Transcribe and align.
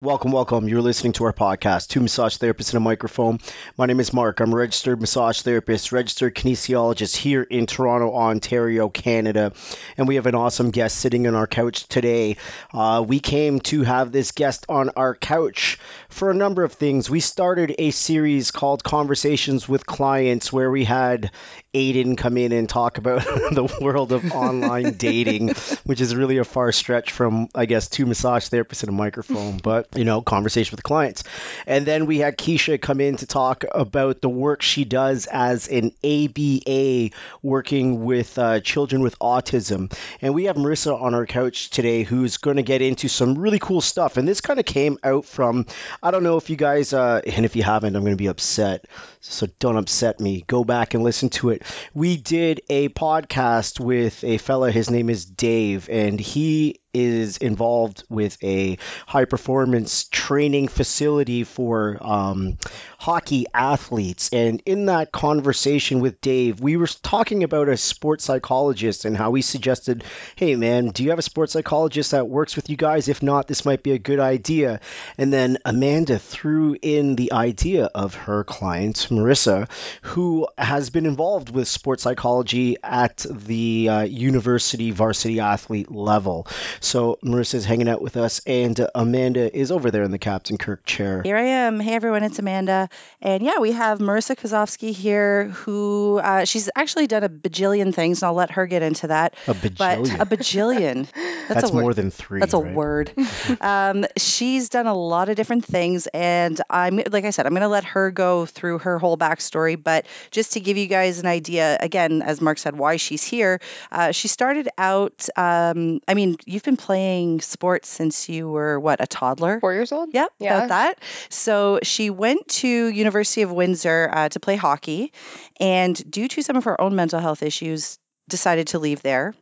Welcome, 0.00 0.30
welcome. 0.30 0.68
You're 0.68 0.80
listening 0.80 1.14
to 1.14 1.24
our 1.24 1.32
podcast, 1.32 1.88
Two 1.88 1.98
Massage 1.98 2.36
Therapists 2.36 2.70
in 2.72 2.76
a 2.76 2.80
Microphone. 2.80 3.40
My 3.76 3.86
name 3.86 3.98
is 3.98 4.12
Mark. 4.12 4.38
I'm 4.38 4.52
a 4.52 4.56
registered 4.56 5.00
massage 5.00 5.40
therapist, 5.40 5.90
registered 5.90 6.36
kinesiologist 6.36 7.16
here 7.16 7.42
in 7.42 7.66
Toronto, 7.66 8.14
Ontario, 8.14 8.88
Canada. 8.90 9.52
And 9.96 10.06
we 10.06 10.14
have 10.14 10.26
an 10.26 10.36
awesome 10.36 10.70
guest 10.70 10.98
sitting 10.98 11.26
on 11.26 11.34
our 11.34 11.48
couch 11.48 11.88
today. 11.88 12.36
Uh, 12.72 13.04
we 13.08 13.18
came 13.18 13.58
to 13.62 13.82
have 13.82 14.12
this 14.12 14.30
guest 14.30 14.66
on 14.68 14.90
our 14.90 15.16
couch 15.16 15.80
for 16.08 16.30
a 16.30 16.34
number 16.34 16.62
of 16.62 16.74
things. 16.74 17.10
We 17.10 17.18
started 17.18 17.74
a 17.76 17.90
series 17.90 18.52
called 18.52 18.84
Conversations 18.84 19.68
with 19.68 19.84
Clients 19.84 20.52
where 20.52 20.70
we 20.70 20.84
had 20.84 21.32
Aiden 21.74 22.16
come 22.16 22.36
in 22.36 22.52
and 22.52 22.68
talk 22.68 22.98
about 22.98 23.24
the 23.52 23.76
world 23.80 24.12
of 24.12 24.32
online 24.32 24.92
dating, 24.92 25.48
which 25.84 26.00
is 26.00 26.14
really 26.14 26.38
a 26.38 26.44
far 26.44 26.70
stretch 26.72 27.12
from, 27.12 27.48
I 27.52 27.66
guess, 27.66 27.88
two 27.88 28.06
massage 28.06 28.48
therapists 28.48 28.82
and 28.82 28.90
a 28.90 28.92
microphone, 28.92 29.58
but, 29.58 29.87
you 29.94 30.04
know, 30.04 30.20
conversation 30.20 30.76
with 30.76 30.82
clients. 30.82 31.24
And 31.66 31.86
then 31.86 32.06
we 32.06 32.18
had 32.18 32.36
Keisha 32.36 32.80
come 32.80 33.00
in 33.00 33.16
to 33.16 33.26
talk 33.26 33.64
about 33.70 34.20
the 34.20 34.28
work 34.28 34.62
she 34.62 34.84
does 34.84 35.26
as 35.26 35.68
an 35.68 35.92
ABA 36.04 37.10
working 37.42 38.04
with 38.04 38.38
uh, 38.38 38.60
children 38.60 39.02
with 39.02 39.18
autism. 39.18 39.92
And 40.20 40.34
we 40.34 40.44
have 40.44 40.56
Marissa 40.56 41.00
on 41.00 41.14
our 41.14 41.26
couch 41.26 41.70
today 41.70 42.02
who's 42.02 42.36
going 42.36 42.56
to 42.56 42.62
get 42.62 42.82
into 42.82 43.08
some 43.08 43.38
really 43.38 43.58
cool 43.58 43.80
stuff. 43.80 44.16
And 44.16 44.28
this 44.28 44.40
kind 44.40 44.60
of 44.60 44.66
came 44.66 44.98
out 45.02 45.24
from, 45.24 45.66
I 46.02 46.10
don't 46.10 46.22
know 46.22 46.36
if 46.36 46.50
you 46.50 46.56
guys, 46.56 46.92
uh, 46.92 47.22
and 47.26 47.44
if 47.44 47.56
you 47.56 47.62
haven't, 47.62 47.96
I'm 47.96 48.02
going 48.02 48.12
to 48.12 48.16
be 48.16 48.28
upset. 48.28 48.84
So 49.20 49.46
don't 49.58 49.76
upset 49.76 50.20
me. 50.20 50.44
Go 50.46 50.64
back 50.64 50.94
and 50.94 51.02
listen 51.02 51.30
to 51.30 51.50
it. 51.50 51.62
We 51.94 52.16
did 52.16 52.60
a 52.68 52.88
podcast 52.88 53.80
with 53.80 54.22
a 54.22 54.38
fella. 54.38 54.70
His 54.70 54.90
name 54.90 55.10
is 55.10 55.24
Dave, 55.24 55.88
and 55.90 56.20
he 56.20 56.80
is 56.94 57.36
involved 57.38 58.04
with 58.08 58.36
a 58.42 58.78
high 59.06 59.24
performance 59.24 60.08
training 60.08 60.68
facility 60.68 61.44
for 61.44 61.98
um, 62.00 62.58
hockey 62.98 63.46
athletes. 63.52 64.30
And 64.32 64.62
in 64.66 64.86
that 64.86 65.12
conversation 65.12 66.00
with 66.00 66.20
Dave, 66.20 66.60
we 66.60 66.76
were 66.76 66.86
talking 66.86 67.44
about 67.44 67.68
a 67.68 67.76
sports 67.76 68.24
psychologist 68.24 69.04
and 69.04 69.16
how 69.16 69.30
we 69.30 69.42
suggested, 69.42 70.04
hey, 70.36 70.56
man, 70.56 70.88
do 70.88 71.04
you 71.04 71.10
have 71.10 71.18
a 71.18 71.22
sports 71.22 71.52
psychologist 71.52 72.10
that 72.10 72.28
works 72.28 72.56
with 72.56 72.70
you 72.70 72.76
guys? 72.76 73.08
If 73.08 73.22
not, 73.22 73.46
this 73.46 73.64
might 73.64 73.82
be 73.82 73.92
a 73.92 73.98
good 73.98 74.20
idea. 74.20 74.80
And 75.16 75.32
then 75.32 75.58
Amanda 75.64 76.18
threw 76.18 76.76
in 76.80 77.16
the 77.16 77.32
idea 77.32 77.84
of 77.86 78.14
her 78.14 78.44
client, 78.44 79.08
Marissa, 79.10 79.70
who 80.02 80.48
has 80.56 80.90
been 80.90 81.06
involved 81.06 81.50
with 81.50 81.68
sports 81.68 82.02
psychology 82.02 82.76
at 82.82 83.24
the 83.30 83.88
uh, 83.88 84.00
university 84.02 84.90
varsity 84.90 85.40
athlete 85.40 85.90
level. 85.90 86.46
So 86.80 87.18
Marissa's 87.24 87.64
hanging 87.64 87.88
out 87.88 88.00
with 88.00 88.16
us, 88.16 88.40
and 88.46 88.78
uh, 88.78 88.88
Amanda 88.94 89.54
is 89.56 89.72
over 89.72 89.90
there 89.90 90.02
in 90.02 90.10
the 90.10 90.18
Captain 90.18 90.58
Kirk 90.58 90.84
chair. 90.84 91.22
Here 91.22 91.36
I 91.36 91.42
am. 91.42 91.80
Hey, 91.80 91.94
everyone, 91.94 92.22
it's 92.22 92.38
Amanda. 92.38 92.88
And 93.20 93.42
yeah, 93.42 93.58
we 93.58 93.72
have 93.72 93.98
Marissa 93.98 94.36
Kozovsky 94.36 94.92
here, 94.92 95.48
who 95.48 96.20
uh, 96.22 96.44
she's 96.44 96.70
actually 96.76 97.06
done 97.06 97.24
a 97.24 97.28
bajillion 97.28 97.94
things, 97.94 98.22
and 98.22 98.28
I'll 98.28 98.34
let 98.34 98.52
her 98.52 98.66
get 98.66 98.82
into 98.82 99.08
that. 99.08 99.34
A 99.46 99.54
bajillion. 99.54 99.76
But 99.78 99.98
a 100.20 100.36
bajillion. 100.36 101.08
That's, 101.48 101.62
That's 101.62 101.72
more 101.72 101.84
word. 101.84 101.96
than 101.96 102.10
three. 102.10 102.40
That's 102.40 102.54
a 102.54 102.58
right? 102.58 102.74
word. 102.74 103.12
um, 103.60 104.04
she's 104.16 104.68
done 104.68 104.86
a 104.86 104.94
lot 104.94 105.28
of 105.28 105.36
different 105.36 105.64
things, 105.64 106.06
and 106.08 106.60
I'm 106.68 107.00
like 107.10 107.24
I 107.24 107.30
said, 107.30 107.46
I'm 107.46 107.52
going 107.52 107.62
to 107.62 107.68
let 107.68 107.84
her 107.84 108.10
go 108.10 108.46
through 108.46 108.78
her 108.80 108.98
whole 108.98 109.16
backstory. 109.16 109.82
But 109.82 110.06
just 110.30 110.52
to 110.52 110.60
give 110.60 110.76
you 110.76 110.86
guys 110.86 111.18
an 111.18 111.26
idea, 111.26 111.76
again, 111.80 112.22
as 112.22 112.40
Mark 112.40 112.58
said, 112.58 112.76
why 112.76 112.96
she's 112.96 113.24
here. 113.24 113.60
Uh, 113.90 114.12
she 114.12 114.28
started 114.28 114.68
out. 114.76 115.28
Um, 115.36 116.00
I 116.06 116.14
mean, 116.14 116.36
you've 116.44 116.62
been 116.68 116.76
playing 116.76 117.40
sports 117.40 117.88
since 117.88 118.28
you 118.28 118.46
were 118.48 118.78
what 118.78 119.00
a 119.00 119.06
toddler. 119.06 119.58
Four 119.60 119.72
years 119.72 119.90
old? 119.90 120.10
Yep, 120.12 120.30
Yeah. 120.38 120.56
about 120.56 120.68
that. 120.68 120.98
So 121.30 121.80
she 121.82 122.10
went 122.10 122.46
to 122.60 122.68
University 122.68 123.42
of 123.42 123.50
Windsor 123.50 124.10
uh, 124.12 124.28
to 124.28 124.40
play 124.40 124.56
hockey, 124.56 125.12
and 125.58 125.94
due 126.10 126.28
to 126.28 126.42
some 126.42 126.56
of 126.56 126.64
her 126.64 126.78
own 126.80 126.94
mental 126.94 127.20
health 127.20 127.42
issues, 127.42 127.98
decided 128.28 128.66
to 128.68 128.78
leave 128.78 129.00
there, 129.00 129.34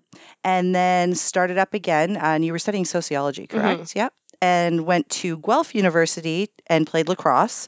and 0.45 0.73
then 0.73 1.15
started 1.17 1.59
up 1.59 1.75
again. 1.75 2.17
And 2.17 2.45
you 2.45 2.53
were 2.53 2.61
studying 2.61 2.85
sociology, 2.85 3.49
correct? 3.49 3.97
Yep. 3.97 4.13
And 4.41 4.87
went 4.87 5.09
to 5.23 5.39
Guelph 5.39 5.75
University 5.75 6.51
and 6.69 6.87
played 6.87 7.09
lacrosse. 7.09 7.67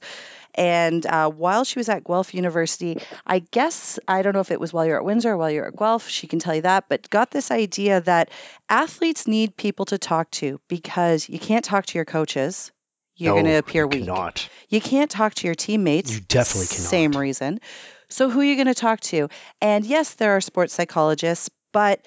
And 0.59 1.07
uh, 1.07 1.31
while 1.31 1.65
she 1.65 1.79
was 1.79 1.89
at 1.89 2.03
Guelph 2.05 2.35
University, 2.35 3.01
I 3.25 3.39
guess, 3.39 3.99
I 4.09 4.23
don't 4.23 4.33
know 4.35 4.41
if 4.41 4.51
it 4.51 4.59
was 4.59 4.73
while 4.73 4.85
you're 4.85 4.97
at 4.99 5.05
Windsor 5.05 5.31
or 5.31 5.37
while 5.37 5.51
you're 5.51 5.69
at 5.69 5.77
Guelph, 5.77 6.09
she 6.09 6.27
can 6.27 6.41
tell 6.41 6.55
you 6.55 6.63
that, 6.63 6.89
but 6.89 7.09
got 7.09 7.31
this 7.31 7.51
idea 7.53 8.01
that 8.03 8.31
athletes 8.69 9.29
need 9.29 9.57
people 9.57 9.87
to 9.87 9.99
talk 9.99 10.31
to 10.33 10.61
because 10.69 11.29
you 11.29 11.39
can't 11.39 11.65
talk 11.65 11.87
to 11.87 11.99
your 11.99 12.05
coaches. 12.05 12.73
You're 13.15 13.35
No, 13.35 13.43
going 13.43 13.53
to 13.53 13.59
appear 13.59 13.85
you 13.85 13.89
weak. 13.89 14.05
Cannot. 14.07 14.49
You 14.69 14.81
can't 14.81 15.11
talk 15.11 15.35
to 15.35 15.47
your 15.47 15.55
teammates. 15.55 16.13
You 16.13 16.21
definitely 16.21 16.67
cannot. 16.67 16.91
Same 16.91 17.13
reason. 17.13 17.61
So 18.09 18.29
who 18.29 18.41
are 18.41 18.45
you 18.45 18.57
going 18.57 18.67
to 18.67 18.75
talk 18.75 19.01
to? 19.13 19.29
And 19.61 19.85
yes, 19.87 20.15
there 20.15 20.37
are 20.37 20.41
sports 20.41 20.75
psychologists, 20.75 21.51
but 21.73 22.05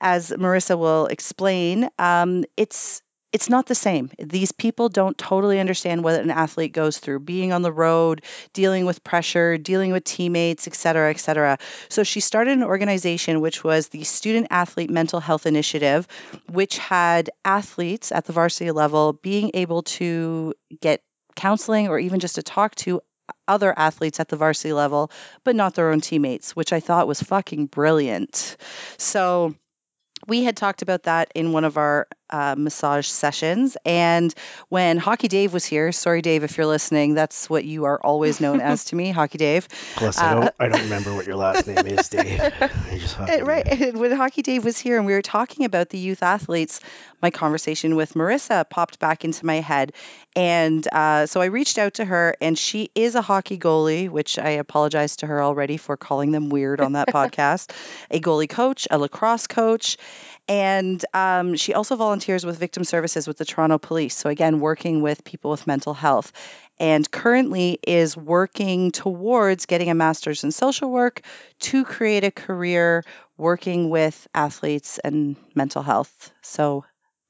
as 0.00 0.30
Marissa 0.30 0.78
will 0.78 1.06
explain, 1.06 1.90
um, 1.98 2.44
it's 2.56 3.02
it's 3.32 3.48
not 3.48 3.66
the 3.66 3.74
same. 3.74 4.10
These 4.18 4.52
people 4.52 4.88
don't 4.88 5.16
totally 5.16 5.60
understand 5.60 6.02
what 6.02 6.20
an 6.20 6.30
athlete 6.30 6.72
goes 6.72 6.98
through, 6.98 7.20
being 7.20 7.52
on 7.52 7.62
the 7.62 7.72
road, 7.72 8.22
dealing 8.52 8.86
with 8.86 9.04
pressure, 9.04 9.56
dealing 9.56 9.92
with 9.92 10.04
teammates, 10.04 10.66
et 10.66 10.74
cetera, 10.74 11.10
et 11.10 11.20
cetera. 11.20 11.58
So 11.88 12.02
she 12.02 12.20
started 12.20 12.52
an 12.52 12.64
organization 12.64 13.40
which 13.40 13.62
was 13.62 13.88
the 13.88 14.02
Student 14.04 14.48
Athlete 14.50 14.90
Mental 14.90 15.20
Health 15.20 15.46
Initiative, 15.46 16.08
which 16.50 16.78
had 16.78 17.30
athletes 17.44 18.10
at 18.10 18.24
the 18.24 18.32
varsity 18.32 18.72
level 18.72 19.12
being 19.12 19.52
able 19.54 19.82
to 19.82 20.54
get 20.80 21.02
counseling 21.36 21.88
or 21.88 21.98
even 21.98 22.20
just 22.20 22.34
to 22.34 22.42
talk 22.42 22.74
to 22.76 23.00
other 23.46 23.72
athletes 23.76 24.18
at 24.18 24.28
the 24.28 24.36
varsity 24.36 24.72
level, 24.72 25.10
but 25.44 25.54
not 25.54 25.74
their 25.74 25.90
own 25.90 26.00
teammates, 26.00 26.56
which 26.56 26.72
I 26.72 26.80
thought 26.80 27.06
was 27.06 27.22
fucking 27.22 27.66
brilliant. 27.66 28.56
So 28.96 29.54
we 30.26 30.42
had 30.42 30.56
talked 30.56 30.82
about 30.82 31.04
that 31.04 31.30
in 31.34 31.52
one 31.52 31.64
of 31.64 31.76
our 31.76 32.08
uh, 32.30 32.54
massage 32.56 33.06
sessions. 33.06 33.76
And 33.84 34.34
when 34.68 34.96
Hockey 34.98 35.28
Dave 35.28 35.52
was 35.52 35.64
here, 35.64 35.92
sorry, 35.92 36.22
Dave, 36.22 36.44
if 36.44 36.56
you're 36.56 36.66
listening, 36.66 37.14
that's 37.14 37.50
what 37.50 37.64
you 37.64 37.84
are 37.84 38.00
always 38.00 38.40
known 38.40 38.60
as 38.72 38.84
to 38.86 38.96
me, 38.96 39.10
Hockey 39.10 39.38
Dave. 39.38 39.68
Plus, 39.96 40.18
I 40.18 40.30
Uh, 40.30 40.34
don't. 40.40 40.54
I 40.60 40.68
don't 40.68 40.82
remember 40.84 41.14
what 41.14 41.26
your 41.26 41.36
last 41.36 41.66
name 41.66 41.86
is, 41.86 42.08
Dave. 42.08 42.40
I 42.60 42.98
just 42.98 43.16
fucking- 43.16 43.44
right. 43.44 43.94
When 43.94 44.12
Hockey 44.12 44.42
Dave 44.42 44.64
was 44.64 44.78
here 44.78 44.96
and 44.96 45.06
we 45.06 45.12
were 45.12 45.22
talking 45.22 45.64
about 45.64 45.88
the 45.90 45.98
youth 45.98 46.22
athletes, 46.22 46.80
my 47.22 47.30
conversation 47.30 47.96
with 47.96 48.14
Marissa 48.14 48.68
popped 48.68 48.98
back 48.98 49.24
into 49.24 49.44
my 49.44 49.56
head. 49.60 49.92
And 50.36 50.86
uh, 50.92 51.26
so 51.26 51.40
I 51.40 51.46
reached 51.46 51.76
out 51.78 51.94
to 51.94 52.04
her, 52.04 52.36
and 52.40 52.56
she 52.56 52.90
is 52.94 53.14
a 53.16 53.20
hockey 53.22 53.58
goalie, 53.58 54.08
which 54.08 54.38
I 54.38 54.50
apologize 54.50 55.16
to 55.16 55.26
her 55.26 55.42
already 55.42 55.76
for 55.76 55.96
calling 55.96 56.30
them 56.30 56.48
weird 56.50 56.80
on 56.80 56.92
that 56.92 57.08
podcast, 57.08 57.72
a 58.10 58.20
goalie 58.20 58.48
coach, 58.48 58.86
a 58.90 58.96
lacrosse 58.98 59.48
coach. 59.48 59.96
And 60.50 61.04
um, 61.14 61.54
she 61.54 61.74
also 61.74 61.94
volunteers 61.94 62.44
with 62.44 62.58
victim 62.58 62.82
services 62.82 63.28
with 63.28 63.38
the 63.38 63.44
Toronto 63.44 63.78
Police. 63.78 64.16
So, 64.16 64.28
again, 64.28 64.58
working 64.58 65.00
with 65.00 65.22
people 65.22 65.52
with 65.52 65.68
mental 65.68 65.94
health. 65.94 66.32
And 66.80 67.08
currently 67.08 67.78
is 67.86 68.16
working 68.16 68.90
towards 68.90 69.66
getting 69.66 69.90
a 69.90 69.94
master's 69.94 70.42
in 70.42 70.50
social 70.50 70.90
work 70.90 71.22
to 71.60 71.84
create 71.84 72.24
a 72.24 72.32
career 72.32 73.04
working 73.36 73.90
with 73.90 74.26
athletes 74.34 74.98
and 74.98 75.36
mental 75.54 75.82
health. 75.82 76.32
So, 76.42 76.84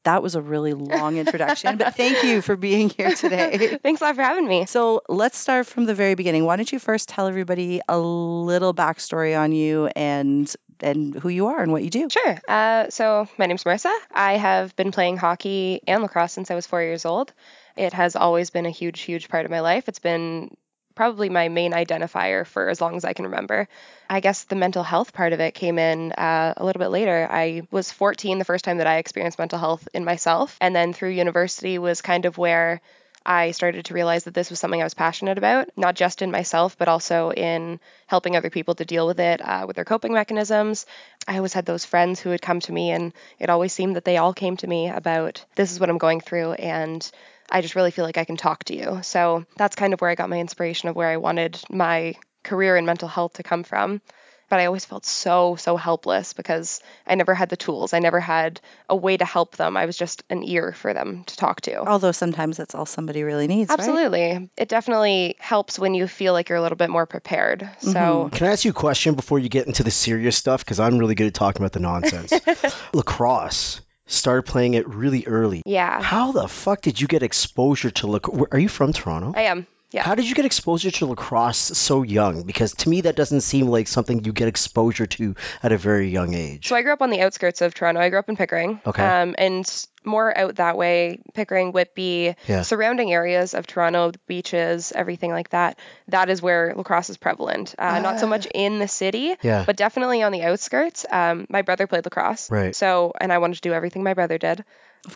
that 0.05 0.23
was 0.23 0.35
a 0.35 0.41
really 0.41 0.73
long 0.73 1.17
introduction, 1.17 1.77
but 1.77 1.95
thank 1.95 2.23
you 2.23 2.41
for 2.41 2.57
being 2.57 2.91
here 2.91 3.15
today. 3.15 3.79
Thanks 3.83 4.01
a 4.01 4.05
lot 4.05 4.17
for 4.17 4.23
having 4.23 4.47
me. 4.47 4.67
So 4.67 5.03
let's 5.09 5.37
start 5.37 5.67
from 5.67 5.85
the 5.85 5.95
very 5.95 6.15
beginning. 6.15 6.45
Why 6.45 6.57
don't 6.57 6.71
you 6.71 6.79
first 6.79 7.09
tell 7.09 7.27
everybody 7.27 7.81
a 7.89 7.99
little 7.99 8.73
backstory 8.73 9.39
on 9.39 9.53
you 9.53 9.87
and 9.95 10.53
and 10.83 11.15
who 11.15 11.29
you 11.29 11.49
are 11.49 11.63
and 11.63 11.73
what 11.73 11.83
you 11.83 11.91
do? 11.91 12.09
Sure. 12.09 12.39
Uh, 12.49 12.89
so 12.89 13.29
my 13.37 13.47
name's 13.47 13.65
Marissa. 13.65 13.95
I 14.11 14.39
have 14.39 14.75
been 14.77 14.93
playing 14.93 15.19
hockey 15.19 15.83
and 15.87 16.03
lacrosse 16.03 16.33
since 16.33 16.51
I 16.51 16.55
was 16.55 16.67
four 16.67 16.83
years 16.83 17.05
old. 17.05 17.33
It 17.77 17.93
has 17.93 18.17
always 18.17 18.51
been 18.51 18.67
a 18.67 18.71
huge, 18.71 19.01
huge 19.01 19.29
part 19.29 19.45
of 19.45 19.51
my 19.51 19.61
life. 19.61 19.89
It's 19.89 19.99
been 19.99 20.57
probably 21.01 21.31
my 21.31 21.49
main 21.49 21.73
identifier 21.73 22.47
for 22.47 22.69
as 22.69 22.79
long 22.79 22.95
as 22.95 23.07
I 23.07 23.15
can 23.15 23.25
remember. 23.25 23.69
I 24.11 24.21
guess 24.21 24.45
the 24.45 24.55
mental 24.55 24.83
health 24.83 25.15
part 25.15 25.33
of 25.33 25.41
it 25.41 25.55
came 25.55 25.79
in 25.79 26.13
uh, 26.13 26.53
a 26.55 26.63
little 26.63 26.79
bit 26.79 26.91
later. 26.91 27.27
I 27.31 27.63
was 27.71 27.91
14 27.91 28.39
the 28.39 28.45
first 28.45 28.67
time 28.67 28.77
that 28.77 28.87
I 28.87 28.99
experienced 28.99 29.39
mental 29.39 29.59
health 29.59 29.89
in 29.95 30.05
myself, 30.05 30.59
and 30.61 30.77
then 30.77 30.93
through 30.93 31.13
university 31.13 31.79
was 31.79 32.03
kind 32.03 32.27
of 32.27 32.37
where 32.37 32.83
I 33.25 33.53
started 33.53 33.87
to 33.87 33.95
realize 33.95 34.25
that 34.25 34.35
this 34.35 34.51
was 34.51 34.61
something 34.61 34.83
I 34.83 34.85
was 34.85 34.93
passionate 34.93 35.39
about, 35.39 35.71
not 35.75 35.95
just 35.95 36.21
in 36.21 36.31
myself, 36.31 36.77
but 36.77 36.89
also 36.89 37.33
in 37.33 37.81
helping 38.07 38.37
other 38.37 38.51
people 38.51 38.75
to 38.75 38.85
deal 38.85 39.07
with 39.07 39.21
it, 39.21 39.41
uh, 39.41 39.65
with 39.67 39.77
their 39.77 39.87
coping 39.87 40.13
mechanisms. 40.13 40.85
I 41.27 41.37
always 41.37 41.55
had 41.55 41.65
those 41.65 41.87
friends 41.87 42.21
who 42.21 42.29
would 42.29 42.43
come 42.43 42.61
to 42.61 42.73
me, 42.73 42.91
and 42.91 43.15
it 43.39 43.49
always 43.49 43.73
seemed 43.73 43.97
that 43.97 44.05
they 44.05 44.19
all 44.19 44.35
came 44.35 44.59
to 44.59 44.67
me 44.67 44.91
about 44.91 45.47
this 45.55 45.73
is 45.73 45.81
what 45.81 45.89
I'm 45.89 45.97
going 45.97 46.21
through, 46.21 46.53
and 46.53 47.11
I 47.51 47.61
just 47.63 47.75
really 47.75 47.91
feel 47.91 48.05
like 48.05 48.19
I 48.19 48.25
can 48.25 48.37
talk 48.37 48.65
to 48.65 48.77
you. 48.77 49.01
So 49.03 49.45
that's 49.57 49.77
kind 49.77 49.93
of 49.93 50.01
where 50.01 50.11
I 50.11 50.15
got 50.15 50.31
my 50.31 50.39
inspiration 50.39 50.89
of 50.89 50.97
where 50.97 51.09
I 51.09 51.17
wanted 51.17 51.59
my 51.69 52.15
career 52.45 52.77
in 52.77 52.87
mental 52.87 53.09
health 53.09 53.35
to 53.35 53.43
come 53.43 53.65
from. 53.65 54.01
but 54.49 54.59
I 54.59 54.67
always 54.67 54.85
felt 54.85 55.07
so, 55.07 55.55
so 55.55 55.77
helpless 55.77 56.33
because 56.33 56.81
I 57.07 57.15
never 57.15 57.35
had 57.35 57.51
the 57.51 57.57
tools. 57.57 57.93
I 57.95 58.01
never 58.01 58.19
had 58.19 58.61
a 58.89 58.97
way 58.97 59.17
to 59.17 59.25
help 59.25 59.57
them. 59.57 59.77
I 59.77 59.87
was 59.87 59.97
just 59.97 60.25
an 60.29 60.43
ear 60.43 60.73
for 60.73 60.93
them 60.93 61.23
to 61.25 61.37
talk 61.37 61.61
to. 61.63 61.77
Although 61.87 62.11
sometimes 62.11 62.57
that's 62.57 62.75
all 62.75 62.85
somebody 62.87 63.23
really 63.23 63.47
needs. 63.47 63.71
right? 63.71 63.79
Absolutely. 63.79 64.51
It 64.57 64.69
definitely 64.69 65.37
helps 65.39 65.79
when 65.79 65.95
you 65.95 66.09
feel 66.09 66.33
like 66.33 66.49
you're 66.49 66.59
a 66.59 66.63
little 66.63 66.77
bit 66.77 66.91
more 66.91 67.07
prepared. 67.07 67.69
So, 67.79 67.93
mm-hmm. 67.93 68.29
Can 68.31 68.49
I 68.49 68.51
ask 68.51 68.65
you 68.65 68.73
a 68.73 68.75
question 68.75 69.15
before 69.15 69.39
you 69.39 69.49
get 69.49 69.69
into 69.69 69.85
the 69.85 69.93
serious 69.93 70.37
stuff? 70.37 70.65
Because 70.65 70.81
I'm 70.81 70.99
really 70.99 71.15
good 71.15 71.29
at 71.29 71.35
talking 71.35 71.63
about 71.63 71.73
the 71.73 71.81
nonsense. 71.81 72.33
Lacrosse. 72.93 73.81
Started 74.11 74.43
playing 74.43 74.75
it 74.75 74.89
really 74.89 75.25
early. 75.27 75.63
yeah, 75.65 76.03
How 76.03 76.33
the 76.33 76.49
fuck 76.49 76.83
did 76.83 77.01
you 77.01 77.07
get 77.07 77.23
exposure 77.23 77.91
to 77.93 78.09
lacrosse? 78.09 78.49
Are 78.51 78.59
you 78.59 78.69
from 78.69 78.93
Toronto? 78.93 79.33
I 79.37 79.43
am. 79.43 79.67
Yeah. 79.93 80.03
How 80.05 80.15
did 80.15 80.29
you 80.29 80.35
get 80.35 80.45
exposure 80.45 80.91
to 80.91 81.07
lacrosse 81.07 81.57
so 81.59 82.03
young? 82.03 82.45
Because 82.45 82.73
to 82.75 82.89
me, 82.89 83.01
that 83.03 83.17
doesn't 83.17 83.41
seem 83.41 83.67
like 83.67 83.89
something 83.89 84.25
you 84.25 84.33
get 84.33 84.47
exposure 84.49 85.07
to 85.07 85.35
at 85.63 85.73
a 85.73 85.77
very 85.77 86.09
young 86.11 86.35
age. 86.35 86.69
So 86.69 86.77
I 86.77 86.83
grew 86.83 86.93
up 86.93 87.03
on 87.03 87.11
the 87.11 87.21
outskirts 87.23 87.61
of 87.61 87.75
Toronto. 87.75 88.01
I 88.01 88.09
grew 88.09 88.19
up 88.21 88.29
in 88.29 88.37
Pickering. 88.37 88.81
Okay. 88.87 89.03
Um, 89.05 89.35
and 89.37 89.67
more 90.05 90.37
out 90.37 90.55
that 90.57 90.77
way, 90.79 91.21
Pickering, 91.35 91.73
Whitby, 91.73 92.35
Yeah. 92.47 92.63
surrounding 92.63 93.13
areas 93.13 93.53
of 93.53 93.67
Toronto, 93.67 94.13
beaches, 94.29 94.93
everything 94.95 95.31
like 95.33 95.51
that. 95.51 95.79
That 96.09 96.31
is 96.31 96.41
where 96.41 96.73
lacrosse 96.77 97.11
is 97.11 97.17
prevalent. 97.17 97.75
Uh, 97.79 97.99
Not 97.99 98.21
so 98.21 98.27
much 98.27 98.47
in 98.55 98.79
the 98.79 98.89
city, 98.89 99.35
Yeah. 99.43 99.65
but 99.67 99.77
definitely 99.77 100.23
on 100.23 100.33
the 100.33 100.43
outskirts. 100.45 101.05
Um, 101.11 101.47
my 101.51 101.63
brother 101.63 101.87
played 101.87 102.05
lacrosse. 102.05 102.51
Right. 102.51 102.75
So, 102.77 103.13
and 103.21 103.33
I 103.33 103.39
wanted 103.39 103.57
to 103.57 103.61
do 103.63 103.73
everything 103.75 104.03
my 104.05 104.15
brother 104.15 104.39
did. 104.39 104.65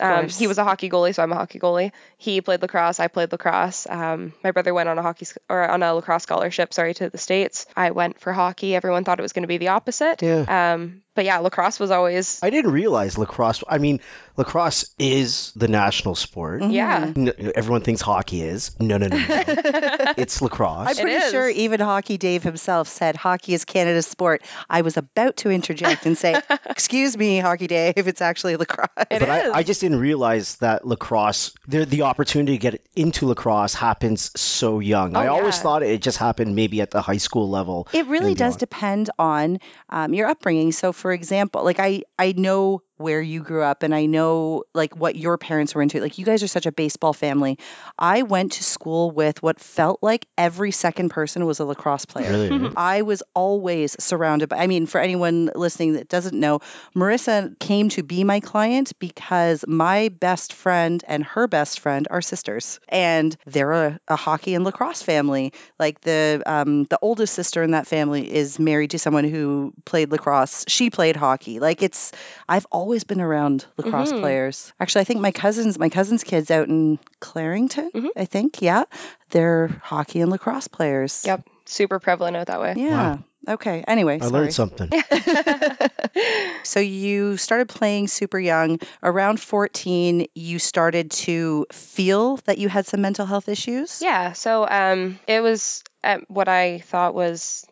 Um, 0.00 0.28
he 0.28 0.46
was 0.46 0.58
a 0.58 0.64
hockey 0.64 0.88
goalie, 0.88 1.14
so 1.14 1.22
I'm 1.22 1.30
a 1.32 1.36
hockey 1.36 1.60
goalie. 1.60 1.92
He 2.16 2.40
played 2.40 2.62
lacrosse. 2.62 3.00
I 3.00 3.08
played 3.08 3.30
lacrosse. 3.30 3.86
Um, 3.88 4.32
my 4.42 4.50
brother 4.50 4.74
went 4.74 4.88
on 4.88 4.98
a 4.98 5.02
hockey 5.02 5.26
sc- 5.26 5.38
or 5.48 5.68
on 5.68 5.82
a 5.82 5.94
lacrosse 5.94 6.22
scholarship, 6.24 6.74
sorry, 6.74 6.94
to 6.94 7.10
the 7.10 7.18
states. 7.18 7.66
I 7.76 7.90
went 7.92 8.18
for 8.18 8.32
hockey. 8.32 8.74
Everyone 8.74 9.04
thought 9.04 9.18
it 9.18 9.22
was 9.22 9.32
going 9.32 9.44
to 9.44 9.48
be 9.48 9.58
the 9.58 9.68
opposite. 9.68 10.22
Yeah. 10.22 10.72
Um, 10.74 11.02
but 11.14 11.24
yeah, 11.24 11.38
lacrosse 11.38 11.78
was 11.80 11.90
always 11.90 12.40
I 12.42 12.50
didn't 12.50 12.72
realize 12.72 13.16
lacrosse. 13.18 13.62
I 13.68 13.78
mean, 13.78 14.00
lacrosse 14.36 14.94
is 14.98 15.52
the 15.56 15.68
national 15.68 16.14
sport. 16.14 16.62
yeah. 16.64 17.12
No, 17.14 17.32
everyone 17.54 17.82
thinks 17.82 18.00
hockey 18.00 18.42
is. 18.42 18.78
No, 18.80 18.98
no, 18.98 19.06
no, 19.08 19.16
no. 19.16 19.24
it's 20.16 20.42
lacrosse. 20.42 20.88
I'm 20.88 20.96
pretty 20.96 21.30
sure 21.30 21.48
even 21.48 21.80
Hockey 21.80 22.18
Dave 22.18 22.42
himself 22.42 22.88
said 22.88 23.16
hockey 23.16 23.54
is 23.54 23.64
Canada's 23.64 24.06
sport. 24.06 24.42
I 24.68 24.82
was 24.82 24.96
about 24.96 25.36
to 25.38 25.50
interject 25.50 26.06
and 26.06 26.16
say, 26.18 26.34
"Excuse 26.66 27.16
me, 27.16 27.38
Hockey 27.38 27.66
Dave, 27.66 27.94
it's 28.08 28.20
actually 28.20 28.56
lacrosse." 28.56 28.88
It 29.10 29.20
but 29.20 29.30
I, 29.30 29.38
is. 29.46 29.52
I 29.52 29.62
just 29.62 29.80
didn't 29.80 30.00
realize 30.00 30.56
that 30.56 30.86
lacrosse, 30.86 31.52
the, 31.68 31.84
the 31.84 32.02
opportunity 32.02 32.52
to 32.52 32.58
get 32.58 32.86
into 32.96 33.26
lacrosse 33.26 33.74
happens 33.74 34.30
so 34.40 34.80
young. 34.80 35.16
I 35.16 35.28
Oh, 35.28 35.34
always 35.36 35.58
thought 35.58 35.82
it 35.82 36.02
just 36.02 36.18
happened 36.18 36.54
maybe 36.54 36.80
at 36.80 36.90
the 36.90 37.00
high 37.02 37.16
school 37.18 37.48
level. 37.50 37.88
It 37.92 38.06
really 38.06 38.34
does 38.34 38.54
beyond. 38.54 38.60
depend 38.60 39.10
on 39.18 39.58
um, 39.90 40.14
your 40.14 40.28
upbringing. 40.28 40.72
So, 40.72 40.92
for 40.92 41.03
example, 41.12 41.64
like 41.64 41.78
I, 41.80 42.02
I 42.18 42.32
know 42.36 42.82
where 43.04 43.20
you 43.20 43.42
grew 43.42 43.62
up 43.62 43.82
and 43.82 43.94
I 43.94 44.06
know 44.06 44.64
like 44.72 44.96
what 44.96 45.14
your 45.14 45.36
parents 45.36 45.74
were 45.74 45.82
into. 45.82 46.00
Like 46.00 46.16
you 46.16 46.24
guys 46.24 46.42
are 46.42 46.48
such 46.48 46.64
a 46.64 46.72
baseball 46.72 47.12
family. 47.12 47.58
I 47.98 48.22
went 48.22 48.52
to 48.52 48.64
school 48.64 49.10
with 49.10 49.42
what 49.42 49.60
felt 49.60 50.02
like 50.02 50.26
every 50.38 50.70
second 50.70 51.10
person 51.10 51.44
was 51.44 51.60
a 51.60 51.66
lacrosse 51.66 52.06
player. 52.06 52.30
Really? 52.30 52.72
I 52.76 53.02
was 53.02 53.22
always 53.34 53.94
surrounded 54.02 54.48
by, 54.48 54.56
I 54.56 54.68
mean, 54.68 54.86
for 54.86 55.02
anyone 55.02 55.50
listening 55.54 55.92
that 55.92 56.08
doesn't 56.08 56.32
know, 56.32 56.60
Marissa 56.96 57.58
came 57.58 57.90
to 57.90 58.02
be 58.02 58.24
my 58.24 58.40
client 58.40 58.98
because 58.98 59.66
my 59.68 60.08
best 60.08 60.54
friend 60.54 61.04
and 61.06 61.22
her 61.24 61.46
best 61.46 61.80
friend 61.80 62.08
are 62.10 62.22
sisters. 62.22 62.80
And 62.88 63.36
they're 63.44 63.72
a, 63.72 64.00
a 64.08 64.16
hockey 64.16 64.54
and 64.54 64.64
lacrosse 64.64 65.02
family. 65.02 65.52
Like 65.78 66.00
the 66.00 66.42
um, 66.46 66.84
the 66.84 66.98
oldest 67.02 67.34
sister 67.34 67.62
in 67.62 67.72
that 67.72 67.86
family 67.86 68.32
is 68.32 68.58
married 68.58 68.92
to 68.92 68.98
someone 68.98 69.24
who 69.24 69.74
played 69.84 70.10
lacrosse. 70.10 70.64
She 70.68 70.88
played 70.88 71.16
hockey. 71.16 71.60
Like 71.60 71.82
it's, 71.82 72.12
I've 72.48 72.66
always 72.72 72.93
been 73.02 73.20
around 73.20 73.66
lacrosse 73.76 74.12
Mhm. 74.12 74.20
players. 74.20 74.72
Actually, 74.78 75.00
I 75.00 75.04
think 75.04 75.20
my 75.20 75.32
cousins, 75.32 75.76
my 75.80 75.88
cousin's 75.88 76.22
kids 76.22 76.52
out 76.52 76.68
in 76.68 77.00
Clarington, 77.20 77.90
Mhm. 77.92 78.10
I 78.16 78.26
think, 78.26 78.62
yeah, 78.62 78.84
they're 79.30 79.66
hockey 79.82 80.20
and 80.20 80.30
lacrosse 80.30 80.68
players. 80.68 81.22
Yep. 81.26 81.42
Super 81.64 81.98
prevalent 81.98 82.36
out 82.36 82.46
that 82.46 82.60
way. 82.60 82.74
Yeah. 82.76 83.16
Okay. 83.48 83.82
Anyway, 83.88 84.16
I 84.16 84.18
sorry. 84.20 84.30
learned 84.30 84.54
something. 84.54 84.90
So 86.62 86.80
you 86.80 87.36
started 87.36 87.68
playing 87.68 88.08
super 88.08 88.38
young. 88.38 88.78
Around 89.02 89.38
14, 89.40 90.26
you 90.34 90.58
started 90.58 91.10
to 91.26 91.66
feel 91.72 92.36
that 92.46 92.58
you 92.58 92.68
had 92.68 92.86
some 92.86 93.00
mental 93.00 93.26
health 93.26 93.48
issues. 93.48 94.00
Yeah. 94.02 94.32
So 94.32 94.66
um, 94.68 95.18
it 95.28 95.40
was 95.40 95.82
uh, 96.02 96.18
what 96.28 96.48
I 96.48 96.78
thought 96.80 97.14
was 97.14 97.66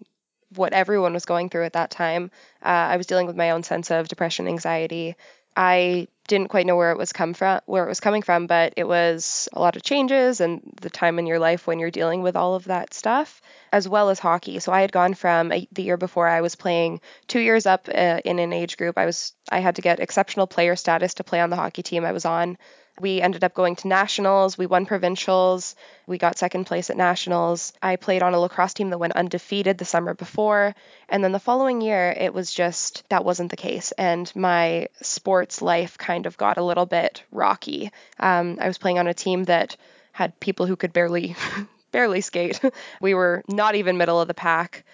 what 0.57 0.73
everyone 0.73 1.13
was 1.13 1.25
going 1.25 1.49
through 1.49 1.65
at 1.65 1.75
that 1.75 1.91
time. 1.91 2.31
Uh, 2.63 2.69
I 2.69 2.97
was 2.97 3.07
dealing 3.07 3.27
with 3.27 3.37
my 3.37 3.51
own 3.51 3.63
sense 3.63 3.91
of 3.91 4.09
depression, 4.09 4.49
anxiety. 4.49 5.17
I 5.57 6.09
didn't 6.29 6.49
quite 6.49 6.67
know 6.67 6.77
where 6.77 6.93
it 6.93 6.99
was 6.99 7.13
come 7.13 7.35
from, 7.35 7.61
where 7.67 7.85
it 7.85 7.89
was 7.89 8.01
coming 8.01 8.23
from, 8.23 8.47
but 8.47 8.75
it 8.77 8.87
was 8.87 9.49
a 9.53 9.61
lot 9.61 9.77
of 9.77 9.83
changes 9.83 10.41
and 10.41 10.63
the 10.81 10.89
time 10.89 11.19
in 11.19 11.27
your 11.27 11.39
life 11.39 11.67
when 11.67 11.79
you're 11.79 11.91
dealing 11.91 12.23
with 12.23 12.37
all 12.37 12.55
of 12.55 12.65
that 12.65 12.95
stuff, 12.95 13.43
as 13.73 13.89
well 13.89 14.09
as 14.09 14.19
hockey. 14.19 14.59
So 14.61 14.73
I 14.73 14.81
had 14.81 14.93
gone 14.93 15.15
from 15.15 15.53
a, 15.53 15.69
the 15.73 15.83
year 15.83 15.97
before 15.97 16.29
I 16.29 16.41
was 16.41 16.55
playing 16.55 17.01
two 17.27 17.41
years 17.41 17.67
up 17.67 17.89
uh, 17.93 18.21
in 18.25 18.39
an 18.39 18.53
age 18.53 18.77
group. 18.77 18.97
I 18.97 19.05
was 19.05 19.35
I 19.51 19.59
had 19.59 19.77
to 19.77 19.83
get 19.83 20.01
exceptional 20.01 20.47
player 20.47 20.77
status 20.77 21.15
to 21.15 21.25
play 21.25 21.41
on 21.41 21.51
the 21.51 21.57
hockey 21.57 21.83
team 21.83 22.05
I 22.05 22.13
was 22.13 22.25
on. 22.25 22.57
We 23.03 23.21
ended 23.21 23.43
up 23.43 23.53
going 23.53 23.75
to 23.77 23.89
nationals. 23.89 24.57
We 24.57 24.67
won 24.67 24.87
provincials. 24.87 25.75
We 26.07 26.19
got 26.19 26.39
second 26.39 26.67
place 26.67 26.89
at 26.89 26.97
nationals. 26.97 27.73
I 27.83 27.97
played 27.97 28.23
on 28.23 28.33
a 28.33 28.39
lacrosse 28.39 28.75
team 28.75 28.91
that 28.91 28.99
went 28.99 29.15
undefeated 29.17 29.77
the 29.77 29.85
summer 29.85 30.15
before. 30.15 30.77
And 31.09 31.23
then 31.23 31.33
the 31.33 31.41
following 31.41 31.81
year, 31.81 32.15
it 32.17 32.33
was 32.33 32.55
just 32.55 33.03
that 33.09 33.25
wasn't 33.25 33.51
the 33.51 33.57
case. 33.57 33.91
And 33.99 34.35
my 34.37 34.87
sports 35.03 35.61
life 35.61 35.99
kind 35.99 36.27
of 36.27 36.37
got 36.37 36.59
a 36.59 36.63
little 36.63 36.87
bit 36.87 37.25
rocky. 37.33 37.91
Um, 38.21 38.59
I 38.61 38.69
was 38.69 38.79
playing 38.79 39.01
on 39.01 39.09
a 39.09 39.15
team 39.15 39.45
that 39.45 39.77
had 40.13 40.39
people 40.39 40.67
who 40.67 40.77
could 40.77 40.93
barely, 40.93 41.35
barely 41.91 42.21
skate. 42.21 42.61
we 43.01 43.15
were 43.15 43.43
not 43.49 43.75
even 43.75 43.99
middle 43.99 44.21
of 44.21 44.29
the 44.29 44.35
pack 44.35 44.85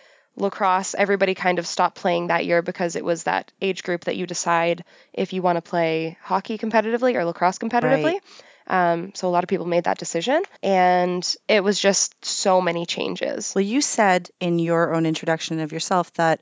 lacrosse, 0.41 0.95
everybody 0.95 1.35
kind 1.35 1.59
of 1.59 1.67
stopped 1.67 1.97
playing 1.97 2.29
that 2.29 2.47
year 2.47 2.63
because 2.63 2.97
it 2.97 3.05
was 3.05 3.25
that 3.25 3.53
age 3.61 3.83
group 3.83 4.05
that 4.05 4.17
you 4.17 4.27
decide 4.27 4.85
if 5.13 5.33
you 5.33 5.43
want 5.43 5.57
to 5.57 5.63
play 5.63 6.17
hockey 6.23 6.59
competitively 6.59 7.15
or 7.15 7.25
lacrosse 7.25 7.59
competitively. 7.59 8.19
Um, 8.67 9.13
so 9.15 9.29
a 9.29 9.31
lot 9.31 9.45
of 9.45 9.49
people 9.49 9.65
made 9.67 9.85
that 9.85 9.99
decision, 9.99 10.43
and 10.63 11.37
it 11.49 11.65
was 11.65 11.81
just 11.81 12.23
so 12.25 12.61
many 12.61 12.85
changes. 12.85 13.55
Well, 13.55 13.65
you 13.65 13.81
said 13.81 14.29
in 14.41 14.59
your 14.59 14.95
own 14.95 15.07
introduction 15.07 15.61
of 15.61 15.73
yourself 15.73 16.13
that 16.15 16.41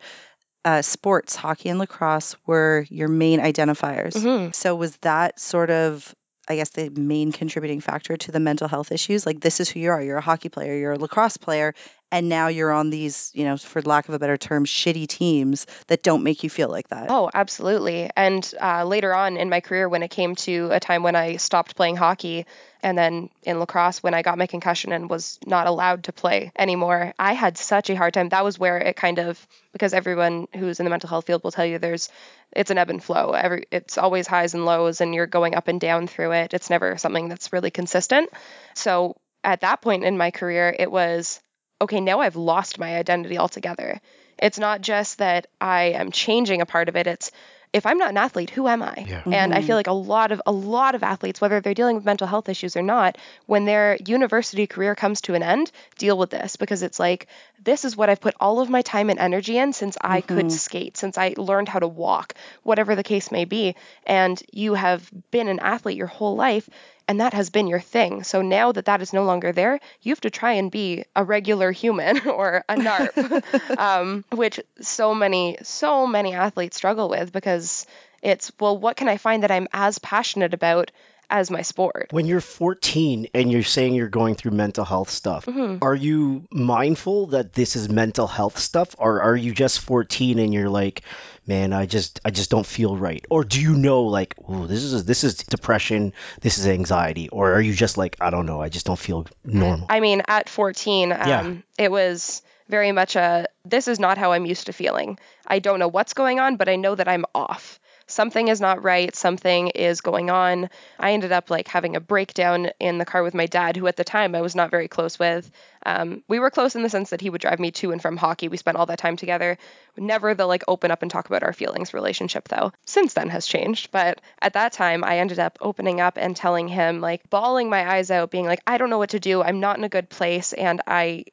uh, 0.65 0.83
sports, 0.83 1.37
hockey 1.37 1.69
and 1.69 1.79
lacrosse, 1.79 2.35
were 2.45 2.85
your 2.91 3.07
main 3.07 3.39
identifiers. 3.39 4.15
Mhm. 4.15 4.53
So 4.53 4.75
was 4.75 4.97
that 4.99 5.39
sort 5.39 5.71
of, 5.71 6.13
I 6.49 6.57
guess, 6.57 6.71
the 6.71 6.91
main 6.91 7.31
contributing 7.31 7.81
factor 7.81 8.17
to 8.17 8.33
the 8.33 8.41
mental 8.41 8.67
health 8.67 8.91
issues? 8.91 9.25
Like, 9.25 9.41
this 9.41 9.61
is 9.61 9.71
who 9.71 9.79
you 9.79 9.91
are. 9.91 10.03
You're 10.03 10.19
a 10.19 10.21
hockey 10.21 10.49
player, 10.49 10.77
you're 10.77 10.95
a 10.95 10.99
lacrosse 10.99 11.37
player, 11.37 11.75
and 12.13 12.29
now 12.29 12.49
you're 12.49 12.73
on 12.73 12.91
these, 12.91 13.31
you 13.35 13.45
know, 13.45 13.57
for 13.57 13.83
lack 13.83 14.09
of 14.09 14.15
a 14.15 14.19
better 14.19 14.37
term, 14.37 14.65
shitty 14.65 15.09
teams 15.09 15.67
that 15.89 16.03
don't 16.03 16.23
make 16.23 16.45
you 16.45 16.51
feel 16.51 16.69
like 16.69 16.89
that. 16.89 17.11
Oh, 17.11 17.29
absolutely. 17.35 18.11
And 18.17 18.49
uh, 18.61 18.85
later 18.85 19.13
on 19.13 19.37
in 19.37 19.51
my 19.51 19.61
career, 19.61 19.89
when 19.89 20.03
it 20.03 20.09
came 20.09 20.37
to 20.37 20.71
a 20.71 20.79
time 20.79 21.03
when 21.03 21.17
I 21.17 21.37
stopped 21.37 21.75
playing 21.75 21.97
hockey, 21.97 22.47
and 22.83 22.97
then 22.97 23.31
in 23.43 23.59
lacrosse, 23.59 24.03
when 24.03 24.15
I 24.15 24.23
got 24.23 24.39
my 24.39 24.47
concussion 24.47 24.93
and 24.93 25.11
was 25.11 25.41
not 25.45 25.67
allowed 25.67 26.05
to 26.05 26.13
play 26.13 26.53
anymore, 26.57 27.13
I 27.19 27.33
had 27.33 27.59
such 27.59 27.91
a 27.91 27.97
hard 27.97 28.15
time. 28.15 28.29
That 28.29 28.45
was 28.45 28.59
where 28.59 28.79
it 28.79 28.95
kind 28.95 29.19
of, 29.19 29.45
because 29.73 29.93
everyone 29.93 30.47
who's 30.55 30.79
in 30.79 30.85
the 30.85 30.91
mental 30.91 31.09
health 31.09 31.27
field 31.27 31.43
will 31.43 31.51
tell 31.51 31.67
you 31.67 31.81
there's, 31.81 32.09
it's 32.53 32.71
an 32.71 32.79
ebb 32.79 32.91
and 32.91 33.03
flow. 33.03 33.33
Every, 33.33 33.65
it's 33.73 33.99
always 33.99 34.29
highs 34.29 34.55
and 34.55 34.65
lows, 34.65 35.01
and 35.01 35.13
you're 35.13 35.27
going 35.27 35.57
up 35.57 35.67
and 35.67 35.81
down 35.81 36.07
through 36.07 36.33
it. 36.33 36.55
It's 36.55 36.71
never 36.71 36.97
something 36.99 37.29
that's 37.29 37.53
really 37.53 37.73
consistent. 37.73 38.31
So 38.75 39.17
at 39.43 39.63
that 39.63 39.83
point 39.83 40.05
in 40.05 40.17
my 40.17 40.31
career, 40.31 40.75
it 40.79 40.91
was, 40.91 41.41
okay, 41.81 42.01
now 42.01 42.21
I've 42.21 42.37
lost 42.37 42.79
my 42.79 42.97
identity 42.97 43.39
altogether. 43.39 44.01
It's 44.39 44.59
not 44.59 44.81
just 44.83 45.19
that 45.19 45.47
I 45.61 45.85
am 45.95 46.11
changing 46.13 46.61
a 46.61 46.67
part 46.67 46.89
of 46.89 46.97
it. 46.97 47.07
It's 47.07 47.31
if 47.73 47.85
I'm 47.85 47.99
not 47.99 48.09
an 48.11 48.17
athlete, 48.17 48.51
who 48.51 48.69
am 48.69 48.83
I? 48.83 49.05
Yeah. 49.09 49.23
And 49.31 49.53
I 49.53 49.61
Mhm. 49.61 49.65
feel 49.67 49.77
like 49.77 49.87
a 49.89 49.93
lot 49.93 50.31
of 50.33 50.41
a 50.47 50.53
lot 50.53 50.95
of 50.95 51.03
athletes, 51.03 51.41
whether 51.41 51.61
they're 51.61 51.75
dealing 51.75 51.97
with 51.97 52.05
mental 52.05 52.27
health 52.27 52.49
issues 52.49 52.77
or 52.77 52.83
not, 52.83 53.19
when 53.47 53.65
their 53.65 53.97
university 54.07 54.67
career 54.67 54.95
comes 54.95 55.21
to 55.23 55.35
an 55.35 55.43
end, 55.43 55.71
deal 55.99 56.17
with 56.17 56.31
this 56.31 56.57
because 56.57 56.83
it's 56.83 56.99
like 57.01 57.27
this 57.63 57.85
is 57.85 57.97
what 57.97 58.09
I've 58.09 58.21
put 58.21 58.35
all 58.41 58.61
of 58.61 58.71
my 58.71 58.83
time 58.83 59.11
and 59.11 59.19
energy 59.19 59.59
in 59.59 59.73
since 59.73 59.97
I 60.01 60.21
could 60.23 60.47
Mhm. 60.47 60.51
skate, 60.51 60.97
since 60.97 61.19
I 61.19 61.35
learned 61.37 61.69
how 61.69 61.81
to 61.81 61.89
walk, 61.89 62.35
whatever 62.63 62.95
the 62.95 63.03
case 63.03 63.31
may 63.33 63.45
be. 63.45 63.75
And 64.07 64.41
you 64.53 64.75
have 64.75 65.11
been 65.31 65.49
an 65.49 65.59
athlete 65.59 65.97
your 65.99 66.07
whole 66.07 66.37
life 66.37 66.69
and 67.09 67.21
that 67.21 67.35
has 67.35 67.51
been 67.51 67.67
your 67.67 67.81
thing. 67.81 68.25
So 68.25 68.43
now 68.43 68.73
that 68.73 68.87
that 68.87 69.03
is 69.03 69.13
no 69.13 69.25
longer 69.25 69.53
there, 69.53 69.79
you 70.03 70.11
have 70.11 70.21
to 70.23 70.31
try 70.31 70.53
and 70.53 70.71
be 70.71 71.05
a 71.15 71.25
regular 71.25 71.71
human 71.73 72.21
or 72.29 72.65
a 72.69 72.77
NARP, 72.77 73.79
um, 73.79 74.25
which 74.33 74.61
so 74.81 75.15
many, 75.15 75.59
so 75.63 76.07
many 76.07 76.35
athletes 76.35 76.77
struggle 76.77 77.09
with 77.09 77.33
because 77.33 77.87
it's, 78.23 78.51
well, 78.59 78.77
what 78.77 78.97
can 78.97 79.09
I 79.09 79.19
find 79.19 79.43
that 79.43 79.51
I'm 79.51 79.69
as 79.73 79.99
passionate 79.99 80.55
about 80.55 80.91
as 81.29 81.51
my 81.51 81.63
sport. 81.63 82.09
When 82.11 82.27
you're 82.27 82.41
14 82.41 83.29
and 83.35 83.51
you're 83.51 83.63
saying 83.63 83.95
you're 83.95 84.09
going 84.09 84.35
through 84.35 84.53
mental 84.53 84.85
health 84.85 85.11
stuff, 85.11 85.47
Mhm. 85.47 85.79
are 85.83 85.95
you 85.95 86.47
mindful 86.51 87.27
that 87.29 87.53
this 87.53 87.77
is 87.77 87.89
mental 87.89 88.27
health 88.27 88.59
stuff 88.59 88.95
or 88.99 89.23
are 89.23 89.37
you 89.37 89.53
just 89.53 89.81
14 89.81 90.39
and 90.39 90.53
you're 90.55 90.69
like, 90.69 91.03
man, 91.47 91.73
I 91.73 91.87
just 91.87 92.21
I 92.25 92.31
just 92.31 92.51
don't 92.51 92.67
feel 92.67 92.97
right? 92.97 93.25
Or 93.31 93.45
do 93.45 93.61
you 93.61 93.75
know 93.77 94.03
like, 94.05 94.35
oh, 94.49 94.67
this 94.67 94.83
is 94.83 95.05
this 95.05 95.25
is 95.25 95.35
depression, 95.37 96.13
this 96.41 96.59
is 96.59 96.67
anxiety, 96.67 97.29
or 97.29 97.53
are 97.55 97.61
you 97.61 97.73
just 97.75 97.97
like, 97.99 98.17
I 98.21 98.31
don't 98.31 98.47
know, 98.47 98.61
I 98.61 98.69
just 98.69 98.87
don't 98.87 98.99
feel 98.99 99.27
normal? 99.45 99.87
I 99.91 100.01
mean, 100.01 100.23
at 100.29 100.49
14, 100.49 101.13
um, 101.13 101.19
Yeah. 101.29 101.53
it 101.79 101.91
was 101.91 102.43
very 102.69 102.91
much 102.93 103.15
a 103.17 103.47
this 103.65 103.87
is 103.89 104.01
not 104.01 104.19
how 104.19 104.33
I'm 104.33 104.45
used 104.47 104.67
to 104.67 104.73
feeling. 104.73 105.19
I 105.47 105.61
don't 105.61 105.79
know 105.79 105.89
what's 105.89 106.15
going 106.15 106.41
on, 106.41 106.57
but 106.57 106.69
I 106.69 106.77
know 106.77 106.95
that 106.95 107.09
I'm 107.09 107.25
off. 107.35 107.79
Something 108.09 108.49
is 108.49 108.61
not 108.61 108.85
right. 108.85 109.15
Something 109.15 109.69
is 109.69 110.01
going 110.01 110.31
on. 110.31 110.71
I 110.99 111.13
ended 111.13 111.33
up 111.33 111.51
like 111.51 111.67
having 111.67 111.97
a 111.97 112.01
breakdown 112.01 112.71
in 112.79 112.99
the 112.99 113.05
car 113.05 113.23
with 113.23 113.35
my 113.35 113.47
dad, 113.47 113.77
who 113.77 113.87
at 113.89 113.97
the 113.97 114.05
time 114.05 114.35
I 114.35 114.43
was 114.43 114.55
not 114.55 114.71
very 114.71 114.87
close 114.87 115.19
with. 115.19 115.51
Um, 115.85 116.23
we 116.29 116.39
were 116.39 116.51
close 116.51 116.77
in 116.77 116.83
the 116.83 116.89
sense 116.89 117.11
that 117.11 117.21
he 117.21 117.31
would 117.31 117.41
drive 117.41 117.59
me 117.59 117.71
to 117.73 117.91
and 117.93 118.01
from 118.01 118.17
hockey. 118.17 118.49
We 118.49 118.57
spent 118.57 118.77
all 118.77 118.87
that 118.87 118.99
time 118.99 119.17
together. 119.17 119.59
Never 119.97 120.35
the 120.35 120.47
like 120.47 120.63
open 120.69 120.91
up 120.91 121.03
and 121.03 121.11
talk 121.11 121.27
about 121.27 121.43
our 121.43 121.53
feelings 121.53 121.95
relationship 121.95 122.49
though. 122.49 122.73
Since 122.85 123.15
then 123.15 123.29
has 123.31 123.47
changed, 123.47 123.91
but 123.91 124.21
at 124.41 124.53
that 124.53 124.73
time 124.73 125.03
I 125.03 125.19
ended 125.19 125.39
up 125.39 125.59
opening 125.61 126.01
up 126.01 126.17
and 126.17 126.37
telling 126.37 126.69
him 126.69 127.01
like 127.01 127.29
bawling 127.29 127.71
my 127.71 127.89
eyes 127.89 128.11
out, 128.11 128.31
being 128.31 128.47
like, 128.47 128.63
I 128.67 128.79
don't 128.79 128.91
know 128.91 128.99
what 128.99 129.11
to 129.11 129.21
do. 129.21 129.43
I'm 129.43 129.61
not 129.61 129.79
in 129.79 129.85
a 129.85 129.89
good 129.89 130.09
place, 130.09 130.53
and 130.53 130.81
I 130.87 131.25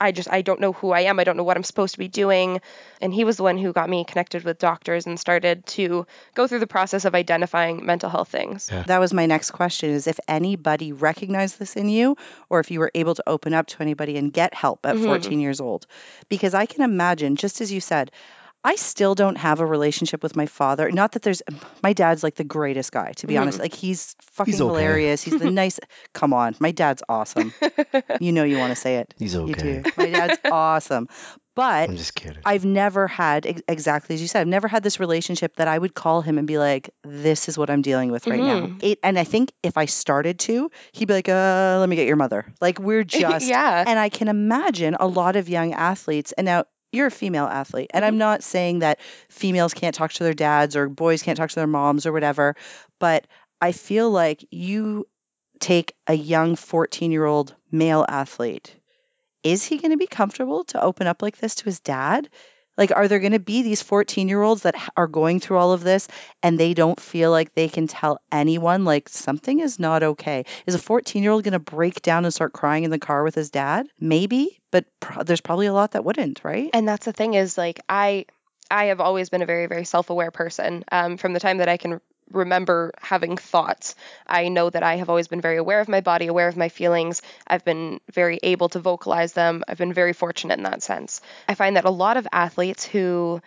I 0.00 0.12
just 0.12 0.30
I 0.30 0.42
don't 0.42 0.60
know 0.60 0.72
who 0.72 0.92
I 0.92 1.00
am. 1.02 1.18
I 1.18 1.24
don't 1.24 1.36
know 1.36 1.42
what 1.42 1.56
I'm 1.56 1.64
supposed 1.64 1.94
to 1.94 1.98
be 1.98 2.08
doing. 2.08 2.60
And 3.00 3.12
he 3.12 3.24
was 3.24 3.36
the 3.36 3.42
one 3.42 3.58
who 3.58 3.72
got 3.72 3.88
me 3.90 4.04
connected 4.04 4.44
with 4.44 4.58
doctors 4.58 5.06
and 5.06 5.18
started 5.18 5.66
to 5.66 6.06
go 6.34 6.46
through 6.46 6.60
the 6.60 6.66
process 6.68 7.04
of 7.04 7.14
identifying 7.14 7.84
mental 7.84 8.08
health 8.08 8.28
things. 8.28 8.68
Yeah. 8.72 8.84
That 8.84 9.00
was 9.00 9.12
my 9.12 9.26
next 9.26 9.50
question 9.50 9.90
is 9.90 10.06
if 10.06 10.20
anybody 10.28 10.92
recognized 10.92 11.58
this 11.58 11.74
in 11.76 11.88
you 11.88 12.16
or 12.48 12.60
if 12.60 12.70
you 12.70 12.78
were 12.80 12.92
able 12.94 13.14
to 13.16 13.24
open 13.26 13.54
up 13.54 13.66
to 13.68 13.82
anybody 13.82 14.16
and 14.16 14.32
get 14.32 14.54
help 14.54 14.86
at 14.86 14.94
Mhm. 14.96 15.04
14 15.04 15.40
years 15.40 15.60
old. 15.60 15.86
Because 16.28 16.54
I 16.54 16.66
can 16.66 16.82
imagine, 16.82 17.36
just 17.36 17.60
as 17.60 17.72
you 17.72 17.80
said, 17.80 18.10
I 18.64 18.74
still 18.76 19.14
don't 19.14 19.36
have 19.38 19.60
a 19.60 19.66
relationship 19.66 20.22
with 20.22 20.34
my 20.36 20.46
father. 20.46 20.90
Not 20.90 21.12
that 21.12 21.22
there's 21.22 21.42
my 21.82 21.92
dad's 21.92 22.22
like 22.22 22.34
the 22.34 22.44
greatest 22.44 22.90
guy, 22.92 23.12
to 23.18 23.26
be 23.26 23.34
Mhm. 23.34 23.40
honest. 23.42 23.58
Like 23.60 23.72
he's 23.74 24.14
fucking 24.32 24.52
He's 24.52 24.60
okay. 24.60 24.68
hilarious. 24.68 25.22
He's 25.22 25.38
the 25.38 25.50
nice 25.62 25.78
Come 26.12 26.32
on, 26.32 26.54
my 26.58 26.72
dad's 26.72 27.02
awesome. 27.08 27.54
You 28.20 28.32
know 28.32 28.42
you 28.44 28.58
want 28.58 28.70
to 28.72 28.76
say 28.76 28.96
it. 28.96 29.14
He's 29.18 29.34
You 29.34 29.42
okay. 29.42 29.82
do. 29.84 29.90
My 29.96 30.10
dad's 30.10 30.38
awesome. 30.50 31.08
But 31.54 31.88
I'm 31.90 31.96
just 31.96 32.14
kidding. 32.14 32.38
I've 32.44 32.64
never 32.64 33.06
had 33.08 33.44
ex- 33.46 33.62
exactly 33.68 34.14
as 34.14 34.22
you 34.22 34.28
said. 34.28 34.40
I've 34.42 34.46
never 34.48 34.68
had 34.68 34.82
this 34.84 35.00
relationship 35.00 35.56
that 35.56 35.66
I 35.66 35.76
would 35.78 35.92
call 35.94 36.20
him 36.22 36.38
and 36.38 36.46
be 36.46 36.56
like, 36.58 36.90
"This 37.02 37.48
is 37.48 37.58
what 37.58 37.68
I'm 37.70 37.82
dealing 37.82 38.12
with 38.12 38.26
right 38.28 38.38
now." 38.40 38.60
Mhm. 38.66 38.82
It, 38.82 38.98
and 39.02 39.18
I 39.18 39.24
think 39.24 39.50
if 39.64 39.76
I 39.76 39.86
started 39.86 40.38
to, 40.40 40.70
he'd 40.92 41.06
be 41.08 41.14
like, 41.14 41.28
"Uh, 41.28 41.78
let 41.80 41.88
me 41.88 41.96
get 41.96 42.06
your 42.06 42.14
mother." 42.16 42.46
Like 42.60 42.78
we're 42.78 43.02
just. 43.04 43.46
yeah. 43.48 43.82
And 43.86 43.98
I 43.98 44.08
can 44.08 44.28
imagine 44.28 44.96
a 45.00 45.06
lot 45.06 45.34
of 45.36 45.48
young 45.48 45.72
athletes. 45.74 46.30
And 46.32 46.44
now 46.44 46.64
you're 46.92 47.08
a 47.08 47.10
female 47.10 47.46
athlete, 47.46 47.90
and 47.92 48.04
I'm 48.04 48.14
mm-hmm. 48.14 48.18
not 48.18 48.42
saying 48.42 48.80
that 48.80 49.00
females 49.28 49.74
can't 49.74 49.94
talk 49.94 50.12
to 50.14 50.24
their 50.24 50.34
dads 50.34 50.76
or 50.76 50.88
boys 50.88 51.22
can't 51.22 51.36
talk 51.36 51.50
to 51.50 51.56
their 51.56 51.66
moms 51.66 52.06
or 52.06 52.12
whatever, 52.12 52.56
but 52.98 53.26
I 53.60 53.72
feel 53.72 54.10
like 54.10 54.44
you 54.50 55.06
take 55.60 55.94
a 56.06 56.14
young 56.14 56.56
14 56.56 57.10
year 57.10 57.24
old 57.24 57.54
male 57.70 58.06
athlete 58.08 58.74
is 59.42 59.64
he 59.64 59.78
going 59.78 59.92
to 59.92 59.96
be 59.96 60.06
comfortable 60.06 60.64
to 60.64 60.82
open 60.82 61.06
up 61.06 61.22
like 61.22 61.38
this 61.38 61.56
to 61.56 61.64
his 61.64 61.80
dad? 61.80 62.28
Like, 62.78 62.92
are 62.94 63.08
there 63.08 63.18
going 63.18 63.32
to 63.32 63.38
be 63.40 63.62
these 63.62 63.82
14 63.82 64.28
year 64.28 64.40
olds 64.40 64.62
that 64.62 64.76
are 64.96 65.08
going 65.08 65.40
through 65.40 65.58
all 65.58 65.72
of 65.72 65.82
this 65.82 66.08
and 66.42 66.58
they 66.58 66.72
don't 66.72 66.98
feel 66.98 67.30
like 67.30 67.54
they 67.54 67.68
can 67.68 67.88
tell 67.88 68.20
anyone, 68.32 68.84
like, 68.84 69.08
something 69.08 69.60
is 69.60 69.78
not 69.78 70.02
okay? 70.02 70.44
Is 70.66 70.74
a 70.74 70.78
14 70.78 71.22
year 71.22 71.32
old 71.32 71.44
going 71.44 71.52
to 71.52 71.58
break 71.58 72.00
down 72.00 72.24
and 72.24 72.32
start 72.32 72.52
crying 72.52 72.84
in 72.84 72.90
the 72.90 72.98
car 72.98 73.24
with 73.24 73.34
his 73.34 73.50
dad? 73.50 73.88
Maybe, 74.00 74.60
but 74.70 74.86
pro- 75.00 75.24
there's 75.24 75.40
probably 75.40 75.66
a 75.66 75.72
lot 75.72 75.90
that 75.92 76.04
wouldn't, 76.04 76.40
right? 76.44 76.70
and 76.72 76.86
that's 76.86 77.04
the 77.04 77.12
thing 77.12 77.34
is 77.34 77.58
like 77.58 77.80
I 77.88 78.26
I 78.70 78.86
have 78.86 79.00
always 79.00 79.30
been 79.30 79.42
a 79.42 79.46
very 79.46 79.66
very 79.66 79.84
self-aware 79.84 80.30
person. 80.30 80.84
Um, 80.92 81.16
from 81.16 81.32
the 81.32 81.40
time 81.40 81.58
that 81.58 81.68
I 81.68 81.76
can 81.76 82.00
remember 82.30 82.92
having 83.00 83.36
thoughts, 83.36 83.94
I 84.26 84.48
know 84.48 84.70
that 84.70 84.82
I 84.82 84.96
have 84.96 85.08
always 85.08 85.28
been 85.28 85.40
very 85.40 85.56
aware 85.56 85.80
of 85.80 85.88
my 85.88 86.00
body, 86.00 86.26
aware 86.26 86.48
of 86.48 86.56
my 86.56 86.68
feelings. 86.68 87.22
I've 87.46 87.64
been 87.64 88.00
very 88.12 88.38
able 88.42 88.68
to 88.70 88.80
vocalize 88.80 89.32
them. 89.32 89.64
I've 89.66 89.78
been 89.78 89.92
very 89.92 90.12
fortunate 90.12 90.58
in 90.58 90.64
that 90.64 90.82
sense. 90.82 91.20
I 91.48 91.54
find 91.54 91.76
that 91.76 91.84
a 91.84 91.90
lot 91.90 92.16
of 92.16 92.26
athletes 92.32 92.84
who 92.84 93.40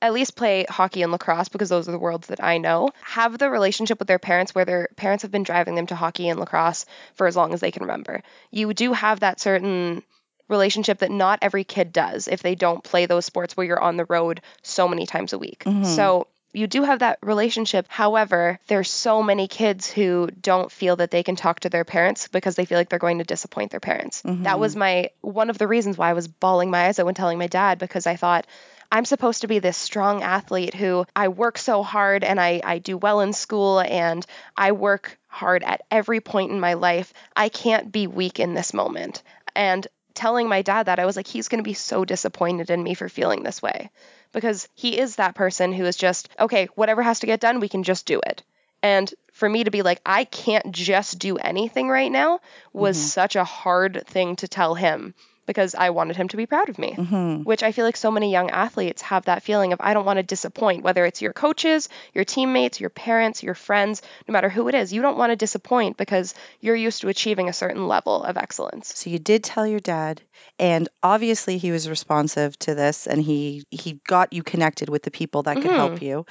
at 0.00 0.12
least 0.12 0.36
play 0.36 0.64
hockey 0.68 1.02
and 1.02 1.10
lacrosse 1.10 1.48
because 1.48 1.68
those 1.68 1.88
are 1.88 1.92
the 1.92 1.98
worlds 1.98 2.28
that 2.28 2.42
I 2.42 2.58
know, 2.58 2.90
have 3.02 3.36
the 3.36 3.50
relationship 3.50 3.98
with 3.98 4.06
their 4.06 4.20
parents 4.20 4.54
where 4.54 4.64
their 4.64 4.88
parents 4.96 5.22
have 5.22 5.32
been 5.32 5.42
driving 5.42 5.74
them 5.74 5.88
to 5.88 5.96
hockey 5.96 6.28
and 6.28 6.38
lacrosse 6.38 6.86
for 7.14 7.26
as 7.26 7.34
long 7.34 7.52
as 7.52 7.60
they 7.60 7.72
can 7.72 7.82
remember. 7.82 8.22
You 8.52 8.72
do 8.74 8.92
have 8.92 9.20
that 9.20 9.40
certain 9.40 10.04
relationship 10.48 10.98
that 10.98 11.10
not 11.10 11.40
every 11.42 11.64
kid 11.64 11.92
does 11.92 12.28
if 12.28 12.42
they 12.42 12.54
don't 12.54 12.82
play 12.82 13.06
those 13.06 13.26
sports 13.26 13.56
where 13.56 13.66
you're 13.66 13.80
on 13.80 13.96
the 13.96 14.06
road 14.06 14.40
so 14.62 14.88
many 14.88 15.04
times 15.04 15.32
a 15.32 15.38
week. 15.38 15.64
Mhm. 15.64 15.84
So 15.84 16.28
you 16.52 16.66
do 16.66 16.82
have 16.82 17.00
that 17.00 17.18
relationship. 17.22 17.86
However, 17.88 18.58
there's 18.68 18.90
so 18.90 19.22
many 19.22 19.48
kids 19.48 19.90
who 19.90 20.28
don't 20.40 20.72
feel 20.72 20.96
that 20.96 21.10
they 21.10 21.22
can 21.22 21.36
talk 21.36 21.60
to 21.60 21.68
their 21.68 21.84
parents 21.84 22.28
because 22.28 22.56
they 22.56 22.64
feel 22.64 22.78
like 22.78 22.88
they're 22.88 22.98
going 22.98 23.18
to 23.18 23.24
disappoint 23.24 23.70
their 23.70 23.80
parents. 23.80 24.22
Mm-hmm. 24.22 24.44
That 24.44 24.58
was 24.58 24.74
my 24.74 25.10
one 25.20 25.50
of 25.50 25.58
the 25.58 25.68
reasons 25.68 25.98
why 25.98 26.10
I 26.10 26.14
was 26.14 26.28
bawling 26.28 26.70
my 26.70 26.86
eyes 26.86 26.98
out 26.98 27.06
when 27.06 27.14
telling 27.14 27.38
my 27.38 27.48
dad 27.48 27.78
because 27.78 28.06
I 28.06 28.16
thought 28.16 28.46
I'm 28.90 29.04
supposed 29.04 29.42
to 29.42 29.48
be 29.48 29.58
this 29.58 29.76
strong 29.76 30.22
athlete 30.22 30.74
who 30.74 31.04
I 31.14 31.28
work 31.28 31.58
so 31.58 31.82
hard 31.82 32.24
and 32.24 32.40
I, 32.40 32.62
I 32.64 32.78
do 32.78 32.96
well 32.96 33.20
in 33.20 33.34
school 33.34 33.80
and 33.80 34.24
I 34.56 34.72
work 34.72 35.18
hard 35.26 35.62
at 35.62 35.82
every 35.90 36.20
point 36.20 36.52
in 36.52 36.60
my 36.60 36.74
life. 36.74 37.12
I 37.36 37.50
can't 37.50 37.92
be 37.92 38.06
weak 38.06 38.40
in 38.40 38.54
this 38.54 38.72
moment. 38.72 39.22
And 39.54 39.86
telling 40.14 40.48
my 40.48 40.62
dad 40.62 40.84
that, 40.86 40.98
I 40.98 41.04
was 41.04 41.16
like, 41.16 41.26
he's 41.26 41.48
going 41.48 41.62
to 41.62 41.68
be 41.68 41.74
so 41.74 42.06
disappointed 42.06 42.70
in 42.70 42.82
me 42.82 42.94
for 42.94 43.10
feeling 43.10 43.42
this 43.42 43.60
way 43.60 43.90
because 44.32 44.68
he 44.74 44.98
is 44.98 45.16
that 45.16 45.34
person 45.34 45.72
who 45.72 45.84
is 45.84 45.96
just, 45.96 46.28
okay, 46.38 46.68
whatever 46.74 47.02
has 47.02 47.20
to 47.20 47.26
get 47.26 47.40
done, 47.40 47.60
we 47.60 47.68
can 47.68 47.82
just 47.82 48.06
do 48.06 48.20
it. 48.26 48.42
And 48.82 49.12
for 49.32 49.48
me 49.48 49.64
to 49.64 49.70
be 49.70 49.82
like, 49.82 50.00
I 50.06 50.24
can't 50.24 50.70
just 50.72 51.18
do 51.18 51.36
anything 51.36 51.88
right 51.88 52.12
now 52.12 52.40
was 52.72 52.96
Mhm. 52.96 53.00
such 53.00 53.36
a 53.36 53.44
hard 53.44 54.04
thing 54.06 54.36
to 54.36 54.48
tell 54.48 54.74
him 54.74 55.14
because 55.48 55.74
I 55.74 55.90
wanted 55.90 56.14
him 56.16 56.28
to 56.28 56.36
be 56.36 56.46
proud 56.46 56.68
of 56.68 56.78
me 56.78 56.92
hmm 56.92 57.28
which 57.48 57.62
I 57.62 57.72
feel 57.72 57.86
like 57.86 57.96
so 57.96 58.10
many 58.10 58.30
young 58.30 58.50
athletes 58.50 59.00
have 59.02 59.24
that 59.24 59.42
feeling 59.42 59.72
of 59.72 59.80
I 59.80 59.94
don't 59.94 60.04
want 60.04 60.18
to 60.18 60.22
disappoint, 60.22 60.84
whether 60.84 61.06
it's 61.06 61.22
your 61.22 61.32
coaches, 61.32 61.88
your 62.12 62.24
teammates, 62.24 62.80
your 62.80 62.90
parents, 62.90 63.42
your 63.42 63.54
friends, 63.54 64.02
no 64.26 64.32
matter 64.32 64.50
who 64.50 64.68
it 64.68 64.74
is. 64.74 64.92
You 64.92 65.02
don't 65.02 65.16
want 65.16 65.32
to 65.32 65.36
disappoint 65.36 65.96
because 65.96 66.34
you're 66.60 66.76
used 66.76 67.00
to 67.00 67.08
achieving 67.08 67.48
a 67.48 67.52
certain 67.52 67.88
level 67.88 68.22
of 68.22 68.36
excellence. 68.36 68.92
So 68.94 69.08
you 69.08 69.18
did 69.18 69.44
tell 69.44 69.66
your 69.66 69.80
dad, 69.80 70.20
and 70.58 70.88
obviously 71.02 71.56
he 71.58 71.70
was 71.70 71.88
responsive 71.88 72.58
to 72.60 72.74
this, 72.74 73.06
and 73.06 73.22
he 73.22 73.64
he 73.70 74.00
got 74.06 74.32
you 74.32 74.42
connected 74.42 74.88
with 74.88 75.02
the 75.02 75.10
people 75.10 75.44
that 75.44 75.56
could 75.62 75.70
help 75.70 76.02
you. 76.02 76.26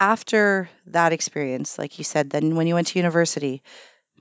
After 0.00 0.68
that 0.86 1.12
experience, 1.12 1.78
like 1.78 1.98
you 1.98 2.04
said, 2.04 2.30
then 2.30 2.56
when 2.56 2.66
you 2.66 2.74
went 2.74 2.88
to 2.88 2.98
university, 2.98 3.62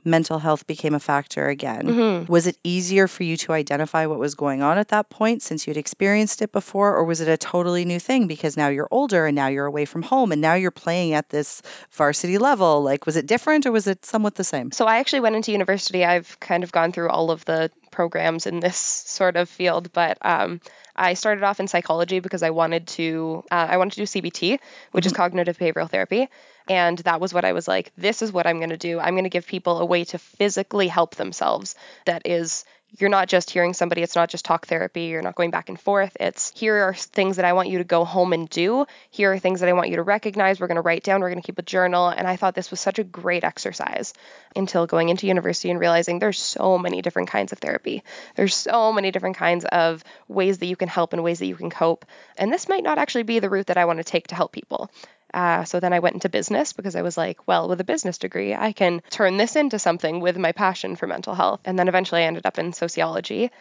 mental 0.04 0.40
health 0.40 0.66
became 0.68 0.94
a 0.94 1.00
factor 1.00 1.48
again. 1.48 1.88
Mhm. 1.88 2.30
Was 2.30 2.48
it 2.48 2.58
easier 2.64 3.08
for 3.08 3.24
you 3.24 3.38
to 3.38 3.54
identify 3.54 4.06
what 4.06 4.20
was 4.20 4.36
going 4.36 4.62
on 4.62 4.78
at 4.78 4.90
that 4.90 5.10
point 5.10 5.42
since 5.44 5.68
you'd 5.68 5.78
experienced 5.78 6.42
it 6.42 6.52
before, 6.52 6.96
or 6.96 7.04
was 7.04 7.22
it 7.22 7.28
a 7.28 7.38
totally 7.38 7.86
new 7.86 8.00
thing 8.00 8.28
because 8.28 8.58
now 8.58 8.70
you're 8.70 8.88
older 8.92 9.26
and 9.26 9.36
now 9.36 9.48
you're 9.48 9.66
away 9.66 9.86
from 9.86 10.02
home 10.02 10.32
and 10.32 10.42
now 10.42 10.56
you're 10.56 10.72
playing 10.72 11.14
at 11.14 11.30
this 11.30 11.62
varsity 11.92 12.38
level? 12.38 12.82
Like, 12.84 13.06
was 13.06 13.16
it 13.16 13.26
different 13.28 13.66
or 13.66 13.72
was 13.72 13.88
it 13.88 14.06
somewhat 14.06 14.36
the 14.36 14.44
same? 14.44 14.72
So 14.72 14.86
I 14.86 14.98
actually 14.98 15.22
went 15.22 15.36
into 15.36 15.52
university. 15.52 16.04
I've 16.04 16.40
kind 16.40 16.64
of 16.64 16.72
gone 16.72 16.92
through 16.92 17.10
all 17.10 17.32
of 17.32 17.46
the 17.46 17.70
programs 17.92 18.48
in 18.48 18.60
this 18.60 18.78
sort 18.78 19.36
of 19.36 19.50
field, 19.50 19.92
but 19.92 20.18
um, 20.22 20.62
I 20.96 21.14
started 21.14 21.44
off 21.44 21.60
in 21.60 21.68
psychology 21.68 22.20
because 22.20 22.42
I 22.44 22.52
wanted 22.52 22.88
to 22.88 23.44
uh, 23.52 23.68
I 23.70 23.78
wanted 23.78 23.94
to 23.94 24.06
do 24.06 24.22
CBT, 24.22 24.60
which 24.92 25.06
is 25.06 25.14
cognitive 25.14 25.58
behavioral 25.58 25.90
therapy, 25.90 26.30
and 26.70 26.98
that 27.00 27.22
was 27.22 27.34
what 27.34 27.46
I 27.46 27.54
was 27.54 27.68
like. 27.68 27.92
This 27.98 28.22
is 28.22 28.32
what 28.32 28.48
I'm 28.48 28.58
going 28.58 28.70
to 28.70 28.78
do. 28.78 29.00
I'm 29.00 29.14
going 29.14 29.24
to 29.24 29.30
give 29.30 29.48
people 29.48 29.80
a 29.80 29.86
way 29.86 30.04
to 30.06 30.18
physically 30.18 30.88
help 30.88 31.16
themselves. 31.16 31.76
That 32.06 32.24
is 32.26 32.66
you're 32.98 33.10
not 33.10 33.30
just 33.30 33.50
hearing 33.50 33.74
somebody, 33.74 34.02
it's 34.02 34.16
not 34.16 34.30
just 34.30 34.44
talk 34.44 34.68
therapy, 34.68 35.04
you're 35.04 35.22
not 35.22 35.36
going 35.36 35.52
back 35.52 35.70
and 35.70 35.80
forth. 35.80 36.18
It's 36.20 36.52
here 36.60 36.76
are 36.76 36.94
things 36.94 37.38
that 37.38 37.46
I 37.46 37.54
want 37.54 37.70
you 37.70 37.78
to 37.78 37.84
go 37.84 38.04
home 38.04 38.34
and 38.34 38.50
do. 38.50 38.86
Here 39.10 39.32
are 39.32 39.40
things 39.40 39.62
that 39.62 39.70
I 39.70 39.74
want 39.74 39.90
you 39.90 39.96
to 39.96 40.04
recognize. 40.04 40.60
We're 40.60 40.68
going 40.68 40.76
to 40.76 40.82
write 40.82 41.04
down, 41.04 41.22
we're 41.22 41.30
going 41.30 41.42
to 41.42 41.46
keep 41.46 41.58
a 41.58 41.64
journal. 41.64 42.10
And 42.10 42.28
I 42.28 42.36
thought 42.36 42.54
this 42.54 42.70
was 42.70 42.82
such 42.82 43.00
a 43.00 43.04
great 43.04 43.44
exercise 43.44 44.14
until 44.56 44.88
going 44.88 45.10
into 45.10 45.28
university 45.28 45.72
and 45.72 45.80
realizing 45.80 46.20
there's 46.20 46.40
so 46.40 46.78
many 46.78 47.02
different 47.02 47.30
kinds 47.30 47.54
of 47.54 47.60
therapy. 47.60 48.04
There's 48.36 48.56
so 48.56 48.92
many 48.92 49.12
different 49.12 49.38
kinds 49.38 49.64
of 49.66 50.04
ways 50.28 50.58
that 50.58 50.66
you 50.66 50.76
can 50.76 50.90
help 50.90 51.14
and 51.14 51.24
ways 51.24 51.40
that 51.40 51.48
you 51.48 51.56
can 51.56 51.70
cope. 51.70 52.06
And 52.38 52.52
this 52.52 52.68
might 52.68 52.84
not 52.84 52.98
actually 52.98 53.24
be 53.24 53.40
the 53.40 53.50
route 53.50 53.68
that 53.68 53.78
I 53.78 53.86
want 53.86 54.00
to 54.00 54.04
take 54.04 54.28
to 54.28 54.36
help 54.36 54.52
people. 54.52 54.92
Uh, 55.34 55.64
so 55.64 55.80
then 55.80 55.94
I 55.94 56.00
went 56.00 56.16
into 56.16 56.30
business 56.30 56.74
because 56.74 56.96
I 56.96 57.02
was 57.02 57.18
like, 57.18 57.48
well, 57.48 57.68
with 57.68 57.80
a 57.82 57.86
business 57.86 58.18
degree, 58.18 58.54
I 58.54 58.72
can 58.74 59.02
turn 59.10 59.38
this 59.38 59.56
into 59.56 59.80
something 59.80 60.20
with 60.20 60.38
my 60.38 60.52
passion 60.52 60.96
for 60.96 61.08
mental 61.08 61.36
health. 61.36 61.62
And 61.66 61.78
then 61.78 61.88
eventually 61.88 62.22
I 62.22 62.26
ended 62.26 62.46
up 62.46 62.60
in 62.60 62.74
sociology. 62.74 63.52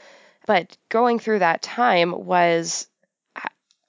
But 0.46 0.76
going 0.88 1.18
through 1.18 1.40
that 1.40 1.62
time 1.62 2.12
was, 2.12 2.86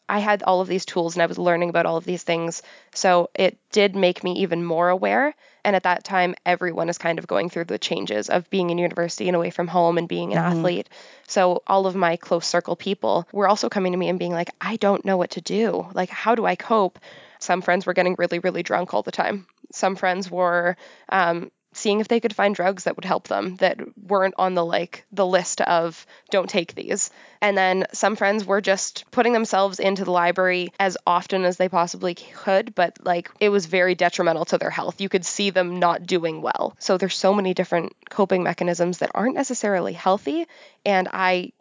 I 0.08 0.20
had 0.20 0.44
all 0.44 0.60
of 0.60 0.68
these 0.68 0.86
tools 0.86 1.16
and 1.16 1.24
I 1.24 1.28
was 1.28 1.40
learning 1.40 1.70
about 1.70 1.86
all 1.86 1.96
of 1.96 2.04
these 2.04 2.24
things. 2.24 2.64
So 2.94 3.30
it 3.34 3.58
did 3.72 3.96
make 3.96 4.24
me 4.24 4.34
even 4.40 4.64
more 4.64 4.90
aware. 4.90 5.34
And 5.64 5.76
at 5.76 5.84
that 5.84 6.04
time, 6.04 6.36
everyone 6.46 6.90
is 6.90 6.98
kind 6.98 7.18
of 7.18 7.28
going 7.28 7.50
through 7.50 7.66
the 7.66 7.80
changes 7.80 8.30
of 8.30 8.50
being 8.50 8.72
in 8.72 8.78
university 8.78 9.30
and 9.30 9.36
away 9.36 9.52
from 9.52 9.68
home 9.68 9.98
and 9.98 10.10
being 10.10 10.34
an 10.34 10.40
mm-hmm. 10.40 10.58
athlete. 10.58 10.90
So 11.28 11.64
all 11.66 11.88
of 11.88 11.96
my 11.96 12.18
close 12.18 12.46
circle 12.46 12.76
people 12.76 13.26
were 13.32 13.48
also 13.48 13.70
coming 13.70 13.94
to 13.94 13.98
me 13.98 14.10
and 14.10 14.20
being 14.20 14.34
like, 14.34 14.50
I 14.60 14.76
don't 14.76 15.06
know 15.06 15.18
what 15.18 15.32
to 15.32 15.42
do. 15.42 15.88
Like, 15.94 16.10
how 16.10 16.36
do 16.36 16.46
I 16.46 16.56
cope? 16.56 17.00
Some 17.42 17.62
friends 17.62 17.86
were 17.86 17.94
getting 17.94 18.16
really, 18.18 18.40
really 18.40 18.64
drunk 18.64 18.94
all 18.94 19.04
the 19.04 19.12
time. 19.12 19.48
Some 19.74 19.96
friends 19.96 20.30
were 20.30 20.78
um, 21.10 21.52
seeing 21.74 22.00
if 22.00 22.08
they 22.08 22.20
could 22.20 22.36
find 22.36 22.54
drugs 22.54 22.84
that 22.84 22.96
would 22.98 23.06
help 23.06 23.28
them 23.28 23.56
that 23.58 23.80
weren't 23.98 24.34
on 24.38 24.54
the 24.54 24.66
like 24.66 25.06
the 25.12 25.26
list 25.26 25.62
of 25.62 26.06
don't 26.30 26.50
take 26.50 26.76
these. 26.76 27.10
And 27.42 27.58
then 27.58 27.86
some 27.94 28.16
friends 28.16 28.46
were 28.46 28.62
just 28.62 29.10
putting 29.12 29.34
themselves 29.34 29.80
into 29.80 30.04
the 30.04 30.12
library 30.12 30.74
as 30.80 30.98
often 31.08 31.46
as 31.46 31.58
they 31.58 31.70
possibly 31.70 32.16
could, 32.16 32.76
but 32.76 32.98
like 33.04 33.30
it 33.40 33.50
was 33.50 33.66
very 33.66 33.96
detrimental 33.96 34.46
to 34.46 34.58
their 34.58 34.70
health. 34.70 35.00
You 35.00 35.10
could 35.10 35.26
see 35.26 35.50
them 35.50 35.80
not 35.80 36.06
doing 36.06 36.42
well. 36.42 36.76
So 36.80 36.98
there's 36.98 37.16
so 37.16 37.34
many 37.34 37.54
different 37.54 37.94
coping 38.10 38.44
mechanisms 38.44 38.98
that 38.98 39.12
aren't 39.16 39.36
necessarily 39.36 39.94
healthy 39.94 40.46
and 40.86 41.08
I 41.12 41.54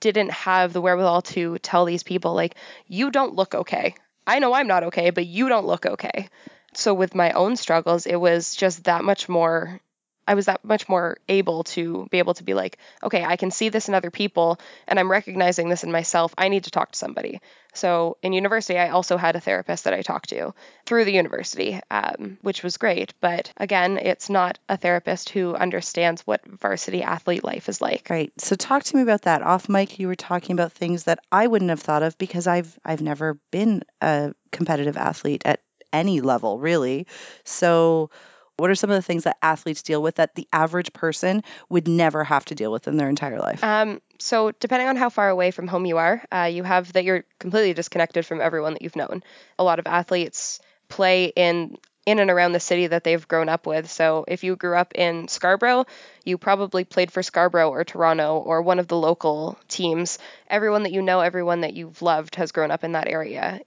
didn't 0.00 0.30
have 0.30 0.72
the 0.72 0.80
wherewithal 0.80 1.22
to 1.22 1.58
tell 1.58 1.84
these 1.84 2.04
people 2.04 2.32
like 2.34 2.54
you 2.86 3.10
don't 3.10 3.34
look 3.34 3.54
okay. 3.56 3.94
I 4.28 4.38
know 4.38 4.52
I'm 4.52 4.66
not 4.66 4.84
okay, 4.84 5.10
but 5.10 5.26
you 5.26 5.48
don't 5.48 5.66
look 5.66 5.86
okay. 5.86 6.28
So 6.74 6.92
with 6.92 7.14
my 7.14 7.32
own 7.32 7.56
struggles, 7.56 8.06
it 8.06 8.16
was 8.16 8.54
just 8.54 8.84
that 8.84 9.02
much 9.02 9.28
more 9.28 9.80
I 10.28 10.34
was 10.34 10.46
that 10.46 10.62
much 10.62 10.88
more 10.90 11.16
able 11.26 11.64
to 11.64 12.06
be 12.10 12.18
able 12.18 12.34
to 12.34 12.44
be 12.44 12.52
like, 12.52 12.76
okay, 13.02 13.24
I 13.24 13.36
can 13.36 13.50
see 13.50 13.70
this 13.70 13.88
in 13.88 13.94
other 13.94 14.10
people 14.10 14.60
and 14.86 15.00
I'm 15.00 15.10
recognizing 15.10 15.70
this 15.70 15.84
in 15.84 15.90
myself. 15.90 16.34
I 16.36 16.50
need 16.50 16.64
to 16.64 16.70
talk 16.70 16.92
to 16.92 16.98
somebody. 16.98 17.40
So 17.72 18.18
in 18.22 18.34
university, 18.34 18.78
I 18.78 18.90
also 18.90 19.16
had 19.16 19.36
a 19.36 19.40
therapist 19.40 19.84
that 19.84 19.94
I 19.94 20.02
talked 20.02 20.28
to 20.30 20.52
through 20.84 21.06
the 21.06 21.12
university, 21.12 21.80
um, 21.90 22.36
which 22.42 22.62
was 22.62 22.76
great. 22.76 23.14
But 23.20 23.52
again, 23.56 23.96
it's 23.96 24.28
not 24.28 24.58
a 24.68 24.76
therapist 24.76 25.30
who 25.30 25.54
understands 25.54 26.26
what 26.26 26.44
varsity 26.46 27.02
athlete 27.02 27.44
life 27.44 27.70
is 27.70 27.80
like. 27.80 28.08
Right. 28.10 28.32
So 28.38 28.54
talk 28.54 28.82
to 28.84 28.96
me 28.96 29.02
about 29.02 29.22
that. 29.22 29.40
Off 29.40 29.68
mic, 29.70 29.98
you 29.98 30.08
were 30.08 30.14
talking 30.14 30.52
about 30.52 30.72
things 30.72 31.04
that 31.04 31.20
I 31.32 31.46
wouldn't 31.46 31.70
have 31.70 31.80
thought 31.80 32.02
of 32.02 32.18
because 32.18 32.46
I've 32.46 32.78
I've 32.84 33.02
never 33.02 33.40
been 33.50 33.82
a 34.02 34.34
competitive 34.52 34.98
athlete 34.98 35.42
at 35.46 35.60
any 35.92 36.20
level, 36.20 36.58
really. 36.58 37.06
So, 37.44 38.10
what 38.58 38.70
are 38.70 38.74
some 38.74 38.90
of 38.90 38.96
the 38.96 39.02
things 39.02 39.24
that 39.24 39.38
athletes 39.40 39.82
deal 39.82 40.02
with 40.02 40.16
that 40.16 40.34
the 40.34 40.48
average 40.52 40.92
person 40.92 41.42
would 41.68 41.88
never 41.88 42.24
have 42.24 42.44
to 42.46 42.54
deal 42.54 42.72
with 42.72 42.88
in 42.88 42.96
their 42.96 43.08
entire 43.08 43.38
life? 43.38 43.62
Um, 43.62 44.02
so, 44.18 44.50
depending 44.58 44.88
on 44.88 44.96
how 44.96 45.10
far 45.10 45.28
away 45.28 45.52
from 45.52 45.68
home 45.68 45.86
you 45.86 45.96
are, 45.96 46.22
uh, 46.32 46.50
you 46.52 46.64
have 46.64 46.92
that 46.94 47.04
you're 47.04 47.24
completely 47.38 47.72
disconnected 47.72 48.26
from 48.26 48.40
everyone 48.40 48.72
that 48.72 48.82
you've 48.82 48.96
known. 48.96 49.22
A 49.58 49.64
lot 49.64 49.78
of 49.78 49.86
athletes 49.86 50.60
play 50.88 51.26
in 51.36 51.76
in 52.04 52.20
and 52.20 52.30
around 52.30 52.52
the 52.52 52.60
city 52.60 52.86
that 52.86 53.04
they've 53.04 53.28
grown 53.28 53.50
up 53.50 53.66
with. 53.66 53.90
So 53.90 54.24
if 54.26 54.42
you 54.42 54.56
grew 54.56 54.74
up 54.74 54.94
in 54.94 55.28
Scarborough, 55.28 55.84
you 56.24 56.38
probably 56.38 56.84
played 56.84 57.12
for 57.12 57.22
Scarborough 57.22 57.68
or 57.68 57.84
Toronto 57.84 58.38
or 58.38 58.62
one 58.62 58.78
of 58.78 58.88
the 58.88 58.96
local 58.96 59.58
teams. 59.68 60.18
Everyone 60.48 60.84
that 60.84 60.92
you 60.92 61.02
know, 61.02 61.20
everyone 61.20 61.60
that 61.60 61.74
you've 61.74 62.00
loved 62.00 62.36
has 62.36 62.50
grown 62.50 62.70
up 62.70 62.82
in 62.82 62.92
that 62.92 63.08
area. 63.08 63.60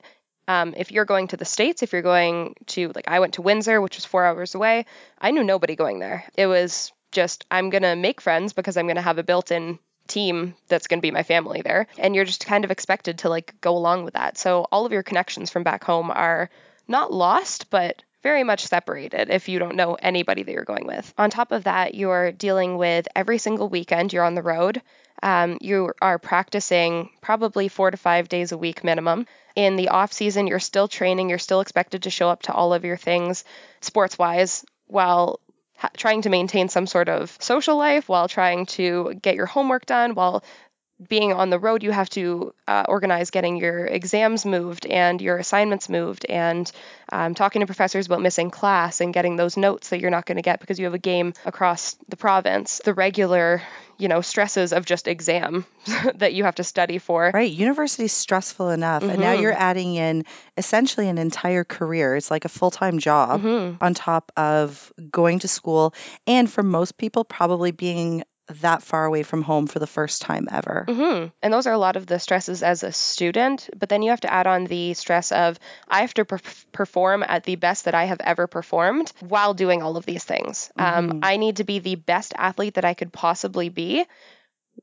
Um, 0.48 0.74
if 0.76 0.92
you're 0.92 1.06
going 1.06 1.28
to 1.28 1.38
the 1.38 1.46
States, 1.46 1.84
if 1.84 1.94
you're 1.94 2.02
going 2.02 2.56
to, 2.68 2.92
like, 2.94 3.08
I 3.08 3.20
went 3.20 3.36
to 3.36 3.42
Windsor, 3.42 3.80
which 3.80 3.96
was 3.96 4.06
four 4.06 4.26
hours 4.26 4.56
away, 4.56 4.86
I 5.20 5.32
knew 5.32 5.44
nobody 5.44 5.76
going 5.76 6.00
there. 6.00 6.26
It 6.36 6.48
was 6.48 6.92
just, 7.12 7.46
I'm 7.52 7.70
going 7.70 7.84
to 7.84 7.96
make 7.96 8.22
friends 8.22 8.54
because 8.54 8.78
I'm 8.78 8.86
going 8.86 8.96
to 8.96 9.02
have 9.02 9.18
a 9.18 9.24
built 9.24 9.52
in 9.52 9.80
team 10.08 10.56
that's 10.68 10.88
going 10.88 11.00
to 11.00 11.02
be 11.02 11.12
my 11.12 11.24
family 11.24 11.62
there. 11.62 11.88
And 11.98 12.16
you're 12.16 12.26
just 12.26 12.46
kind 12.46 12.66
of 12.66 12.72
expected 12.72 13.20
to, 13.20 13.30
like, 13.30 13.54
go 13.62 13.78
along 13.78 14.04
with 14.04 14.16
that. 14.16 14.38
So 14.38 14.68
all 14.72 14.86
of 14.86 14.92
your 14.92 15.04
connections 15.04 15.50
from 15.50 15.64
back 15.64 15.84
home 15.84 16.12
are 16.12 16.50
not 16.88 17.14
lost, 17.14 17.70
but 17.70 18.02
very 18.24 18.44
much 18.44 18.66
separated 18.66 19.30
if 19.30 19.50
you 19.50 19.58
don't 19.58 19.76
know 19.76 19.96
anybody 19.96 20.44
that 20.44 20.52
you're 20.52 20.64
going 20.64 20.86
with. 20.86 21.14
On 21.18 21.30
top 21.30 21.52
of 21.52 21.64
that, 21.64 21.96
you're 21.96 22.32
dealing 22.32 22.78
with 22.78 23.08
every 23.16 23.38
single 23.38 23.70
weekend 23.70 24.14
you're 24.14 24.24
on 24.24 24.36
the 24.36 24.42
road. 24.42 24.82
Um, 25.24 25.58
you 25.62 25.92
are 26.02 26.18
practicing 26.18 27.10
probably 27.22 27.68
four 27.68 27.92
to 27.92 27.98
five 27.98 28.28
days 28.30 28.52
a 28.52 28.58
week 28.58 28.84
minimum. 28.84 29.28
In 29.56 29.76
the 29.76 29.90
off 29.90 30.14
season, 30.14 30.48
you're 30.48 30.60
still 30.60 30.88
training. 30.88 31.30
You're 31.30 31.38
still 31.40 31.62
expected 31.62 32.04
to 32.04 32.10
show 32.10 32.30
up 32.30 32.44
to 32.44 32.54
all 32.54 32.74
of 32.74 32.86
your 32.86 32.98
things 32.98 33.44
sports 33.82 34.18
wise 34.18 34.66
while 34.88 35.40
ha- 35.78 35.90
trying 35.96 36.24
to 36.24 36.30
maintain 36.30 36.70
some 36.70 36.88
sort 36.88 37.10
of 37.10 37.36
social 37.40 37.78
life, 37.78 38.10
while 38.10 38.28
trying 38.28 38.66
to 38.68 39.14
get 39.22 39.36
your 39.36 39.46
homework 39.46 39.86
done, 39.86 40.16
while 40.16 40.44
being 41.08 41.34
on 41.34 41.50
the 41.50 41.60
road, 41.60 41.84
you 41.84 41.92
have 41.92 42.10
to 42.12 42.54
uh, 42.68 42.86
organize 42.88 43.32
getting 43.32 43.58
your 43.58 43.86
exams 43.86 44.46
moved 44.46 44.86
and 44.86 45.22
your 45.22 45.38
assignments 45.38 45.90
moved, 45.90 46.26
and 46.28 46.72
um, 47.12 47.34
talking 47.34 47.62
to 47.62 47.66
professors 47.66 48.06
about 48.06 48.22
missing 48.22 48.52
class 48.52 49.02
and 49.02 49.14
getting 49.14 49.36
those 49.36 49.58
notes 49.58 49.90
that 49.90 50.00
you're 50.00 50.12
not 50.12 50.26
going 50.26 50.38
to 50.38 50.42
get 50.42 50.60
because 50.60 50.80
you 50.80 50.86
have 50.86 50.94
a 50.94 51.00
game 51.00 51.34
across 51.46 51.96
the 52.10 52.18
province. 52.18 52.82
The 52.84 52.94
regular, 52.94 53.62
you 53.98 54.08
know, 54.08 54.22
stresses 54.22 54.74
of 54.74 54.86
just 54.86 55.08
exam 55.08 55.66
that 56.16 56.34
you 56.34 56.44
have 56.44 56.56
to 56.56 56.64
study 56.64 56.98
for. 56.98 57.32
Right. 57.34 57.52
University's 57.52 58.14
stressful 58.14 58.70
enough, 58.70 59.02
mm-hmm. 59.02 59.12
and 59.12 59.20
now 59.20 59.34
mm-hmm. 59.34 59.42
you're 59.44 59.54
adding 59.54 59.96
in 59.96 60.26
essentially 60.58 61.10
an 61.10 61.18
entire 61.18 61.64
career. 61.64 62.16
It's 62.16 62.32
like 62.32 62.46
a 62.46 62.50
full 62.50 62.72
time 62.72 63.00
job 63.00 63.42
mm-hmm. 63.42 63.84
on 63.84 63.94
top 63.94 64.32
of 64.38 64.92
going 65.10 65.40
to 65.40 65.48
school, 65.48 65.94
and 66.28 66.50
for 66.50 66.64
most 66.64 66.98
people, 66.98 67.24
probably 67.24 67.72
being 67.72 68.24
that 68.60 68.84
far 68.84 69.06
away 69.06 69.24
from 69.24 69.42
home 69.42 69.68
for 69.68 69.80
the 69.80 69.88
first 69.88 70.22
time 70.22 70.48
ever. 70.52 70.86
Mm-hmm. 70.88 71.28
And 71.42 71.54
those 71.54 71.68
are 71.68 71.74
a 71.74 71.78
lot 71.78 71.96
of 71.96 72.06
the 72.06 72.20
stresses 72.20 72.64
as 72.64 72.84
a 72.84 72.92
student. 72.92 73.70
But 73.78 73.90
then 73.90 74.02
you 74.02 74.10
have 74.10 74.22
to 74.22 74.34
add 74.34 74.48
on 74.48 74.66
the 74.66 74.94
stress 74.94 75.32
of 75.32 75.60
I 75.88 76.02
have 76.02 76.14
to 76.16 76.26
per- 76.26 76.40
perform 76.72 77.24
at 77.28 77.44
the 77.44 77.56
best 77.56 77.86
that 77.86 77.96
I 77.96 78.06
have 78.06 78.20
ever 78.22 78.48
performed 78.48 79.12
while 79.22 79.54
doing 79.54 79.82
all 79.82 79.98
of 79.98 80.06
these 80.06 80.24
things. 80.24 80.72
Um, 80.78 80.86
mm-hmm. 80.86 81.12
Um, 81.12 81.20
I 81.24 81.38
need 81.38 81.58
to 81.58 81.64
be 81.64 81.80
the 81.80 81.96
best 81.96 82.34
athlete 82.38 82.76
that 82.76 82.86
I 82.86 82.94
could 82.94 83.14
possibly 83.14 83.70
be 83.70 84.06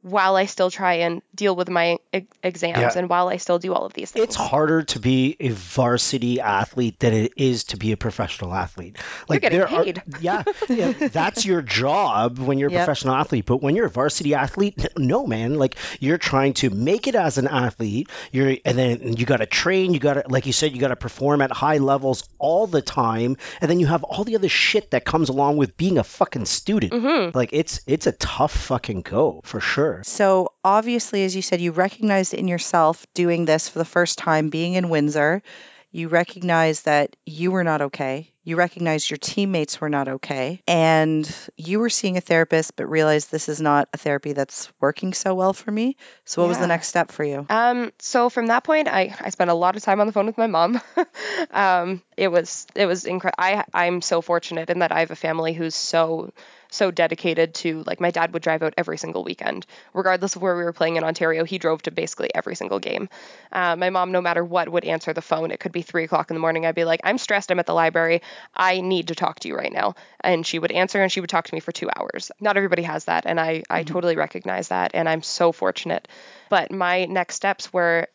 while 0.03 0.37
I 0.37 0.47
still 0.47 0.71
try 0.71 0.95
and 0.95 1.23
deal 1.35 1.57
with 1.57 1.69
my 1.69 1.99
e- 2.15 2.23
exams 2.43 2.79
yeah. 2.79 2.93
and 2.95 3.09
while 3.09 3.29
I 3.29 3.39
still 3.39 3.59
do 3.59 3.75
all 3.75 3.85
of 3.85 3.93
these 3.95 4.11
things. 4.11 4.25
It's 4.25 4.37
harder 4.37 4.83
to 4.85 5.01
be 5.01 5.37
a 5.41 5.49
varsity 5.49 6.41
athlete 6.41 6.99
than 7.01 7.15
it 7.15 7.33
is 7.37 7.65
to 7.65 7.77
be 7.77 7.93
a 7.93 7.97
professional 7.97 8.55
athlete. 8.55 8.97
Like 9.29 9.43
you're 9.43 9.67
getting 9.67 9.85
paid. 9.85 9.99
Are, 9.99 10.03
yeah, 10.21 10.43
yeah, 10.69 10.93
that's 10.93 11.45
your 11.45 11.63
job 11.63 12.39
when 12.39 12.59
you're 12.59 12.69
a 12.69 12.73
yep. 12.73 12.87
professional 12.87 13.15
athlete. 13.15 13.47
But 13.47 13.61
when 13.61 13.75
you're 13.75 13.87
a 13.87 13.91
varsity 13.91 14.35
athlete, 14.35 14.87
no 14.97 15.27
man, 15.27 15.55
like 15.55 15.77
you're 16.01 16.19
trying 16.19 16.55
to 16.55 16.71
make 16.71 17.07
it 17.07 17.15
as 17.15 17.39
an 17.39 17.49
athlete. 17.49 18.09
You're 18.31 18.57
and 18.65 18.79
then 18.79 19.17
you 19.17 19.27
got 19.27 19.39
to 19.39 19.47
train. 19.47 19.95
You 19.95 20.01
got 20.01 20.15
to, 20.15 20.25
like 20.29 20.47
you 20.47 20.53
said, 20.53 20.73
you 20.73 20.81
got 20.81 20.89
to 20.89 20.97
perform 20.97 21.41
at 21.43 21.51
high 21.51 21.79
levels 21.79 22.29
all 22.39 22.67
the 22.67 22.83
time. 22.83 23.37
And 23.61 23.71
then 23.71 23.81
you 23.81 23.87
have 23.87 24.05
all 24.05 24.25
the 24.25 24.37
other 24.37 24.49
shit 24.49 24.93
that 24.93 25.05
comes 25.05 25.29
along 25.29 25.57
with 25.57 25.77
being 25.77 25.99
a 25.99 26.05
fucking 26.05 26.47
student. 26.47 26.93
Mm-hmm. 26.93 27.37
Like 27.37 27.51
it's 27.53 27.81
it's 27.87 28.07
a 28.07 28.13
tough 28.13 28.53
fucking 28.53 29.03
go 29.03 29.41
for 29.45 29.61
sure. 29.61 29.78
Sure. 29.79 30.01
So, 30.03 30.53
obviously, 30.65 31.25
as 31.25 31.37
you 31.37 31.43
said, 31.43 31.61
you 31.61 31.71
recognized 31.71 32.35
in 32.35 32.49
yourself 32.49 33.07
doing 33.15 33.45
this 33.45 33.69
for 33.69 33.79
the 33.79 33.85
first 33.85 34.19
time, 34.19 34.51
being 34.51 34.75
in 34.75 34.89
Windsor. 34.89 35.43
You 35.91 36.09
recognized 36.09 36.85
that 36.85 37.17
you 37.25 37.51
were 37.51 37.65
not 37.65 37.81
okay. 37.81 38.33
You 38.43 38.57
recognized 38.57 39.09
your 39.09 39.19
teammates 39.19 39.81
were 39.81 39.89
not 39.89 40.09
okay. 40.09 40.63
And 40.67 41.31
you 41.57 41.79
were 41.79 41.91
seeing 41.91 42.17
a 42.17 42.21
therapist, 42.21 42.77
but 42.77 42.91
realized 42.91 43.31
this 43.31 43.49
is 43.49 43.61
not 43.61 43.89
a 43.93 43.99
therapy 43.99 44.33
that's 44.33 44.71
working 44.81 45.15
so 45.15 45.35
well 45.35 45.53
for 45.53 45.71
me. 45.71 45.97
So, 46.25 46.43
what 46.43 46.47
yeah. 46.47 46.49
was 46.49 46.59
the 46.59 46.67
next 46.67 46.89
step 46.89 47.13
for 47.13 47.23
you? 47.23 47.47
Um, 47.49 47.93
so, 48.01 48.31
from 48.31 48.49
that 48.49 48.65
point, 48.65 48.89
I, 48.89 49.15
I 49.21 49.31
spent 49.31 49.49
a 49.49 49.55
lot 49.55 49.77
of 49.77 49.83
time 49.83 50.01
on 50.01 50.09
the 50.09 50.13
phone 50.13 50.27
with 50.27 50.39
my 50.39 50.49
mom. 50.49 50.81
um, 51.53 52.03
it 52.17 52.29
was, 52.29 52.67
it 52.75 52.87
was 52.87 53.05
incredible. 53.05 53.37
I, 53.39 53.65
I'm 53.73 54.03
so 54.03 54.23
fortunate 54.23 54.71
in 54.71 54.81
that 54.81 54.91
I 54.91 55.01
have 55.01 55.13
a 55.13 55.17
family 55.17 55.53
who's 55.53 55.77
so 55.77 56.33
so 56.71 56.91
dedicated 56.91 57.55
to 57.55 57.83
like 57.87 58.01
my 58.01 58.11
dad 58.11 58.33
would 58.33 58.43
drive 58.43 58.63
out 58.63 58.75
every 58.77 58.99
single 58.99 59.25
weekend, 59.25 59.67
regardless 59.95 60.37
of 60.37 60.43
where 60.43 60.57
we 60.57 60.65
were 60.65 60.73
playing 60.73 60.97
in 60.97 61.05
Ontario. 61.05 61.45
He 61.45 61.59
drove 61.59 61.83
to 61.83 61.91
basically 61.91 62.35
every 62.35 62.55
single 62.55 62.79
game. 62.79 63.09
Uh, 63.53 63.77
my 63.77 63.91
mom, 63.91 64.13
no 64.13 64.21
matter 64.21 64.45
what, 64.45 64.69
would 64.69 64.85
answer 64.85 65.13
the 65.13 65.23
phone. 65.23 65.51
It 65.51 65.61
could 65.61 65.73
be 65.73 65.83
three 65.83 66.05
o'clock 66.05 66.31
in 66.31 66.35
the 66.35 66.41
morning. 66.41 66.67
I'd 66.67 66.75
be 66.75 66.85
like, 66.85 67.01
I'm 67.05 67.19
stressed. 67.19 67.51
I'm 67.51 67.59
at 67.59 67.67
the 67.67 67.75
library. 67.75 68.23
I 68.55 68.81
need 68.81 69.09
to 69.09 69.15
talk 69.15 69.41
to 69.41 69.49
you 69.49 69.57
right 69.57 69.73
now. 69.73 69.95
And 70.21 70.47
she 70.47 70.59
would 70.59 70.73
answer 70.73 71.03
and 71.03 71.11
she 71.11 71.21
would 71.21 71.31
talk 71.31 71.47
to 71.47 71.55
me 71.55 71.61
for 71.61 71.73
two 71.73 71.89
hours. 71.95 72.31
Not 72.41 72.57
everybody 72.57 72.83
has 72.83 73.07
that, 73.07 73.27
and 73.27 73.41
I 73.41 73.63
I 73.71 73.83
mm-hmm. 73.83 73.93
totally 73.93 74.17
recognize 74.17 74.69
that, 74.69 74.93
and 74.95 75.09
I'm 75.09 75.23
so 75.23 75.53
fortunate. 75.53 76.09
But 76.51 76.73
my 76.73 77.05
next 77.05 77.35
steps 77.35 77.73
were, 77.73 78.09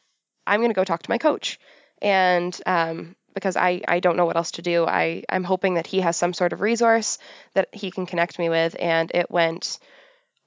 I'm 0.48 0.60
going 0.60 0.72
to 0.72 0.76
go 0.76 0.84
talk 0.84 1.04
to 1.04 1.10
my 1.10 1.18
coach 1.18 1.60
and 2.04 2.60
um, 2.66 3.16
because 3.34 3.56
I, 3.56 3.82
I 3.88 4.00
don't 4.00 4.18
know 4.18 4.26
what 4.26 4.38
else 4.38 4.52
to 4.52 4.62
do. 4.62 4.86
I, 4.86 5.24
I'm 5.30 5.44
hoping 5.44 5.76
that 5.76 5.88
he 5.88 6.02
has 6.02 6.18
some 6.18 6.34
sort 6.34 6.54
of 6.54 6.62
resource 6.62 7.18
that 7.54 7.70
he 7.74 7.92
can 7.92 8.06
connect 8.06 8.40
me 8.40 8.50
with. 8.50 8.76
And 8.80 9.12
it 9.14 9.32
went 9.32 9.80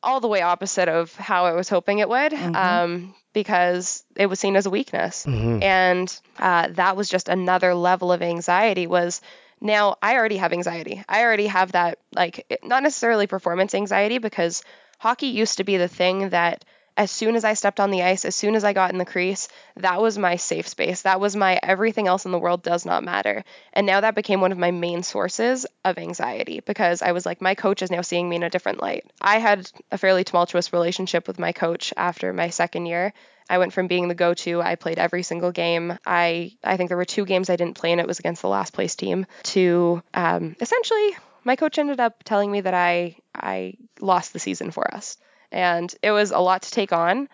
all 0.03 0.21
the 0.21 0.29
way 0.29 0.43
opposite 0.43 0.89
of 0.89 1.15
how 1.17 1.47
I 1.47 1.53
was 1.53 1.69
hoping 1.69 1.99
it 1.99 2.09
would 2.09 2.33
mm-hmm. 2.33 2.55
um, 2.55 3.15
because 3.33 4.05
it 4.15 4.27
was 4.27 4.39
seen 4.39 4.57
as 4.57 4.67
a 4.67 4.71
weakness. 4.71 5.27
Mm-hmm. 5.27 5.63
And 5.63 6.21
uh, 6.39 6.69
that 6.73 6.97
was 6.97 7.09
just 7.09 7.29
another 7.29 7.75
level 7.75 8.13
of 8.13 8.23
anxiety 8.23 8.87
was 8.87 9.21
now 9.61 9.97
I 10.03 10.17
already 10.17 10.37
have 10.37 10.53
anxiety. 10.53 11.03
I 11.09 11.23
already 11.23 11.47
have 11.47 11.73
that, 11.73 11.99
like, 12.15 12.61
not 12.63 12.83
necessarily 12.83 13.27
performance 13.27 13.75
anxiety 13.75 14.19
because 14.19 14.63
hockey 14.99 15.29
used 15.29 15.59
to 15.59 15.65
be 15.65 15.77
the 15.77 15.89
thing 15.89 16.31
that 16.31 16.65
as 16.97 17.11
soon 17.11 17.37
as 17.37 17.45
I 17.45 17.55
stepped 17.55 17.81
on 17.81 17.91
the 17.91 18.03
ice, 18.03 18.25
as 18.25 18.35
soon 18.35 18.55
as 18.55 18.65
I 18.65 18.73
got 18.73 18.91
in 18.91 18.99
the 18.99 19.05
crease, 19.05 19.49
that 19.77 20.01
was 20.01 20.17
my 20.17 20.37
safe 20.37 20.67
space. 20.67 21.03
That 21.03 21.21
was 21.21 21.37
my 21.37 21.61
everything 21.63 22.07
else 22.09 22.25
in 22.25 22.33
the 22.33 22.39
world 22.39 22.63
does 22.63 22.87
not 22.87 23.05
matter. 23.05 23.45
And 23.73 23.87
now 23.87 24.01
that 24.01 24.15
became 24.15 24.41
one 24.41 24.53
of 24.53 24.59
my 24.59 24.71
main 24.71 25.03
sources 25.03 25.67
of 25.85 25.99
anxiety 25.99 26.61
because 26.61 27.03
I 27.03 27.13
was 27.13 27.27
like, 27.27 27.41
my 27.43 27.55
coach 27.55 27.83
is 27.83 27.91
now 27.91 28.01
seeing 28.01 28.29
me 28.29 28.37
in 28.37 28.43
a 28.43 28.51
different 28.51 28.81
light. 28.81 29.05
I 29.21 29.39
had 29.39 29.71
a 29.91 29.99
fairly 29.99 30.25
tumultuous 30.25 30.73
relationship 30.73 31.27
with 31.29 31.39
my 31.39 31.53
coach 31.53 31.93
after 31.97 32.33
my 32.33 32.49
second 32.49 32.87
year. 32.87 33.13
I 33.49 33.59
went 33.59 33.73
from 33.73 33.87
being 33.87 34.09
the 34.09 34.15
go-to. 34.15 34.61
I 34.61 34.75
played 34.75 34.99
every 34.99 35.23
single 35.23 35.53
game. 35.53 35.97
I 36.05 36.53
I 36.65 36.77
think 36.77 36.89
there 36.89 36.97
were 36.97 37.05
two 37.05 37.25
games 37.25 37.49
I 37.49 37.57
didn't 37.57 37.79
play, 37.79 37.93
and 37.93 38.01
it 38.01 38.07
was 38.07 38.19
against 38.19 38.43
the 38.43 38.49
last 38.49 38.73
place 38.73 38.97
team. 38.97 39.27
To 39.45 40.03
um, 40.15 40.57
essentially, 40.61 41.17
my 41.45 41.55
coach 41.57 41.79
ended 41.79 42.01
up 42.01 42.25
telling 42.25 42.51
me 42.51 42.63
that 42.63 42.75
I 42.75 43.17
I 43.35 43.75
lost 44.01 44.33
the 44.33 44.41
season 44.41 44.73
for 44.73 44.93
us, 44.93 45.17
and 45.51 45.93
it 46.03 46.11
was 46.11 46.31
a 46.31 46.39
lot 46.39 46.63
to 46.63 46.71
take 46.71 46.93
on. 46.93 47.29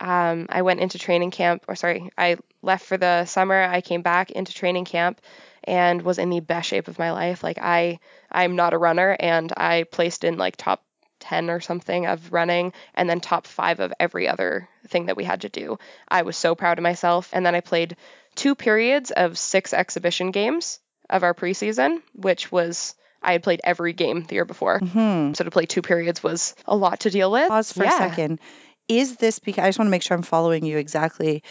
Um, 0.00 0.46
I 0.48 0.62
went 0.62 0.80
into 0.80 0.98
training 0.98 1.30
camp, 1.30 1.64
or 1.68 1.76
sorry, 1.76 2.10
I 2.18 2.36
left 2.62 2.84
for 2.84 2.96
the 2.96 3.24
summer. 3.24 3.62
I 3.62 3.80
came 3.80 4.02
back 4.02 4.30
into 4.30 4.52
training 4.52 4.84
camp 4.84 5.20
and 5.64 6.02
was 6.02 6.18
in 6.18 6.30
the 6.30 6.40
best 6.40 6.68
shape 6.68 6.88
of 6.88 6.98
my 6.98 7.12
life. 7.12 7.44
Like 7.44 7.58
I, 7.58 8.00
I'm 8.30 8.56
not 8.56 8.74
a 8.74 8.78
runner, 8.78 9.16
and 9.18 9.52
I 9.56 9.84
placed 9.84 10.24
in 10.24 10.38
like 10.38 10.56
top 10.56 10.82
10 11.22 11.50
or 11.50 11.60
something 11.60 12.06
of 12.06 12.32
running 12.32 12.72
and 12.94 13.08
then 13.08 13.20
top 13.20 13.46
five 13.46 13.80
of 13.80 13.92
every 13.98 14.28
other 14.28 14.68
thing 14.88 15.06
that 15.06 15.16
we 15.16 15.24
had 15.24 15.42
to 15.42 15.48
do. 15.48 15.78
I 16.08 16.22
was 16.22 16.36
so 16.36 16.54
proud 16.54 16.78
of 16.78 16.82
myself. 16.82 17.30
And 17.32 17.46
then 17.46 17.54
I 17.54 17.60
played 17.60 17.96
two 18.34 18.54
periods 18.54 19.10
of 19.12 19.38
six 19.38 19.72
exhibition 19.72 20.32
games 20.32 20.80
of 21.08 21.22
our 21.22 21.34
preseason, 21.34 22.02
which 22.14 22.52
was. 22.52 22.94
I 23.22 23.32
had 23.32 23.42
played 23.42 23.60
every 23.64 23.92
game 23.92 24.24
the 24.24 24.34
year 24.34 24.44
before. 24.44 24.80
Mhm. 24.80 25.36
So 25.36 25.44
to 25.44 25.50
play 25.50 25.66
two 25.66 25.82
periods 25.82 26.22
was 26.22 26.54
a 26.66 26.76
lot 26.76 27.00
to 27.00 27.10
deal 27.10 27.30
with. 27.30 27.48
Pause 27.48 27.72
for 27.72 27.84
Yeah. 27.84 27.94
a 27.94 27.98
second. 28.10 28.40
Is 28.88 29.16
this 29.16 29.38
because 29.38 29.62
I 29.64 29.68
just 29.68 29.78
want 29.78 29.86
to 29.86 29.90
make 29.92 30.02
sure 30.02 30.16
I'm 30.16 30.22
following 30.22 30.64
you 30.64 30.76
exactly? 30.78 31.42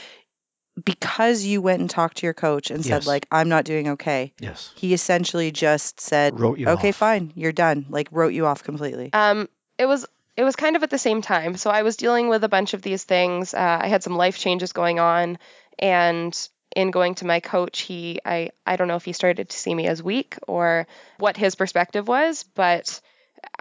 Because 0.83 1.43
you 1.43 1.61
went 1.61 1.81
and 1.81 1.89
talked 1.89 2.17
to 2.17 2.25
your 2.25 2.33
coach 2.33 2.71
and 2.71 2.83
said, 2.83 2.89
Yes. 3.03 3.07
like, 3.07 3.27
I'm 3.31 3.49
not 3.49 3.65
doing 3.65 3.89
okay. 3.89 4.33
Yes. 4.39 4.71
He 4.75 4.93
essentially 4.93 5.51
just 5.51 5.99
said, 5.99 6.39
Wrote 6.39 6.59
you 6.59 6.67
okay, 6.69 6.89
off. 6.89 6.95
fine, 6.95 7.33
you're 7.35 7.51
done. 7.51 7.85
Like, 7.89 8.07
wrote 8.11 8.33
you 8.33 8.45
off 8.45 8.63
completely. 8.63 9.09
Um, 9.13 9.49
it 9.77 9.85
was 9.85 10.05
it 10.37 10.45
was 10.45 10.55
kind 10.55 10.77
of 10.77 10.83
at 10.83 10.89
the 10.89 10.97
same 10.97 11.21
time. 11.21 11.57
So 11.57 11.69
I 11.69 11.83
was 11.83 11.97
dealing 11.97 12.29
with 12.29 12.43
a 12.45 12.49
bunch 12.49 12.73
of 12.73 12.81
these 12.81 13.03
things. 13.03 13.53
Uh, 13.53 13.79
I 13.81 13.87
had 13.87 14.01
some 14.01 14.15
life 14.15 14.37
changes 14.39 14.71
going 14.71 14.97
on, 14.99 15.37
and 15.77 16.33
in 16.75 16.91
going 16.91 17.15
to 17.15 17.25
my 17.25 17.39
coach, 17.39 17.81
he 17.81 18.19
I 18.25 18.51
I 18.65 18.75
don't 18.75 18.87
know 18.87 18.95
if 18.95 19.05
he 19.05 19.13
started 19.13 19.49
to 19.49 19.57
see 19.57 19.73
me 19.73 19.87
as 19.87 20.01
weak 20.01 20.37
or 20.47 20.87
what 21.17 21.37
his 21.37 21.55
perspective 21.55 22.07
was, 22.07 22.43
but 22.55 23.01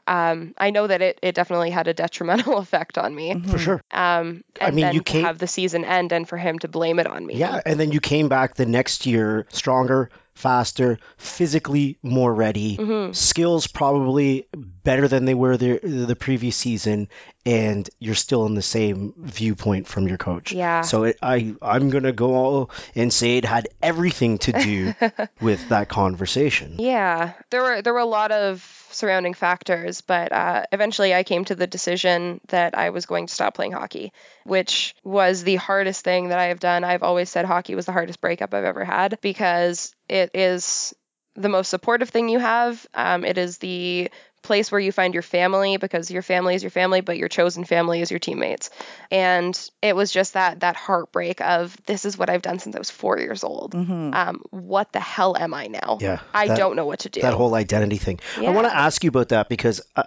um, 0.06 0.54
I 0.58 0.70
know 0.70 0.86
that 0.86 1.02
it 1.02 1.18
it 1.22 1.34
definitely 1.34 1.70
had 1.70 1.88
a 1.88 1.94
detrimental 2.02 2.58
effect 2.58 2.98
on 2.98 3.14
me. 3.14 3.40
For 3.40 3.58
sure. 3.58 3.82
Um, 3.90 4.44
I 4.60 4.70
mean, 4.70 4.92
you 4.92 5.00
to 5.00 5.12
came- 5.12 5.24
have 5.24 5.38
the 5.38 5.46
season 5.46 5.84
end 5.84 6.12
and 6.12 6.28
for 6.28 6.36
him 6.36 6.58
to 6.60 6.68
blame 6.68 6.98
it 6.98 7.06
on 7.06 7.26
me. 7.26 7.36
Yeah, 7.36 7.60
and 7.64 7.78
then 7.78 7.92
you 7.92 8.00
came 8.00 8.28
back 8.28 8.54
the 8.54 8.66
next 8.66 9.06
year 9.06 9.46
stronger, 9.50 10.10
faster, 10.40 10.98
physically 11.18 11.98
more 12.02 12.32
ready, 12.34 12.76
Mhm. 12.76 13.14
skills 13.14 13.66
probably 13.66 14.46
better 14.84 15.06
than 15.08 15.24
they 15.26 15.34
were 15.34 15.56
the 15.56 15.78
the 15.82 16.16
previous 16.16 16.56
season, 16.56 17.08
and 17.46 17.88
you're 17.98 18.14
still 18.14 18.46
in 18.46 18.54
the 18.54 18.62
same 18.62 19.12
viewpoint 19.18 19.86
from 19.86 20.08
your 20.08 20.18
coach. 20.18 20.52
Yeah. 20.52 20.80
So 20.82 21.04
it, 21.04 21.18
I 21.22 21.54
I'm 21.62 21.90
gonna 21.90 22.12
go 22.12 22.68
and 22.94 23.12
say 23.12 23.36
it 23.36 23.44
had 23.44 23.68
everything 23.82 24.38
to 24.38 24.52
do 24.52 24.94
with 25.40 25.68
that 25.68 25.88
conversation. 25.88 26.76
Yeah, 26.78 27.32
there 27.50 27.62
were 27.62 27.82
there 27.82 27.92
were 27.92 28.00
a 28.00 28.04
lot 28.20 28.32
of 28.32 28.79
surrounding 28.92 29.34
factors, 29.34 30.00
but 30.00 30.32
uh, 30.32 30.64
eventually 30.72 31.14
I 31.14 31.22
came 31.22 31.44
to 31.46 31.54
the 31.54 31.66
decision 31.66 32.40
that 32.48 32.76
I 32.76 32.90
was 32.90 33.06
going 33.06 33.26
to 33.26 33.34
stop 33.34 33.54
playing 33.54 33.72
hockey, 33.72 34.12
which 34.44 34.94
was 35.04 35.42
the 35.42 35.56
hardest 35.56 36.04
thing 36.04 36.28
that 36.28 36.38
I 36.38 36.46
have 36.46 36.60
done. 36.60 36.84
I've 36.84 37.02
always 37.02 37.30
said 37.30 37.44
hockey 37.44 37.74
was 37.74 37.86
the 37.86 37.92
hardest 37.92 38.20
breakup 38.20 38.54
I've 38.54 38.64
ever 38.64 38.84
had 38.84 39.18
because 39.20 39.94
it 40.08 40.30
is 40.34 40.94
the 41.34 41.48
most 41.48 41.68
supportive 41.68 42.10
thing 42.10 42.28
you 42.28 42.38
have. 42.38 42.86
Um, 42.94 43.24
it 43.24 43.38
is 43.38 43.58
the 43.58 44.10
place 44.42 44.72
where 44.72 44.80
you 44.80 44.90
find 44.92 45.14
your 45.14 45.22
family 45.22 45.76
because 45.76 46.10
your 46.10 46.22
family 46.22 46.54
is 46.54 46.62
your 46.62 46.70
family, 46.70 47.00
but 47.00 47.18
your 47.18 47.28
chosen 47.28 47.64
family 47.64 48.00
is 48.00 48.10
your 48.10 48.18
teammates. 48.20 48.70
And 49.10 49.58
it 49.82 49.94
was 49.94 50.10
just 50.10 50.34
that 50.34 50.60
that 50.60 50.76
heartbreak 50.76 51.40
of 51.40 51.76
this 51.86 52.04
is 52.04 52.16
what 52.16 52.30
I've 52.30 52.42
done 52.42 52.58
since 52.58 52.74
I 52.74 52.78
was 52.78 52.90
four 52.90 53.18
years 53.18 53.44
old. 53.44 53.74
Mhm. 53.74 54.14
Um, 54.14 54.42
what 54.50 54.92
the 54.92 55.00
hell 55.00 55.36
am 55.36 55.54
I 55.54 55.66
now? 55.66 55.98
Yeah, 56.00 56.20
I 56.32 56.48
that- 56.48 56.56
don't 56.56 56.76
know 56.76 56.86
what 56.86 57.00
to 57.00 57.08
do. 57.08 57.20
That 57.20 57.34
whole 57.34 57.54
identity 57.54 57.98
thing. 57.98 58.20
I 58.38 58.50
want 58.50 58.66
to 58.66 58.76
ask 58.76 59.04
you 59.04 59.08
about 59.08 59.28
that 59.30 59.48
because 59.48 59.80
uh, 59.96 60.04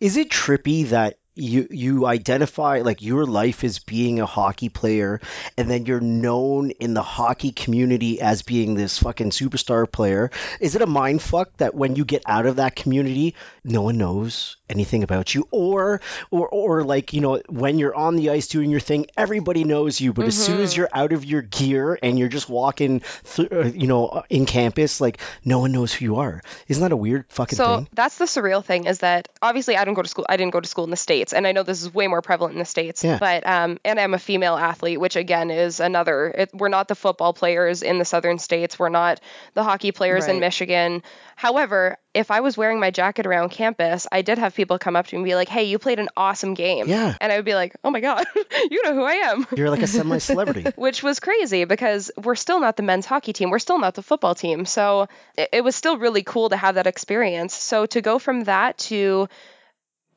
is 0.00 0.16
it 0.16 0.30
trippy 0.30 0.88
that 0.88 1.18
you 1.38 1.66
you 1.70 2.06
identify 2.06 2.80
like 2.84 3.00
your 3.02 3.24
life 3.24 3.62
as 3.64 3.78
being 3.78 4.20
a 4.20 4.26
hockey 4.26 4.68
player 4.68 5.20
and 5.56 5.70
then 5.70 5.86
you're 5.86 6.00
known 6.00 6.70
in 6.70 6.94
the 6.94 7.02
hockey 7.02 7.52
community 7.52 8.20
as 8.20 8.42
being 8.42 8.74
this 8.74 8.98
fucking 8.98 9.30
superstar 9.30 9.90
player 9.90 10.30
is 10.60 10.74
it 10.74 10.82
a 10.82 10.86
mind 10.86 11.22
fuck 11.22 11.56
that 11.58 11.74
when 11.74 11.96
you 11.96 12.04
get 12.04 12.22
out 12.26 12.46
of 12.46 12.56
that 12.56 12.74
community 12.74 13.34
no 13.64 13.82
one 13.82 13.96
knows 13.98 14.56
anything 14.68 15.02
about 15.02 15.34
you 15.34 15.46
or 15.50 16.00
or 16.30 16.48
or 16.48 16.82
like 16.84 17.12
you 17.12 17.20
know 17.20 17.40
when 17.48 17.78
you're 17.78 17.94
on 17.94 18.16
the 18.16 18.30
ice 18.30 18.48
doing 18.48 18.70
your 18.70 18.80
thing 18.80 19.06
everybody 19.16 19.64
knows 19.64 20.00
you 20.00 20.12
but 20.12 20.26
as 20.26 20.36
soon 20.36 20.60
as 20.60 20.72
Mhm. 20.74 20.76
you're 20.78 20.88
out 20.92 21.12
of 21.12 21.24
your 21.24 21.42
gear 21.42 21.98
and 22.02 22.18
you're 22.18 22.28
just 22.28 22.48
walking 22.48 23.00
through 23.00 23.48
uh, 23.52 23.64
you 23.66 23.86
know 23.86 24.22
in 24.28 24.44
campus 24.44 25.00
like 25.00 25.18
no 25.44 25.60
one 25.60 25.72
knows 25.72 25.92
who 25.92 26.04
you 26.04 26.16
are 26.16 26.42
isn't 26.68 26.82
that 26.82 26.92
a 26.92 26.96
weird 26.96 27.24
fucking 27.28 27.56
so 27.56 27.76
thing 27.76 27.88
that's 27.92 28.18
the 28.18 28.24
surreal 28.26 28.64
thing 28.64 28.84
is 28.86 28.98
that 28.98 29.28
obviously 29.40 29.76
I 29.76 29.84
don't 29.84 29.94
go 29.94 30.02
to 30.02 30.08
school. 30.08 30.26
I 30.28 30.36
didn't 30.36 30.52
go 30.52 30.60
to 30.60 30.68
school 30.68 30.84
in 30.84 30.90
the 30.90 30.96
states, 30.96 31.27
and 31.32 31.46
I 31.46 31.52
know 31.52 31.62
this 31.62 31.82
is 31.82 31.92
way 31.92 32.06
more 32.06 32.22
prevalent 32.22 32.54
in 32.54 32.58
the 32.58 32.64
states. 32.64 33.04
Yeah. 33.04 33.18
But 33.18 33.46
um, 33.46 33.78
and 33.84 33.98
I'm 33.98 34.14
a 34.14 34.18
female 34.18 34.56
athlete, 34.56 35.00
which 35.00 35.16
again 35.16 35.50
is 35.50 35.80
another. 35.80 36.28
It, 36.28 36.50
we're 36.52 36.68
not 36.68 36.88
the 36.88 36.94
football 36.94 37.32
players 37.32 37.82
in 37.82 37.98
the 37.98 38.04
southern 38.04 38.38
states. 38.38 38.78
We're 38.78 38.88
not 38.88 39.20
the 39.54 39.64
hockey 39.64 39.92
players 39.92 40.26
in 40.26 40.40
Michigan. 40.40 41.02
However, 41.36 41.98
if 42.14 42.32
I 42.32 42.40
was 42.40 42.56
wearing 42.56 42.80
my 42.80 42.90
jacket 42.90 43.26
around 43.26 43.50
campus, 43.50 44.06
I 44.10 44.22
did 44.22 44.38
have 44.38 44.54
people 44.54 44.78
come 44.78 44.96
up 44.96 45.06
to 45.06 45.14
me 45.14 45.18
and 45.18 45.24
be 45.24 45.34
like, 45.34 45.48
"Hey, 45.48 45.64
you 45.64 45.78
played 45.78 46.00
an 46.00 46.08
awesome 46.16 46.54
game." 46.54 46.88
Yeah. 46.88 47.14
And 47.20 47.32
I 47.32 47.36
would 47.36 47.44
be 47.44 47.54
like, 47.54 47.76
"Oh 47.84 47.90
my 47.90 48.00
god, 48.00 48.26
you 48.70 48.82
know 48.84 48.94
who 48.94 49.04
I 49.04 49.12
am." 49.12 49.46
you're 49.56 49.70
like 49.70 49.82
a 49.82 49.86
semi-celebrity 49.86 50.64
which 50.76 51.02
was 51.02 51.20
crazy 51.20 51.64
because 51.64 52.10
we're 52.16 52.34
still 52.34 52.60
not 52.60 52.76
the 52.76 52.82
men's 52.82 53.06
hockey 53.06 53.32
team. 53.32 53.50
We're 53.50 53.58
still 53.58 53.78
not 53.78 53.94
the 53.94 54.02
football 54.02 54.34
team. 54.34 54.64
So 54.64 55.08
it, 55.36 55.48
it 55.52 55.64
was 55.64 55.76
still 55.76 55.98
really 55.98 56.22
cool 56.22 56.48
to 56.48 56.56
have 56.56 56.74
that 56.74 56.86
experience. 56.86 57.54
So 57.54 57.86
to 57.86 58.00
go 58.00 58.18
from 58.18 58.44
that 58.44 58.78
to 58.78 59.28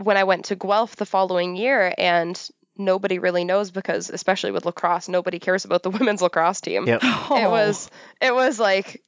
when 0.02 0.18
I 0.18 0.24
went 0.24 0.46
to 0.46 0.56
Guelph 0.56 0.96
the 0.96 1.06
following 1.06 1.56
year 1.56 1.94
and 1.98 2.40
nobody 2.78 3.20
really 3.20 3.44
knows 3.44 3.72
because 3.72 4.10
especially 4.10 4.52
with 4.52 4.66
lacrosse, 4.66 5.08
nobody 5.08 5.40
cares 5.40 5.66
about 5.66 5.84
the 5.84 5.90
women's 5.98 6.22
lacrosse 6.22 6.62
team. 6.62 6.88
Yep. 6.88 7.04
It 7.04 7.08
oh. 7.30 7.50
was 7.50 7.90
it 8.20 8.34
was 8.34 8.60
like 8.60 9.04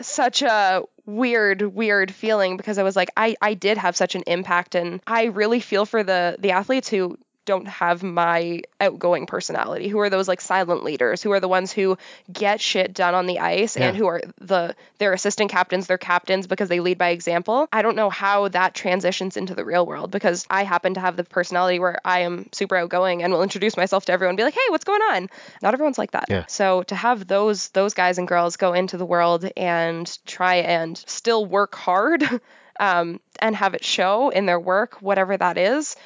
such 0.00 0.42
a 0.42 0.82
weird 1.06 1.62
weird 1.62 2.12
feeling 2.12 2.56
because 2.56 2.78
I 2.78 2.82
was 2.82 2.96
like 2.96 3.10
I 3.16 3.36
I 3.40 3.54
did 3.54 3.78
have 3.78 3.96
such 3.96 4.14
an 4.14 4.22
impact 4.26 4.74
and 4.74 5.00
I 5.06 5.24
really 5.24 5.60
feel 5.60 5.86
for 5.86 6.02
the 6.02 6.36
the 6.38 6.52
athletes 6.52 6.88
who 6.88 7.18
don't 7.50 7.66
have 7.66 8.04
my 8.04 8.62
outgoing 8.80 9.26
personality 9.26 9.88
who 9.88 9.98
are 9.98 10.08
those 10.08 10.28
like 10.28 10.40
silent 10.40 10.84
leaders 10.84 11.20
who 11.20 11.32
are 11.32 11.40
the 11.40 11.48
ones 11.48 11.72
who 11.72 11.98
get 12.32 12.60
shit 12.60 12.94
done 12.94 13.12
on 13.12 13.26
the 13.26 13.40
ice 13.40 13.76
and 13.76 13.96
who 13.96 14.06
are 14.06 14.22
the 14.38 14.72
their 14.98 15.12
assistant 15.12 15.50
captains 15.50 15.88
their 15.88 15.98
captains 15.98 16.46
because 16.46 16.68
they 16.68 16.78
lead 16.78 16.96
by 16.96 17.08
example. 17.08 17.66
I 17.72 17.82
don't 17.82 17.96
know 17.96 18.08
how 18.08 18.46
that 18.48 18.72
transitions 18.72 19.36
into 19.36 19.56
the 19.56 19.64
real 19.64 19.84
world 19.84 20.12
because 20.12 20.46
i 20.48 20.62
happen 20.62 20.94
to 20.94 21.00
have 21.00 21.16
the 21.16 21.24
personality 21.24 21.80
where 21.80 21.98
i 22.04 22.20
am 22.20 22.48
super 22.52 22.76
outgoing 22.76 23.24
and 23.24 23.32
will 23.32 23.42
introduce 23.42 23.76
myself 23.76 24.04
to 24.04 24.12
everyone 24.12 24.30
and 24.30 24.36
be 24.36 24.44
like 24.44 24.54
hey 24.54 24.68
what's 24.68 24.84
going 24.84 25.02
on? 25.02 25.28
Not 25.60 25.74
everyone's 25.74 25.98
like 25.98 26.12
that. 26.12 26.26
Yeah. 26.28 26.44
so 26.46 26.84
to 26.84 26.94
have 26.94 27.26
those 27.26 27.70
those 27.70 27.94
guys 27.94 28.18
and 28.18 28.28
girls 28.28 28.56
go 28.56 28.74
into 28.74 28.96
the 28.96 29.06
world 29.06 29.50
and 29.56 30.06
try 30.24 30.56
and 30.56 30.96
still 30.96 31.44
work 31.44 31.74
hard 31.74 32.22
um, 32.78 33.18
and 33.40 33.56
have 33.56 33.74
it 33.74 33.84
show 33.84 34.28
in 34.28 34.46
their 34.46 34.60
work 34.60 35.02
whatever 35.02 35.36
that 35.36 35.58
is 35.58 35.96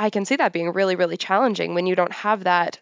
I 0.00 0.08
can 0.08 0.24
see 0.24 0.36
that 0.36 0.54
being 0.54 0.72
really, 0.72 0.96
really 0.96 1.18
challenging 1.18 1.74
when 1.74 1.86
you 1.86 1.94
don't 1.94 2.12
have 2.12 2.44
that 2.44 2.80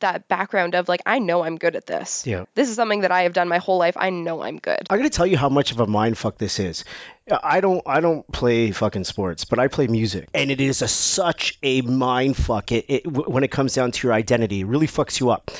that 0.00 0.28
background 0.28 0.74
of 0.74 0.88
like 0.88 1.02
I 1.06 1.18
know 1.18 1.42
I'm 1.42 1.56
good 1.56 1.76
at 1.76 1.86
this. 1.86 2.26
Yeah. 2.26 2.44
This 2.54 2.70
is 2.70 2.76
something 2.76 3.02
that 3.02 3.10
I 3.10 3.22
have 3.22 3.34
done 3.34 3.48
my 3.48 3.58
whole 3.58 3.78
life. 3.78 3.96
I 3.98 4.10
know 4.10 4.42
I'm 4.42 4.58
good. 4.58 4.86
I'm 4.88 4.98
gonna 4.98 5.10
tell 5.10 5.26
you 5.26 5.36
how 5.36 5.50
much 5.50 5.72
of 5.72 5.80
a 5.80 5.86
mind 5.86 6.16
fuck 6.16 6.38
this 6.38 6.58
is. 6.58 6.84
I 7.30 7.60
don't 7.60 7.82
I 7.86 8.00
don't 8.00 8.26
play 8.32 8.70
fucking 8.70 9.04
sports, 9.04 9.44
but 9.44 9.58
I 9.58 9.68
play 9.68 9.88
music, 9.88 10.28
and 10.32 10.50
it 10.50 10.60
is 10.60 10.80
a, 10.80 10.88
such 10.88 11.58
a 11.62 11.82
mind 11.82 12.36
fuck. 12.36 12.72
It, 12.72 12.86
it 12.88 13.06
when 13.06 13.44
it 13.44 13.50
comes 13.50 13.74
down 13.74 13.92
to 13.92 14.06
your 14.06 14.14
identity, 14.14 14.60
it 14.60 14.66
really 14.66 14.86
fucks 14.86 15.20
you 15.20 15.30
up. 15.30 15.50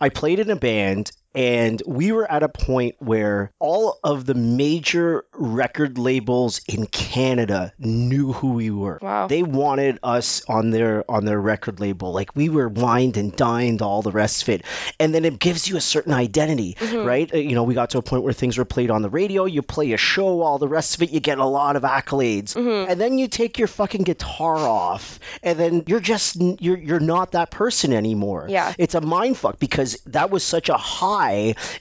I 0.00 0.08
played 0.08 0.40
in 0.40 0.50
a 0.50 0.56
band, 0.56 1.12
and 1.34 1.82
we 1.86 2.12
were 2.12 2.30
at 2.30 2.42
a 2.42 2.48
point 2.48 2.96
where 2.98 3.52
all 3.58 3.98
of 4.04 4.24
the 4.24 4.34
major 4.34 5.24
record 5.32 5.98
labels 5.98 6.60
in 6.68 6.86
Canada 6.86 7.72
knew 7.78 8.32
who 8.32 8.52
we 8.52 8.70
were. 8.70 8.98
Wow. 9.02 9.26
They 9.26 9.42
wanted 9.42 9.98
us 10.02 10.44
on 10.48 10.70
their 10.70 11.04
on 11.10 11.24
their 11.24 11.40
record 11.40 11.80
label. 11.80 12.12
Like 12.12 12.34
we 12.36 12.48
were 12.48 12.68
wined 12.68 13.16
and 13.16 13.34
dined, 13.34 13.82
all 13.82 14.02
the 14.02 14.12
rest 14.12 14.42
of 14.42 14.48
it. 14.50 14.62
And 15.00 15.14
then 15.14 15.24
it 15.24 15.38
gives 15.38 15.68
you 15.68 15.76
a 15.76 15.80
certain 15.80 16.12
identity, 16.12 16.76
right? 16.92 17.32
Uh, 17.32 17.38
You 17.38 17.54
know, 17.54 17.64
we 17.64 17.74
got 17.74 17.90
to 17.90 17.98
a 17.98 18.02
point 18.02 18.22
where 18.22 18.32
things 18.32 18.56
were 18.58 18.64
played 18.64 18.90
on 18.90 19.02
the 19.02 19.10
radio, 19.10 19.44
you 19.44 19.62
play 19.62 19.92
a 19.92 19.96
show, 19.96 20.42
all 20.42 20.58
the 20.58 20.68
rest 20.68 20.96
of 20.96 21.02
it, 21.02 21.10
you 21.10 21.20
get 21.20 21.38
a 21.38 21.44
lot 21.46 21.76
of 21.76 21.82
accolades. 21.82 22.54
And 22.56 23.00
then 23.00 23.18
you 23.18 23.28
take 23.28 23.58
your 23.58 23.68
fucking 23.68 24.02
guitar 24.02 24.56
off, 24.56 25.18
and 25.42 25.58
then 25.58 25.84
you're 25.86 26.00
just 26.00 26.36
you're 26.60 26.78
you're 26.78 27.00
not 27.00 27.32
that 27.32 27.50
person 27.50 27.92
anymore. 27.92 28.46
Yeah. 28.48 28.72
It's 28.78 28.94
a 28.94 29.00
mind 29.00 29.36
fuck 29.36 29.58
because 29.58 29.98
that 30.06 30.30
was 30.30 30.44
such 30.44 30.68
a 30.68 30.76
high 30.76 31.23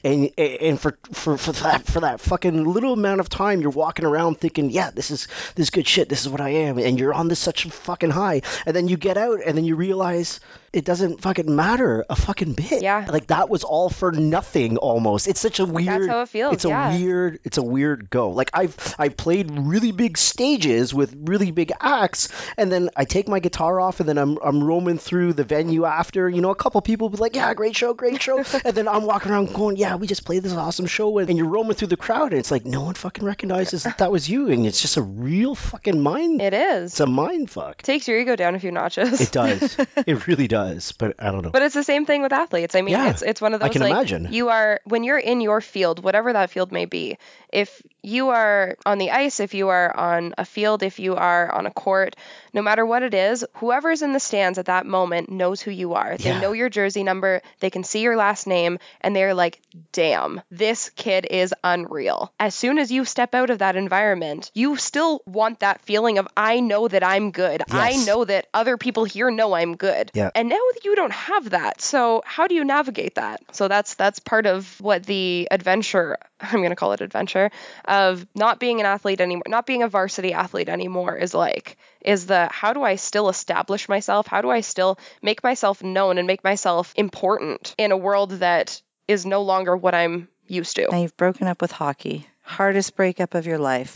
and 0.04 0.32
and 0.38 0.80
for 0.80 0.98
for 1.12 1.38
for 1.38 1.52
that 1.52 1.86
for 1.86 2.02
that 2.02 2.20
fucking 2.20 2.66
little 2.66 2.94
amount 2.94 3.20
of 3.20 3.30
time 3.30 3.62
you're 3.62 3.72
walking 3.72 4.06
around 4.06 4.40
thinking, 4.40 4.70
yeah, 4.70 4.92
this 4.92 5.12
is 5.12 5.28
this 5.56 5.66
is 5.66 5.70
good 5.70 5.88
shit. 5.88 6.10
This 6.10 6.22
is 6.22 6.30
what 6.30 6.42
I 6.42 6.50
am 6.50 6.78
and 6.78 7.00
you're 7.00 7.14
on 7.14 7.28
this 7.28 7.40
such 7.40 7.66
a 7.66 7.70
fucking 7.70 8.12
high. 8.12 8.42
And 8.66 8.76
then 8.76 8.88
you 8.88 8.98
get 8.98 9.18
out 9.18 9.40
and 9.46 9.58
then 9.58 9.66
you 9.66 9.76
realize 9.76 10.40
it 10.74 10.84
doesn't 10.86 11.22
fucking 11.22 11.56
matter 11.56 12.04
a 12.10 12.16
fucking 12.16 12.54
bit. 12.54 12.82
Yeah. 12.82 13.06
Like 13.08 13.28
that 13.28 13.50
was 13.50 13.64
all 13.64 13.90
for 13.90 14.12
nothing 14.12 14.78
almost. 14.78 15.28
It's 15.28 15.40
such 15.40 15.60
a 15.60 15.66
weird 15.66 15.88
That's 15.88 16.08
how 16.08 16.22
it 16.22 16.30
feels, 16.30 16.54
It's 16.56 16.66
a 16.66 16.70
yeah. 16.70 16.98
weird 16.98 17.40
it's 17.44 17.58
a 17.58 17.64
weird 17.64 18.10
go. 18.10 18.32
Like 18.32 18.50
I've 18.54 18.96
I 18.98 19.10
played 19.10 19.52
really 19.52 19.92
big 19.92 20.18
stages 20.18 20.94
with 20.94 21.16
really 21.26 21.52
big 21.52 21.72
acts 21.80 22.30
and 22.58 22.72
then 22.72 22.90
I 22.96 23.06
take 23.06 23.28
my 23.28 23.40
guitar 23.40 23.80
off 23.80 24.00
and 24.00 24.10
then 24.10 24.18
I'm 24.18 24.38
I'm 24.44 24.64
roaming 24.64 24.98
through 24.98 25.34
the 25.34 25.44
venue 25.44 25.86
after, 25.86 26.28
you 26.30 26.42
know, 26.42 26.50
a 26.52 26.56
couple 26.56 26.82
people 26.82 27.10
be 27.10 27.18
like, 27.18 27.36
"Yeah, 27.36 27.54
great 27.54 27.76
show, 27.76 27.94
great 27.94 28.22
show." 28.22 28.38
and 28.66 28.76
then 28.76 28.88
I'm 28.88 29.04
walking 29.04 29.32
around 29.32 29.54
going, 29.54 29.78
"Yeah, 29.78 29.96
we 29.98 30.08
just 30.08 30.26
played 30.26 30.42
this 30.44 30.54
awesome 30.54 30.88
show." 30.88 31.20
And, 31.20 31.30
and 31.30 31.38
you're 31.38 31.48
roaming 31.50 31.76
through 31.76 31.90
the 31.90 31.98
crowd 31.98 32.32
and 32.32 32.40
it's 32.40 32.50
like 32.52 32.66
no 32.66 32.82
one 32.84 32.96
fucking 32.96 33.24
recognizes 33.24 33.84
that 33.84 34.00
that 34.00 34.12
was 34.12 34.28
you 34.30 34.50
and 34.50 34.66
it's 34.66 34.82
just 34.82 34.98
a 34.98 35.02
real 35.02 35.54
fucking 35.56 36.00
mind 36.02 36.42
It 36.42 36.54
is. 36.54 36.92
it's 36.94 37.00
a 37.00 37.06
mind 37.06 37.50
fuck. 37.52 37.82
takes 37.84 38.08
your 38.08 38.20
ego 38.20 38.36
down 38.36 38.56
a 38.56 38.60
few 38.60 38.72
notches. 38.72 39.22
It 39.22 39.32
does. 39.32 39.78
it 40.08 40.26
really 40.28 40.48
does, 40.48 40.63
but 40.98 41.16
I 41.20 41.32
don't 41.32 41.44
know. 41.44 41.50
But 41.52 41.62
it's 41.62 41.76
the 41.76 41.84
same 41.84 42.06
thing 42.06 42.22
with 42.22 42.34
athletes. 42.34 42.76
I 42.76 42.82
mean, 42.82 42.94
Yeah, 42.94 43.10
it's 43.10 43.22
it's 43.22 43.42
one 43.42 43.54
of 43.54 43.60
those. 43.60 43.70
I 43.70 43.74
can 43.74 43.82
like 43.82 43.92
imagine. 43.92 44.28
you 44.32 44.50
are 44.50 44.80
when 44.86 45.04
you're 45.04 45.18
in 45.20 45.42
your 45.42 45.62
field, 45.62 46.04
whatever 46.04 46.34
that 46.34 46.50
field 46.50 46.72
may 46.72 46.86
be. 46.86 47.18
If 47.52 47.82
you 48.02 48.30
are 48.30 48.76
on 48.86 48.98
the 48.98 49.12
ice, 49.12 49.40
if 49.40 49.54
you 49.54 49.70
are 49.70 49.96
on 49.96 50.34
a 50.38 50.44
field, 50.46 50.82
if 50.84 51.00
you 51.00 51.16
are 51.16 51.52
on 51.52 51.66
a 51.68 51.72
court, 51.72 52.16
no 52.52 52.62
matter 52.62 52.84
what 52.86 53.04
it 53.04 53.14
is, 53.14 53.46
whoever's 53.56 54.02
in 54.02 54.12
the 54.12 54.20
stands 54.20 54.58
at 54.58 54.66
that 54.66 54.86
moment 54.86 55.30
knows 55.30 55.62
who 55.62 55.72
you 55.72 55.94
are. 55.94 56.18
They 56.18 56.30
Yeah. 56.32 56.40
know 56.40 56.52
your 56.52 56.70
jersey 56.70 57.04
number, 57.04 57.42
they 57.60 57.70
can 57.70 57.84
see 57.84 58.00
your 58.02 58.18
last 58.18 58.48
name, 58.48 58.80
and 59.02 59.16
they're 59.16 59.34
like, 59.36 59.62
"Damn, 59.92 60.42
this 60.52 60.90
kid 60.90 61.28
is 61.30 61.54
unreal." 61.64 62.34
As 62.40 62.56
soon 62.56 62.78
as 62.80 62.92
you 62.92 63.06
step 63.06 63.36
out 63.36 63.50
of 63.52 63.60
that 63.60 63.76
environment, 63.76 64.50
you 64.54 64.76
still 64.78 65.22
want 65.26 65.60
that 65.60 65.82
feeling 65.82 66.18
of 66.18 66.28
I 66.36 66.60
know 66.60 66.88
that 66.88 67.04
I'm 67.04 67.32
good. 67.32 67.62
I 67.70 67.96
know 68.06 68.26
that 68.26 68.48
other 68.54 68.78
people 68.78 69.06
here 69.06 69.30
know 69.32 69.54
I'm 69.54 69.76
good. 69.78 70.12
Yeah. 70.14 70.32
And 70.36 70.50
now 70.54 70.60
you 70.84 70.96
don't 70.96 71.12
have 71.12 71.50
that. 71.50 71.82
So 71.82 72.22
how 72.26 72.48
do 72.48 72.54
you 72.56 72.64
navigate 72.64 73.16
that? 73.16 73.42
So 73.52 73.68
that's 73.68 73.96
that's 73.96 74.20
part 74.20 74.46
of 74.46 74.80
what 74.80 75.04
the 75.04 75.48
adventure 75.50 76.18
I'm 76.40 76.60
going 76.60 76.70
to 76.70 76.76
call 76.76 76.94
it 76.94 77.02
adventure 77.02 77.50
of 77.86 78.26
not 78.36 78.60
being 78.60 78.80
an 78.80 78.86
athlete 78.86 79.22
anymore, 79.22 79.44
not 79.48 79.66
being 79.66 79.84
a 79.84 79.88
varsity 79.88 80.34
athlete 80.34 80.70
anymore 80.70 81.18
is 81.18 81.34
like 81.34 81.78
is 82.02 82.28
the 82.28 82.50
how 82.52 82.74
do 82.74 82.84
I 82.84 82.96
still 82.96 83.30
establish 83.30 83.90
myself? 83.90 84.28
How 84.28 84.42
do 84.42 84.50
I 84.50 84.62
still 84.62 85.00
make 85.22 85.44
myself 85.44 85.82
known 85.82 86.18
and 86.18 86.28
make 86.28 86.44
myself 86.44 86.94
important 86.96 87.74
in 87.78 87.92
a 87.92 87.98
world 87.98 88.32
that 88.32 88.82
is 89.08 89.26
no 89.26 89.42
longer 89.42 89.76
what 89.76 89.96
I'm 89.96 90.28
used 90.48 90.76
to? 90.76 90.88
Now 90.92 91.02
you've 91.02 91.18
broken 91.18 91.48
up 91.48 91.62
with 91.62 91.72
hockey. 91.72 92.28
Hardest 92.46 92.98
breakup 92.98 93.36
of 93.36 93.48
your 93.48 93.58
life. 93.58 93.96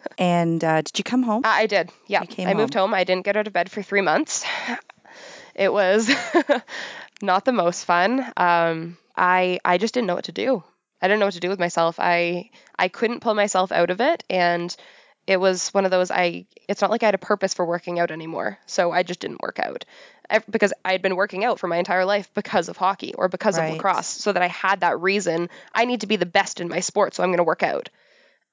and 0.18 0.62
uh, 0.62 0.82
did 0.82 0.96
you 0.98 1.04
come 1.04 1.24
home? 1.24 1.42
I 1.44 1.62
I 1.62 1.66
did. 1.66 1.90
Yeah. 2.06 2.22
I 2.38 2.54
moved 2.54 2.74
home. 2.74 2.94
I 2.94 3.02
didn't 3.02 3.24
get 3.24 3.36
out 3.36 3.48
of 3.48 3.52
bed 3.52 3.70
for 3.70 3.82
three 3.82 4.02
months. 4.02 4.44
It 5.58 5.72
was 5.72 6.08
not 7.22 7.44
the 7.44 7.52
most 7.52 7.84
fun. 7.84 8.24
Um, 8.36 8.96
I 9.16 9.58
I 9.64 9.76
just 9.78 9.92
didn't 9.92 10.06
know 10.06 10.14
what 10.14 10.24
to 10.26 10.32
do. 10.32 10.62
I 11.02 11.08
didn't 11.08 11.20
know 11.20 11.26
what 11.26 11.34
to 11.34 11.40
do 11.40 11.48
with 11.50 11.58
myself. 11.58 11.96
I 11.98 12.50
I 12.78 12.88
couldn't 12.88 13.20
pull 13.20 13.34
myself 13.34 13.72
out 13.72 13.90
of 13.90 14.00
it, 14.00 14.24
and 14.30 14.74
it 15.26 15.38
was 15.38 15.68
one 15.74 15.84
of 15.84 15.90
those. 15.90 16.10
I 16.10 16.46
it's 16.68 16.80
not 16.80 16.90
like 16.90 17.02
I 17.02 17.06
had 17.06 17.14
a 17.14 17.18
purpose 17.18 17.54
for 17.54 17.66
working 17.66 17.98
out 17.98 18.10
anymore, 18.10 18.58
so 18.66 18.92
I 18.92 19.02
just 19.02 19.20
didn't 19.20 19.42
work 19.42 19.58
out. 19.58 19.84
I, 20.30 20.40
because 20.48 20.72
I 20.84 20.92
had 20.92 21.02
been 21.02 21.16
working 21.16 21.44
out 21.44 21.58
for 21.58 21.68
my 21.68 21.78
entire 21.78 22.04
life 22.04 22.32
because 22.34 22.68
of 22.68 22.76
hockey 22.76 23.14
or 23.14 23.28
because 23.28 23.58
Right. 23.58 23.64
of 23.64 23.72
lacrosse, 23.74 24.06
so 24.06 24.32
that 24.32 24.42
I 24.42 24.48
had 24.48 24.80
that 24.80 25.00
reason. 25.00 25.50
I 25.74 25.86
need 25.86 26.02
to 26.02 26.06
be 26.06 26.16
the 26.16 26.26
best 26.26 26.60
in 26.60 26.68
my 26.68 26.80
sport, 26.80 27.14
so 27.14 27.22
I'm 27.22 27.30
going 27.30 27.38
to 27.38 27.44
work 27.44 27.62
out. 27.62 27.88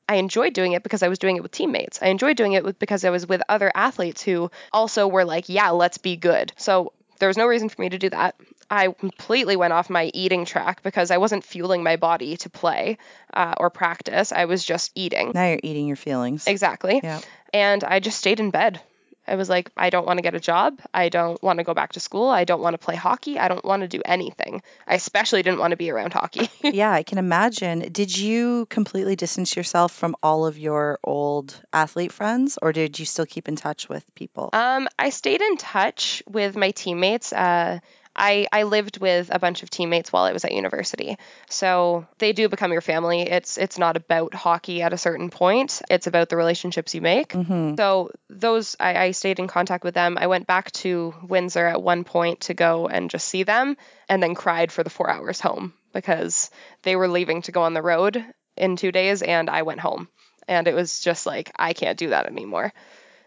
I 0.08 0.16
enjoyed 0.16 0.54
doing 0.54 0.74
it 0.74 0.84
because 0.84 1.02
I 1.04 1.08
was 1.08 1.18
doing 1.20 1.36
it 1.36 1.42
with 1.44 1.52
teammates. 1.52 2.00
I 2.02 2.08
enjoyed 2.08 2.38
doing 2.38 2.54
it 2.54 2.64
with, 2.64 2.78
because 2.78 3.04
I 3.04 3.10
was 3.10 3.28
with 3.28 3.42
other 3.50 3.72
athletes 3.74 4.22
who 4.22 4.52
also 4.72 5.08
were 5.08 5.26
like, 5.26 5.50
yeah, 5.50 5.72
let's 5.72 5.98
be 5.98 6.16
good. 6.16 6.54
So 6.58 6.94
there 7.20 7.28
was 7.28 7.38
no 7.38 7.46
reason 7.46 7.70
for 7.70 7.82
me 7.82 7.90
to 7.90 7.98
do 7.98 8.10
that. 8.10 8.36
I 8.70 8.88
completely 8.88 9.56
went 9.56 9.74
off 9.74 9.90
my 9.90 10.10
eating 10.14 10.46
track 10.46 10.82
because 10.84 11.12
I 11.12 11.18
wasn't 11.18 11.44
fueling 11.44 11.84
my 11.84 11.98
body 11.98 12.38
to 12.38 12.50
play 12.50 12.98
uh, 13.34 13.54
or 13.58 13.70
practice. 13.70 14.32
I 14.32 14.46
was 14.46 14.66
just 14.66 14.92
eating. 14.96 15.32
Now 15.34 15.50
you're 15.50 15.60
eating 15.62 15.88
your 15.88 15.96
feelings. 15.96 16.48
Exactly. 16.48 17.00
Yeah. 17.04 17.22
And 17.54 17.84
I 17.84 18.00
just 18.00 18.18
stayed 18.18 18.40
in 18.40 18.52
bed. 18.52 18.82
I 19.28 19.36
was 19.36 19.50
like, 19.50 19.72
I 19.76 19.90
don't 19.90 20.06
want 20.06 20.18
to 20.18 20.22
get 20.22 20.36
a 20.36 20.40
job. 20.40 20.80
I 20.94 21.10
don't 21.10 21.42
want 21.42 21.58
to 21.60 21.64
go 21.64 21.74
back 21.74 21.94
to 21.94 22.00
school. 22.00 22.30
I 22.30 22.44
don't 22.44 22.62
want 22.62 22.74
to 22.74 22.78
play 22.78 22.96
hockey. 22.96 23.40
I 23.40 23.48
don't 23.48 23.64
want 23.66 23.82
to 23.82 23.88
do 23.88 24.02
anything. 24.06 24.62
I 24.88 24.96
especially 24.96 25.42
didn't 25.44 25.60
want 25.60 25.72
to 25.72 25.78
be 25.78 25.90
around 25.90 26.14
hockey. 26.14 26.50
yeah, 26.64 26.92
I 26.92 27.04
can 27.04 27.18
imagine. 27.18 27.92
Did 27.92 28.16
you 28.16 28.66
completely 28.68 29.16
distance 29.16 29.56
yourself 29.56 29.92
from 29.94 30.16
all 30.22 30.46
of 30.46 30.58
your 30.58 31.00
old 31.04 31.60
athlete 31.74 32.12
friends, 32.12 32.60
or 32.62 32.72
did 32.72 33.00
you 33.00 33.06
still 33.06 33.26
keep 33.26 33.48
in 33.48 33.56
touch 33.56 33.90
with 33.90 34.04
people? 34.16 34.50
Um, 34.54 34.88
I 35.00 35.10
stayed 35.10 35.42
in 35.42 35.58
touch 35.58 36.22
with 36.28 36.56
my 36.56 36.72
teammates. 36.72 37.34
Uh, 37.34 37.80
I, 38.16 38.48
I 38.52 38.64
lived 38.64 39.00
with 39.00 39.30
a 39.34 39.40
bunch 39.40 39.64
of 39.64 39.70
teammates 39.70 40.12
while 40.12 40.24
I 40.24 40.32
was 40.32 40.46
at 40.46 40.52
university. 40.54 41.18
So 41.50 42.08
they 42.18 42.34
do 42.34 42.48
become 42.50 42.72
your 42.72 42.82
family. 42.82 43.22
It's 43.22 43.58
it's 43.58 43.78
not 43.78 43.98
about 43.98 44.34
hockey 44.34 44.82
at 44.82 44.94
a 44.94 44.98
certain 44.98 45.30
point. 45.30 45.82
It's 45.90 46.08
about 46.08 46.30
the 46.30 46.38
relationships 46.38 46.96
you 46.96 47.02
make. 47.02 47.34
hmm 47.34 47.76
So 47.76 48.12
those 48.30 48.76
I, 48.80 48.96
I 49.06 49.12
stayed 49.12 49.40
in 49.40 49.48
contact 49.48 49.84
with 49.84 49.94
them. 49.94 50.18
I 50.20 50.28
went 50.28 50.48
back 50.48 50.72
to 50.84 51.14
Windsor 51.28 51.66
at 51.66 51.82
one 51.82 52.04
point 52.04 52.42
to 52.42 52.54
go 52.54 52.88
and 52.88 53.10
just 53.10 53.28
see 53.28 53.44
them 53.44 53.76
and 54.08 54.24
then 54.24 54.36
cried 54.36 54.72
for 54.72 54.84
the 54.84 54.90
four 54.90 55.10
hours 55.10 55.42
home 55.42 55.74
because 55.94 56.50
they 56.84 56.96
were 56.96 57.08
leaving 57.08 57.42
to 57.44 57.52
go 57.52 57.64
on 57.64 57.74
the 57.74 57.82
road 57.82 58.24
in 58.58 58.76
two 58.76 58.92
days 58.92 59.22
and 59.22 59.50
I 59.50 59.64
went 59.64 59.80
home. 59.82 60.08
And 60.48 60.68
it 60.68 60.76
was 60.76 61.00
just 61.00 61.26
like, 61.26 61.52
I 61.56 61.74
can't 61.74 61.98
do 61.98 62.10
that 62.10 62.28
anymore. 62.28 62.72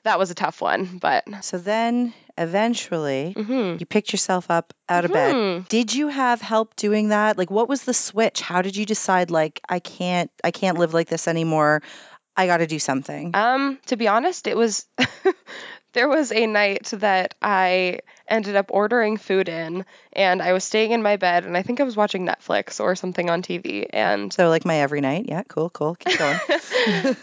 That 0.09 0.19
was 0.19 0.31
a 0.31 0.35
tough 0.35 0.63
one, 0.63 0.99
but 0.99 1.25
So 1.45 1.59
then 1.59 2.15
eventually 2.39 3.35
mhm. 3.37 3.79
you 3.79 3.85
picked 3.85 4.11
yourself 4.11 4.51
up 4.51 4.73
out 4.89 5.05
of 5.05 5.13
bed. 5.13 5.35
Mhm. 5.35 5.69
Did 5.69 5.93
you 5.93 6.09
have 6.09 6.41
help 6.41 6.75
doing 6.77 7.11
that? 7.11 7.37
Like 7.37 7.51
what 7.51 7.69
was 7.69 7.85
the 7.85 7.93
switch? 7.93 8.41
How 8.41 8.63
did 8.63 8.75
you 8.75 8.87
decide 8.87 9.31
like 9.31 9.61
I 9.69 9.81
can't 9.81 10.31
I 10.43 10.51
can't 10.51 10.79
live 10.79 10.95
like 10.95 11.09
this 11.09 11.29
anymore. 11.29 11.83
I 12.35 12.47
got 12.47 12.59
to 12.59 12.67
do 12.67 12.79
something. 12.79 13.33
Um, 13.35 13.79
to 13.87 13.97
be 13.97 14.09
honest, 14.09 14.47
it 14.47 14.57
was 14.57 14.87
there 15.93 16.09
was 16.09 16.33
a 16.33 16.47
night 16.47 16.87
that 16.95 17.35
I 17.43 17.99
ended 18.29 18.57
up 18.57 18.67
ordering 18.71 19.17
food 19.17 19.49
in 19.49 19.85
and 20.13 20.43
I 20.43 20.53
was 20.53 20.65
staying 20.65 20.93
in 20.93 21.03
my 21.03 21.17
bed 21.17 21.45
and 21.45 21.57
I 21.57 21.63
think 21.63 21.81
I 21.81 21.85
was 21.85 21.97
watching 21.97 22.27
Netflix 22.27 22.81
or 22.81 22.95
something 22.95 23.31
on 23.31 23.43
TV 23.43 23.87
and 23.91 24.33
so 24.33 24.49
like 24.49 24.65
my 24.65 24.77
every 24.77 25.01
night. 25.01 25.27
Yeah, 25.29 25.43
cool, 25.49 25.71
cool. 25.71 25.95
Keep 25.95 26.19
going. 26.19 26.39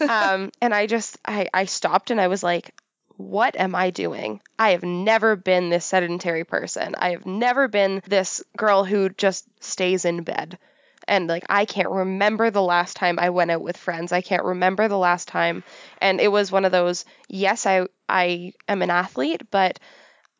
um 0.08 0.50
and 0.60 0.74
I 0.74 0.86
just 0.86 1.18
I 1.24 1.48
I 1.52 1.64
stopped 1.66 2.10
and 2.10 2.20
I 2.20 2.28
was 2.28 2.42
like 2.42 2.74
what 3.16 3.56
am 3.56 3.74
I 3.74 3.90
doing? 3.90 4.40
I 4.58 4.70
have 4.70 4.82
never 4.82 5.36
been 5.36 5.70
this 5.70 5.84
sedentary 5.84 6.44
person. 6.44 6.94
I 6.98 7.10
have 7.10 7.24
never 7.24 7.66
been 7.66 8.02
this 8.06 8.42
girl 8.56 8.84
who 8.84 9.08
just 9.08 9.46
stays 9.60 10.04
in 10.04 10.22
bed. 10.22 10.58
And 11.08 11.28
like 11.28 11.44
I 11.48 11.64
can't 11.64 11.88
remember 11.88 12.50
the 12.50 12.62
last 12.62 12.96
time 12.96 13.18
I 13.18 13.30
went 13.30 13.50
out 13.50 13.62
with 13.62 13.76
friends. 13.76 14.12
I 14.12 14.20
can't 14.20 14.44
remember 14.44 14.88
the 14.88 14.98
last 14.98 15.28
time. 15.28 15.62
And 16.00 16.20
it 16.20 16.28
was 16.28 16.52
one 16.52 16.64
of 16.64 16.72
those, 16.72 17.04
yes, 17.28 17.64
I 17.64 17.86
I 18.08 18.52
am 18.68 18.82
an 18.82 18.90
athlete, 18.90 19.50
but 19.50 19.78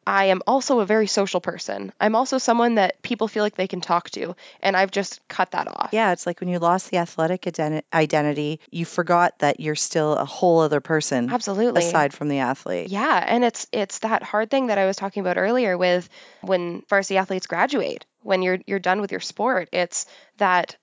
I 0.07 0.27
am 0.27 0.41
also 0.47 0.81
a 0.81 0.87
very 0.87 1.09
social 1.09 1.41
person. 1.41 1.93
I'm 2.01 2.15
also 2.15 2.39
someone 2.39 2.77
that 2.77 3.03
people 3.03 3.27
feel 3.27 3.43
like 3.43 3.57
they 3.57 3.67
can 3.67 3.81
talk 3.81 4.11
to, 4.11 4.37
and 4.61 4.77
I've 4.77 4.93
just 4.93 5.27
cut 5.27 5.51
that 5.51 5.67
off. 5.67 5.91
yeah, 5.93 6.13
it's 6.13 6.27
like 6.27 6.41
when 6.41 6.49
you 6.49 6.59
lost 6.61 6.91
the 6.91 6.99
athletic 6.99 7.43
identi- 7.43 7.83
identity, 7.93 8.61
you 8.71 8.85
forgot 8.85 9.41
that 9.41 9.59
you're 9.59 9.75
still 9.75 10.15
a 10.15 10.25
whole 10.25 10.61
other 10.61 10.81
person 10.81 11.31
Absolutely. 11.31 11.83
aside 11.83 12.15
from 12.15 12.29
the 12.29 12.39
athlete. 12.39 12.89
Yeah, 12.89 13.25
and 13.27 13.45
it's 13.45 13.67
it's 13.73 13.99
that 14.01 14.23
hard 14.23 14.51
thing 14.51 14.69
that 14.69 14.79
I 14.79 14.87
was 14.87 14.97
talking 14.97 15.23
about 15.23 15.39
earlier 15.39 15.77
with 15.77 16.09
when 16.41 16.83
varsity 16.89 17.19
athletes 17.19 17.47
graduate, 17.47 18.07
when 18.23 18.43
you're 18.43 18.59
you're 18.67 18.79
done 18.79 19.01
with 19.01 19.11
your 19.11 19.21
sport. 19.21 19.69
It's 19.73 20.07
that 20.37 20.77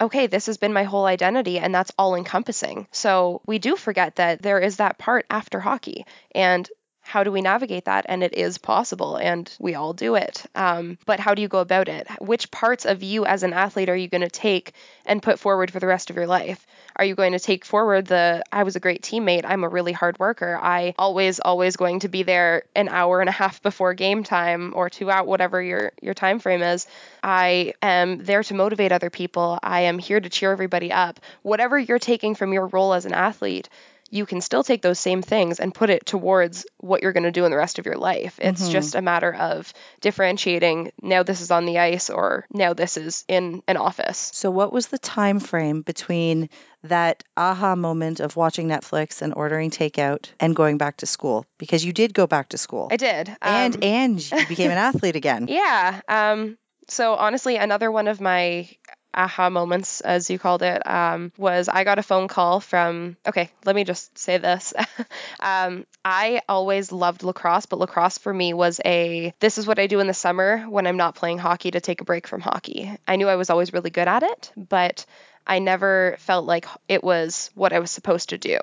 okay, 0.00 0.26
this 0.26 0.46
has 0.46 0.58
been 0.58 0.72
my 0.72 0.84
whole 0.84 1.06
identity 1.06 1.58
and 1.58 1.74
that's 1.74 1.92
all 1.96 2.16
encompassing. 2.16 2.86
So 2.90 3.40
we 3.46 3.58
do 3.58 3.76
forget 3.76 4.16
that 4.16 4.42
there 4.42 4.58
is 4.58 4.76
that 4.76 4.98
part 4.98 5.24
after 5.30 5.60
hockey 5.60 6.04
and 6.34 6.68
how 7.06 7.22
do 7.22 7.30
we 7.30 7.40
navigate 7.40 7.84
that? 7.84 8.04
And 8.08 8.22
it 8.22 8.34
is 8.34 8.58
possible, 8.58 9.16
and 9.16 9.50
we 9.60 9.74
all 9.74 9.92
do 9.92 10.16
it. 10.16 10.44
Um, 10.54 10.98
but 11.06 11.20
how 11.20 11.34
do 11.34 11.42
you 11.42 11.48
go 11.48 11.60
about 11.60 11.88
it? 11.88 12.08
Which 12.20 12.50
parts 12.50 12.84
of 12.84 13.02
you 13.02 13.24
as 13.24 13.44
an 13.44 13.52
athlete 13.52 13.88
are 13.88 13.96
you 13.96 14.08
going 14.08 14.22
to 14.22 14.28
take 14.28 14.72
and 15.04 15.22
put 15.22 15.38
forward 15.38 15.70
for 15.70 15.78
the 15.78 15.86
rest 15.86 16.10
of 16.10 16.16
your 16.16 16.26
life? 16.26 16.66
Are 16.96 17.04
you 17.04 17.14
going 17.14 17.32
to 17.32 17.38
take 17.38 17.64
forward 17.64 18.06
the 18.06 18.42
I 18.50 18.64
was 18.64 18.74
a 18.74 18.80
great 18.80 19.02
teammate, 19.02 19.44
I'm 19.44 19.62
a 19.62 19.68
really 19.68 19.92
hard 19.92 20.18
worker, 20.18 20.58
I 20.60 20.94
always 20.98 21.38
always 21.38 21.76
going 21.76 22.00
to 22.00 22.08
be 22.08 22.24
there 22.24 22.64
an 22.74 22.88
hour 22.88 23.20
and 23.20 23.28
a 23.28 23.32
half 23.32 23.62
before 23.62 23.94
game 23.94 24.24
time 24.24 24.72
or 24.74 24.90
two 24.90 25.10
out, 25.10 25.26
whatever 25.26 25.62
your 25.62 25.92
your 26.02 26.14
time 26.14 26.40
frame 26.40 26.62
is. 26.62 26.86
I 27.22 27.74
am 27.82 28.24
there 28.24 28.42
to 28.42 28.54
motivate 28.54 28.92
other 28.92 29.10
people. 29.10 29.58
I 29.62 29.82
am 29.82 29.98
here 29.98 30.20
to 30.20 30.28
cheer 30.28 30.50
everybody 30.50 30.90
up. 30.90 31.20
Whatever 31.42 31.78
you're 31.78 31.98
taking 31.98 32.34
from 32.34 32.52
your 32.52 32.66
role 32.66 32.94
as 32.94 33.06
an 33.06 33.12
athlete, 33.12 33.68
you 34.10 34.24
can 34.26 34.40
still 34.40 34.62
take 34.62 34.82
those 34.82 34.98
same 34.98 35.20
things 35.22 35.58
and 35.60 35.74
put 35.74 35.90
it 35.90 36.06
towards 36.06 36.64
what 36.78 37.02
you're 37.02 37.12
going 37.12 37.24
to 37.24 37.32
do 37.32 37.44
in 37.44 37.50
the 37.50 37.56
rest 37.56 37.78
of 37.78 37.86
your 37.86 37.96
life. 37.96 38.38
It's 38.40 38.68
Mhm. 38.68 38.72
just 38.72 38.94
a 38.94 39.02
matter 39.02 39.34
of 39.34 39.72
differentiating 40.00 40.92
now 41.02 41.22
this 41.22 41.40
is 41.40 41.50
on 41.50 41.66
the 41.66 41.78
ice 41.78 42.08
or 42.10 42.46
now 42.52 42.72
this 42.72 42.96
is 42.96 43.24
in 43.28 43.62
an 43.68 43.76
office. 43.76 44.30
So 44.34 44.50
what 44.50 44.72
was 44.72 44.86
the 44.86 44.98
time 44.98 45.40
frame 45.40 45.82
between 45.82 46.48
that 46.84 47.24
aha 47.36 47.74
moment 47.74 48.20
of 48.20 48.36
watching 48.36 48.68
Netflix 48.68 49.20
and 49.22 49.34
ordering 49.34 49.70
takeout 49.70 50.28
and 50.40 50.54
going 50.56 50.78
back 50.78 50.98
to 50.98 51.06
school? 51.06 51.44
Because 51.58 51.84
you 51.84 51.92
did 51.92 52.14
go 52.14 52.26
back 52.26 52.50
to 52.50 52.58
school. 52.58 52.88
I 52.90 52.96
did. 52.96 53.28
Um, 53.28 53.36
and 53.42 53.84
and 53.84 54.32
you 54.32 54.46
became 54.46 54.70
an 54.70 54.78
athlete 54.88 55.16
again. 55.16 55.48
yeah. 55.48 56.00
Um, 56.08 56.56
so 56.88 57.14
honestly, 57.14 57.56
another 57.56 57.90
one 57.90 58.06
of 58.08 58.20
my 58.20 58.68
aha 59.16 59.50
moments, 59.50 60.00
as 60.00 60.30
you 60.30 60.38
called 60.38 60.62
it, 60.62 60.86
um, 60.86 61.32
was 61.36 61.68
I 61.68 61.84
got 61.84 61.98
a 61.98 62.02
phone 62.02 62.28
call 62.28 62.60
from. 62.60 63.16
Okay, 63.26 63.50
let 63.64 63.74
me 63.74 63.84
just 63.84 64.16
say 64.18 64.38
this. 64.38 64.74
um, 65.40 65.86
I 66.04 66.42
always 66.48 66.92
loved 66.92 67.22
lacrosse, 67.22 67.66
but 67.66 67.78
lacrosse 67.78 68.18
for 68.18 68.32
me 68.32 68.52
was 68.54 68.80
a 68.84 69.34
this 69.40 69.58
is 69.58 69.66
what 69.66 69.78
I 69.78 69.86
do 69.86 70.00
in 70.00 70.06
the 70.06 70.14
summer 70.14 70.58
when 70.68 70.86
I'm 70.86 70.96
not 70.96 71.14
playing 71.14 71.38
hockey 71.38 71.70
to 71.72 71.80
take 71.80 72.00
a 72.00 72.04
break 72.04 72.26
from 72.26 72.40
hockey. 72.40 72.92
I 73.08 73.16
knew 73.16 73.28
I 73.28 73.36
was 73.36 73.50
always 73.50 73.72
really 73.72 73.90
good 73.90 74.08
at 74.08 74.22
it, 74.22 74.52
but 74.56 75.06
I 75.46 75.60
never 75.60 76.16
felt 76.18 76.44
like 76.44 76.66
it 76.88 77.04
was 77.04 77.50
what 77.54 77.72
I 77.72 77.78
was 77.78 77.90
supposed 77.90 78.30
to 78.30 78.38
do 78.38 78.58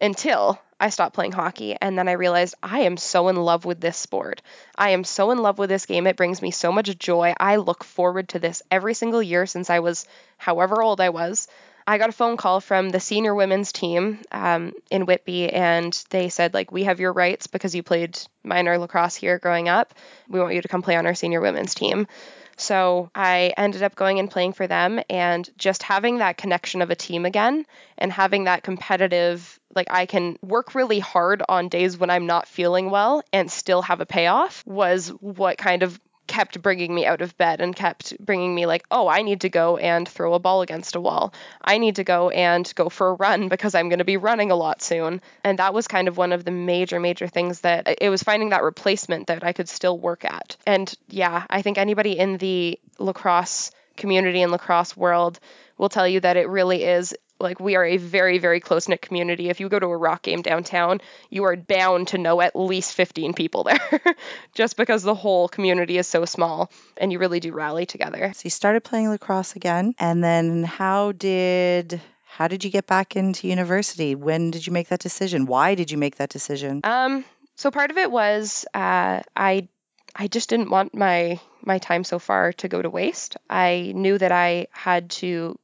until 0.00 0.60
I 0.84 0.90
stopped 0.90 1.14
playing 1.14 1.32
hockey. 1.32 1.76
And 1.80 1.98
then 1.98 2.08
I 2.08 2.12
realized 2.12 2.56
I 2.62 2.80
am 2.80 2.98
so 2.98 3.28
in 3.28 3.36
love 3.36 3.64
with 3.64 3.80
this 3.80 3.96
sport. 3.96 4.42
I 4.76 4.90
am 4.90 5.02
so 5.02 5.30
in 5.30 5.38
love 5.38 5.58
with 5.58 5.70
this 5.70 5.86
game. 5.86 6.06
It 6.06 6.18
brings 6.18 6.42
me 6.42 6.50
so 6.50 6.70
much 6.70 6.98
joy. 6.98 7.32
I 7.40 7.56
look 7.56 7.82
forward 7.82 8.28
to 8.30 8.38
this 8.38 8.62
every 8.70 8.92
single 8.92 9.22
year 9.22 9.46
since 9.46 9.70
I 9.70 9.78
was 9.78 10.06
however 10.36 10.82
old 10.82 11.00
I 11.00 11.08
was. 11.08 11.48
I 11.86 11.96
got 11.96 12.10
a 12.10 12.12
phone 12.12 12.36
call 12.36 12.60
from 12.60 12.90
the 12.90 13.00
senior 13.00 13.34
women's 13.34 13.72
team 13.72 14.20
um, 14.30 14.74
in 14.90 15.06
Whitby, 15.06 15.50
and 15.50 15.92
they 16.10 16.28
said, 16.28 16.52
like, 16.52 16.70
we 16.70 16.84
have 16.84 17.00
your 17.00 17.12
rights 17.12 17.46
because 17.46 17.74
you 17.74 17.82
played 17.82 18.18
minor 18.42 18.76
lacrosse 18.76 19.14
here 19.14 19.38
growing 19.38 19.70
up. 19.70 19.94
We 20.28 20.40
want 20.40 20.54
you 20.54 20.62
to 20.62 20.68
come 20.68 20.82
play 20.82 20.96
on 20.96 21.06
our 21.06 21.14
senior 21.14 21.40
women's 21.40 21.74
team. 21.74 22.06
So 22.56 23.10
I 23.14 23.52
ended 23.56 23.82
up 23.82 23.94
going 23.94 24.18
and 24.18 24.30
playing 24.30 24.52
for 24.52 24.66
them 24.66 25.00
and 25.10 25.48
just 25.56 25.82
having 25.82 26.18
that 26.18 26.36
connection 26.36 26.82
of 26.82 26.90
a 26.90 26.94
team 26.96 27.24
again 27.24 27.66
and 27.98 28.12
having 28.12 28.44
that 28.44 28.62
competitive, 28.62 29.58
like 29.74 29.88
I 29.90 30.06
can 30.06 30.36
work 30.42 30.74
really 30.74 30.98
hard 30.98 31.42
on 31.48 31.68
days 31.68 31.96
when 31.98 32.10
I'm 32.10 32.26
not 32.26 32.48
feeling 32.48 32.90
well 32.90 33.22
and 33.32 33.50
still 33.50 33.82
have 33.82 34.00
a 34.00 34.06
payoff 34.06 34.64
was 34.66 35.08
what 35.08 35.58
kind 35.58 35.82
of 35.82 36.00
kept 36.34 36.60
bringing 36.60 36.92
me 36.92 37.06
out 37.06 37.20
of 37.20 37.36
bed 37.36 37.60
and 37.60 37.76
kept 37.76 38.18
bringing 38.18 38.52
me 38.52 38.66
like, 38.66 38.84
oh, 38.90 39.06
I 39.06 39.22
need 39.22 39.42
to 39.42 39.48
go 39.48 39.76
and 39.76 40.08
throw 40.08 40.34
a 40.34 40.40
ball 40.40 40.62
against 40.62 40.96
a 40.96 41.00
wall. 41.00 41.32
I 41.62 41.78
need 41.78 41.96
to 41.96 42.02
go 42.02 42.30
and 42.30 42.70
go 42.74 42.88
for 42.88 43.10
a 43.10 43.14
run 43.14 43.48
because 43.48 43.76
I'm 43.76 43.88
going 43.88 44.00
to 44.00 44.04
be 44.04 44.16
running 44.16 44.50
a 44.50 44.56
lot 44.56 44.82
soon. 44.82 45.20
And 45.44 45.60
that 45.60 45.72
was 45.72 45.86
kind 45.86 46.08
of 46.08 46.16
one 46.16 46.32
of 46.32 46.44
the 46.44 46.50
major, 46.50 46.98
major 46.98 47.28
things 47.28 47.60
that 47.60 47.98
it 48.00 48.10
was 48.10 48.24
finding 48.24 48.48
that 48.48 48.64
replacement 48.64 49.28
that 49.28 49.44
I 49.44 49.52
could 49.52 49.68
still 49.68 49.96
work 49.96 50.24
at. 50.24 50.56
And 50.66 50.92
yeah, 51.08 51.46
I 51.48 51.62
think 51.62 51.78
anybody 51.78 52.18
in 52.18 52.36
the 52.38 52.80
lacrosse 52.98 53.70
community 53.96 54.42
and 54.42 54.50
lacrosse 54.50 54.96
world 54.96 55.38
will 55.78 55.88
tell 55.88 56.08
you 56.08 56.18
that 56.18 56.36
it 56.36 56.48
really 56.48 56.82
is 56.82 57.14
like 57.40 57.60
we 57.60 57.76
are 57.76 57.84
a 57.84 57.96
very 57.96 58.38
very 58.38 58.60
close 58.60 58.88
knit 58.88 59.02
community 59.02 59.48
if 59.48 59.60
you 59.60 59.68
go 59.68 59.78
to 59.78 59.86
a 59.86 59.96
rock 59.96 60.22
game 60.22 60.42
downtown 60.42 61.00
you 61.30 61.44
are 61.44 61.56
bound 61.56 62.08
to 62.08 62.18
know 62.18 62.40
at 62.40 62.54
least 62.56 62.94
15 62.94 63.34
people 63.34 63.64
there 63.64 64.00
just 64.54 64.76
because 64.76 65.02
the 65.02 65.14
whole 65.14 65.48
community 65.48 65.98
is 65.98 66.06
so 66.06 66.24
small 66.24 66.70
and 66.96 67.12
you 67.12 67.18
really 67.18 67.40
do 67.40 67.52
rally 67.52 67.86
together 67.86 68.32
So 68.34 68.42
you 68.44 68.50
started 68.50 68.82
playing 68.84 69.10
lacrosse 69.10 69.56
again, 69.56 69.94
and 69.98 70.22
then 70.22 70.62
how 70.64 71.12
did 71.12 72.00
how 72.24 72.48
did 72.48 72.64
you 72.64 72.70
get 72.70 72.86
back 72.86 73.14
into 73.14 73.46
university? 73.46 74.16
When 74.16 74.50
did 74.50 74.66
you 74.66 74.72
make 74.72 74.88
that 74.88 74.98
decision? 75.00 75.46
Why 75.46 75.76
did 75.76 75.90
you 75.92 75.98
make 75.98 76.16
that 76.16 76.30
decision? 76.30 76.80
um 76.84 77.24
so 77.56 77.70
part 77.70 77.90
of 77.90 77.98
it 77.98 78.10
was 78.10 78.64
uh, 78.74 79.20
i 79.36 79.68
i 80.16 80.26
just 80.28 80.48
didn't 80.50 80.70
want 80.70 80.94
my 80.94 81.40
my 81.62 81.78
time 81.78 82.04
so 82.04 82.18
far 82.18 82.52
to 82.52 82.68
go 82.68 82.82
to 82.82 82.90
waste 82.90 83.36
i 83.48 83.92
knew 83.94 84.18
that 84.18 84.32
i 84.32 84.66
had 84.72 85.10
to 85.10 85.56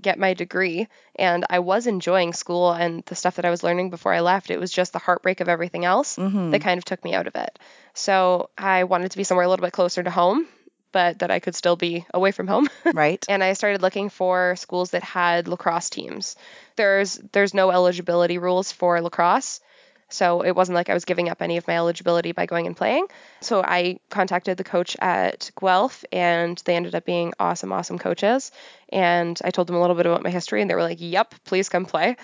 get 0.00 0.18
my 0.18 0.34
degree 0.34 0.88
and 1.14 1.44
I 1.48 1.60
was 1.60 1.86
enjoying 1.86 2.32
school 2.34 2.72
and 2.72 3.02
the 3.06 3.14
stuff 3.14 3.36
that 3.36 3.44
I 3.44 3.50
was 3.50 3.62
learning 3.62 3.90
before 3.90 4.12
I 4.12 4.20
left. 4.20 4.50
It 4.50 4.60
was 4.60 4.70
just 4.70 4.92
the 4.92 4.98
heartbreak 4.98 5.40
of 5.40 5.48
everything 5.48 5.84
else 5.84 6.16
Mhm. 6.16 6.50
that 6.50 6.60
kind 6.60 6.78
of 6.78 6.84
took 6.84 7.02
me 7.04 7.14
out 7.14 7.26
of 7.26 7.34
it. 7.36 7.58
So 7.94 8.50
I 8.58 8.84
wanted 8.84 9.12
to 9.12 9.16
be 9.16 9.24
somewhere 9.24 9.46
a 9.46 9.48
little 9.48 9.64
bit 9.64 9.72
closer 9.72 10.02
to 10.02 10.10
home, 10.10 10.46
but 10.92 11.20
that 11.20 11.30
I 11.30 11.40
could 11.40 11.54
still 11.54 11.76
be 11.76 12.06
away 12.12 12.30
from 12.32 12.46
home. 12.46 12.68
right. 12.92 13.24
and 13.28 13.42
I 13.42 13.54
started 13.54 13.80
looking 13.82 14.08
for 14.10 14.54
schools 14.56 14.90
that 14.90 15.02
had 15.02 15.48
lacrosse 15.48 15.88
teams. 15.90 16.36
There's 16.76 17.14
there's 17.32 17.54
no 17.54 17.70
eligibility 17.70 18.38
rules 18.38 18.72
for 18.72 19.00
lacrosse. 19.00 19.60
So 20.08 20.42
it 20.42 20.52
wasn't 20.52 20.76
like 20.76 20.88
I 20.88 20.94
was 20.94 21.04
giving 21.04 21.28
up 21.28 21.42
any 21.42 21.56
of 21.56 21.66
my 21.66 21.76
eligibility 21.76 22.32
by 22.32 22.46
going 22.46 22.66
and 22.66 22.76
playing. 22.76 23.06
So 23.40 23.62
I 23.62 23.98
contacted 24.08 24.56
the 24.56 24.64
coach 24.64 24.96
at 25.00 25.50
Guelph 25.60 26.04
and 26.12 26.60
they 26.64 26.76
ended 26.76 26.94
up 26.94 27.04
being 27.04 27.32
awesome, 27.40 27.72
awesome 27.72 27.98
coaches. 27.98 28.52
And 28.88 29.38
I 29.44 29.50
told 29.50 29.66
them 29.66 29.76
a 29.76 29.80
little 29.80 29.96
bit 29.96 30.06
about 30.06 30.22
my 30.22 30.30
history 30.30 30.60
and 30.60 30.70
they 30.70 30.74
were 30.74 30.82
like, 30.82 30.98
Yep, 31.00 31.34
please 31.44 31.68
come 31.68 31.86
play. 31.86 32.16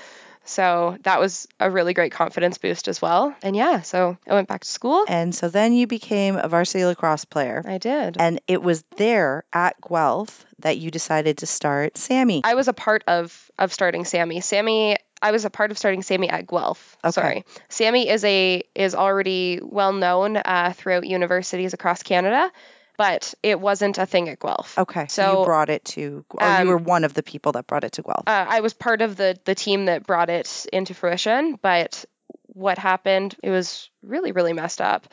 So 0.45 0.97
that 1.03 1.21
was 1.21 1.47
a 1.61 1.71
really 1.71 1.95
great 1.95 2.13
confidence 2.13 2.59
boost 2.59 2.89
as 2.89 3.01
well. 3.01 3.35
And 3.43 3.55
yeah, 3.55 3.83
so 3.83 4.17
I 4.29 4.35
went 4.35 4.49
back 4.49 4.63
to 4.63 4.69
school. 4.69 5.05
And 5.09 5.35
so 5.35 5.49
then 5.49 5.73
you 5.73 5.87
became 5.87 6.37
a 6.37 6.49
varsity 6.49 6.85
lacrosse 6.85 7.25
player. 7.25 7.63
I 7.65 7.79
did. 7.79 8.17
And 8.19 8.41
it 8.49 8.61
was 8.61 8.83
there 8.97 9.45
at 9.53 9.77
Guelph 9.81 10.45
that 10.59 10.79
you 10.79 10.91
decided 10.91 11.39
to 11.39 11.47
start 11.47 11.95
SAMHI. 11.95 12.41
I 12.45 12.55
was 12.55 12.69
a 12.69 12.73
part 12.73 13.05
of 13.07 13.51
of 13.59 13.73
starting 13.73 14.03
SAMHI. 14.03 14.39
SAMHI 14.39 14.97
I 15.23 15.31
was 15.31 15.45
a 15.45 15.51
part 15.51 15.71
of 15.71 15.79
starting 15.79 16.03
SAMHI 16.03 16.33
at 16.33 16.47
Guelph. 16.47 16.97
Okay. 17.05 17.13
Sorry. 17.13 17.45
SAMHI 17.71 18.07
is 18.07 18.25
a 18.25 18.63
is 18.75 18.95
already 18.95 19.61
well 19.63 19.93
known 19.93 20.37
uh, 20.37 20.73
throughout 20.77 21.07
universities 21.07 21.73
across 21.73 22.03
Canada, 22.03 22.51
but 22.99 23.33
it 23.43 23.61
wasn't 23.61 23.99
a 23.99 24.07
thing 24.07 24.29
at 24.29 24.41
Guelph. 24.41 24.77
okay. 24.79 25.07
So, 25.09 25.23
so, 25.23 25.39
you 25.39 25.45
brought 25.45 25.71
it 25.71 25.85
to, 25.87 26.25
or 26.31 26.47
um, 26.47 26.63
you 26.63 26.69
were 26.69 26.79
one 26.79 27.05
of 27.05 27.15
the 27.15 27.23
people 27.23 27.53
that 27.53 27.67
brought 27.67 27.85
it 27.85 27.93
to 27.93 28.03
Guelph. 28.03 28.25
Uh, 28.27 28.47
I 28.49 28.61
was 28.61 28.75
part 28.75 29.01
of 29.01 29.17
the 29.17 29.39
the 29.45 29.55
team 29.55 29.87
that 29.87 30.07
brought 30.07 30.29
it 30.29 30.67
into 30.73 30.95
fruition, 30.95 31.59
but 31.63 32.05
what 32.47 32.79
happened? 32.79 33.37
It 33.43 33.51
was 33.51 33.91
really 34.03 34.33
really 34.33 34.53
messed 34.53 34.81
up. 34.81 35.09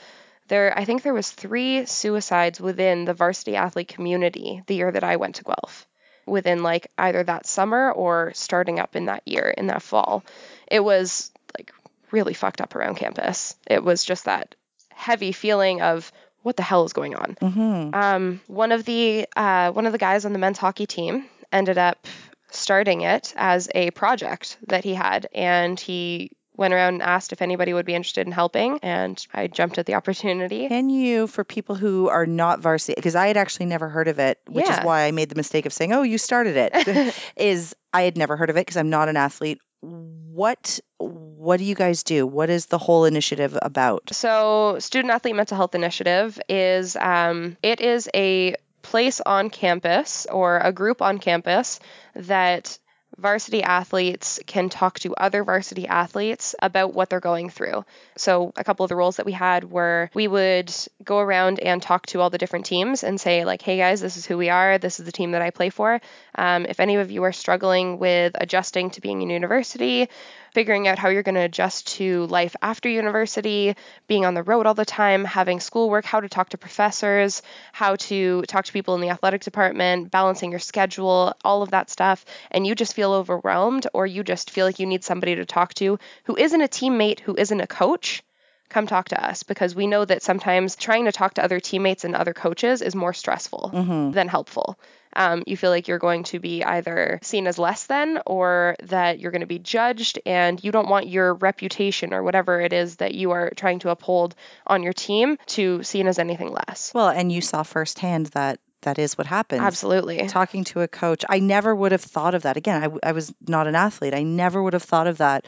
There, 0.48 0.76
I 0.76 0.84
think 0.84 1.04
there 1.04 1.14
was 1.14 1.30
three 1.30 1.86
suicides 1.86 2.60
within 2.60 3.06
the 3.06 3.14
varsity 3.14 3.56
athlete 3.56 3.88
community 3.88 4.64
the 4.66 4.74
year 4.74 4.92
that 4.92 5.04
I 5.04 5.18
went 5.18 5.36
to 5.36 5.44
Guelph. 5.44 5.88
Within 6.30 6.64
like 6.64 6.88
either 6.98 7.24
that 7.24 7.46
summer 7.46 7.92
or 7.92 8.32
starting 8.36 8.80
up 8.80 8.96
in 8.96 9.06
that 9.06 9.28
year 9.28 9.54
in 9.58 9.68
that 9.68 9.82
fall, 9.82 10.24
it 10.68 10.84
was 10.84 11.32
like 11.58 11.74
really 12.12 12.34
fucked 12.34 12.62
up 12.62 12.76
around 12.76 12.96
campus. 12.96 13.56
It 13.68 13.84
was 13.84 14.04
just 14.04 14.26
that 14.26 14.56
heavy 14.92 15.32
feeling 15.32 15.82
of 15.82 16.12
what 16.42 16.56
the 16.56 16.64
hell 16.64 16.86
is 16.86 16.94
going 16.94 17.16
on. 17.16 17.38
hmm 17.42 17.90
Um, 17.94 18.42
one 18.48 18.72
of 18.72 18.86
the 18.86 19.28
uh, 19.36 19.72
one 19.72 19.86
of 19.86 19.92
the 19.92 19.98
guys 19.98 20.26
on 20.26 20.34
the 20.34 20.40
men's 20.40 20.58
hockey 20.58 20.86
team 20.86 21.26
ended 21.52 21.78
up 21.78 22.08
starting 22.52 23.02
it 23.02 23.34
as 23.36 23.70
a 23.76 23.92
project 23.92 24.58
that 24.68 24.84
he 24.84 24.94
had, 24.94 25.28
and 25.36 25.80
he 25.80 26.32
went 26.60 26.74
around 26.74 26.96
and 26.96 27.02
asked 27.02 27.32
if 27.32 27.42
anybody 27.42 27.74
would 27.74 27.86
be 27.86 27.96
interested 27.96 28.28
in 28.28 28.34
helping, 28.34 28.80
and 28.84 29.26
I 29.34 29.48
jumped 29.48 29.78
at 29.78 29.86
the 29.86 29.96
opportunity. 29.96 30.68
Can 30.68 30.90
you, 30.90 31.26
for 31.26 31.46
people 31.46 31.76
who 31.76 32.10
are 32.10 32.26
not 32.26 32.60
varsity, 32.60 32.96
because 32.96 33.16
I 33.16 33.28
had 33.28 33.38
actually 33.38 33.68
never 33.68 33.88
heard 33.88 34.10
of 34.10 34.20
it, 34.20 34.40
which 34.46 34.70
is 34.70 34.78
why 34.80 35.06
I 35.06 35.12
made 35.12 35.30
the 35.30 35.36
mistake 35.36 35.66
of 35.66 35.74
saying, 35.74 35.94
"Oh, 35.94 36.04
you 36.04 36.18
started 36.18 36.58
it," 36.58 37.16
is 37.38 37.76
I 37.94 38.02
had 38.02 38.18
never 38.18 38.36
heard 38.36 38.50
of 38.50 38.58
it 38.58 38.62
because 38.62 38.78
I'm 38.78 38.90
not 38.90 39.08
an 39.08 39.18
athlete. 39.18 39.60
What 39.80 40.82
what 40.98 41.58
do 41.58 41.64
you 41.64 41.76
guys 41.76 42.04
do? 42.04 42.28
What 42.28 42.50
is 42.50 42.66
the 42.66 42.78
whole 42.78 43.06
initiative 43.06 43.58
about? 43.62 44.10
So, 44.12 44.78
Student 44.80 45.14
Athlete 45.14 45.36
Mental 45.36 45.56
Health 45.56 45.74
Initiative 45.74 46.40
is 46.50 46.98
um, 46.98 47.56
it 47.64 47.80
is 47.80 48.10
a 48.14 48.56
place 48.82 49.22
on 49.22 49.50
campus 49.50 50.28
or 50.30 50.58
a 50.58 50.74
group 50.74 51.02
on 51.02 51.20
campus 51.20 51.80
that 52.16 52.78
varsity 53.20 53.64
athletes 53.64 54.40
can 54.46 54.70
talk 54.70 55.00
to 55.00 55.14
other 55.16 55.44
varsity 55.44 55.88
athletes 55.88 56.56
about 56.62 56.94
what 56.94 57.10
they're 57.10 57.20
going 57.20 57.50
through. 57.50 57.86
So, 58.18 58.54
a 58.56 58.64
couple 58.64 58.84
of 58.84 58.90
the 58.90 58.96
roles 58.96 59.18
that 59.18 59.26
we 59.26 59.32
had 59.32 59.70
were 59.70 60.10
we 60.14 60.28
would 60.28 60.74
go 61.04 61.20
around 61.20 61.60
and 61.60 61.82
talk 61.82 62.06
to 62.08 62.22
all 62.22 62.30
the 62.30 62.38
different 62.38 62.66
teams 62.66 63.04
and 63.04 63.20
say, 63.20 63.46
like, 63.46 63.62
hey 63.62 63.78
guys, 63.78 64.02
this 64.02 64.18
is 64.18 64.26
who 64.26 64.38
we 64.38 64.50
are. 64.50 64.78
This 64.78 65.00
is 65.00 65.06
the 65.06 65.12
team 65.12 65.32
that 65.32 65.42
I 65.42 65.50
play 65.52 65.70
for. 65.70 66.02
Um, 66.36 66.66
if 66.66 66.80
any 66.80 66.96
of 66.96 67.12
you 67.12 67.24
are 67.24 67.32
struggling 67.32 68.00
with 68.00 68.34
adjusting 68.36 68.92
to 68.92 69.02
being 69.02 69.22
in 69.22 69.30
university, 69.30 70.10
figuring 70.54 70.88
out 70.88 70.98
how 71.00 71.10
you're 71.10 71.24
going 71.24 71.36
to 71.36 71.42
adjust 71.42 71.88
to 71.98 72.26
life 72.28 72.56
after 72.62 72.90
university, 72.90 73.76
being 74.08 74.26
on 74.26 74.34
the 74.34 74.44
road 74.44 74.66
all 74.66 74.74
the 74.74 74.86
time, 74.86 75.26
having 75.26 75.60
schoolwork, 75.60 76.06
how 76.06 76.20
to 76.20 76.30
talk 76.30 76.50
to 76.50 76.58
professors, 76.58 77.42
how 77.72 77.96
to 77.96 78.42
talk 78.44 78.66
to 78.66 78.74
people 78.74 78.96
in 78.96 79.02
the 79.02 79.10
athletic 79.10 79.42
department, 79.42 80.12
balancing 80.12 80.52
your 80.52 80.60
schedule, 80.60 81.34
all 81.44 81.62
of 81.62 81.72
that 81.72 81.90
stuff, 81.90 82.26
and 82.52 82.66
you 82.66 82.76
just 82.76 82.94
feel 82.94 83.14
overwhelmed 83.14 83.88
or 83.94 84.06
you 84.06 84.24
just 84.24 84.50
feel 84.52 84.66
like 84.66 84.80
you 84.80 84.86
need 84.86 85.04
somebody 85.04 85.36
to 85.36 85.46
talk 85.46 85.74
to 85.76 86.00
who 86.26 86.36
isn't 86.36 86.62
a 86.62 86.68
teammate, 86.68 87.20
who 87.20 87.36
isn't 87.38 87.62
a 87.62 87.68
coach, 87.68 88.24
come 88.70 88.86
talk 88.86 89.10
to 89.10 89.24
us 89.24 89.44
because 89.44 89.74
we 89.76 89.88
know 89.88 90.06
that 90.06 90.22
sometimes 90.22 90.76
trying 90.76 91.06
to 91.06 91.12
talk 91.12 91.34
to 91.34 91.44
other 91.44 91.60
teammates 91.60 92.04
and 92.04 92.16
other 92.16 92.34
coaches 92.34 92.82
is 92.82 92.96
more 92.96 93.14
stressful 93.14 93.72
Mm-hmm. 93.74 94.12
than 94.12 94.28
helpful. 94.28 94.78
Um, 95.20 95.44
you 95.46 95.58
feel 95.58 95.70
like 95.70 95.90
you're 95.90 96.00
going 96.00 96.24
to 96.24 96.40
be 96.40 96.64
either 96.64 97.20
seen 97.24 97.46
as 97.46 97.60
less 97.60 97.86
than 97.88 98.22
or 98.26 98.78
that 98.84 99.20
you're 99.20 99.32
going 99.32 99.42
to 99.42 99.48
be 99.48 99.60
judged, 99.60 100.18
and 100.26 100.64
you 100.64 100.72
don't 100.72 100.88
want 100.88 101.10
your 101.10 101.34
reputation 101.34 102.14
or 102.14 102.24
whatever 102.24 102.62
it 102.62 102.72
is 102.72 102.96
that 102.96 103.14
you 103.14 103.32
are 103.32 103.52
trying 103.56 103.80
to 103.80 103.90
uphold 103.90 104.34
on 104.66 104.82
your 104.82 104.94
team 104.94 105.38
to 105.48 105.84
seen 105.84 106.08
as 106.08 106.20
anything 106.20 106.54
less. 106.54 106.94
Well, 106.96 107.10
and 107.10 107.30
you 107.30 107.42
saw 107.42 107.64
firsthand 107.64 108.28
that 108.28 108.60
that 108.84 108.98
is 108.98 109.18
what 109.18 109.28
happens. 109.28 109.62
Absolutely. 109.62 110.26
Talking 110.28 110.64
to 110.66 110.80
a 110.82 110.88
coach, 110.88 111.26
I 111.28 111.40
never 111.40 111.76
would 111.76 111.92
have 111.92 112.02
thought 112.02 112.34
of 112.34 112.44
that. 112.44 112.56
Again, 112.56 112.82
I, 113.04 113.10
I 113.10 113.12
was 113.12 113.34
not 113.46 113.68
an 113.68 113.76
athlete. 113.76 114.14
I 114.14 114.24
never 114.24 114.64
would 114.64 114.72
have 114.72 114.84
thought 114.84 115.08
of 115.08 115.18
that, 115.18 115.46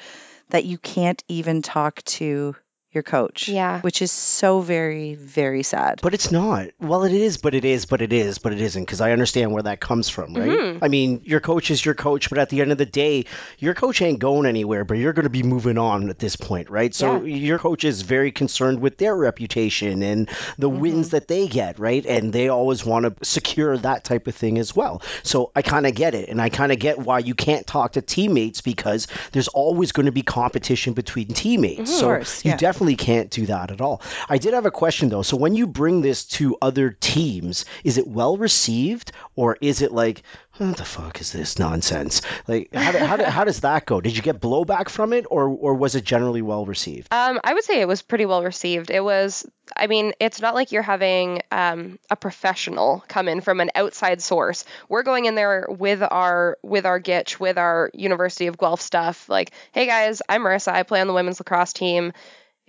that 0.49 0.65
you 0.65 0.78
can't 0.78 1.24
even 1.30 1.61
talk 1.61 2.03
to 2.03 2.57
your 2.92 3.04
coach. 3.04 3.48
Yeah. 3.48 3.80
Which 3.82 4.02
is 4.02 4.12
so 4.12 4.60
very, 4.60 5.16
very 5.16 5.64
sad. 5.64 6.02
But 6.02 6.14
it's 6.14 6.32
not. 6.32 6.70
Well, 6.80 7.04
it 7.06 7.14
is, 7.14 7.38
but 7.38 7.56
it 7.56 7.64
is, 7.64 7.86
but 7.86 8.02
it 8.02 8.12
is, 8.12 8.38
but 8.38 8.52
it 8.52 8.60
isn't, 8.60 8.84
because 8.84 9.00
I 9.00 9.12
understand 9.12 9.54
where 9.54 9.64
that 9.64 9.80
comes 9.80 10.10
from, 10.10 10.34
right? 10.34 10.50
Mhm. 10.50 10.80
I 10.82 10.89
mean, 10.89 11.22
your 11.24 11.39
coach 11.39 11.72
is 11.72 11.84
your 11.84 11.96
coach, 11.96 12.30
but 12.30 12.38
at 12.38 12.50
the 12.50 12.60
end 12.60 12.74
of 12.74 12.78
the 12.78 12.86
day, 12.86 13.26
your 13.60 13.74
coach 13.74 14.02
ain't 14.02 14.20
going 14.20 14.46
anywhere, 14.46 14.84
but 14.84 14.98
you're 14.98 15.14
going 15.14 15.24
to 15.24 15.30
be 15.30 15.44
moving 15.44 15.78
on 15.78 16.10
at 16.10 16.20
this 16.20 16.36
point, 16.36 16.70
right? 16.70 16.94
So 16.94 17.24
your 17.24 17.60
coach 17.60 17.86
is 17.86 18.02
very 18.02 18.32
concerned 18.32 18.82
with 18.82 18.98
their 18.98 19.16
reputation 19.16 20.04
and 20.04 20.30
the 20.58 20.70
wins 20.70 21.12
that 21.12 21.30
they 21.30 21.48
get, 21.48 21.80
right? 21.80 22.06
And 22.06 22.34
they 22.34 22.50
always 22.50 22.86
want 22.86 23.06
to 23.06 23.26
secure 23.26 23.78
that 23.78 24.04
type 24.04 24.28
of 24.28 24.36
thing 24.36 24.58
as 24.58 24.76
well. 24.76 25.02
So 25.24 25.52
I 25.56 25.62
kind 25.62 25.88
of 25.88 25.96
get 25.96 26.14
it. 26.14 26.28
And 26.28 26.42
I 26.42 26.50
kind 26.50 26.74
of 26.74 26.80
get 26.80 27.00
why 27.00 27.20
you 27.20 27.36
can't 27.36 27.66
talk 27.66 27.94
to 27.94 28.02
teammates 28.02 28.60
because 28.60 29.08
there's 29.32 29.48
always 29.48 29.94
going 29.94 30.08
to 30.08 30.12
be 30.12 30.24
competition 30.24 30.94
between 30.94 31.28
teammates. 31.28 31.98
So 31.98 32.08
course, 32.08 32.44
you 32.44 32.52
yeah. 32.52 32.58
definitely 32.58 32.81
can't 32.90 33.30
do 33.30 33.46
that 33.48 33.72
at 33.72 33.82
all. 33.82 34.02
I 34.30 34.38
did 34.38 34.54
have 34.54 34.66
a 34.66 34.72
question 34.72 35.10
though. 35.10 35.22
So 35.22 35.38
when 35.38 35.56
you 35.56 35.68
bring 35.68 36.02
this 36.02 36.26
to 36.26 36.58
other 36.62 36.90
teams, 36.92 37.66
is 37.84 37.98
it 37.98 38.08
well 38.08 38.38
received 38.38 39.12
or 39.36 39.58
is 39.62 39.82
it 39.82 39.92
like, 39.92 40.24
what 40.58 40.78
the 40.78 40.86
fuck 40.86 41.22
is 41.22 41.32
this 41.32 41.58
nonsense? 41.58 42.22
Like, 42.48 42.74
how, 42.74 42.92
do- 42.92 42.98
how, 43.00 43.24
how 43.24 43.44
does 43.46 43.62
that 43.62 43.86
go? 43.86 44.02
Did 44.02 44.16
you 44.16 44.22
get 44.22 44.42
blowback 44.42 44.90
from 44.90 45.14
it 45.14 45.26
or, 45.30 45.48
or 45.48 45.74
was 45.76 45.96
it 45.96 46.04
generally 46.04 46.42
well 46.42 46.66
received? 46.66 47.08
Um, 47.12 47.40
I 47.44 47.54
would 47.54 47.64
say 47.64 47.82
it 47.82 47.88
was 47.88 48.02
pretty 48.02 48.26
well 48.26 48.44
received. 48.44 48.92
It 48.92 49.04
was, 49.04 49.48
I 49.76 49.88
mean, 49.88 50.14
it's 50.20 50.42
not 50.42 50.54
like 50.54 50.72
you're 50.72 50.82
having 50.82 51.42
um, 51.52 51.98
a 52.10 52.16
professional 52.16 53.04
come 53.08 53.28
in 53.28 53.42
from 53.42 53.60
an 53.62 53.72
outside 53.76 54.22
source. 54.22 54.66
We're 54.90 55.04
going 55.04 55.26
in 55.26 55.36
there 55.36 55.66
with 55.70 56.04
our 56.04 56.58
with 56.62 56.86
our 56.86 57.00
Gitch, 57.00 57.40
with 57.40 57.58
our 57.58 57.90
University 57.94 58.48
of 58.48 58.58
Guelph 58.58 58.82
stuff. 58.82 59.30
Like, 59.30 59.52
hey 59.72 59.86
guys, 59.86 60.22
I'm 60.28 60.42
Marissa. 60.42 60.74
I 60.74 60.84
play 60.84 61.00
on 61.02 61.08
the 61.08 61.14
women's 61.14 61.40
lacrosse 61.40 61.74
team. 61.74 62.12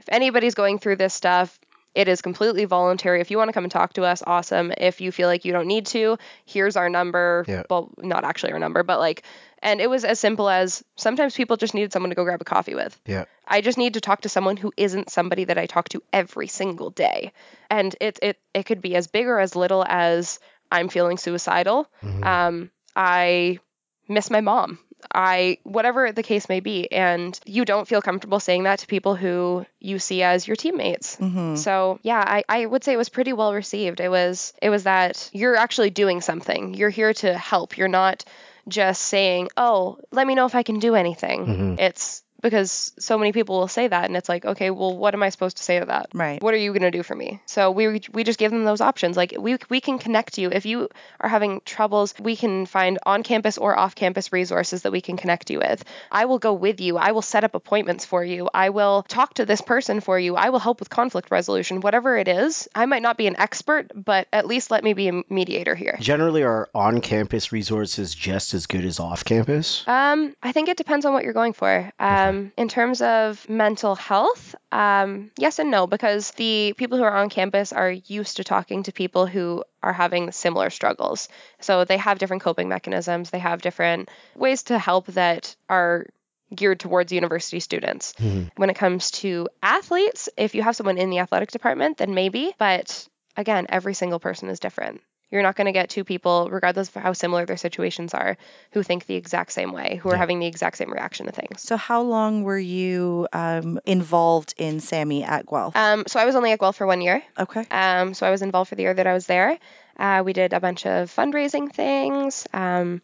If 0.03 0.09
anybody's 0.13 0.55
going 0.55 0.79
through 0.79 0.97
this 0.97 1.15
stuff, 1.15 1.59
it 1.95 2.09
is 2.09 2.23
completely 2.23 2.65
voluntary. 2.65 3.21
If 3.21 3.31
you 3.31 3.37
want 3.39 3.49
to 3.49 3.53
come 3.53 3.65
and 3.65 3.71
talk 3.71 3.93
to 3.95 4.03
us, 4.05 4.23
awesome. 4.27 4.73
If 4.77 5.01
you 5.01 5.13
feel 5.13 5.29
like 5.29 5.45
you 5.45 5.53
don't 5.53 5.67
need 5.69 5.87
to, 5.87 6.17
here's 6.45 6.77
our 6.77 6.89
number. 6.89 7.45
Yeah. 7.47 7.63
Well, 7.71 7.91
not 7.99 8.25
actually 8.25 8.53
our 8.55 8.59
number, 8.59 8.83
but 8.83 8.99
like, 8.99 9.23
and 9.61 9.81
it 9.81 9.89
was 9.89 10.05
as 10.05 10.19
simple 10.19 10.49
as 10.49 10.83
sometimes 10.97 11.37
people 11.37 11.57
just 11.57 11.75
needed 11.75 11.93
someone 11.93 12.11
to 12.11 12.17
go 12.17 12.25
grab 12.25 12.41
a 12.41 12.45
coffee 12.45 12.75
with. 12.75 12.99
Yeah. 13.07 13.27
I 13.47 13.61
just 13.61 13.79
need 13.79 13.95
to 13.95 14.01
talk 14.01 14.23
to 14.23 14.29
someone 14.29 14.57
who 14.57 14.73
isn't 14.77 15.11
somebody 15.11 15.45
that 15.45 15.59
I 15.59 15.67
talk 15.67 15.89
to 15.91 16.03
every 16.13 16.49
single 16.49 16.91
day. 16.91 17.33
And 17.71 17.95
it 18.01 18.19
it 18.23 18.39
it 18.55 18.65
could 18.65 18.81
be 18.83 18.97
as 18.97 19.07
big 19.07 19.27
or 19.27 19.39
as 19.39 19.55
little 19.55 19.85
as 19.87 20.41
I'm 20.73 20.89
feeling 20.89 21.19
suicidal. 21.19 21.87
Mhm. 22.03 22.25
Um, 22.27 22.71
I 22.97 23.61
miss 24.09 24.31
my 24.31 24.41
mom. 24.41 24.79
I 25.15 25.59
whatever 25.65 26.13
the 26.13 26.23
case 26.23 26.49
may 26.49 26.61
be, 26.61 26.91
and 26.93 27.39
you 27.45 27.65
don't 27.65 27.89
feel 27.89 28.03
comfortable 28.03 28.41
saying 28.41 28.65
that 28.65 28.81
to 28.81 28.87
people 28.87 29.15
who 29.17 29.65
you 29.81 29.99
see 29.99 30.23
as 30.23 30.47
your 30.47 30.57
teammates. 30.57 31.17
hmm 31.17 31.57
So 31.57 31.99
yeah, 32.03 32.23
I, 32.25 32.45
I 32.49 32.67
would 32.67 32.85
say 32.85 32.93
it 32.93 32.97
was 32.99 33.09
pretty 33.09 33.33
well 33.33 33.53
received. 33.55 34.01
It 34.01 34.09
was 34.11 34.53
it 34.63 34.71
was 34.71 34.85
that 34.85 35.29
you're 35.33 35.57
actually 35.57 35.91
doing 35.91 36.21
something. 36.21 36.75
You're 36.75 36.91
here 36.91 37.13
to 37.15 37.37
help. 37.37 37.77
You're 37.77 37.89
not 37.89 38.25
just 38.69 39.03
saying, 39.03 39.49
"Oh, 39.57 39.99
let 40.13 40.27
me 40.27 40.35
know 40.35 40.47
if 40.47 40.55
I 40.55 40.63
can 40.63 40.79
do 40.79 40.95
anything." 40.95 41.47
Mhm. 41.47 41.81
It's 41.81 42.22
because 42.43 42.93
so 42.99 43.17
many 43.17 43.33
people 43.33 43.59
will 43.59 43.69
say 43.69 43.89
that 43.89 44.05
and 44.05 44.17
it's 44.17 44.29
like, 44.29 44.45
"Okay, 44.45 44.71
well, 44.71 44.97
what 44.97 45.15
am 45.15 45.23
I 45.23 45.31
supposed 45.31 45.57
to 45.59 45.63
say 45.63 45.79
to 45.81 45.87
that?" 45.87 46.09
Right. 46.13 46.43
What 46.43 46.55
are 46.55 46.59
you 46.59 46.73
going 46.73 46.83
to 46.83 46.91
do 46.91 47.03
for 47.03 47.15
me? 47.15 47.41
So 47.47 47.71
we 47.71 48.01
we 48.13 48.25
just 48.25 48.39
give 48.39 48.51
them 48.51 48.65
those 48.65 48.81
options. 48.81 49.17
Like 49.17 49.35
we 49.39 49.57
we 49.69 49.81
can 49.81 49.99
connect 49.99 50.39
you 50.39 50.51
if 50.51 50.67
you 50.67 50.89
are 51.21 51.29
having 51.29 51.61
troubles. 51.65 52.15
We 52.21 52.37
can 52.37 52.67
find 52.67 52.99
on 53.07 53.23
campus 53.23 53.59
or 53.59 53.79
off 53.79 53.95
campus 53.95 54.33
resources 54.33 54.83
that 54.83 54.93
we 54.93 55.01
can 55.01 55.17
connect 55.17 55.51
you 55.51 55.61
with. 55.61 55.85
I 56.11 56.25
will 56.25 56.39
go 56.39 56.53
with 56.53 56.81
you. 56.81 56.99
I 56.99 57.13
will 57.13 57.23
set 57.23 57.45
up 57.45 57.55
appointments 57.55 58.05
for 58.05 58.25
you. 58.25 58.49
I 58.53 58.71
will 58.71 59.05
talk 59.05 59.35
to 59.35 59.47
this 59.47 59.61
person 59.61 60.01
for 60.01 60.19
you. 60.19 60.37
I 60.37 60.51
will 60.51 60.59
help 60.59 60.81
with 60.81 60.91
conflict 60.91 61.31
resolution, 61.31 61.81
whatever 61.81 62.17
it 62.17 62.29
is. 62.29 62.69
I 62.75 62.87
might 62.87 63.03
not 63.03 63.17
be 63.17 63.27
an 63.27 63.37
expert, 63.39 63.93
but 63.95 64.27
at 64.33 64.47
least 64.47 64.71
let 64.71 64.83
me 64.83 64.95
be 64.95 65.09
a 65.09 65.23
mediator 65.29 65.75
here. 65.75 65.97
Generally, 66.01 66.43
are 66.43 66.69
on 66.75 67.01
campus 67.01 67.53
resources 67.53 68.15
just 68.15 68.55
as 68.55 68.67
good 68.67 68.85
as 68.85 68.99
off 69.01 69.25
campus? 69.25 69.87
Um, 69.87 70.35
I 70.43 70.53
think 70.53 70.69
it 70.69 70.77
depends 70.77 71.07
on 71.07 71.13
what 71.13 71.25
you're 71.25 71.33
going 71.33 71.53
for. 71.53 71.93
Um, 71.99 72.32
in 72.57 72.69
terms 72.69 73.03
of 73.03 73.49
mental 73.49 73.95
health, 73.95 74.55
um, 74.71 75.31
yes 75.39 75.59
and 75.59 75.71
no, 75.71 75.87
because 75.87 76.31
the 76.33 76.75
people 76.77 76.99
who 76.99 77.05
are 77.05 77.17
on 77.17 77.29
campus 77.29 77.73
are 77.73 77.91
used 77.91 78.37
to 78.39 78.45
talking 78.45 78.83
to 78.85 78.93
people 78.93 79.27
who 79.27 79.65
are 79.83 79.93
having 79.93 80.33
similar 80.33 80.71
struggles. 80.71 81.29
So 81.61 81.85
they 81.85 81.97
have 81.99 82.19
different 82.19 82.43
coping 82.43 82.69
mechanisms, 82.69 83.31
they 83.31 83.39
have 83.39 83.63
different 83.63 84.11
ways 84.35 84.65
to 84.65 84.79
help 84.79 85.07
that 85.07 85.55
are 85.69 86.07
geared 86.55 86.81
towards 86.81 87.13
university 87.13 87.61
students. 87.61 88.13
Mhm. 88.19 88.51
When 88.57 88.71
it 88.71 88.77
comes 88.77 89.11
to 89.23 89.49
athletes, 89.63 90.29
if 90.37 90.55
you 90.55 90.63
have 90.63 90.77
someone 90.77 90.99
in 90.99 91.11
the 91.11 91.21
athletic 91.21 91.51
department, 91.51 91.97
then 91.99 92.15
maybe, 92.15 92.55
but 92.59 93.09
again, 93.37 93.67
every 93.71 93.95
single 93.95 94.21
person 94.21 94.49
is 94.51 94.61
different. 94.61 95.01
You're 95.33 95.43
not 95.43 95.57
going 95.57 95.65
to 95.65 95.73
get 95.73 95.89
two 95.91 96.05
people, 96.05 96.49
regardless 96.51 96.89
of 96.95 97.03
how 97.03 97.15
similar 97.15 97.47
their 97.47 97.57
situations 97.57 98.15
are, 98.15 98.37
who 98.73 98.83
think 98.85 99.07
the 99.07 99.17
exact 99.17 99.51
same 99.51 99.73
way, 99.73 99.97
who 99.97 100.11
are 100.11 100.13
Yeah. 100.13 100.19
having 100.19 100.39
the 100.39 100.47
exact 100.47 100.77
same 100.77 100.93
reaction 100.93 101.27
to 101.27 101.33
things. 101.33 101.63
So, 101.63 101.77
how 101.77 102.03
long 102.03 102.45
were 102.45 102.59
you 102.59 103.27
um, 103.33 103.81
involved 103.87 104.55
in 104.59 104.77
SAMHI 104.77 105.27
at 105.27 105.47
Guelph? 105.47 105.75
Um, 105.75 106.05
so 106.07 106.21
I 106.21 106.27
was 106.27 106.37
only 106.37 106.53
at 106.53 106.61
Guelph 106.61 106.77
for 106.77 106.87
one 106.87 107.01
year. 107.01 107.23
okay. 107.39 107.65
Um, 107.71 108.15
so 108.15 108.27
I 108.27 108.31
was 108.31 108.43
involved 108.43 108.69
for 108.69 108.75
the 108.77 108.83
year 108.83 108.95
that 108.95 109.07
I 109.07 109.15
was 109.15 109.27
there. 109.27 109.59
Uh, 109.99 110.23
we 110.25 110.33
did 110.33 110.53
a 110.53 110.61
bunch 110.61 110.87
of 110.87 111.11
fundraising 111.11 111.73
things. 111.73 112.47
Um, 112.53 113.03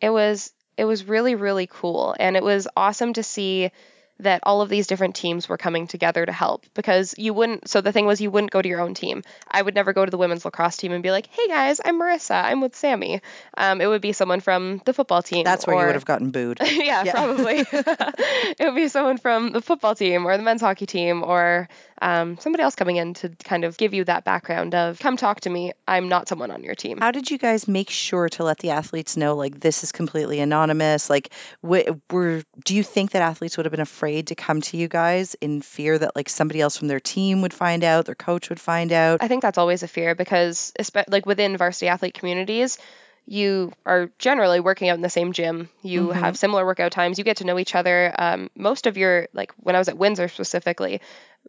it 0.00 0.10
was 0.10 0.52
it 0.76 0.84
was 0.84 1.04
really 1.04 1.34
really 1.34 1.66
cool, 1.66 2.14
and 2.18 2.36
it 2.36 2.42
was 2.42 2.68
awesome 2.76 3.12
to 3.14 3.22
see 3.22 3.70
that 4.20 4.40
all 4.44 4.62
of 4.62 4.68
these 4.68 4.86
different 4.86 5.14
teams 5.14 5.48
were 5.48 5.58
coming 5.58 5.86
together 5.86 6.24
to 6.24 6.32
help 6.32 6.64
because 6.74 7.14
you 7.18 7.34
wouldn't 7.34 7.68
so 7.68 7.80
the 7.80 7.92
thing 7.92 8.06
was 8.06 8.20
you 8.20 8.30
wouldn't 8.30 8.50
go 8.50 8.62
to 8.62 8.68
your 8.68 8.80
own 8.80 8.94
team 8.94 9.22
i 9.50 9.60
would 9.60 9.74
never 9.74 9.92
go 9.92 10.04
to 10.04 10.10
the 10.10 10.16
women's 10.16 10.44
lacrosse 10.44 10.76
team 10.76 10.92
and 10.92 11.02
be 11.02 11.10
like 11.10 11.26
hey 11.26 11.48
guys 11.48 11.80
i'm 11.84 12.00
marissa 12.00 12.42
i'm 12.44 12.60
with 12.60 12.72
SAMHI 12.74 13.20
um, 13.58 13.80
it 13.80 13.86
would 13.86 14.00
be 14.02 14.12
someone 14.12 14.40
from 14.40 14.80
the 14.84 14.92
football 14.92 15.22
team 15.22 15.44
That's 15.44 15.66
where 15.66 15.78
you 15.78 15.86
would 15.86 15.94
have 15.94 16.04
gotten 16.04 16.30
booed. 16.30 16.58
yeah, 16.62 17.02
Yeah. 17.04 17.12
probably. 17.12 17.58
it 17.70 18.56
would 18.60 18.74
be 18.74 18.88
someone 18.88 19.18
from 19.18 19.52
the 19.52 19.60
football 19.60 19.94
team 19.94 20.26
or 20.26 20.36
the 20.36 20.42
men's 20.42 20.60
hockey 20.60 20.86
team 20.86 21.22
or 21.22 21.68
um, 22.02 22.38
somebody 22.38 22.62
else 22.62 22.74
coming 22.74 22.96
in 22.96 23.14
to 23.14 23.28
kind 23.44 23.64
of 23.64 23.76
give 23.76 23.94
you 23.94 24.04
that 24.04 24.24
background 24.24 24.74
of 24.74 24.98
come 24.98 25.16
talk 25.16 25.40
to 25.42 25.50
me. 25.50 25.72
I'm 25.88 26.08
not 26.08 26.28
someone 26.28 26.50
on 26.50 26.62
your 26.62 26.74
team. 26.74 26.98
How 26.98 27.10
did 27.10 27.30
you 27.30 27.38
guys 27.38 27.66
make 27.68 27.90
sure 27.90 28.28
to 28.30 28.44
let 28.44 28.58
the 28.58 28.70
athletes 28.70 29.16
know 29.16 29.36
like 29.36 29.58
this 29.60 29.84
is 29.84 29.92
completely 29.92 30.40
anonymous? 30.40 31.08
Like, 31.08 31.30
wh- 31.66 31.88
were 32.12 32.42
do 32.64 32.74
you 32.74 32.82
think 32.82 33.12
that 33.12 33.22
athletes 33.22 33.56
would 33.56 33.66
have 33.66 33.70
been 33.70 33.80
afraid 33.80 34.28
to 34.28 34.34
come 34.34 34.60
to 34.62 34.76
you 34.76 34.88
guys 34.88 35.34
in 35.40 35.62
fear 35.62 35.98
that 35.98 36.14
like 36.16 36.28
somebody 36.28 36.60
else 36.60 36.76
from 36.76 36.88
their 36.88 37.00
team 37.00 37.42
would 37.42 37.54
find 37.54 37.84
out, 37.84 38.04
their 38.06 38.14
coach 38.14 38.48
would 38.48 38.60
find 38.60 38.92
out? 38.92 39.22
I 39.22 39.28
think 39.28 39.42
that's 39.42 39.58
always 39.58 39.82
a 39.82 39.88
fear 39.88 40.14
because, 40.14 40.72
like 41.08 41.26
within 41.26 41.56
varsity 41.56 41.88
athlete 41.88 42.14
communities, 42.14 42.78
you 43.28 43.72
are 43.84 44.08
generally 44.18 44.60
working 44.60 44.88
out 44.88 44.94
in 44.94 45.00
the 45.02 45.10
same 45.10 45.32
gym. 45.32 45.68
You 45.82 46.08
Mhm. 46.08 46.14
have 46.14 46.38
similar 46.38 46.64
workout 46.64 46.92
times. 46.92 47.18
You 47.18 47.24
get 47.24 47.38
to 47.38 47.44
know 47.44 47.58
each 47.58 47.74
other. 47.74 48.14
Um, 48.16 48.50
most 48.54 48.86
of 48.86 48.96
your, 48.96 49.26
like 49.32 49.52
when 49.56 49.74
I 49.74 49.78
was 49.78 49.88
at 49.88 49.98
Windsor 49.98 50.28
specifically, 50.28 51.00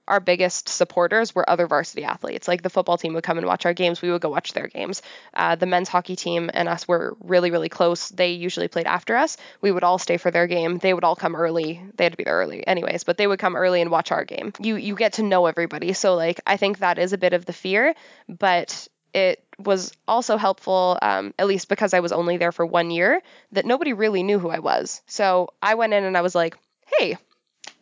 our 0.08 0.20
biggest 0.20 0.70
supporters 0.70 1.34
were 1.34 1.50
other 1.50 1.68
varsity 1.68 2.04
athletes. 2.04 2.48
Like 2.48 2.62
the 2.62 2.70
football 2.70 2.98
team 2.98 3.14
would 3.14 3.24
come 3.24 3.38
and 3.38 3.48
watch 3.48 3.66
our 3.66 3.74
games. 3.74 4.02
We 4.02 4.12
would 4.12 4.22
go 4.22 4.30
watch 4.30 4.54
their 4.54 4.68
games. 4.68 5.02
Uh, 5.34 5.56
the 5.56 5.66
men's 5.66 5.90
hockey 5.90 6.16
team 6.16 6.50
and 6.54 6.68
us 6.68 6.88
were 6.88 7.16
really, 7.22 7.52
really 7.52 7.70
close. 7.70 8.10
They 8.10 8.32
usually 8.32 8.68
played 8.68 8.88
after 8.88 9.16
us. 9.16 9.38
We 9.62 9.72
would 9.72 9.84
all 9.84 9.98
stay 9.98 10.18
for 10.18 10.32
their 10.32 10.48
game. 10.48 10.78
They 10.78 10.94
would 10.94 11.04
all 11.04 11.16
come 11.16 11.36
early. 11.36 11.82
They 11.96 12.06
had 12.06 12.14
to 12.14 12.18
be 12.18 12.24
there 12.24 12.38
early, 12.38 12.66
anyways, 12.66 13.04
but 13.04 13.18
they 13.18 13.28
would 13.28 13.40
come 13.40 13.56
early 13.56 13.82
and 13.82 13.92
watch 13.92 14.12
our 14.12 14.26
game. 14.26 14.54
You 14.60 14.76
you 14.76 14.96
get 14.96 15.14
to 15.14 15.24
know 15.24 15.46
everybody. 15.46 15.94
So 15.94 16.16
like 16.16 16.40
I 16.46 16.58
think 16.58 16.80
that 16.80 17.00
is 17.00 17.14
a 17.14 17.18
bit 17.18 17.34
of 17.34 17.46
the 17.46 17.54
fear, 17.54 17.94
but 18.28 18.88
it 19.14 19.44
was 19.58 19.92
also 20.08 20.38
helpful, 20.38 20.98
um, 21.02 21.34
at 21.40 21.48
least 21.48 21.70
because 21.70 21.94
I 21.94 22.02
was 22.02 22.12
only 22.12 22.38
there 22.38 22.52
for 22.52 22.66
one 22.66 22.92
year, 22.92 23.22
that 23.54 23.66
nobody 23.66 23.94
really 23.94 24.22
knew 24.22 24.38
who 24.38 24.50
I 24.50 24.60
was. 24.60 25.02
So 25.08 25.50
I 25.62 25.76
went 25.76 25.94
in 25.94 26.04
and 26.04 26.16
I 26.18 26.22
was 26.22 26.36
like, 26.36 26.56
hey, 27.00 27.18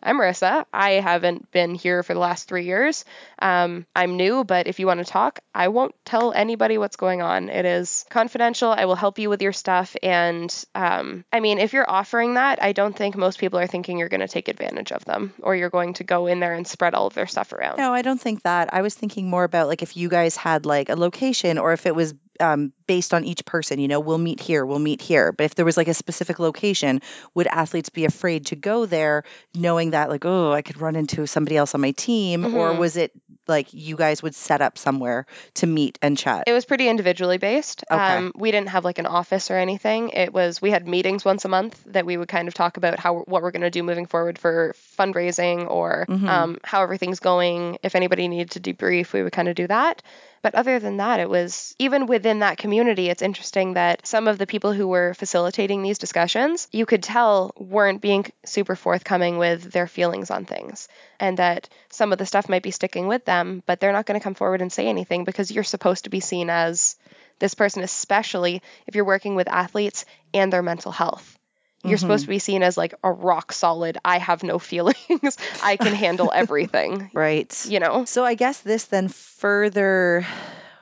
I'm 0.06 0.20
Marissa. 0.20 0.66
I 0.72 0.92
haven't 0.92 1.52
been 1.52 1.74
here 1.74 2.04
for 2.04 2.14
the 2.14 2.20
last 2.20 2.48
three 2.48 2.66
years. 2.66 3.06
Um, 3.40 3.88
I'm 3.96 4.18
new, 4.18 4.44
but 4.44 4.68
if 4.68 4.80
you 4.80 4.86
want 4.86 5.00
to 5.00 5.12
talk, 5.12 5.40
I 5.54 5.70
won't 5.70 5.96
tell 6.06 6.32
anybody 6.32 6.78
what's 6.78 6.96
going 6.96 7.24
on. 7.24 7.50
It 7.50 7.66
is 7.66 8.06
confidential. 8.12 8.70
I 8.70 8.86
will 8.86 8.96
help 8.96 9.18
you 9.18 9.32
with 9.32 9.42
your 9.42 9.52
stuff. 9.52 9.96
And 10.04 10.54
um, 10.76 11.26
I 11.34 11.40
mean, 11.40 11.58
if 11.58 11.74
you're 11.74 11.90
offering 11.90 12.36
that, 12.36 12.62
I 12.62 12.72
don't 12.72 12.96
think 12.96 13.18
most 13.18 13.40
people 13.40 13.58
are 13.58 13.66
thinking 13.66 13.98
you're 13.98 14.08
going 14.10 14.22
to 14.22 14.28
take 14.28 14.48
advantage 14.48 14.92
of 14.92 15.04
them 15.06 15.34
or 15.42 15.56
you're 15.56 15.72
going 15.72 15.96
to 15.96 16.04
go 16.04 16.28
in 16.28 16.40
there 16.40 16.54
and 16.54 16.68
spread 16.68 16.94
all 16.94 17.08
of 17.08 17.16
their 17.16 17.28
stuff 17.28 17.52
around. 17.52 17.78
No, 17.78 17.92
I 17.92 18.04
don't 18.04 18.22
think 18.22 18.44
that. 18.44 18.74
I 18.76 18.84
was 18.84 18.94
thinking 18.94 19.28
more 19.28 19.44
about 19.44 19.68
like 19.68 19.82
if 19.82 19.98
you 19.98 20.08
guys 20.08 20.36
had 20.36 20.68
like 20.68 20.90
a 20.90 20.96
location 20.96 21.58
or 21.58 21.74
if 21.74 21.88
it 21.88 21.96
was 21.96 22.14
um, 22.40 22.74
based 22.88 23.14
on 23.14 23.24
each 23.26 23.46
person, 23.46 23.80
you 23.80 23.88
know, 23.88 24.00
we'll 24.00 24.18
meet 24.18 24.40
here, 24.40 24.66
we'll 24.66 24.80
meet 24.80 25.02
here. 25.02 25.32
But 25.32 25.46
if 25.46 25.56
there 25.56 25.66
was 25.66 25.78
like 25.78 25.88
a 25.88 25.94
specific 25.94 26.40
location, 26.40 27.02
would 27.34 27.48
athletes 27.48 27.90
be 27.90 28.06
afraid 28.06 28.48
to 28.48 28.56
go 28.56 28.86
there 28.86 29.24
knowing 29.54 29.92
that 29.92 30.10
like, 30.10 30.26
oh, 30.26 30.52
I 30.52 30.62
could 30.62 30.80
run 30.80 30.96
into 30.96 31.26
somebody 31.28 31.58
else 31.58 31.74
on 31.76 31.82
my 31.82 31.92
team? 31.92 32.46
Or 32.46 32.74
Mhm. 32.74 32.78
was 32.78 32.98
it 32.98 33.12
like 33.48 33.74
you 33.74 33.96
guys 33.96 34.24
would 34.24 34.36
set 34.36 34.62
up 34.62 34.78
somewhere 34.78 35.26
to 35.56 35.68
meet 35.68 35.98
and 36.02 36.18
chat? 36.18 36.44
It 36.48 36.54
was 36.54 36.66
pretty 36.66 36.88
individually 36.90 37.38
based. 37.38 37.84
Okay. 37.90 38.02
Um, 38.18 38.32
we 38.36 38.52
didn't 38.52 38.70
have 38.70 38.84
like 38.86 39.00
an 39.00 39.06
office 39.06 39.52
or 39.52 39.58
anything. 39.58 40.10
It 40.10 40.34
was 40.34 40.62
we 40.62 40.72
had 40.72 40.88
meetings 40.88 41.24
once 41.26 41.46
a 41.46 41.50
month 41.50 41.82
that 41.88 42.06
we 42.06 42.18
would 42.18 42.28
kind 42.28 42.48
of 42.48 42.54
talk 42.54 42.78
about 42.78 43.00
how 43.00 43.20
what 43.20 43.42
we're 43.44 43.52
going 43.52 43.62
to 43.62 43.70
do 43.70 43.84
moving 43.84 44.06
forward 44.06 44.38
for 44.40 44.74
fundraising 44.98 45.70
or 45.70 46.06
Mhm. 46.10 46.28
um, 46.30 46.58
how 46.64 46.82
everything's 46.84 47.20
going. 47.20 47.78
If 47.84 47.96
anybody 47.96 48.28
needed 48.28 48.52
to 48.52 48.60
debrief, 48.60 49.14
we 49.14 49.24
would 49.24 49.34
kind 49.34 49.48
of 49.48 49.56
do 49.56 49.68
that. 49.68 50.02
But 50.46 50.54
other 50.54 50.78
than 50.78 50.98
that, 50.98 51.20
it 51.20 51.28
was 51.28 51.76
even 51.80 52.06
within 52.06 52.38
that 52.42 52.60
community. 52.60 53.10
It's 53.10 53.24
interesting 53.24 53.74
that 53.74 54.06
some 54.06 54.28
of 54.28 54.38
the 54.38 54.46
people 54.46 54.74
who 54.74 54.88
were 54.88 55.16
facilitating 55.16 55.82
these 55.82 55.98
discussions, 55.98 56.68
you 56.72 56.86
could 56.86 57.02
tell, 57.02 57.52
weren't 57.58 58.00
being 58.00 58.28
super 58.46 58.76
forthcoming 58.76 59.40
with 59.40 59.72
their 59.72 59.88
feelings 59.88 60.30
on 60.30 60.46
things, 60.46 60.88
and 61.20 61.40
that 61.40 61.68
some 61.90 62.12
of 62.12 62.20
the 62.20 62.28
stuff 62.28 62.48
might 62.48 62.62
be 62.62 62.70
sticking 62.70 63.08
with 63.08 63.26
them, 63.26 63.64
but 63.66 63.80
they're 63.80 63.92
not 63.92 64.06
going 64.06 64.20
to 64.20 64.24
come 64.24 64.36
forward 64.36 64.62
and 64.62 64.72
say 64.72 64.86
anything 64.86 65.24
because 65.24 65.50
you're 65.50 65.64
supposed 65.64 66.04
to 66.04 66.12
be 66.12 66.20
seen 66.20 66.52
as 66.52 66.96
this 67.40 67.56
person, 67.56 67.82
especially 67.82 68.62
if 68.86 68.94
you're 68.94 69.04
working 69.04 69.34
with 69.34 69.48
athletes 69.48 70.06
and 70.32 70.54
their 70.54 70.62
mental 70.62 70.92
health. 70.92 71.40
You're 71.88 71.98
supposed 71.98 72.24
mm-hmm. 72.24 72.32
to 72.32 72.36
be 72.36 72.40
seen 72.40 72.64
as 72.64 72.78
like 72.78 72.94
a 73.04 73.12
rock 73.12 73.52
solid, 73.52 73.98
I 74.04 74.18
have 74.18 74.44
no 74.44 74.60
feelings, 74.72 75.38
I 75.64 75.78
can 75.78 75.94
handle 75.94 76.32
everything, 76.34 77.10
right. 77.14 77.66
you 77.68 77.80
know? 77.80 78.06
So 78.06 78.24
I 78.26 78.36
guess 78.36 78.60
this 78.60 78.86
then 78.86 79.08
further, 79.08 80.26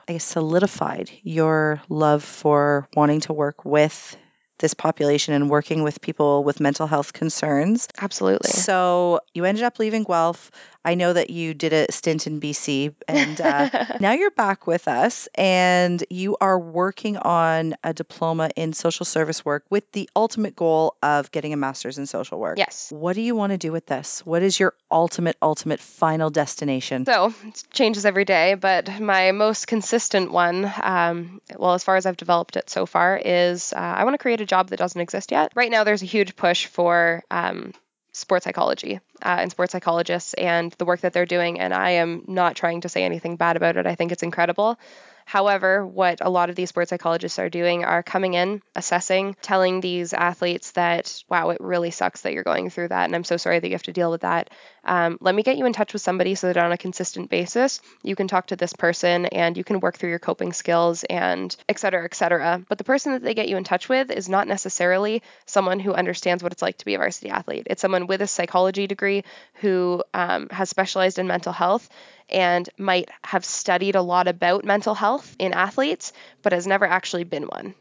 I 0.08 0.12
guess, 0.12 0.24
solidified 0.24 1.10
your 1.22 1.82
love 1.88 2.24
for 2.24 2.88
wanting 2.94 3.20
to 3.20 3.32
work 3.32 3.64
with 3.64 4.16
this 4.58 4.74
population 4.74 5.34
and 5.34 5.50
working 5.50 5.82
with 5.82 6.00
people 6.00 6.44
with 6.44 6.60
mental 6.60 6.86
health 6.86 7.12
concerns. 7.12 7.88
Absolutely. 8.00 8.50
So 8.50 9.20
you 9.34 9.44
ended 9.44 9.64
up 9.64 9.78
leaving 9.78 10.04
Guelph. 10.04 10.50
I 10.84 10.96
know 10.96 11.14
that 11.14 11.30
you 11.30 11.54
did 11.54 11.72
a 11.72 11.90
stint 11.90 12.26
in 12.26 12.40
BC, 12.40 12.94
and 13.08 13.40
uh, 13.40 13.96
now 14.00 14.12
you're 14.12 14.30
back 14.30 14.66
with 14.66 14.86
us, 14.86 15.28
and 15.34 16.04
you 16.10 16.36
are 16.42 16.58
working 16.58 17.16
on 17.16 17.74
a 17.82 17.94
diploma 17.94 18.50
in 18.54 18.74
social 18.74 19.06
service 19.06 19.44
work 19.46 19.64
with 19.70 19.90
the 19.92 20.10
ultimate 20.14 20.54
goal 20.54 20.96
of 21.02 21.30
getting 21.30 21.54
a 21.54 21.56
master's 21.56 21.96
in 21.96 22.04
social 22.06 22.38
work. 22.38 22.58
yes. 22.58 22.92
What 22.92 23.14
do 23.14 23.22
you 23.22 23.34
want 23.34 23.52
to 23.52 23.58
do 23.58 23.72
with 23.72 23.86
this? 23.86 24.20
What 24.26 24.42
is 24.42 24.60
your 24.60 24.74
ultimate, 24.90 25.36
ultimate 25.40 25.80
final 25.80 26.28
destination? 26.28 27.06
So 27.06 27.32
it 27.46 27.64
changes 27.72 28.04
every 28.04 28.26
day, 28.26 28.54
but 28.54 29.00
my 29.00 29.32
most 29.32 29.66
consistent 29.66 30.32
one, 30.32 30.70
um, 30.82 31.40
well, 31.56 31.72
as 31.72 31.82
far 31.82 31.96
as 31.96 32.04
I've 32.04 32.18
developed 32.18 32.56
it 32.56 32.68
so 32.68 32.84
far, 32.84 33.16
is 33.16 33.72
uh, 33.72 33.76
I 33.76 34.04
want 34.04 34.14
to 34.14 34.18
create 34.18 34.42
a 34.42 34.43
job 34.44 34.68
that 34.70 34.78
doesn't 34.78 35.00
exist 35.00 35.30
yet. 35.30 35.52
Right 35.54 35.70
now, 35.70 35.84
there's 35.84 36.02
a 36.02 36.06
huge 36.06 36.36
push 36.36 36.66
for 36.66 37.22
um, 37.30 37.72
sports 38.12 38.44
psychology 38.44 39.00
uh, 39.22 39.38
and 39.40 39.50
sports 39.50 39.72
psychologists 39.72 40.34
and 40.34 40.72
the 40.72 40.84
work 40.84 41.00
that 41.00 41.12
they're 41.12 41.26
doing, 41.26 41.60
and 41.60 41.74
I 41.74 41.90
am 41.90 42.24
not 42.26 42.56
trying 42.56 42.82
to 42.82 42.88
say 42.88 43.04
anything 43.04 43.36
bad 43.36 43.56
about 43.56 43.76
it. 43.76 43.86
I 43.86 43.94
think 43.94 44.12
it's 44.12 44.22
incredible. 44.22 44.78
However, 45.24 45.86
what 45.86 46.18
a 46.20 46.30
lot 46.30 46.50
of 46.50 46.56
these 46.56 46.68
sports 46.68 46.90
psychologists 46.90 47.38
are 47.38 47.48
doing 47.48 47.84
are 47.84 48.02
coming 48.02 48.34
in, 48.34 48.62
assessing, 48.76 49.36
telling 49.42 49.80
these 49.80 50.12
athletes 50.12 50.72
that, 50.72 51.24
wow, 51.28 51.50
it 51.50 51.60
really 51.60 51.90
sucks 51.90 52.22
that 52.22 52.32
you're 52.32 52.44
going 52.44 52.70
through 52.70 52.88
that, 52.88 53.04
and 53.04 53.14
I'm 53.14 53.24
so 53.24 53.36
sorry 53.36 53.58
that 53.58 53.66
you 53.66 53.74
have 53.74 53.82
to 53.84 53.92
deal 53.92 54.10
with 54.10 54.20
that. 54.20 54.50
Um, 54.84 55.16
let 55.20 55.34
me 55.34 55.42
get 55.42 55.56
you 55.56 55.64
in 55.64 55.72
touch 55.72 55.94
with 55.94 56.02
somebody 56.02 56.34
so 56.34 56.48
that 56.48 56.58
on 56.58 56.72
a 56.72 56.76
consistent 56.76 57.30
basis, 57.30 57.80
you 58.02 58.14
can 58.14 58.28
talk 58.28 58.48
to 58.48 58.56
this 58.56 58.74
person 58.74 59.24
and 59.26 59.56
you 59.56 59.64
can 59.64 59.80
work 59.80 59.96
through 59.96 60.10
your 60.10 60.18
coping 60.18 60.52
skills 60.52 61.04
and 61.04 61.56
et 61.68 61.78
cetera, 61.78 62.04
et 62.04 62.14
cetera. 62.14 62.62
But 62.68 62.76
the 62.76 62.84
person 62.84 63.12
that 63.12 63.22
they 63.22 63.32
get 63.32 63.48
you 63.48 63.56
in 63.56 63.64
touch 63.64 63.88
with 63.88 64.10
is 64.10 64.28
not 64.28 64.46
necessarily 64.46 65.22
someone 65.46 65.80
who 65.80 65.94
understands 65.94 66.42
what 66.42 66.52
it's 66.52 66.60
like 66.60 66.76
to 66.78 66.84
be 66.84 66.94
a 66.94 66.98
varsity 66.98 67.30
athlete. 67.30 67.66
It's 67.70 67.80
someone 67.80 68.06
with 68.06 68.20
a 68.20 68.26
psychology 68.26 68.86
degree 68.86 69.24
who 69.54 70.04
um, 70.12 70.48
has 70.50 70.68
specialized 70.68 71.18
in 71.18 71.26
mental 71.26 71.52
health 71.52 71.88
and 72.34 72.68
might 72.76 73.08
have 73.22 73.44
studied 73.44 73.94
a 73.94 74.02
lot 74.02 74.28
about 74.28 74.64
mental 74.64 74.94
health 74.94 75.36
in 75.38 75.54
athletes, 75.54 76.12
but 76.42 76.52
has 76.52 76.66
never 76.66 76.84
actually 76.84 77.24
been 77.24 77.44
one. 77.44 77.74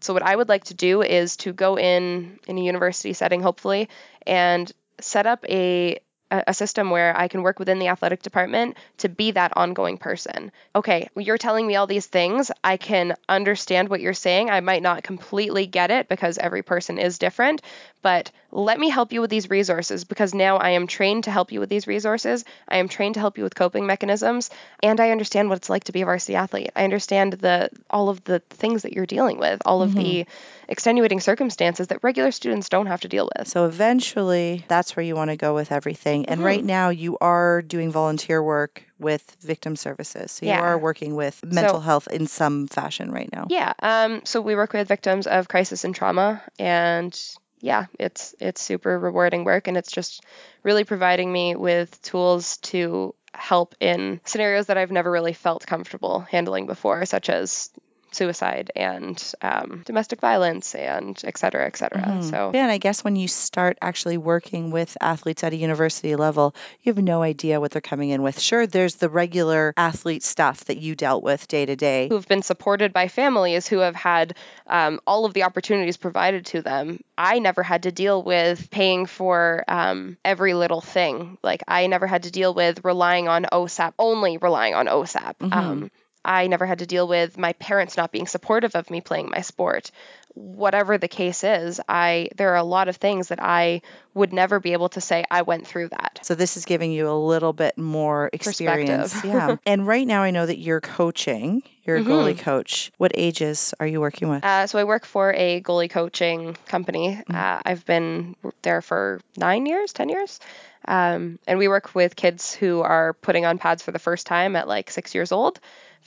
So 0.00 0.14
what 0.14 0.22
I 0.22 0.34
would 0.34 0.48
like 0.48 0.64
to 0.64 0.74
do 0.74 1.02
is 1.02 1.36
to 1.38 1.52
go 1.52 1.76
in 1.76 2.40
in 2.46 2.56
a 2.58 2.62
university 2.62 3.12
setting, 3.12 3.42
hopefully, 3.42 3.88
and 4.26 4.70
set 5.00 5.26
up 5.26 5.44
a 5.48 5.98
a 6.30 6.52
system 6.52 6.90
where 6.90 7.16
I 7.16 7.28
can 7.28 7.42
work 7.42 7.58
within 7.58 7.78
the 7.78 7.88
athletic 7.88 8.22
department 8.22 8.76
to 8.98 9.08
be 9.08 9.30
that 9.30 9.56
ongoing 9.56 9.96
person. 9.96 10.52
Okay, 10.76 11.08
you're 11.16 11.38
telling 11.38 11.66
me 11.66 11.76
all 11.76 11.86
these 11.86 12.06
things. 12.06 12.50
I 12.62 12.76
can 12.76 13.14
understand 13.28 13.88
what 13.88 14.02
you're 14.02 14.12
saying. 14.12 14.50
I 14.50 14.60
might 14.60 14.82
not 14.82 15.02
completely 15.02 15.66
get 15.66 15.90
it 15.90 16.06
because 16.08 16.36
every 16.36 16.62
person 16.62 16.98
is 16.98 17.18
different, 17.18 17.62
but 18.02 18.30
let 18.50 18.78
me 18.78 18.88
help 18.88 19.12
you 19.12 19.20
with 19.20 19.30
these 19.30 19.50
resources 19.50 20.04
because 20.04 20.34
now 20.34 20.56
I 20.56 20.70
am 20.70 20.86
trained 20.86 21.24
to 21.24 21.30
help 21.30 21.52
you 21.52 21.60
with 21.60 21.68
these 21.68 21.86
resources. 21.86 22.44
I 22.68 22.78
am 22.78 22.88
trained 22.88 23.14
to 23.14 23.20
help 23.20 23.36
you 23.36 23.44
with 23.44 23.54
coping 23.54 23.86
mechanisms, 23.86 24.50
and 24.82 24.98
I 25.00 25.10
understand 25.10 25.48
what 25.48 25.58
it's 25.58 25.68
like 25.68 25.84
to 25.84 25.92
be 25.92 26.02
a 26.02 26.04
varsity 26.06 26.34
athlete. 26.34 26.70
I 26.74 26.84
understand 26.84 27.34
the 27.34 27.68
all 27.90 28.08
of 28.08 28.24
the 28.24 28.40
things 28.50 28.82
that 28.82 28.92
you're 28.94 29.06
dealing 29.06 29.38
with, 29.38 29.60
all 29.66 29.82
of 29.82 29.94
the 29.94 30.26
extenuating 30.68 31.20
circumstances 31.20 31.88
that 31.88 32.02
regular 32.02 32.30
students 32.32 32.68
don't 32.68 32.86
have 32.86 33.02
to 33.02 33.08
deal 33.08 33.30
with. 33.36 33.48
So 33.48 33.66
eventually, 33.66 34.64
that's 34.68 34.96
where 34.96 35.04
you 35.04 35.14
want 35.14 35.30
to 35.30 35.36
go 35.36 35.54
with 35.54 35.70
everything. 35.72 36.26
And 36.26 36.40
Mhm. 36.40 36.44
right 36.44 36.64
now, 36.64 36.88
you 36.88 37.18
are 37.20 37.62
doing 37.62 37.90
volunteer 37.90 38.42
work 38.42 38.82
with 38.98 39.22
victim 39.40 39.76
services. 39.76 40.32
So 40.32 40.46
you 40.46 40.50
Yeah. 40.52 40.60
are 40.60 40.78
working 40.78 41.14
with 41.14 41.44
mental 41.44 41.80
health 41.80 42.08
in 42.10 42.26
some 42.26 42.66
fashion 42.66 43.12
right 43.12 43.30
now. 43.32 43.46
Yeah. 43.48 43.72
Um, 43.80 44.22
so 44.24 44.40
we 44.40 44.56
work 44.56 44.72
with 44.72 44.88
victims 44.88 45.26
of 45.26 45.48
crisis 45.48 45.84
and 45.84 45.94
trauma, 45.94 46.42
and 46.58 47.18
yeah, 47.60 47.86
it's 47.98 48.34
it's 48.40 48.60
super 48.60 48.98
rewarding 48.98 49.44
work, 49.44 49.68
and 49.68 49.76
it's 49.76 49.92
just 49.92 50.24
really 50.62 50.84
providing 50.84 51.32
me 51.32 51.56
with 51.56 52.00
tools 52.02 52.58
to 52.58 53.14
help 53.34 53.74
in 53.80 54.20
scenarios 54.24 54.66
that 54.66 54.78
I've 54.78 54.90
never 54.90 55.10
really 55.10 55.32
felt 55.32 55.66
comfortable 55.66 56.20
handling 56.20 56.66
before, 56.66 57.04
such 57.04 57.28
as 57.28 57.70
suicide 58.14 58.70
and 58.76 59.32
um, 59.42 59.82
domestic 59.86 60.20
violence 60.20 60.74
and 60.74 61.20
et 61.24 61.36
cetera, 61.38 61.66
et 61.66 61.76
cetera. 61.76 62.00
Mhm. 62.02 62.30
So 62.30 62.50
Yeah, 62.54 62.62
and 62.62 62.70
I 62.72 62.78
guess 62.78 63.04
when 63.04 63.16
you 63.16 63.28
start 63.28 63.78
actually 63.82 64.16
working 64.18 64.70
with 64.70 64.96
athletes 65.00 65.44
at 65.44 65.52
a 65.52 65.56
university 65.56 66.16
level, 66.16 66.54
you 66.82 66.92
have 66.94 67.02
no 67.02 67.22
idea 67.22 67.60
what 67.60 67.70
they're 67.70 67.80
coming 67.80 68.10
in 68.10 68.22
with. 68.22 68.38
Sure, 68.40 68.66
there's 68.66 68.96
the 68.96 69.08
regular 69.08 69.72
athlete 69.76 70.22
stuff 70.22 70.64
that 70.66 70.78
you 70.78 70.94
dealt 70.94 71.22
with 71.22 71.46
day 71.48 71.66
to 71.66 71.76
day. 71.76 72.08
who've 72.08 72.26
been 72.28 72.42
supported 72.42 72.92
by 72.92 73.08
families 73.08 73.66
who 73.66 73.78
have 73.78 73.94
had 73.94 74.34
um, 74.66 75.00
all 75.06 75.24
of 75.24 75.34
the 75.34 75.42
opportunities 75.44 75.96
provided 75.96 76.46
to 76.46 76.62
them. 76.62 77.00
I 77.16 77.38
never 77.38 77.62
had 77.62 77.82
to 77.84 77.92
deal 77.92 78.22
with 78.22 78.70
paying 78.70 79.06
for 79.06 79.64
um, 79.68 80.16
every 80.24 80.54
little 80.54 80.80
thing. 80.80 81.38
Like 81.42 81.62
I 81.68 81.86
never 81.86 82.06
had 82.06 82.22
to 82.24 82.30
deal 82.30 82.54
with 82.54 82.84
relying 82.84 83.28
on 83.28 83.46
OSAP, 83.52 83.92
only 83.98 84.38
relying 84.38 84.74
on 84.74 84.86
OSAP. 84.86 85.34
Mhm. 85.38 85.90
I 86.24 86.46
never 86.46 86.66
had 86.66 86.80
to 86.80 86.86
deal 86.86 87.06
with 87.08 87.38
my 87.38 87.52
parents 87.54 87.96
not 87.96 88.12
being 88.12 88.26
supportive 88.26 88.74
of 88.74 88.90
me 88.90 89.00
playing 89.00 89.30
my 89.30 89.40
sport. 89.40 89.90
Whatever 90.34 90.98
the 90.98 91.08
case 91.08 91.42
is, 91.42 91.80
I 91.88 92.28
there 92.36 92.52
are 92.52 92.56
a 92.56 92.62
lot 92.62 92.88
of 92.88 92.96
things 92.96 93.28
that 93.28 93.42
I 93.42 93.82
would 94.14 94.32
never 94.32 94.60
be 94.60 94.72
able 94.72 94.88
to 94.90 95.00
say 95.00 95.24
I 95.30 95.42
went 95.42 95.66
through 95.66 95.88
that. 95.88 96.20
So 96.22 96.34
this 96.34 96.56
is 96.56 96.64
giving 96.64 96.92
you 96.92 97.08
a 97.08 97.12
little 97.18 97.52
bit 97.52 97.76
more 97.76 98.30
experience. 98.32 99.14
Yeah. 99.24 99.56
And 99.66 99.86
right 99.86 100.06
now 100.06 100.22
I 100.22 100.30
know 100.30 100.46
that 100.46 100.58
you're 100.58 100.80
coaching. 100.80 101.62
You're 101.84 101.96
a 101.96 102.00
Mhm. 102.02 102.06
goalie 102.06 102.38
coach. 102.38 102.92
What 102.98 103.12
ages 103.14 103.74
are 103.80 103.86
you 103.86 104.00
working 104.00 104.28
with? 104.28 104.44
Uh, 104.44 104.66
so 104.66 104.78
I 104.78 104.84
work 104.84 105.06
for 105.06 105.32
a 105.32 105.60
goalie 105.60 105.90
coaching 105.90 106.56
company. 106.66 107.20
Uh, 107.32 107.60
I've 107.64 107.84
been 107.84 108.36
there 108.62 108.80
for 108.82 109.20
nine 109.36 109.66
years, 109.66 109.92
ten 109.92 110.08
years, 110.08 110.38
um, 110.86 111.38
and 111.48 111.58
we 111.58 111.66
work 111.68 111.94
with 111.94 112.14
kids 112.14 112.54
who 112.54 112.80
are 112.80 113.14
putting 113.14 113.44
on 113.44 113.58
pads 113.58 113.82
for 113.82 113.90
the 113.90 113.98
first 113.98 114.26
time 114.26 114.54
at 114.54 114.68
like 114.68 114.90
six 114.90 115.14
years 115.14 115.32
old, 115.32 115.58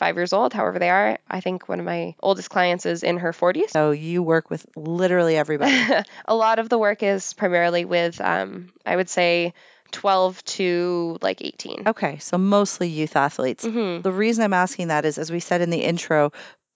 five 0.02 0.16
years 0.16 0.34
old, 0.34 0.52
however 0.52 0.80
they 0.80 0.90
are. 0.90 1.20
I 1.30 1.42
think 1.42 1.70
one 1.70 1.80
of 1.80 1.86
my 1.86 2.16
oldest 2.22 2.50
clients 2.50 2.88
is 2.88 3.04
in 3.04 3.20
her 3.20 3.32
40s. 3.34 3.70
So 3.70 3.92
you 3.92 4.24
work 4.24 4.50
with 4.50 4.66
literally 4.76 5.38
everybody. 5.38 5.80
a 6.26 6.36
lot 6.36 6.58
of 6.58 6.70
the 6.70 6.80
work 6.80 7.04
is 7.04 7.34
primarily 7.34 7.86
with, 7.86 8.20
um, 8.20 8.70
I 8.84 8.96
would 8.96 9.10
say, 9.10 9.54
12 9.92 10.44
to 10.46 11.18
like 11.22 11.44
18. 11.44 11.84
Okay, 11.86 12.18
so 12.18 12.40
mostly 12.40 12.88
youth 12.90 13.16
athletes. 13.16 13.64
hmm 13.64 14.02
The 14.02 14.12
reason 14.12 14.44
I'm 14.44 14.54
asking 14.54 14.88
that 14.88 15.06
is, 15.06 15.20
as 15.20 15.32
we 15.32 15.40
said 15.40 15.62
in 15.62 15.70
the 15.70 15.84
intro, 15.84 16.32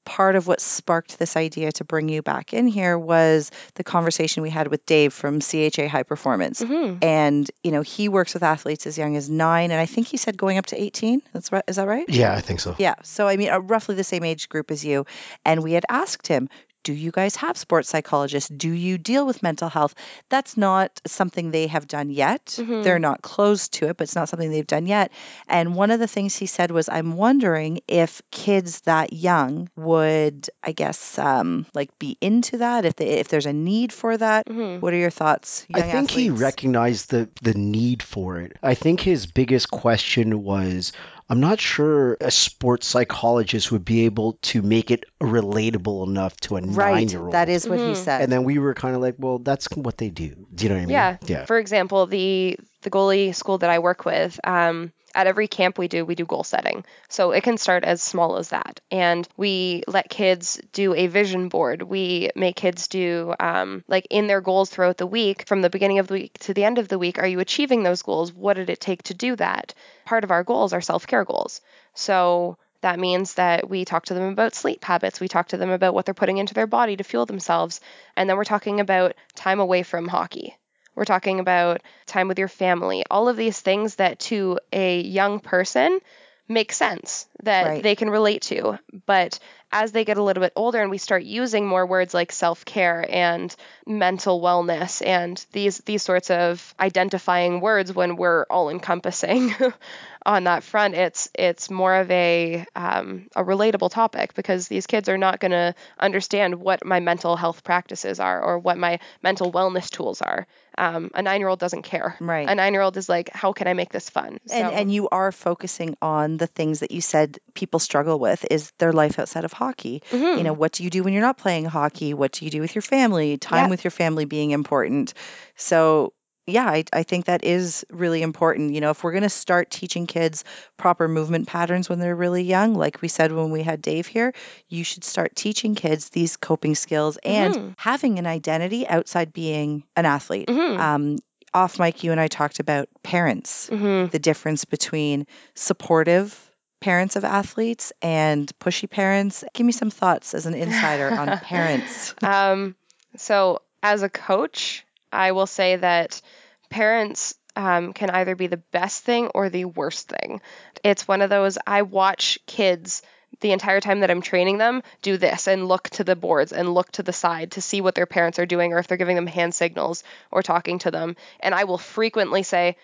part 0.05 0.35
of 0.35 0.47
what 0.47 0.61
sparked 0.61 1.19
this 1.19 1.35
idea 1.35 1.71
to 1.73 1.83
bring 1.83 2.07
you 2.07 2.21
back 2.21 2.53
in 2.53 2.67
here 2.67 2.97
was 2.97 3.51
the 3.73 3.83
conversation 3.83 4.43
we 4.43 4.49
had 4.49 4.67
with 4.67 4.85
Dave 4.85 5.11
from 5.13 5.39
CHA 5.41 5.87
High 5.87 6.03
Performance. 6.03 6.61
hmm 6.61 6.93
And, 7.01 7.49
you 7.63 7.71
know, 7.71 7.81
he 7.81 8.07
works 8.07 8.33
with 8.33 8.43
athletes 8.43 8.87
as 8.87 8.97
young 8.97 9.15
as 9.17 9.29
nine, 9.29 9.71
and 9.71 9.81
I 9.81 9.85
think 9.85 10.07
he 10.07 10.17
said 10.17 10.37
going 10.37 10.57
up 10.57 10.67
to 10.67 10.81
18. 10.81 11.21
That's 11.33 11.51
right. 11.51 11.63
Is 11.67 11.75
that 11.75 11.87
right? 11.87 12.05
Yeah, 12.07 12.33
I 12.33 12.41
think 12.41 12.59
so. 12.59 12.75
Yeah. 12.77 12.95
So, 13.03 13.27
I 13.27 13.35
mean, 13.37 13.49
uh, 13.49 13.59
roughly 13.59 13.95
the 13.95 14.03
same 14.03 14.23
age 14.23 14.47
group 14.47 14.71
as 14.71 14.85
you. 14.85 15.05
And 15.43 15.63
we 15.63 15.73
had 15.73 15.85
asked 15.89 16.27
him, 16.27 16.49
do 16.85 16.93
you 16.93 17.11
guys 17.11 17.35
have 17.35 17.57
sports 17.57 17.89
psychologists? 17.89 18.47
Do 18.49 18.69
you 18.71 18.97
deal 18.97 19.25
with 19.25 19.43
mental 19.43 19.67
health? 19.67 19.95
That's 20.29 20.55
not 20.55 21.01
something 21.05 21.51
they 21.51 21.67
have 21.67 21.87
done 21.87 22.09
yet. 22.09 22.45
Mhm. 22.57 22.83
They're 22.83 22.99
not 22.99 23.21
close 23.21 23.67
to 23.75 23.89
it, 23.89 23.97
but 23.97 24.03
it's 24.05 24.15
not 24.15 24.29
something 24.29 24.51
they've 24.51 24.65
done 24.77 24.85
yet. 24.85 25.11
And 25.49 25.75
one 25.75 25.89
of 25.91 25.99
the 25.99 26.07
things 26.07 26.35
he 26.37 26.45
said 26.45 26.69
was, 26.71 26.87
I'm 26.87 27.17
wondering 27.17 27.79
if 27.87 28.21
kids 28.31 28.81
that 28.81 29.11
young 29.13 29.67
would, 29.75 30.47
I 30.63 30.71
guess, 30.71 31.17
um, 31.17 31.65
like 31.73 31.89
be 31.99 32.17
into 32.21 32.59
that, 32.59 32.85
if 32.85 32.95
they, 32.95 33.07
if 33.19 33.27
there's 33.27 33.47
a 33.47 33.53
need 33.53 33.91
for 33.91 34.15
that. 34.15 34.47
hmm 34.47 34.77
What 34.79 34.93
are 34.93 34.97
your 34.97 35.09
thoughts? 35.09 35.65
I 35.73 35.79
young 35.79 35.89
think 36.07 36.11
he 36.11 36.29
recognized 36.29 37.09
the 37.09 37.29
the 37.41 37.55
need 37.55 38.03
for 38.03 38.39
it. 38.39 38.57
I 38.61 38.75
think 38.75 39.01
his 39.01 39.25
biggest 39.25 39.71
question 39.71 40.43
was 40.43 40.93
I'm 41.27 41.39
not 41.39 41.59
sure 41.59 42.17
a 42.21 42.29
sports 42.29 42.85
psychologist 42.85 43.71
would 43.71 43.83
be 43.83 44.05
able 44.05 44.33
to 44.43 44.61
make 44.61 44.91
it 44.91 45.05
relatable 45.19 46.07
enough 46.07 46.37
to 46.41 46.57
a 46.57 46.61
Right. 46.61 46.91
nine-year-old. 46.99 47.33
That 47.33 47.49
is 47.49 47.67
what 47.67 47.79
he 47.79 47.85
Mhm. 47.93 47.95
said. 47.95 48.21
And 48.21 48.31
then 48.31 48.43
we 48.43 48.59
were 48.59 48.75
kind 48.75 48.95
of 48.95 49.01
like, 49.01 49.15
well, 49.17 49.39
that's 49.39 49.67
what 49.75 49.97
they 49.97 50.09
do. 50.09 50.47
Do 50.53 50.63
you 50.63 50.69
know 50.69 50.75
what 50.75 50.81
I 50.81 50.85
mean? 50.85 50.93
Yeah. 50.93 51.17
Yeah. 51.25 51.45
For 51.45 51.57
example, 51.57 52.05
the 52.05 52.57
the 52.83 52.91
goalie 52.91 53.33
school 53.33 53.57
that 53.57 53.69
I 53.71 53.79
work 53.79 54.05
with, 54.05 54.39
um, 54.43 54.91
at 55.15 55.27
every 55.27 55.47
camp 55.47 55.77
we 55.77 55.87
do, 55.87 56.05
we 56.05 56.13
do 56.13 56.25
goal 56.25 56.43
setting. 56.43 56.85
So 57.09 57.31
it 57.31 57.43
can 57.43 57.57
start 57.57 57.83
as 57.83 58.03
small 58.03 58.37
as 58.37 58.49
that, 58.49 58.81
and 58.91 59.27
we 59.37 59.83
let 59.87 60.09
kids 60.09 60.59
do 60.73 60.93
a 60.93 61.07
vision 61.07 61.49
board. 61.49 61.81
We 61.81 62.29
make 62.35 62.55
kids 62.55 62.87
do 62.87 63.33
um, 63.39 63.83
like 63.87 64.07
in 64.09 64.27
their 64.27 64.41
goals 64.41 64.69
throughout 64.69 64.97
the 64.97 65.07
week, 65.07 65.47
from 65.47 65.61
the 65.61 65.69
beginning 65.69 65.99
of 65.99 66.07
the 66.07 66.13
week 66.15 66.37
to 66.39 66.53
the 66.53 66.65
end 66.65 66.77
of 66.77 66.87
the 66.89 66.99
week. 66.99 67.17
Are 67.17 67.27
you 67.27 67.39
achieving 67.39 67.83
those 67.83 68.03
goals? 68.03 68.33
What 68.33 68.55
did 68.55 68.69
it 68.69 68.79
take 68.79 69.03
to 69.03 69.13
do 69.13 69.35
that? 69.37 69.73
Part 70.05 70.23
of 70.23 70.31
our 70.31 70.43
goals 70.43 70.73
are 70.73 70.81
self 70.81 71.07
care 71.07 71.25
goals. 71.25 71.61
So 71.93 72.57
that 72.81 72.99
means 72.99 73.33
that 73.35 73.67
we 73.67 73.83
talk 73.83 74.05
to 74.05 74.13
them 74.13 74.31
about 74.31 74.53
sleep 74.53 74.83
habits. 74.83 75.19
We 75.19 75.27
talk 75.27 75.47
to 75.47 75.57
them 75.57 75.71
about 75.71 75.95
what 75.95 76.05
they're 76.05 76.13
putting 76.13 76.37
into 76.37 76.53
their 76.53 76.67
body 76.67 76.95
to 76.97 77.03
fuel 77.03 77.25
themselves. 77.25 77.81
And 78.15 78.29
then 78.29 78.37
we're 78.37 78.43
talking 78.43 78.79
about 78.79 79.15
time 79.33 79.59
away 79.59 79.81
from 79.81 80.07
hockey. 80.07 80.55
We're 80.95 81.05
talking 81.05 81.39
about 81.39 81.81
time 82.07 82.27
with 82.27 82.39
your 82.39 82.47
family, 82.47 83.03
all 83.09 83.29
of 83.29 83.37
these 83.37 83.59
things 83.59 83.95
that 83.95 84.19
to 84.31 84.59
a 84.73 85.01
young 85.01 85.39
person 85.39 85.99
make 86.47 86.71
sense 86.71 87.27
that 87.43 87.65
Right. 87.65 87.81
they 87.81 87.95
can 87.95 88.09
relate 88.09 88.43
to. 88.43 88.77
But 89.05 89.39
as 89.71 89.91
they 89.91 90.05
get 90.05 90.17
a 90.17 90.23
little 90.23 90.41
bit 90.41 90.53
older 90.55 90.79
and 90.81 90.91
we 90.91 90.97
start 90.99 91.23
using 91.23 91.65
more 91.67 91.85
words 91.85 92.13
like 92.13 92.31
self-care 92.31 93.05
and 93.09 93.53
mental 93.85 94.39
wellness 94.41 95.05
and 95.05 95.43
these 95.53 95.79
these 95.79 96.03
sorts 96.03 96.29
of 96.29 96.73
identifying 96.79 97.61
words 97.61 97.93
when 97.93 98.15
we're 98.15 98.43
all 98.49 98.69
encompassing 98.69 99.53
on 100.25 100.43
that 100.45 100.63
front, 100.63 100.95
it's 100.95 101.29
it's 101.33 101.69
more 101.69 101.95
of 101.95 102.09
a 102.11 102.65
um, 102.75 103.27
a 103.35 103.43
relatable 103.43 103.89
topic 103.91 104.33
because 104.33 104.67
these 104.67 104.87
kids 104.87 105.09
are 105.09 105.17
not 105.17 105.39
going 105.39 105.51
to 105.51 105.73
understand 105.99 106.55
what 106.55 106.85
my 106.85 106.99
mental 106.99 107.35
health 107.35 107.63
practices 107.63 108.19
are 108.19 108.41
or 108.41 108.59
what 108.59 108.77
my 108.77 108.99
mental 109.23 109.51
wellness 109.51 109.89
tools 109.89 110.21
are. 110.21 110.47
Um, 110.77 111.11
a 111.13 111.21
nine 111.21 111.39
year 111.39 111.47
old 111.49 111.59
doesn't 111.59 111.83
care. 111.83 112.15
Right. 112.19 112.47
A 112.49 112.55
nine 112.55 112.73
year 112.73 112.81
old 112.81 112.97
is 112.97 113.07
like, 113.07 113.29
how 113.33 113.53
can 113.53 113.67
I 113.67 113.73
make 113.73 113.91
this 113.91 114.09
fun? 114.09 114.39
And, 114.51 114.67
So- 114.67 114.71
and 114.71 114.91
you 114.91 115.07
are 115.09 115.31
focusing 115.31 115.95
on 116.01 116.37
the 116.37 116.47
things 116.47 116.79
that 116.81 116.91
you 116.91 117.01
said 117.01 117.37
people 117.53 117.79
struggle 117.79 118.17
with 118.19 118.45
is 118.49 118.71
their 118.79 118.91
life 118.91 119.19
outside 119.19 119.45
of 119.45 119.53
hockey. 119.53 120.01
Mhm. 120.11 120.37
You 120.37 120.43
know, 120.43 120.53
what 120.53 120.71
do 120.73 120.83
you 120.83 120.89
do 120.89 121.03
when 121.03 121.13
you're 121.13 121.21
not 121.21 121.37
playing 121.37 121.65
hockey? 121.65 122.13
What 122.13 122.31
do 122.33 122.45
you 122.45 122.51
do 122.51 122.61
with 122.61 122.73
your 122.75 122.81
family? 122.81 123.37
Time 123.37 123.65
Yeah. 123.65 123.69
with 123.69 123.83
your 123.83 123.91
family 123.91 124.25
being 124.25 124.51
important. 124.51 125.13
So, 125.55 126.13
yeah, 126.47 126.65
I, 126.65 126.83
I 126.93 127.03
think 127.03 127.25
that 127.25 127.43
is 127.43 127.85
really 127.89 128.21
important. 128.21 128.73
You 128.73 128.81
know, 128.81 128.91
if 128.91 129.03
we're 129.03 129.11
going 129.11 129.23
to 129.23 129.29
start 129.29 129.71
teaching 129.71 130.05
kids 130.05 130.43
proper 130.77 131.07
movement 131.07 131.47
patterns 131.47 131.89
when 131.89 131.99
they're 131.99 132.15
really 132.15 132.43
young, 132.43 132.75
like 132.75 133.01
we 133.01 133.07
said 133.07 133.31
when 133.31 133.51
we 133.51 133.63
had 133.63 133.81
Dave 133.81 134.07
here, 134.07 134.33
you 134.69 134.83
should 134.83 135.03
start 135.03 135.35
teaching 135.35 135.75
kids 135.75 136.09
these 136.09 136.37
coping 136.37 136.75
skills 136.75 137.17
and 137.23 137.53
Mhm. 137.55 137.73
having 137.77 138.19
an 138.19 138.27
identity 138.27 138.87
outside 138.87 139.33
being 139.33 139.83
an 139.95 140.05
athlete. 140.05 140.47
Mhm. 140.47 140.79
Um, 140.79 141.17
off 141.53 141.79
mic, 141.79 142.03
you 142.03 142.11
and 142.11 142.21
I 142.21 142.27
talked 142.27 142.59
about 142.59 142.89
parents 143.01 143.69
Mhm. 143.71 144.11
the 144.11 144.19
difference 144.19 144.65
between 144.65 145.25
supportive 145.55 146.37
parents 146.79 147.15
of 147.15 147.23
athletes 147.23 147.91
and 148.01 148.51
pushy 148.59 148.87
parents. 148.89 149.43
Give 149.53 149.65
me 149.65 149.71
some 149.71 149.89
thoughts 149.89 150.33
as 150.35 150.45
an 150.45 150.53
insider 150.53 151.11
on 151.17 151.39
parents. 151.41 152.13
Um, 152.21 152.75
so, 153.17 153.61
as 153.81 154.03
a 154.03 154.09
coach, 154.09 154.84
I 155.15 155.31
will 155.31 155.47
say 155.47 155.77
that 155.77 156.21
parents 156.69 157.35
um, 157.55 157.93
can 157.93 158.09
either 158.09 158.35
be 158.35 158.47
the 158.47 158.57
best 158.57 159.03
thing 159.03 159.27
or 159.27 159.49
the 159.49 159.65
worst 159.65 160.09
thing. 160.09 160.41
It's 160.83 161.07
one 161.07 161.21
of 161.21 161.29
those 161.29 161.57
I 161.65 161.83
watch 161.83 162.39
kids 162.45 163.01
the 163.41 163.51
entire 163.51 163.81
time 163.81 163.99
that 163.99 164.11
I'm 164.11 164.21
training 164.21 164.57
them 164.57 164.81
do 165.01 165.17
this 165.17 165.47
and 165.47 165.67
look 165.67 165.89
to 165.91 166.03
the 166.03 166.15
boards 166.15 166.53
and 166.53 166.73
look 166.73 166.91
to 166.93 167.03
the 167.03 167.13
side 167.13 167.51
to 167.51 167.61
see 167.61 167.81
what 167.81 167.95
their 167.95 168.05
parents 168.05 168.39
are 168.39 168.45
doing 168.45 168.73
or 168.73 168.79
if 168.79 168.87
they're 168.87 168.97
giving 168.97 169.15
them 169.15 169.27
hand 169.27 169.53
signals 169.53 170.03
or 170.31 170.41
talking 170.41 170.79
to 170.79 170.91
them. 170.91 171.15
And 171.39 171.53
I 171.53 171.65
will 171.65 171.77
frequently 171.77 172.43
say, 172.43 172.77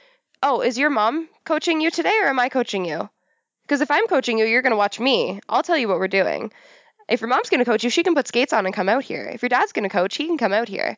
Oh, 0.43 0.61
is 0.61 0.77
your 0.77 0.89
mom 0.89 1.29
coaching 1.45 1.81
you 1.81 1.91
today 1.91 2.17
or 2.21 2.27
am 2.27 2.39
I 2.39 2.49
coaching 2.49 2.83
you? 2.83 3.09
Because 3.63 3.81
if 3.81 3.91
I'm 3.91 4.07
coaching 4.07 4.39
you, 4.39 4.45
you're 4.45 4.63
going 4.63 4.71
to 4.71 4.77
watch 4.77 4.99
me. 4.99 5.39
I'll 5.47 5.63
tell 5.63 5.77
you 5.77 5.87
what 5.87 5.99
we're 5.99 6.07
doing. 6.07 6.51
If 7.07 7.21
your 7.21 7.29
mom's 7.29 7.49
going 7.49 7.59
to 7.59 7.65
coach 7.65 7.83
you, 7.83 7.89
she 7.89 8.03
can 8.03 8.15
put 8.15 8.27
skates 8.27 8.51
on 8.51 8.65
and 8.65 8.73
come 8.73 8.89
out 8.89 9.03
here. 9.03 9.29
If 9.31 9.43
your 9.43 9.49
dad's 9.49 9.71
going 9.71 9.83
to 9.83 9.89
coach, 9.89 10.17
he 10.17 10.25
can 10.25 10.37
come 10.37 10.51
out 10.51 10.67
here. 10.67 10.97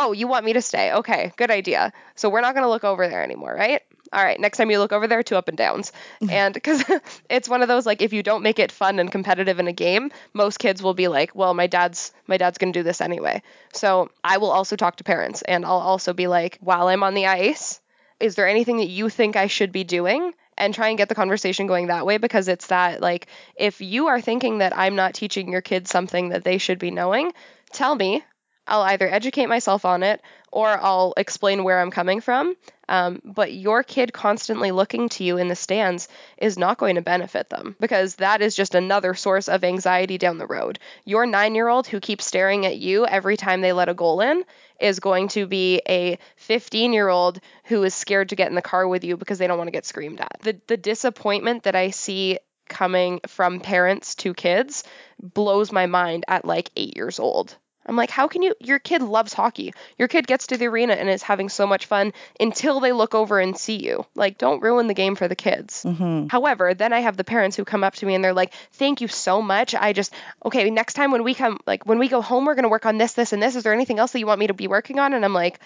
Oh, 0.00 0.12
you 0.12 0.28
want 0.28 0.44
me 0.44 0.52
to 0.52 0.62
stay? 0.62 0.92
Okay, 0.92 1.32
good 1.36 1.50
idea. 1.50 1.92
So 2.14 2.30
we're 2.30 2.40
not 2.40 2.54
going 2.54 2.62
to 2.62 2.70
look 2.70 2.84
over 2.84 3.08
there 3.08 3.24
anymore, 3.24 3.52
right? 3.52 3.82
All 4.12 4.22
right, 4.24 4.38
next 4.38 4.56
time 4.56 4.70
you 4.70 4.78
look 4.78 4.92
over 4.92 5.08
there, 5.08 5.24
two 5.24 5.34
up 5.36 5.48
and 5.48 5.58
downs. 5.58 5.92
and 6.30 6.54
because 6.54 6.84
it's 7.28 7.48
one 7.48 7.62
of 7.62 7.68
those 7.68 7.84
like 7.84 8.00
if 8.00 8.12
you 8.12 8.22
don't 8.22 8.44
make 8.44 8.60
it 8.60 8.70
fun 8.70 9.00
and 9.00 9.10
competitive 9.10 9.58
in 9.58 9.66
a 9.66 9.72
game, 9.72 10.12
most 10.32 10.60
kids 10.60 10.82
will 10.82 10.94
be 10.94 11.08
like, 11.08 11.34
"Well, 11.34 11.52
my 11.52 11.66
dad's 11.66 12.12
my 12.28 12.36
dad's 12.36 12.58
going 12.58 12.72
to 12.72 12.78
do 12.78 12.84
this 12.84 13.00
anyway." 13.00 13.42
So, 13.72 14.10
I 14.22 14.38
will 14.38 14.50
also 14.50 14.76
talk 14.76 14.96
to 14.96 15.04
parents 15.04 15.42
and 15.42 15.64
I'll 15.64 15.72
also 15.72 16.12
be 16.12 16.28
like, 16.28 16.58
"While 16.60 16.86
I'm 16.86 17.02
on 17.02 17.14
the 17.14 17.26
ice, 17.26 17.80
is 18.20 18.36
there 18.36 18.48
anything 18.48 18.78
that 18.78 18.88
you 18.88 19.08
think 19.08 19.34
I 19.36 19.48
should 19.48 19.72
be 19.72 19.84
doing?" 19.84 20.32
and 20.56 20.74
try 20.74 20.88
and 20.88 20.98
get 20.98 21.08
the 21.08 21.14
conversation 21.14 21.68
going 21.68 21.86
that 21.86 22.04
way 22.04 22.18
because 22.18 22.48
it's 22.48 22.66
that 22.66 23.00
like 23.00 23.28
if 23.54 23.80
you 23.80 24.08
are 24.08 24.20
thinking 24.20 24.58
that 24.58 24.76
I'm 24.76 24.96
not 24.96 25.14
teaching 25.14 25.52
your 25.52 25.60
kids 25.60 25.88
something 25.88 26.30
that 26.30 26.42
they 26.42 26.58
should 26.58 26.80
be 26.80 26.90
knowing, 26.90 27.32
tell 27.72 27.94
me. 27.94 28.24
I'll 28.68 28.82
either 28.82 29.08
educate 29.08 29.46
myself 29.46 29.84
on 29.84 30.02
it 30.02 30.22
or 30.52 30.68
I'll 30.68 31.14
explain 31.16 31.64
where 31.64 31.80
I'm 31.80 31.90
coming 31.90 32.20
from. 32.20 32.54
Um, 32.88 33.20
but 33.24 33.52
your 33.52 33.82
kid 33.82 34.12
constantly 34.12 34.70
looking 34.70 35.08
to 35.10 35.24
you 35.24 35.36
in 35.36 35.48
the 35.48 35.54
stands 35.54 36.08
is 36.38 36.58
not 36.58 36.78
going 36.78 36.94
to 36.94 37.02
benefit 37.02 37.50
them 37.50 37.76
because 37.80 38.16
that 38.16 38.40
is 38.40 38.56
just 38.56 38.74
another 38.74 39.12
source 39.14 39.48
of 39.48 39.62
anxiety 39.62 40.16
down 40.16 40.38
the 40.38 40.46
road. 40.46 40.78
Your 41.04 41.26
nine 41.26 41.54
year 41.54 41.68
old 41.68 41.86
who 41.86 42.00
keeps 42.00 42.26
staring 42.26 42.64
at 42.64 42.78
you 42.78 43.06
every 43.06 43.36
time 43.36 43.60
they 43.60 43.72
let 43.72 43.90
a 43.90 43.94
goal 43.94 44.20
in 44.20 44.44
is 44.80 45.00
going 45.00 45.28
to 45.28 45.46
be 45.46 45.82
a 45.88 46.18
15 46.36 46.92
year 46.92 47.08
old 47.08 47.40
who 47.64 47.82
is 47.84 47.94
scared 47.94 48.30
to 48.30 48.36
get 48.36 48.48
in 48.48 48.54
the 48.54 48.62
car 48.62 48.88
with 48.88 49.04
you 49.04 49.16
because 49.16 49.38
they 49.38 49.46
don't 49.46 49.58
want 49.58 49.68
to 49.68 49.72
get 49.72 49.86
screamed 49.86 50.20
at. 50.20 50.38
The, 50.40 50.60
the 50.66 50.76
disappointment 50.76 51.64
that 51.64 51.76
I 51.76 51.90
see 51.90 52.38
coming 52.68 53.20
from 53.26 53.60
parents 53.60 54.14
to 54.16 54.34
kids 54.34 54.84
blows 55.20 55.72
my 55.72 55.86
mind 55.86 56.24
at 56.28 56.44
like 56.44 56.70
eight 56.76 56.96
years 56.96 57.18
old. 57.18 57.56
I'm 57.88 57.96
like, 57.96 58.10
how 58.10 58.28
can 58.28 58.42
you? 58.42 58.54
Your 58.60 58.78
kid 58.78 59.02
loves 59.02 59.32
hockey. 59.32 59.72
Your 59.96 60.08
kid 60.08 60.26
gets 60.26 60.48
to 60.48 60.58
the 60.58 60.66
arena 60.66 60.92
and 60.92 61.08
is 61.08 61.22
having 61.22 61.48
so 61.48 61.66
much 61.66 61.86
fun 61.86 62.12
until 62.38 62.80
they 62.80 62.92
look 62.92 63.14
over 63.14 63.40
and 63.40 63.56
see 63.56 63.76
you. 63.76 64.04
Like, 64.14 64.36
don't 64.36 64.62
ruin 64.62 64.86
the 64.86 64.94
game 64.94 65.16
for 65.16 65.26
the 65.26 65.34
kids. 65.34 65.84
Mm-hmm. 65.84 66.26
However, 66.28 66.74
then 66.74 66.92
I 66.92 67.00
have 67.00 67.16
the 67.16 67.24
parents 67.24 67.56
who 67.56 67.64
come 67.64 67.82
up 67.82 67.94
to 67.96 68.06
me 68.06 68.14
and 68.14 68.22
they're 68.22 68.34
like, 68.34 68.52
thank 68.72 69.00
you 69.00 69.08
so 69.08 69.40
much. 69.40 69.74
I 69.74 69.94
just, 69.94 70.12
okay, 70.44 70.68
next 70.70 70.94
time 70.94 71.10
when 71.10 71.24
we 71.24 71.34
come, 71.34 71.58
like, 71.66 71.86
when 71.86 71.98
we 71.98 72.08
go 72.08 72.20
home, 72.20 72.44
we're 72.44 72.54
going 72.54 72.64
to 72.64 72.68
work 72.68 72.86
on 72.86 72.98
this, 72.98 73.14
this, 73.14 73.32
and 73.32 73.42
this. 73.42 73.56
Is 73.56 73.64
there 73.64 73.72
anything 73.72 73.98
else 73.98 74.12
that 74.12 74.18
you 74.18 74.26
want 74.26 74.40
me 74.40 74.48
to 74.48 74.54
be 74.54 74.68
working 74.68 74.98
on? 74.98 75.14
And 75.14 75.24
I'm 75.24 75.34
like, 75.34 75.58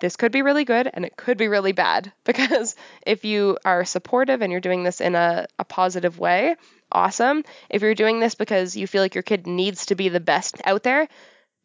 this 0.00 0.16
could 0.16 0.32
be 0.32 0.42
really 0.42 0.64
good 0.64 0.90
and 0.92 1.04
it 1.04 1.16
could 1.16 1.38
be 1.38 1.46
really 1.46 1.72
bad 1.72 2.12
because 2.24 2.74
if 3.06 3.24
you 3.24 3.58
are 3.64 3.84
supportive 3.84 4.42
and 4.42 4.50
you're 4.50 4.60
doing 4.60 4.82
this 4.82 5.00
in 5.00 5.14
a, 5.14 5.46
a 5.58 5.64
positive 5.64 6.18
way, 6.18 6.56
awesome. 6.90 7.44
If 7.68 7.82
you're 7.82 7.94
doing 7.94 8.18
this 8.18 8.34
because 8.34 8.76
you 8.76 8.86
feel 8.86 9.02
like 9.02 9.14
your 9.14 9.22
kid 9.22 9.46
needs 9.46 9.86
to 9.86 9.94
be 9.94 10.08
the 10.08 10.20
best 10.20 10.60
out 10.64 10.82
there, 10.82 11.06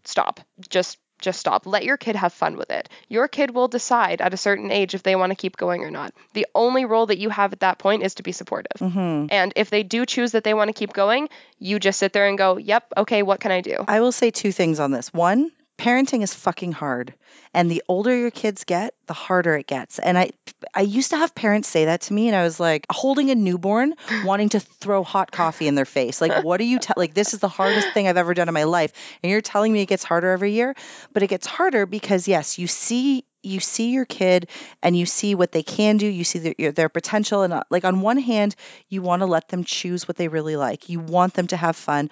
stop. 0.08 0.40
Just 0.70 0.98
just 1.22 1.40
stop. 1.40 1.66
Let 1.66 1.86
your 1.86 1.98
kid 1.98 2.16
have 2.16 2.34
fun 2.34 2.58
with 2.58 2.70
it. 2.70 2.90
Your 3.08 3.28
kid 3.28 3.52
will 3.52 3.68
decide 3.68 4.22
at 4.22 4.34
a 4.34 4.38
certain 4.38 4.70
age 4.70 4.94
if 4.94 5.04
they 5.04 5.16
want 5.16 5.32
to 5.32 5.36
keep 5.36 5.56
going 5.56 5.82
or 5.82 5.90
not. 5.90 6.14
The 6.34 6.46
only 6.54 6.86
role 6.86 7.06
that 7.06 7.18
you 7.18 7.30
have 7.30 7.54
at 7.54 7.62
that 7.62 7.80
point 7.80 8.04
is 8.04 8.16
to 8.16 8.24
be 8.24 8.32
supportive. 8.34 8.80
Mm-hmm. 8.80 9.28
And 9.30 9.54
if 9.56 9.70
they 9.70 9.84
do 9.84 10.06
choose 10.06 10.34
that 10.34 10.44
they 10.44 10.54
want 10.54 10.68
to 10.70 10.74
keep 10.74 10.94
going, 10.94 11.30
you 11.58 11.80
just 11.80 12.00
sit 12.00 12.14
there 12.14 12.28
and 12.28 12.38
go, 12.38 12.58
"Yep, 12.58 12.94
okay, 12.98 13.24
what 13.24 13.40
can 13.40 13.52
I 13.52 13.62
do?" 13.62 13.84
I 13.88 14.02
will 14.02 14.12
say 14.12 14.30
two 14.32 14.52
things 14.52 14.80
on 14.80 14.92
this. 14.92 15.14
One, 15.14 15.52
parenting 15.78 16.24
is 16.24 16.34
fucking 16.34 16.72
hard 16.72 17.14
and 17.54 17.70
the 17.70 17.84
older 17.88 18.16
your 18.16 18.32
kids 18.32 18.64
get 18.64 18.94
the 19.08 19.14
harder 19.14 19.56
it 19.56 19.68
gets. 19.68 20.00
And 20.00 20.18
i 20.18 20.32
i 20.74 20.82
used 20.82 21.12
to 21.12 21.18
have 21.18 21.36
parents 21.36 21.68
say 21.68 21.86
that 21.86 22.02
to 22.02 22.14
me 22.14 22.28
and 22.28 22.36
i 22.36 22.44
was 22.44 22.60
like 22.60 22.86
holding 22.90 23.30
a 23.30 23.36
newborn 23.36 23.94
wanting 24.26 24.50
to 24.50 24.60
throw 24.60 25.04
hot 25.04 25.32
coffee 25.32 25.68
in 25.68 25.76
their 25.76 25.86
face. 25.86 26.22
Like 26.22 26.44
what 26.44 26.60
are 26.62 26.66
you 26.66 26.80
te- 26.80 26.94
like 26.96 27.14
this 27.14 27.34
is 27.34 27.40
the 27.40 27.50
hardest 27.50 27.90
thing 27.90 28.08
i've 28.08 28.18
ever 28.18 28.34
done 28.34 28.48
in 28.48 28.54
my 28.54 28.64
life. 28.64 28.94
And 29.22 29.32
you're 29.32 29.42
telling 29.42 29.72
me 29.74 29.82
it 29.82 29.88
gets 29.88 30.04
harder 30.04 30.32
every 30.32 30.54
year? 30.54 30.76
But 31.14 31.24
it 31.24 31.28
gets 31.28 31.48
harder 31.48 31.86
because 31.86 32.28
yes 32.28 32.58
you 32.58 32.68
see 32.68 33.26
you 33.44 33.60
see 33.60 33.92
your 33.92 34.06
kid 34.06 34.50
and 34.82 34.98
you 34.98 35.06
see 35.06 35.36
what 35.36 35.52
they 35.52 35.62
can 35.62 35.98
do. 35.98 36.08
You 36.08 36.24
see 36.24 36.40
their, 36.40 36.72
their 36.72 36.90
potential. 36.90 37.44
And 37.44 37.54
uh, 37.54 37.64
like 37.70 37.86
on 37.86 38.02
one 38.02 38.18
hand 38.18 38.56
you 38.90 39.02
want 39.02 39.22
to 39.22 39.28
let 39.28 39.50
them 39.50 39.64
choose 39.64 40.08
what 40.08 40.18
they 40.18 40.28
really 40.28 40.56
like. 40.56 40.90
You 40.90 41.00
want 41.00 41.36
them 41.36 41.48
to 41.48 41.58
have 41.58 41.76
fun 41.76 42.10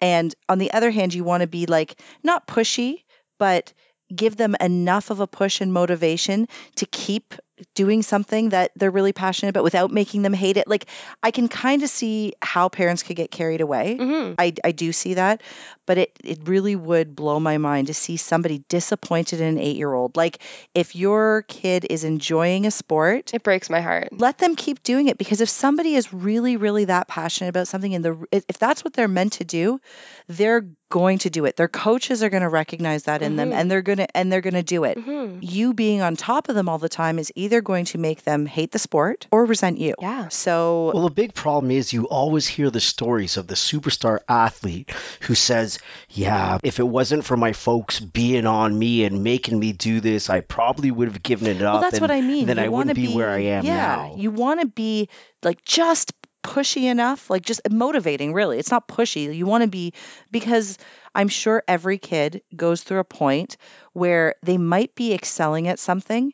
and 0.00 0.34
on 0.48 0.58
the 0.58 0.72
other 0.72 0.90
hand, 0.90 1.14
you 1.14 1.24
want 1.24 1.42
to 1.42 1.46
be 1.46 1.66
like 1.66 2.00
not 2.22 2.46
pushy, 2.46 3.04
but 3.38 3.72
give 4.14 4.36
them 4.36 4.54
enough 4.60 5.10
of 5.10 5.20
a 5.20 5.26
push 5.26 5.60
and 5.60 5.72
motivation 5.72 6.46
to 6.76 6.86
keep 6.86 7.34
doing 7.74 8.02
something 8.02 8.50
that 8.50 8.70
they're 8.76 8.90
really 8.90 9.12
passionate 9.14 9.50
about 9.50 9.64
without 9.64 9.90
making 9.90 10.22
them 10.22 10.32
hate 10.34 10.56
it. 10.56 10.68
Like 10.68 10.86
I 11.22 11.30
can 11.30 11.48
kind 11.48 11.82
of 11.82 11.88
see 11.88 12.34
how 12.42 12.68
parents 12.68 13.02
could 13.02 13.16
get 13.16 13.30
carried 13.30 13.60
away. 13.60 13.96
hmm 13.96 14.32
I, 14.38 14.52
I 14.62 14.72
do 14.72 14.92
see 14.92 15.14
that, 15.14 15.40
but 15.86 15.96
it, 15.96 16.18
it 16.22 16.40
really 16.44 16.76
would 16.76 17.16
blow 17.16 17.40
my 17.40 17.56
mind 17.56 17.86
to 17.86 17.94
see 17.94 18.18
somebody 18.18 18.62
disappointed 18.68 19.40
in 19.40 19.48
an 19.48 19.58
eight 19.58 19.76
year 19.76 19.92
old. 19.92 20.16
Like, 20.16 20.40
if 20.74 20.94
your 20.94 21.42
kid 21.48 21.86
is 21.88 22.04
enjoying 22.04 22.66
a 22.66 22.70
sport, 22.70 23.32
It 23.32 23.42
breaks 23.42 23.70
my 23.70 23.80
heart. 23.80 24.08
let 24.12 24.36
them 24.36 24.56
keep 24.56 24.82
doing 24.82 25.08
it 25.08 25.16
because 25.16 25.40
if 25.40 25.48
somebody 25.48 25.94
is 25.94 26.12
really 26.12 26.56
really 26.58 26.84
that 26.86 27.08
passionate 27.08 27.48
about 27.48 27.68
something 27.68 27.94
and 27.94 28.04
the 28.04 28.26
if 28.30 28.58
that's 28.58 28.84
what 28.84 28.92
they're 28.92 29.08
meant 29.08 29.34
to 29.34 29.44
do 29.44 29.80
they're 30.28 30.66
going 30.88 31.18
to 31.18 31.30
do 31.30 31.44
it 31.46 31.56
their 31.56 31.66
coaches 31.68 32.22
are 32.22 32.28
going 32.30 32.42
to 32.44 32.48
recognize 32.48 33.04
that 33.04 33.20
in 33.20 33.34
them 33.36 33.50
Mhm. 33.50 33.54
and 33.54 33.70
they're 33.70 33.82
going 33.82 33.98
to 33.98 34.16
and 34.16 34.30
they're 34.30 34.40
going 34.40 34.54
to 34.54 34.62
do 34.62 34.84
it 34.84 34.96
hmm 34.98 35.38
you 35.40 35.74
being 35.74 36.00
on 36.00 36.14
top 36.16 36.48
of 36.48 36.54
them 36.54 36.68
all 36.68 36.78
the 36.78 36.88
time 36.88 37.18
is 37.18 37.32
either 37.34 37.60
going 37.60 37.84
to 37.86 37.98
make 37.98 38.22
them 38.22 38.46
hate 38.46 38.70
the 38.70 38.78
sport 38.78 39.26
or 39.32 39.44
resent 39.44 39.78
you 39.78 39.94
Yeah. 40.00 40.28
so 40.28 40.92
Well, 40.94 41.02
the 41.08 41.10
big 41.14 41.34
problem 41.34 41.70
is 41.72 41.92
you 41.92 42.04
always 42.06 42.46
hear 42.46 42.70
the 42.70 42.80
stories 42.80 43.36
of 43.36 43.46
the 43.48 43.54
superstar 43.56 44.20
athlete 44.28 44.92
who 45.22 45.34
says, 45.34 45.78
Yeah, 46.08 46.58
if 46.62 46.78
it 46.78 46.86
wasn't 46.86 47.24
for 47.24 47.36
my 47.36 47.52
folks 47.52 47.98
being 48.00 48.46
on 48.46 48.78
me 48.78 49.04
and 49.04 49.24
making 49.24 49.58
me 49.58 49.72
do 49.72 50.00
this, 50.00 50.30
I 50.30 50.40
probably 50.40 50.90
would 50.90 51.08
have 51.08 51.22
given 51.22 51.48
it 51.48 51.60
up. 51.62 51.74
well 51.74 51.82
that's 51.82 51.94
and 51.94 52.02
what 52.02 52.10
i 52.12 52.20
mean 52.20 52.46
Then 52.46 52.58
you 52.58 52.62
I 52.64 52.68
wanna 52.68 52.90
wouldn't 52.94 53.08
be, 53.08 53.14
where 53.14 53.30
I 53.30 53.40
am 53.58 53.64
yeah 53.64 53.74
now. 53.96 54.14
you 54.16 54.30
want 54.30 54.60
to 54.60 54.66
be 54.66 55.08
like 55.42 55.64
just 55.64 56.12
pushy 56.46 56.84
enough 56.84 57.28
like 57.30 57.42
just 57.42 57.60
motivating 57.70 58.32
really. 58.32 58.58
It's 58.58 58.70
not 58.70 58.88
pushy. 58.88 59.34
You 59.34 59.46
want 59.46 59.62
to 59.62 59.68
be 59.68 59.92
because 60.30 60.78
i'm 61.14 61.28
sure 61.28 61.62
every 61.66 61.98
kid 61.98 62.42
goes 62.54 62.82
through 62.82 63.00
a 63.00 63.04
point 63.04 63.56
where 63.92 64.34
they 64.42 64.58
might 64.58 64.94
be 64.94 65.14
excelling 65.14 65.66
at 65.68 65.78
something 65.78 66.32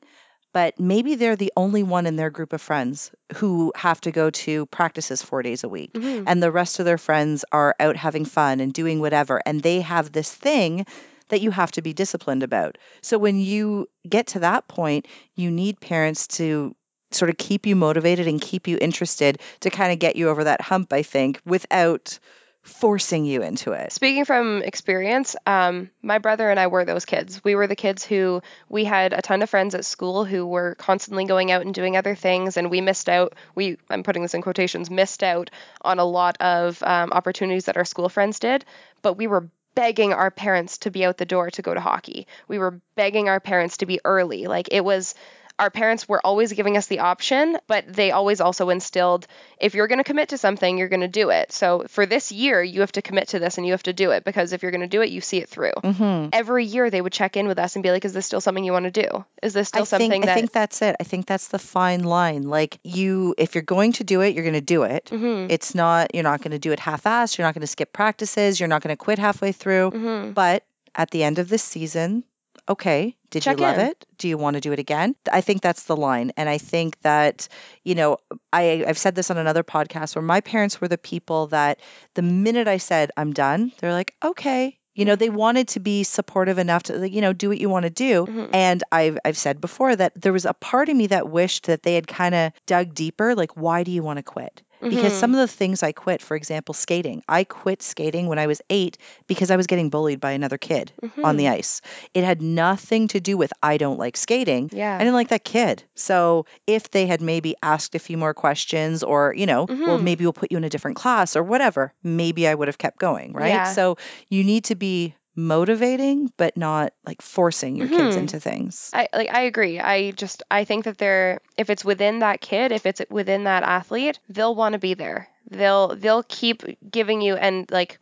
but 0.52 0.78
maybe 0.78 1.14
they're 1.14 1.36
the 1.36 1.52
only 1.56 1.82
one 1.82 2.06
in 2.06 2.16
their 2.16 2.30
group 2.30 2.52
of 2.52 2.60
friends 2.60 3.10
who 3.36 3.72
have 3.74 4.00
to 4.02 4.10
go 4.10 4.28
to 4.30 4.66
practices 4.66 5.22
four 5.22 5.42
days 5.42 5.64
a 5.64 5.68
week 5.68 5.96
hmm 5.96 6.24
and 6.26 6.42
the 6.42 6.52
rest 6.52 6.78
of 6.78 6.84
their 6.84 6.98
friends 6.98 7.44
are 7.52 7.74
out 7.80 7.96
having 7.96 8.24
fun 8.24 8.60
and 8.60 8.72
doing 8.72 9.00
whatever 9.00 9.40
and 9.46 9.62
they 9.62 9.80
have 9.80 10.12
this 10.12 10.32
thing 10.32 10.86
that 11.28 11.40
you 11.40 11.50
have 11.50 11.72
to 11.72 11.82
be 11.82 11.94
disciplined 11.94 12.42
about. 12.42 12.76
So 13.00 13.16
when 13.16 13.40
you 13.40 13.88
get 14.06 14.26
to 14.28 14.40
that 14.40 14.68
point 14.68 15.06
you 15.34 15.50
need 15.50 15.80
parents 15.80 16.26
to 16.38 16.74
sort 17.14 17.30
of 17.30 17.36
keep 17.38 17.66
you 17.66 17.76
motivated 17.76 18.26
and 18.26 18.40
keep 18.40 18.66
you 18.68 18.78
interested 18.80 19.40
to 19.60 19.70
kind 19.70 19.92
of 19.92 19.98
get 19.98 20.16
you 20.16 20.28
over 20.28 20.44
that 20.44 20.60
hump 20.60 20.92
i 20.92 21.02
think 21.02 21.40
without 21.44 22.18
forcing 22.62 23.24
you 23.24 23.42
into 23.42 23.72
it 23.72 23.90
Speaking 23.90 24.24
from 24.24 24.62
experience, 24.62 25.34
um, 25.46 25.90
my 26.00 26.18
brother 26.18 26.48
and 26.48 26.60
I 26.60 26.68
were 26.68 26.84
those 26.84 27.04
kids. 27.04 27.42
We 27.42 27.56
were 27.56 27.66
the 27.66 27.76
kids 27.76 28.04
who 28.04 28.40
we 28.68 28.84
had 28.84 29.12
a 29.12 29.20
ton 29.20 29.42
of 29.42 29.50
friends 29.50 29.74
at 29.74 29.84
school 29.84 30.24
who 30.24 30.46
were 30.46 30.76
constantly 30.76 31.24
going 31.24 31.50
out 31.50 31.62
and 31.62 31.74
doing 31.74 31.96
other 31.96 32.14
things, 32.14 32.56
and 32.56 32.70
we 32.70 32.80
missed 32.80 33.08
out. 33.08 33.34
We, 33.54 33.78
I'm 33.90 34.04
putting 34.04 34.22
this 34.22 34.34
in 34.34 34.42
quotations, 34.42 34.90
missed 34.90 35.24
out 35.24 35.50
on 35.80 35.98
a 35.98 36.04
lot 36.04 36.36
of 36.40 36.80
um, 36.84 37.12
opportunities 37.12 37.64
that 37.64 37.76
our 37.76 37.84
school 37.84 38.08
friends 38.08 38.38
did. 38.38 38.64
But 39.02 39.14
we 39.14 39.26
were 39.26 39.48
begging 39.74 40.12
our 40.12 40.30
parents 40.30 40.78
to 40.78 40.90
be 40.90 41.04
out 41.04 41.16
the 41.16 41.24
door 41.24 41.50
to 41.50 41.62
go 41.62 41.74
to 41.74 41.80
hockey. 41.80 42.26
We 42.48 42.58
were 42.58 42.80
begging 42.94 43.28
our 43.28 43.40
parents 43.40 43.78
to 43.78 43.86
be 43.86 44.00
early. 44.04 44.46
Like 44.46 44.68
it 44.70 44.84
was 44.84 45.14
our 45.58 45.70
parents 45.70 46.08
were 46.08 46.20
always 46.24 46.52
giving 46.52 46.76
us 46.76 46.86
the 46.86 47.00
option, 47.00 47.56
but 47.66 47.84
they 47.92 48.10
always 48.10 48.40
also 48.40 48.70
instilled 48.70 49.26
if 49.58 49.74
you're 49.74 49.86
going 49.86 49.98
to 49.98 50.04
commit 50.04 50.30
to 50.30 50.38
something, 50.38 50.78
you're 50.78 50.88
going 50.88 51.00
to 51.00 51.08
do 51.08 51.30
it. 51.30 51.52
So 51.52 51.84
for 51.88 52.06
this 52.06 52.32
year, 52.32 52.62
you 52.62 52.80
have 52.80 52.92
to 52.92 53.02
commit 53.02 53.28
to 53.28 53.38
this 53.38 53.58
and 53.58 53.66
you 53.66 53.72
have 53.72 53.82
to 53.84 53.92
do 53.92 54.10
it 54.10 54.24
because 54.24 54.52
if 54.52 54.62
you're 54.62 54.72
going 54.72 54.80
to 54.80 54.86
do 54.88 55.02
it, 55.02 55.10
you 55.10 55.20
see 55.20 55.38
it 55.38 55.48
through. 55.48 55.72
mm-hmm. 55.82 56.28
Every 56.32 56.64
year 56.64 56.90
they 56.90 57.00
would 57.00 57.12
check 57.12 57.36
in 57.36 57.46
with 57.46 57.58
us 57.58 57.76
and 57.76 57.82
be 57.82 57.90
like, 57.90 58.04
is 58.04 58.12
this 58.12 58.26
still 58.26 58.40
something 58.40 58.64
you 58.64 58.72
want 58.72 58.92
to 58.92 59.02
do? 59.02 59.24
Is 59.42 59.52
this 59.52 59.68
still 59.68 59.82
I 59.82 59.84
something 59.84 60.10
think, 60.10 60.24
that 60.24 60.32
I 60.32 60.34
think 60.34 60.52
that's 60.52 60.82
it. 60.82 60.96
I 60.98 61.04
think 61.04 61.26
that's 61.26 61.48
the 61.48 61.58
fine 61.58 62.02
line. 62.04 62.42
Like 62.42 62.78
you, 62.82 63.34
if 63.38 63.54
you're 63.54 63.62
going 63.62 63.92
to 63.94 64.04
do 64.04 64.20
it, 64.22 64.34
you're 64.34 64.44
going 64.44 64.54
to 64.54 64.60
do 64.60 64.82
it. 64.84 65.06
Mhm. 65.06 65.48
It's 65.50 65.74
not, 65.74 66.14
you're 66.14 66.24
not 66.24 66.40
going 66.40 66.52
to 66.52 66.58
do 66.58 66.72
it 66.72 66.80
half-assed. 66.80 67.38
You're 67.38 67.46
not 67.46 67.54
going 67.54 67.60
to 67.60 67.66
skip 67.66 67.92
practices. 67.92 68.58
You're 68.58 68.68
not 68.68 68.82
going 68.82 68.92
to 68.92 68.96
quit 68.96 69.18
halfway 69.18 69.52
through. 69.52 69.90
Mhm. 69.92 70.34
But 70.34 70.64
at 70.94 71.10
the 71.10 71.22
end 71.24 71.38
of 71.38 71.48
this 71.48 71.62
season, 71.62 72.24
okay, 72.68 73.16
did 73.30 73.42
Check 73.42 73.58
you 73.58 73.62
love 73.64 73.78
in. 73.78 73.86
it? 73.86 74.06
Do 74.18 74.28
you 74.28 74.36
want 74.38 74.54
to 74.54 74.60
do 74.60 74.72
it 74.72 74.78
again? 74.78 75.14
I 75.30 75.40
think 75.40 75.62
that's 75.62 75.84
the 75.84 75.96
line. 75.96 76.32
And 76.36 76.48
I 76.48 76.58
think 76.58 77.00
that, 77.02 77.48
you 77.84 77.94
know, 77.94 78.18
I, 78.52 78.84
I've 78.86 78.98
said 78.98 79.14
this 79.14 79.30
on 79.30 79.38
another 79.38 79.62
podcast 79.64 80.14
where 80.14 80.22
my 80.22 80.40
parents 80.40 80.80
were 80.80 80.88
the 80.88 80.98
people 80.98 81.48
that 81.48 81.80
the 82.14 82.22
minute 82.22 82.68
I 82.68 82.76
said, 82.76 83.10
I'm 83.16 83.32
done, 83.32 83.72
they're 83.80 83.92
like, 83.92 84.14
okay. 84.22 84.78
You 84.94 85.06
know, 85.06 85.16
they 85.16 85.30
wanted 85.30 85.68
to 85.68 85.80
be 85.80 86.02
supportive 86.02 86.58
enough 86.58 86.82
to, 86.84 87.08
you 87.08 87.22
know, 87.22 87.32
do 87.32 87.48
what 87.48 87.56
you 87.58 87.70
want 87.70 87.84
to 87.84 87.90
do. 87.90 88.26
Mhm. 88.26 88.50
And 88.52 88.84
I've, 88.92 89.18
I've 89.24 89.38
said 89.38 89.58
before 89.58 89.96
that 89.96 90.12
there 90.20 90.34
was 90.34 90.44
a 90.44 90.52
part 90.52 90.90
of 90.90 90.96
me 90.96 91.06
that 91.06 91.30
wished 91.30 91.64
that 91.68 91.82
they 91.82 91.94
had 91.94 92.06
kind 92.06 92.34
of 92.34 92.52
dug 92.66 92.92
deeper. 92.94 93.34
Like, 93.34 93.56
why 93.56 93.84
do 93.84 93.90
you 93.90 94.02
want 94.02 94.18
to 94.18 94.22
quit? 94.22 94.60
Because 94.82 95.12
Mhm. 95.12 95.20
some 95.20 95.32
of 95.34 95.38
the 95.38 95.48
things 95.48 95.82
I 95.82 95.92
quit, 95.92 96.20
for 96.20 96.36
example, 96.36 96.74
skating, 96.74 97.22
I 97.28 97.44
quit 97.44 97.82
skating 97.82 98.26
when 98.26 98.38
I 98.38 98.46
was 98.46 98.60
eight 98.68 98.98
because 99.28 99.50
I 99.50 99.56
was 99.56 99.66
getting 99.66 99.90
bullied 99.90 100.20
by 100.20 100.32
another 100.32 100.58
kid 100.58 100.92
on 101.22 101.36
the 101.36 101.44
Mhm. 101.44 101.52
ice. 101.52 101.80
It 102.14 102.24
had 102.24 102.42
nothing 102.42 103.08
to 103.08 103.20
do 103.20 103.36
with 103.36 103.52
I 103.62 103.76
don't 103.78 103.98
like 103.98 104.16
skating. 104.16 104.70
Yeah. 104.72 104.94
I 104.94 104.98
didn't 104.98 105.14
like 105.14 105.28
that 105.28 105.44
kid. 105.44 105.84
So 105.94 106.46
if 106.66 106.90
they 106.90 107.06
had 107.06 107.20
maybe 107.20 107.54
asked 107.62 107.94
a 107.94 107.98
few 107.98 108.18
more 108.18 108.34
questions 108.34 109.02
or, 109.02 109.34
you 109.36 109.46
know, 109.46 109.66
well, 109.68 109.98
Mhm. 109.98 110.02
maybe 110.02 110.24
we'll 110.24 110.32
put 110.32 110.50
you 110.50 110.58
in 110.58 110.64
a 110.64 110.68
different 110.70 110.96
class 110.96 111.36
or 111.36 111.42
whatever, 111.42 111.92
maybe 112.02 112.48
I 112.48 112.54
would 112.54 112.68
have 112.68 112.78
kept 112.78 112.98
going, 112.98 113.32
right? 113.32 113.48
Yeah. 113.48 113.72
So 113.72 113.96
you 114.28 114.42
need 114.44 114.64
to 114.64 114.74
be 114.74 115.14
motivating, 115.34 116.32
but 116.36 116.56
not 116.56 116.92
like 117.06 117.22
forcing 117.22 117.76
your 117.76 117.88
kids 117.88 118.16
Mhm. 118.16 118.18
into 118.18 118.40
things. 118.40 118.90
I 118.92 119.08
like 119.12 119.32
I 119.32 119.42
agree. 119.42 119.80
I 119.80 120.10
just 120.12 120.42
I 120.50 120.64
think 120.64 120.84
that 120.84 120.98
they're 120.98 121.40
if 121.56 121.70
it's 121.70 121.84
within 121.84 122.20
that 122.20 122.40
kid, 122.40 122.72
if 122.72 122.86
it's 122.86 123.00
within 123.10 123.44
that 123.44 123.62
athlete, 123.62 124.18
they'll 124.28 124.54
want 124.54 124.74
to 124.74 124.78
be 124.78 124.94
there. 124.94 125.28
They'll 125.50 125.96
they'll 125.96 126.22
keep 126.22 126.62
giving 126.90 127.20
you 127.20 127.36
and 127.36 127.70
like 127.70 127.98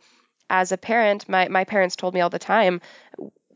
as 0.49 0.71
a 0.71 0.77
parent, 0.77 1.29
my 1.29 1.47
my 1.47 1.63
parents 1.63 1.95
told 1.95 2.13
me 2.13 2.19
all 2.21 2.29
the 2.29 2.39
time 2.39 2.81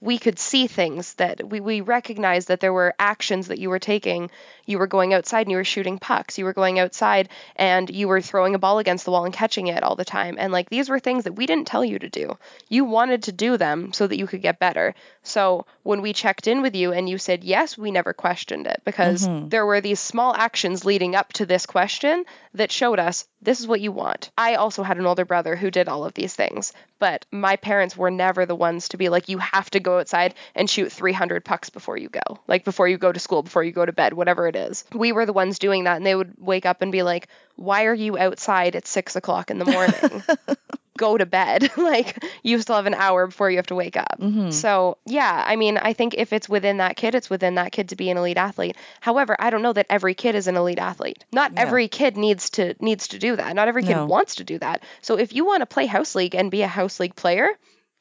we 0.06 0.20
could 0.20 0.38
see 0.38 0.68
things 0.68 1.16
that 1.16 1.50
we, 1.50 1.60
we 1.60 1.82
recognized 1.82 2.50
that 2.50 2.60
there 2.60 2.72
were 2.72 2.94
actions 3.00 3.48
that 3.48 3.58
you 3.58 3.72
were 3.72 3.80
taking. 3.80 4.30
You 4.68 4.78
were 4.78 4.88
going 4.88 5.16
outside 5.16 5.42
and 5.42 5.52
you 5.52 5.58
were 5.58 5.64
shooting 5.64 5.98
pucks. 5.98 6.38
You 6.38 6.46
were 6.46 6.54
going 6.54 6.78
outside 6.78 7.30
and 7.56 7.90
you 7.90 8.08
were 8.08 8.22
throwing 8.22 8.54
a 8.54 8.60
ball 8.60 8.78
against 8.78 9.06
the 9.06 9.12
wall 9.12 9.26
and 9.26 9.34
catching 9.34 9.66
it 9.66 9.82
all 9.82 9.96
the 9.96 10.06
time. 10.06 10.36
And 10.40 10.54
like 10.54 10.70
these 10.70 10.90
were 10.90 11.00
things 11.00 11.24
that 11.24 11.34
we 11.34 11.48
didn't 11.48 11.68
tell 11.68 11.84
you 11.84 11.98
to 11.98 12.10
do. 12.10 12.38
You 12.70 12.86
wanted 12.86 13.24
to 13.24 13.32
do 13.32 13.58
them 13.58 13.94
so 13.94 14.06
that 14.06 14.20
you 14.20 14.28
could 14.28 14.44
get 14.44 14.60
better. 14.60 14.94
So 15.24 15.66
when 15.82 16.04
we 16.04 16.14
checked 16.14 16.46
in 16.46 16.62
with 16.62 16.76
you 16.76 16.94
and 16.94 17.10
you 17.10 17.18
said 17.18 17.44
yes, 17.44 17.76
we 17.76 17.90
never 17.90 18.14
questioned 18.14 18.68
it 18.68 18.82
because 18.86 19.28
mm-hmm. 19.28 19.50
there 19.50 19.66
were 19.66 19.82
these 19.82 20.00
small 20.00 20.36
actions 20.36 20.86
leading 20.86 21.16
up 21.16 21.34
to 21.34 21.48
this 21.48 21.66
question 21.66 22.26
that 22.54 22.72
showed 22.72 23.00
us 23.00 23.28
this 23.42 23.60
is 23.60 23.68
what 23.68 23.82
you 23.82 23.92
want. 23.92 24.32
I 24.38 24.56
also 24.56 24.84
had 24.84 24.98
an 24.98 25.06
older 25.06 25.26
brother 25.26 25.56
who 25.56 25.72
did 25.72 25.88
all 25.88 26.06
of 26.06 26.14
these 26.14 26.34
things, 26.34 26.74
but 27.00 27.26
my 27.32 27.56
parents 27.56 27.96
were 27.96 28.12
never 28.12 28.46
the 28.46 28.56
ones 28.56 28.90
to 28.90 28.98
be 28.98 29.10
like, 29.10 29.30
you 29.30 29.38
have 29.38 29.70
to 29.72 29.80
go 29.80 29.95
outside 30.00 30.36
and 30.56 30.70
shoot 30.70 30.92
300 30.92 31.44
pucks 31.44 31.70
before 31.70 31.98
you 31.98 32.10
go, 32.10 32.40
like 32.48 32.64
before 32.64 32.88
you 32.88 32.98
go 32.98 33.12
to 33.12 33.20
school, 33.20 33.44
before 33.44 33.64
you 33.64 33.72
go 33.72 33.86
to 33.86 33.94
bed, 33.94 34.14
whatever 34.14 34.48
it 34.48 34.56
is. 34.56 34.86
We 34.94 35.12
were 35.12 35.26
the 35.26 35.34
ones 35.34 35.60
doing 35.60 35.86
that, 35.86 35.98
and 35.98 36.06
they 36.06 36.16
would 36.16 36.34
wake 36.38 36.66
up 36.66 36.82
and 36.82 36.92
be 36.92 37.04
like, 37.04 37.28
why 37.56 37.86
are 37.86 37.94
you 37.94 38.18
outside 38.18 38.76
at 38.76 38.88
six 38.88 39.16
o'clock 39.16 39.52
in 39.52 39.60
the 39.60 39.66
morning? 39.66 40.24
go 40.98 41.18
to 41.18 41.26
bed. 41.26 41.70
like 41.78 42.24
you 42.44 42.60
still 42.62 42.76
have 42.76 42.86
an 42.86 42.94
hour 42.94 43.28
before 43.28 43.50
you 43.50 43.58
have 43.58 43.68
to 43.68 43.76
wake 43.76 43.98
up. 43.98 44.18
Mm-hmm. 44.20 44.52
So, 44.52 44.98
yeah, 45.06 45.44
I 45.46 45.56
mean, 45.56 45.78
I 45.78 45.94
think 45.94 46.16
if 46.16 46.34
it's 46.34 46.50
within 46.50 46.78
that 46.78 46.96
kid, 46.96 47.16
it's 47.16 47.30
within 47.30 47.56
that 47.56 47.72
kid 47.72 47.90
to 47.90 47.96
be 47.96 48.10
an 48.10 48.18
elite 48.18 48.38
athlete. 48.38 48.78
However, 49.02 49.36
I 49.40 49.50
don't 49.50 49.62
know 49.62 49.74
that 49.74 49.88
every 49.90 50.14
kid 50.14 50.36
is 50.36 50.48
an 50.48 50.56
elite 50.56 50.80
athlete. 50.80 51.24
Not 51.32 51.54
yeah. 51.54 51.62
every 51.62 51.88
kid 51.88 52.18
needs 52.18 52.50
to 52.52 52.76
needs 52.80 53.10
to 53.10 53.20
do 53.20 53.36
that. 53.36 53.56
Not 53.56 53.68
every 53.68 53.84
kid 53.84 53.96
no. 53.96 54.06
wants 54.06 54.36
to 54.36 54.44
do 54.44 54.60
that. 54.60 54.84
So, 55.02 55.18
if 55.18 55.34
you 55.34 55.46
want 55.46 55.62
to 55.62 55.66
play 55.66 55.86
house 55.86 56.16
league 56.16 56.36
and 56.36 56.52
be 56.52 56.62
a 56.62 56.68
house 56.68 57.00
league 57.00 57.16
player, 57.16 57.50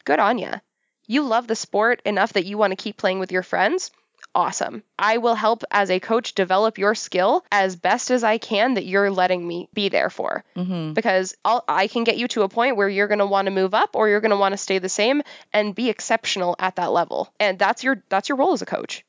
good 0.04 0.18
on 0.18 0.38
you. 0.38 0.52
You 1.06 1.22
love 1.22 1.46
the 1.46 1.56
sport 1.56 2.02
enough 2.04 2.34
that 2.34 2.46
you 2.46 2.58
want 2.58 2.72
to 2.72 2.82
keep 2.82 2.96
playing 2.96 3.18
with 3.18 3.32
your 3.32 3.42
friends 3.42 3.90
awesome. 4.34 4.82
I 4.98 5.18
will 5.18 5.34
help 5.34 5.62
as 5.70 5.90
a 5.90 6.00
coach 6.00 6.34
develop 6.34 6.78
your 6.78 6.94
skill 6.94 7.44
as 7.52 7.76
best 7.76 8.10
as 8.10 8.24
I 8.24 8.38
can 8.38 8.74
that 8.74 8.86
you're 8.86 9.10
letting 9.10 9.46
me 9.46 9.68
be 9.72 9.88
there 9.88 10.10
for. 10.10 10.44
Mm-hmm. 10.56 10.92
Because 10.92 11.36
I'll, 11.44 11.64
I 11.68 11.86
can 11.86 12.04
get 12.04 12.18
you 12.18 12.28
to 12.28 12.42
a 12.42 12.48
point 12.48 12.76
where 12.76 12.88
you're 12.88 13.08
going 13.08 13.18
to 13.18 13.26
want 13.26 13.46
to 13.46 13.52
move 13.52 13.74
up 13.74 13.90
or 13.94 14.08
you're 14.08 14.20
going 14.20 14.30
to 14.30 14.36
want 14.36 14.52
to 14.52 14.58
stay 14.58 14.78
the 14.78 14.88
same 14.88 15.22
and 15.52 15.74
be 15.74 15.88
exceptional 15.88 16.56
at 16.58 16.76
that 16.76 16.92
level. 16.92 17.32
And 17.38 17.58
that's 17.58 17.84
your 17.84 18.02
that's 18.08 18.28
your 18.28 18.38
role 18.38 18.52
as 18.52 18.62
a 18.62 18.66
coach. 18.66 19.04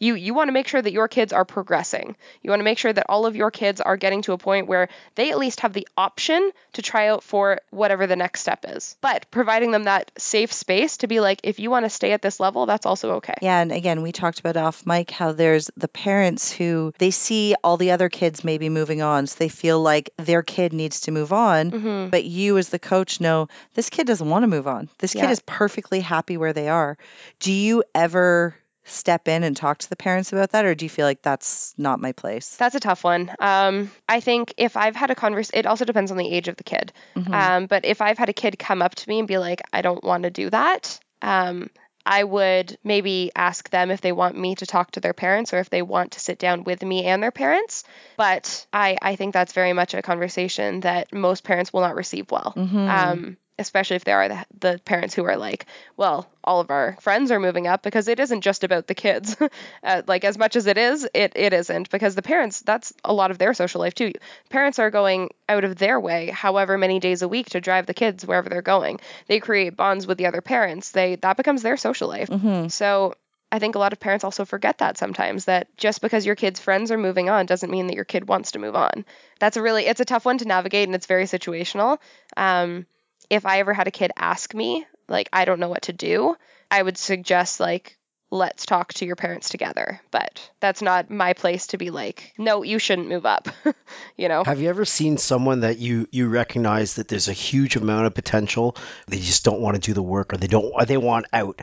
You 0.00 0.14
you 0.14 0.34
want 0.34 0.48
to 0.48 0.52
make 0.52 0.66
sure 0.66 0.80
that 0.80 0.92
your 0.92 1.06
kids 1.06 1.32
are 1.32 1.44
progressing. 1.44 2.16
You 2.42 2.50
want 2.50 2.60
to 2.60 2.64
make 2.64 2.78
sure 2.78 2.92
that 2.92 3.06
all 3.08 3.26
of 3.26 3.36
your 3.36 3.50
kids 3.50 3.80
are 3.80 3.96
getting 3.96 4.22
to 4.22 4.32
a 4.32 4.38
point 4.38 4.66
where 4.66 4.88
they 5.14 5.30
at 5.30 5.38
least 5.38 5.60
have 5.60 5.72
the 5.72 5.86
option 5.96 6.50
to 6.72 6.82
try 6.82 7.08
out 7.08 7.22
for 7.22 7.60
whatever 7.70 8.06
the 8.06 8.16
next 8.16 8.40
step 8.40 8.64
is. 8.66 8.96
But 9.02 9.30
providing 9.30 9.70
them 9.70 9.84
that 9.84 10.10
safe 10.18 10.52
space 10.52 10.96
to 10.98 11.06
be 11.06 11.20
like 11.20 11.40
if 11.44 11.60
you 11.60 11.70
want 11.70 11.84
to 11.84 11.90
stay 11.90 12.12
at 12.12 12.22
this 12.22 12.40
level, 12.40 12.66
that's 12.66 12.86
also 12.86 13.16
okay. 13.16 13.34
Yeah, 13.42 13.60
and 13.60 13.70
again, 13.70 14.02
we 14.02 14.10
talked 14.10 14.40
about 14.40 14.56
off 14.56 14.86
mic 14.86 15.10
how 15.10 15.32
there's 15.32 15.70
the 15.76 15.88
parents 15.88 16.50
who 16.50 16.94
they 16.98 17.10
see 17.10 17.54
all 17.62 17.76
the 17.76 17.90
other 17.90 18.08
kids 18.08 18.42
maybe 18.42 18.70
moving 18.70 19.02
on, 19.02 19.26
so 19.26 19.36
they 19.38 19.50
feel 19.50 19.80
like 19.80 20.10
their 20.16 20.42
kid 20.42 20.72
needs 20.72 21.02
to 21.02 21.12
move 21.12 21.32
on, 21.32 21.70
mm-hmm. 21.70 22.08
but 22.08 22.24
you 22.24 22.56
as 22.56 22.70
the 22.70 22.78
coach 22.78 23.20
know 23.20 23.48
this 23.74 23.90
kid 23.90 24.06
doesn't 24.06 24.28
want 24.28 24.44
to 24.44 24.48
move 24.48 24.66
on. 24.66 24.88
This 24.98 25.12
kid 25.12 25.24
yeah. 25.24 25.30
is 25.30 25.42
perfectly 25.44 26.00
happy 26.00 26.38
where 26.38 26.54
they 26.54 26.68
are. 26.68 26.96
Do 27.38 27.52
you 27.52 27.84
ever 27.94 28.56
step 28.90 29.28
in 29.28 29.44
and 29.44 29.56
talk 29.56 29.78
to 29.78 29.88
the 29.88 29.96
parents 29.96 30.32
about 30.32 30.50
that, 30.52 30.64
or 30.64 30.74
do 30.74 30.84
you 30.84 30.90
feel 30.90 31.06
like 31.06 31.22
that's 31.22 31.74
not 31.78 32.00
my 32.00 32.12
place? 32.12 32.56
That's 32.56 32.74
a 32.74 32.80
tough 32.80 33.04
one. 33.04 33.32
Um, 33.38 33.90
I 34.08 34.20
think 34.20 34.54
if 34.56 34.76
I've 34.76 34.96
had 34.96 35.10
a 35.10 35.14
conversation, 35.14 35.58
it 35.58 35.66
also 35.66 35.84
depends 35.84 36.10
on 36.10 36.16
the 36.16 36.30
age 36.30 36.48
of 36.48 36.56
the 36.56 36.64
kid. 36.64 36.92
Mm-hmm. 37.16 37.32
Um, 37.32 37.66
but 37.66 37.84
if 37.84 38.00
I've 38.00 38.18
had 38.18 38.28
a 38.28 38.34
kid 38.34 38.58
come 38.58 38.82
up 38.82 38.94
to 38.94 39.08
me 39.08 39.18
and 39.18 39.28
be 39.28 39.38
like, 39.38 39.62
I 39.72 39.82
don't 39.82 40.02
want 40.02 40.24
to 40.24 40.30
do 40.30 40.50
that, 40.50 40.98
um, 41.22 41.70
I 42.04 42.24
would 42.24 42.78
maybe 42.82 43.30
ask 43.36 43.68
them 43.70 43.90
if 43.90 44.00
they 44.00 44.12
want 44.12 44.36
me 44.36 44.54
to 44.56 44.66
talk 44.66 44.92
to 44.92 45.00
their 45.00 45.12
parents 45.12 45.52
or 45.52 45.58
if 45.58 45.70
they 45.70 45.82
want 45.82 46.12
to 46.12 46.20
sit 46.20 46.38
down 46.38 46.64
with 46.64 46.82
me 46.82 47.04
and 47.04 47.22
their 47.22 47.30
parents. 47.30 47.84
But 48.16 48.66
I, 48.72 48.96
I 49.00 49.16
think 49.16 49.34
that's 49.34 49.52
very 49.52 49.72
much 49.72 49.94
a 49.94 50.02
conversation 50.02 50.80
that 50.80 51.12
most 51.12 51.44
parents 51.44 51.72
will 51.72 51.82
not 51.82 51.94
receive 51.94 52.30
well. 52.30 52.54
Mm-hmm. 52.56 52.88
Um, 52.88 53.36
especially 53.60 53.96
if 53.96 54.04
there 54.04 54.18
are 54.18 54.28
the, 54.28 54.46
the, 54.58 54.80
parents 54.84 55.14
who 55.14 55.24
are 55.24 55.36
like, 55.36 55.66
well, 55.96 56.28
all 56.42 56.60
of 56.60 56.70
our 56.70 56.96
friends 57.00 57.30
are 57.30 57.38
moving 57.38 57.66
up 57.66 57.82
because 57.82 58.08
it 58.08 58.18
isn't 58.18 58.40
just 58.40 58.64
about 58.64 58.86
the 58.86 58.94
kids. 58.94 59.36
uh, 59.84 60.02
like 60.06 60.24
as 60.24 60.38
much 60.38 60.56
as 60.56 60.66
it 60.66 60.78
is, 60.78 61.06
it 61.14 61.32
it 61.36 61.52
isn't 61.52 61.90
because 61.90 62.14
the 62.14 62.22
parents 62.22 62.60
that's 62.62 62.92
a 63.04 63.12
lot 63.12 63.30
of 63.30 63.38
their 63.38 63.54
social 63.54 63.80
life 63.80 63.94
too. 63.94 64.12
Parents 64.48 64.78
are 64.78 64.90
going 64.90 65.30
out 65.48 65.64
of 65.64 65.76
their 65.76 66.00
way, 66.00 66.30
however 66.30 66.78
many 66.78 66.98
days 66.98 67.22
a 67.22 67.28
week, 67.28 67.50
to 67.50 67.60
drive 67.60 67.86
the 67.86 67.94
kids 67.94 68.26
wherever 68.26 68.48
they're 68.48 68.62
going. 68.62 68.98
They 69.26 69.38
create 69.38 69.76
bonds 69.76 70.06
with 70.06 70.18
the 70.18 70.26
other 70.26 70.40
parents. 70.40 70.90
They 70.90 71.16
that 71.16 71.36
becomes 71.36 71.62
their 71.62 71.76
social 71.76 72.08
life. 72.08 72.28
Mm-hmm. 72.28 72.68
So 72.68 73.14
I 73.52 73.58
think 73.58 73.74
a 73.74 73.78
lot 73.78 73.92
of 73.92 74.00
parents 74.00 74.24
also 74.24 74.44
forget 74.44 74.78
that 74.78 74.96
sometimes 74.96 75.46
that 75.46 75.76
just 75.76 76.00
because 76.00 76.24
your 76.24 76.36
kid's 76.36 76.60
friends 76.60 76.92
are 76.92 76.98
moving 76.98 77.28
on 77.28 77.46
doesn't 77.46 77.70
mean 77.70 77.88
that 77.88 77.96
your 77.96 78.04
kid 78.04 78.28
wants 78.28 78.52
to 78.52 78.58
move 78.58 78.76
on. 78.76 79.04
That's 79.40 79.56
a 79.56 79.62
really 79.62 79.86
it's 79.86 80.00
a 80.00 80.04
tough 80.04 80.24
one 80.24 80.38
to 80.38 80.44
navigate 80.44 80.88
and 80.88 80.94
it's 80.94 81.06
very 81.06 81.24
situational. 81.24 81.98
Um, 82.36 82.86
if 83.30 83.46
I 83.46 83.60
ever 83.60 83.72
had 83.72 83.88
a 83.88 83.92
kid 83.92 84.10
ask 84.16 84.52
me, 84.52 84.84
like, 85.08 85.28
I 85.32 85.44
don't 85.44 85.60
know 85.60 85.68
what 85.68 85.82
to 85.82 85.92
do, 85.92 86.36
I 86.70 86.82
would 86.82 86.98
suggest, 86.98 87.60
like, 87.60 87.96
let's 88.30 88.64
talk 88.64 88.92
to 88.94 89.04
your 89.04 89.16
parents 89.16 89.48
together. 89.48 90.00
But 90.10 90.50
that's 90.60 90.82
not 90.82 91.10
my 91.10 91.32
place 91.32 91.68
to 91.68 91.78
be 91.78 91.90
like, 91.90 92.32
no, 92.38 92.62
you 92.62 92.78
shouldn't 92.78 93.08
move 93.08 93.26
up. 93.26 93.48
you 94.16 94.28
know. 94.28 94.44
Have 94.44 94.60
you 94.60 94.68
ever 94.68 94.84
seen 94.84 95.16
someone 95.16 95.60
that 95.60 95.78
you 95.78 96.08
you 96.10 96.28
recognize 96.28 96.94
that 96.94 97.08
there's 97.08 97.28
a 97.28 97.32
huge 97.32 97.76
amount 97.76 98.06
of 98.06 98.14
potential, 98.14 98.76
they 99.08 99.18
just 99.18 99.44
don't 99.44 99.60
want 99.60 99.76
to 99.76 99.80
do 99.80 99.94
the 99.94 100.02
work 100.02 100.32
or 100.32 100.36
they 100.36 100.46
don't 100.46 100.72
or 100.72 100.84
they 100.84 100.96
want 100.96 101.26
out 101.32 101.62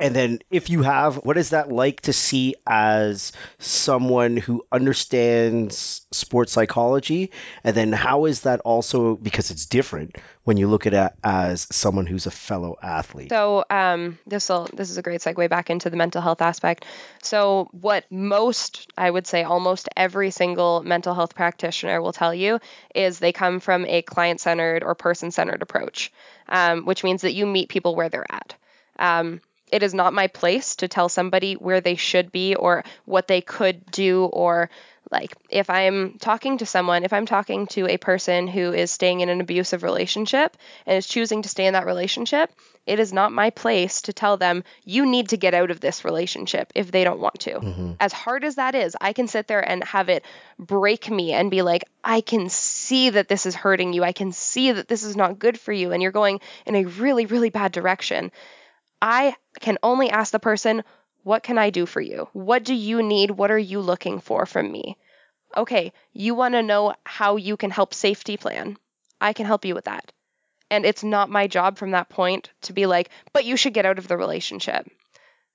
and 0.00 0.14
then, 0.14 0.38
if 0.48 0.70
you 0.70 0.82
have, 0.82 1.16
what 1.16 1.36
is 1.36 1.50
that 1.50 1.72
like 1.72 2.02
to 2.02 2.12
see 2.12 2.54
as 2.64 3.32
someone 3.58 4.36
who 4.36 4.64
understands 4.70 6.06
sports 6.12 6.52
psychology? 6.52 7.32
And 7.64 7.74
then, 7.76 7.92
how 7.92 8.26
is 8.26 8.42
that 8.42 8.60
also 8.60 9.16
because 9.16 9.50
it's 9.50 9.66
different 9.66 10.16
when 10.44 10.56
you 10.56 10.68
look 10.68 10.86
at 10.86 10.94
it 10.94 11.12
as 11.24 11.66
someone 11.72 12.06
who's 12.06 12.26
a 12.26 12.30
fellow 12.30 12.76
athlete? 12.80 13.30
So, 13.30 13.64
um, 13.70 14.18
this 14.24 14.48
will 14.48 14.68
this 14.72 14.90
is 14.90 14.98
a 14.98 15.02
great 15.02 15.20
segue 15.20 15.50
back 15.50 15.68
into 15.68 15.90
the 15.90 15.96
mental 15.96 16.22
health 16.22 16.42
aspect. 16.42 16.84
So, 17.20 17.68
what 17.72 18.04
most, 18.08 18.86
I 18.96 19.10
would 19.10 19.26
say, 19.26 19.42
almost 19.42 19.88
every 19.96 20.30
single 20.30 20.80
mental 20.84 21.12
health 21.12 21.34
practitioner 21.34 22.00
will 22.00 22.12
tell 22.12 22.32
you 22.32 22.60
is 22.94 23.18
they 23.18 23.32
come 23.32 23.58
from 23.58 23.84
a 23.86 24.02
client 24.02 24.40
centered 24.40 24.84
or 24.84 24.94
person 24.94 25.32
centered 25.32 25.62
approach, 25.62 26.12
um, 26.48 26.84
which 26.84 27.02
means 27.02 27.22
that 27.22 27.34
you 27.34 27.46
meet 27.46 27.68
people 27.68 27.96
where 27.96 28.08
they're 28.08 28.30
at. 28.30 28.54
Um, 29.00 29.40
it 29.72 29.82
is 29.82 29.94
not 29.94 30.12
my 30.12 30.26
place 30.26 30.76
to 30.76 30.88
tell 30.88 31.08
somebody 31.08 31.54
where 31.54 31.80
they 31.80 31.96
should 31.96 32.32
be 32.32 32.54
or 32.54 32.84
what 33.04 33.28
they 33.28 33.40
could 33.40 33.84
do 33.90 34.24
or 34.24 34.70
like 35.10 35.34
if 35.48 35.70
i'm 35.70 36.18
talking 36.18 36.58
to 36.58 36.66
someone 36.66 37.04
if 37.04 37.12
i'm 37.12 37.26
talking 37.26 37.66
to 37.66 37.86
a 37.86 37.96
person 37.96 38.46
who 38.46 38.72
is 38.72 38.90
staying 38.90 39.20
in 39.20 39.28
an 39.28 39.40
abusive 39.40 39.82
relationship 39.82 40.56
and 40.86 40.96
is 40.96 41.06
choosing 41.06 41.42
to 41.42 41.48
stay 41.48 41.66
in 41.66 41.72
that 41.72 41.86
relationship 41.86 42.50
it 42.86 42.98
is 42.98 43.12
not 43.12 43.32
my 43.32 43.50
place 43.50 44.02
to 44.02 44.12
tell 44.12 44.36
them 44.36 44.64
you 44.84 45.06
need 45.06 45.30
to 45.30 45.36
get 45.36 45.54
out 45.54 45.70
of 45.70 45.80
this 45.80 46.04
relationship 46.04 46.72
if 46.74 46.90
they 46.90 47.04
don't 47.04 47.20
want 47.20 47.38
to. 47.40 47.58
Mm-hmm. 47.58 47.92
as 48.00 48.12
hard 48.12 48.44
as 48.44 48.56
that 48.56 48.74
is 48.74 48.96
i 49.00 49.12
can 49.12 49.28
sit 49.28 49.46
there 49.46 49.66
and 49.66 49.82
have 49.84 50.08
it 50.08 50.24
break 50.58 51.10
me 51.10 51.32
and 51.32 51.50
be 51.50 51.62
like 51.62 51.84
i 52.04 52.20
can 52.20 52.48
see 52.48 53.10
that 53.10 53.28
this 53.28 53.46
is 53.46 53.54
hurting 53.54 53.92
you. 53.92 54.02
I 54.04 54.12
can 54.12 54.32
see 54.32 54.72
that 54.72 54.88
this 54.88 55.02
is 55.02 55.16
not 55.16 55.38
good 55.38 55.58
for 55.58 55.72
you. 55.72 55.92
And 55.92 56.02
you're 56.02 56.12
going 56.12 56.40
in 56.66 56.74
a 56.74 56.84
really 56.84 57.26
really 57.26 57.50
bad 57.50 57.72
direction 57.72 58.30
I 59.00 59.36
can 59.60 59.78
only 59.82 60.10
ask 60.10 60.32
the 60.32 60.38
person, 60.38 60.84
What 61.22 61.42
can 61.42 61.58
I 61.58 61.70
do 61.70 61.86
for 61.86 62.00
you? 62.00 62.28
What 62.32 62.64
do 62.64 62.74
you 62.74 63.02
need? 63.02 63.30
What 63.30 63.50
are 63.50 63.58
you 63.58 63.80
looking 63.80 64.20
for 64.20 64.46
from 64.46 64.70
me? 64.70 64.96
Okay, 65.56 65.92
you 66.12 66.34
want 66.34 66.54
to 66.54 66.62
know 66.62 66.94
how 67.04 67.36
you 67.36 67.56
can 67.56 67.70
help 67.70 67.94
safety 67.94 68.36
plan. 68.36 68.76
I 69.20 69.32
can 69.32 69.46
help 69.46 69.64
you 69.64 69.74
with 69.74 69.86
that. 69.86 70.12
And 70.70 70.84
it's 70.84 71.02
not 71.02 71.30
my 71.30 71.46
job 71.46 71.78
from 71.78 71.92
that 71.92 72.08
point 72.08 72.50
to 72.62 72.72
be 72.72 72.86
like, 72.86 73.10
But 73.32 73.44
you 73.44 73.56
should 73.56 73.74
get 73.74 73.86
out 73.86 73.98
of 73.98 74.08
the 74.08 74.16
relationship. 74.16 74.86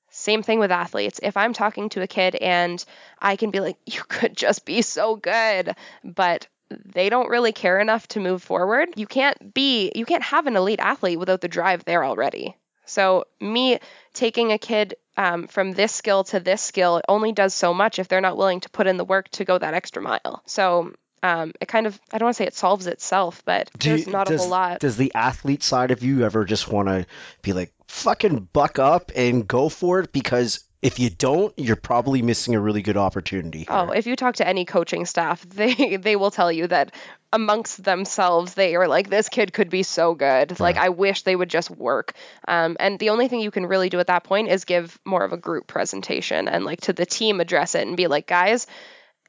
Same 0.10 0.44
thing 0.44 0.60
with 0.60 0.72
athletes. 0.72 1.20
If 1.24 1.38
I'm 1.38 1.54
talking 1.54 1.90
to 1.90 2.02
a 2.02 2.08
kid 2.08 2.36
and 2.36 2.84
I 3.20 3.36
can 3.36 3.52
be 3.52 3.60
like, 3.60 3.78
You 3.86 4.02
could 4.08 4.36
just 4.36 4.66
be 4.66 4.82
so 4.82 5.16
good, 5.16 5.76
but 6.04 6.48
they 6.70 7.10
don't 7.10 7.30
really 7.30 7.52
care 7.52 7.80
enough 7.80 8.08
to 8.10 8.20
move 8.20 8.42
forward. 8.42 8.90
You 8.96 9.06
can't 9.06 9.54
be, 9.54 9.92
you 9.96 10.06
can't 10.06 10.24
have 10.24 10.48
an 10.48 10.56
elite 10.56 10.80
athlete 10.80 11.20
without 11.20 11.42
the 11.42 11.48
drive 11.48 11.86
there 11.86 12.04
already. 12.04 12.56
So, 12.86 13.26
me 13.40 13.80
taking 14.14 14.52
a 14.52 14.58
kid 14.58 14.96
um, 15.18 15.48
from 15.48 15.72
this 15.74 15.92
skill 15.92 16.24
to 16.26 16.40
this 16.40 16.62
skill 16.62 17.02
only 17.08 17.32
does 17.32 17.54
so 17.54 17.74
much 17.74 18.00
if 18.00 18.08
they're 18.08 18.22
not 18.22 18.38
willing 18.38 18.60
to 18.62 18.70
put 18.70 18.88
in 18.88 18.98
the 18.98 19.06
work 19.06 19.30
to 19.30 19.46
go 19.46 19.58
that 19.58 19.74
extra 19.74 20.02
mile. 20.02 20.42
So, 20.46 20.94
um, 21.22 21.54
it 21.62 21.68
kind 21.68 21.88
of, 21.88 22.00
I 22.12 22.18
don't 22.18 22.26
want 22.26 22.36
to 22.36 22.44
say 22.44 22.48
it 22.48 22.54
solves 22.54 22.86
itself, 22.86 23.44
but 23.46 23.70
Do 23.78 23.90
there's 23.90 24.08
you, 24.08 24.12
not 24.12 24.28
does, 24.28 24.42
a 24.42 24.44
whole 24.44 24.52
lot. 24.52 24.80
Does 24.82 24.98
the 24.98 25.14
athlete 25.16 25.64
side 25.64 25.92
of 25.92 26.04
you 26.04 26.26
ever 26.26 26.44
just 26.44 26.68
want 26.68 26.90
to 26.90 27.06
be 27.42 27.54
like, 27.54 27.72
fucking 27.88 28.50
buck 28.52 28.78
up 28.78 29.12
and 29.16 29.48
go 29.48 29.70
for 29.70 30.02
it? 30.02 30.12
Because 30.12 30.60
If 30.84 31.00
you 31.00 31.10
don't, 31.10 31.58
you're 31.58 31.78
probably 31.78 32.22
missing 32.22 32.56
a 32.56 32.60
really 32.60 32.82
good 32.82 32.98
opportunity. 32.98 33.66
Oh, 33.70 33.92
if 33.92 34.06
you 34.06 34.18
talk 34.18 34.36
to 34.36 34.48
any 34.48 34.66
coaching 34.66 35.06
staff, 35.06 35.42
they 35.50 35.98
they 35.98 36.16
will 36.18 36.30
tell 36.30 36.52
you 36.52 36.68
that 36.68 36.94
amongst 37.32 37.84
themselves 37.84 38.54
they 38.54 38.76
are 38.76 38.88
like 38.88 39.10
this 39.10 39.30
kid 39.30 39.54
could 39.54 39.70
be 39.70 39.84
so 39.84 40.14
good. 40.14 40.60
Like 40.60 40.78
I 40.78 40.90
wish 40.90 41.22
they 41.22 41.36
would 41.36 41.50
just 41.50 41.72
work. 41.72 42.14
Um, 42.48 42.76
and 42.80 43.00
the 43.00 43.12
only 43.12 43.30
thing 43.30 43.40
you 43.40 43.50
can 43.50 43.66
really 43.66 43.90
do 43.90 44.00
at 44.00 44.08
that 44.08 44.26
point 44.26 44.50
is 44.50 44.66
give 44.66 45.00
more 45.06 45.24
of 45.24 45.32
a 45.32 45.38
group 45.38 45.68
presentation 45.68 46.50
and 46.50 46.66
like 46.66 46.82
to 46.82 46.94
the 46.94 47.06
team 47.06 47.40
address 47.40 47.76
it 47.76 47.88
and 47.88 47.96
be 47.96 48.08
like, 48.08 48.28
guys, 48.28 48.68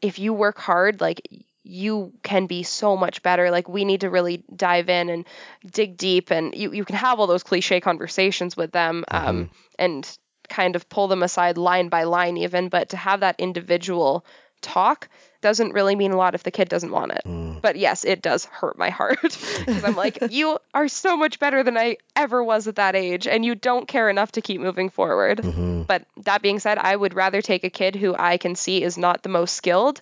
if 0.02 0.18
you 0.18 0.34
work 0.34 0.58
hard, 0.58 1.00
like 1.00 1.22
you 1.62 2.12
can 2.22 2.46
be 2.46 2.62
so 2.62 2.96
much 2.96 3.22
better. 3.22 3.50
Like 3.50 3.68
we 3.68 3.84
need 3.84 4.00
to 4.00 4.10
really 4.10 4.44
dive 4.54 4.88
in 4.88 5.08
and 5.08 5.24
dig 5.64 5.96
deep 5.96 6.30
and 6.30 6.54
you, 6.54 6.72
you 6.72 6.84
can 6.84 6.96
have 6.96 7.20
all 7.20 7.26
those 7.26 7.42
cliche 7.42 7.80
conversations 7.80 8.56
with 8.56 8.72
them 8.72 9.04
um, 9.10 9.50
and 9.78 10.18
kind 10.48 10.76
of 10.76 10.88
pull 10.88 11.08
them 11.08 11.22
aside 11.22 11.58
line 11.58 11.88
by 11.88 12.04
line 12.04 12.36
even, 12.36 12.68
but 12.68 12.90
to 12.90 12.96
have 12.96 13.20
that 13.20 13.36
individual 13.38 14.24
talk 14.60 15.08
doesn't 15.40 15.72
really 15.72 15.94
mean 15.94 16.10
a 16.10 16.16
lot 16.16 16.34
if 16.34 16.42
the 16.42 16.50
kid 16.50 16.70
doesn't 16.70 16.90
want 16.90 17.12
it. 17.12 17.20
But 17.60 17.76
yes, 17.76 18.04
it 18.04 18.22
does 18.22 18.46
hurt 18.46 18.78
my 18.78 18.88
heart 18.88 19.20
because 19.22 19.84
I'm 19.84 19.94
like, 19.96 20.18
you 20.30 20.58
are 20.72 20.88
so 20.88 21.16
much 21.16 21.38
better 21.38 21.62
than 21.62 21.76
I 21.76 21.98
ever 22.16 22.42
was 22.42 22.66
at 22.66 22.76
that 22.76 22.96
age, 22.96 23.26
and 23.26 23.44
you 23.44 23.54
don't 23.54 23.86
care 23.86 24.08
enough 24.08 24.32
to 24.32 24.40
keep 24.40 24.60
moving 24.60 24.88
forward. 24.88 25.40
But 25.86 26.06
that 26.24 26.40
being 26.40 26.60
said, 26.60 26.78
I 26.78 26.96
would 26.96 27.14
rather 27.14 27.42
take 27.42 27.64
a 27.64 27.70
kid 27.70 27.94
who 27.94 28.14
I 28.18 28.38
can 28.38 28.54
see 28.54 28.82
is 28.82 28.96
not 28.96 29.22
the 29.22 29.28
most 29.28 29.54
skilled 29.54 30.00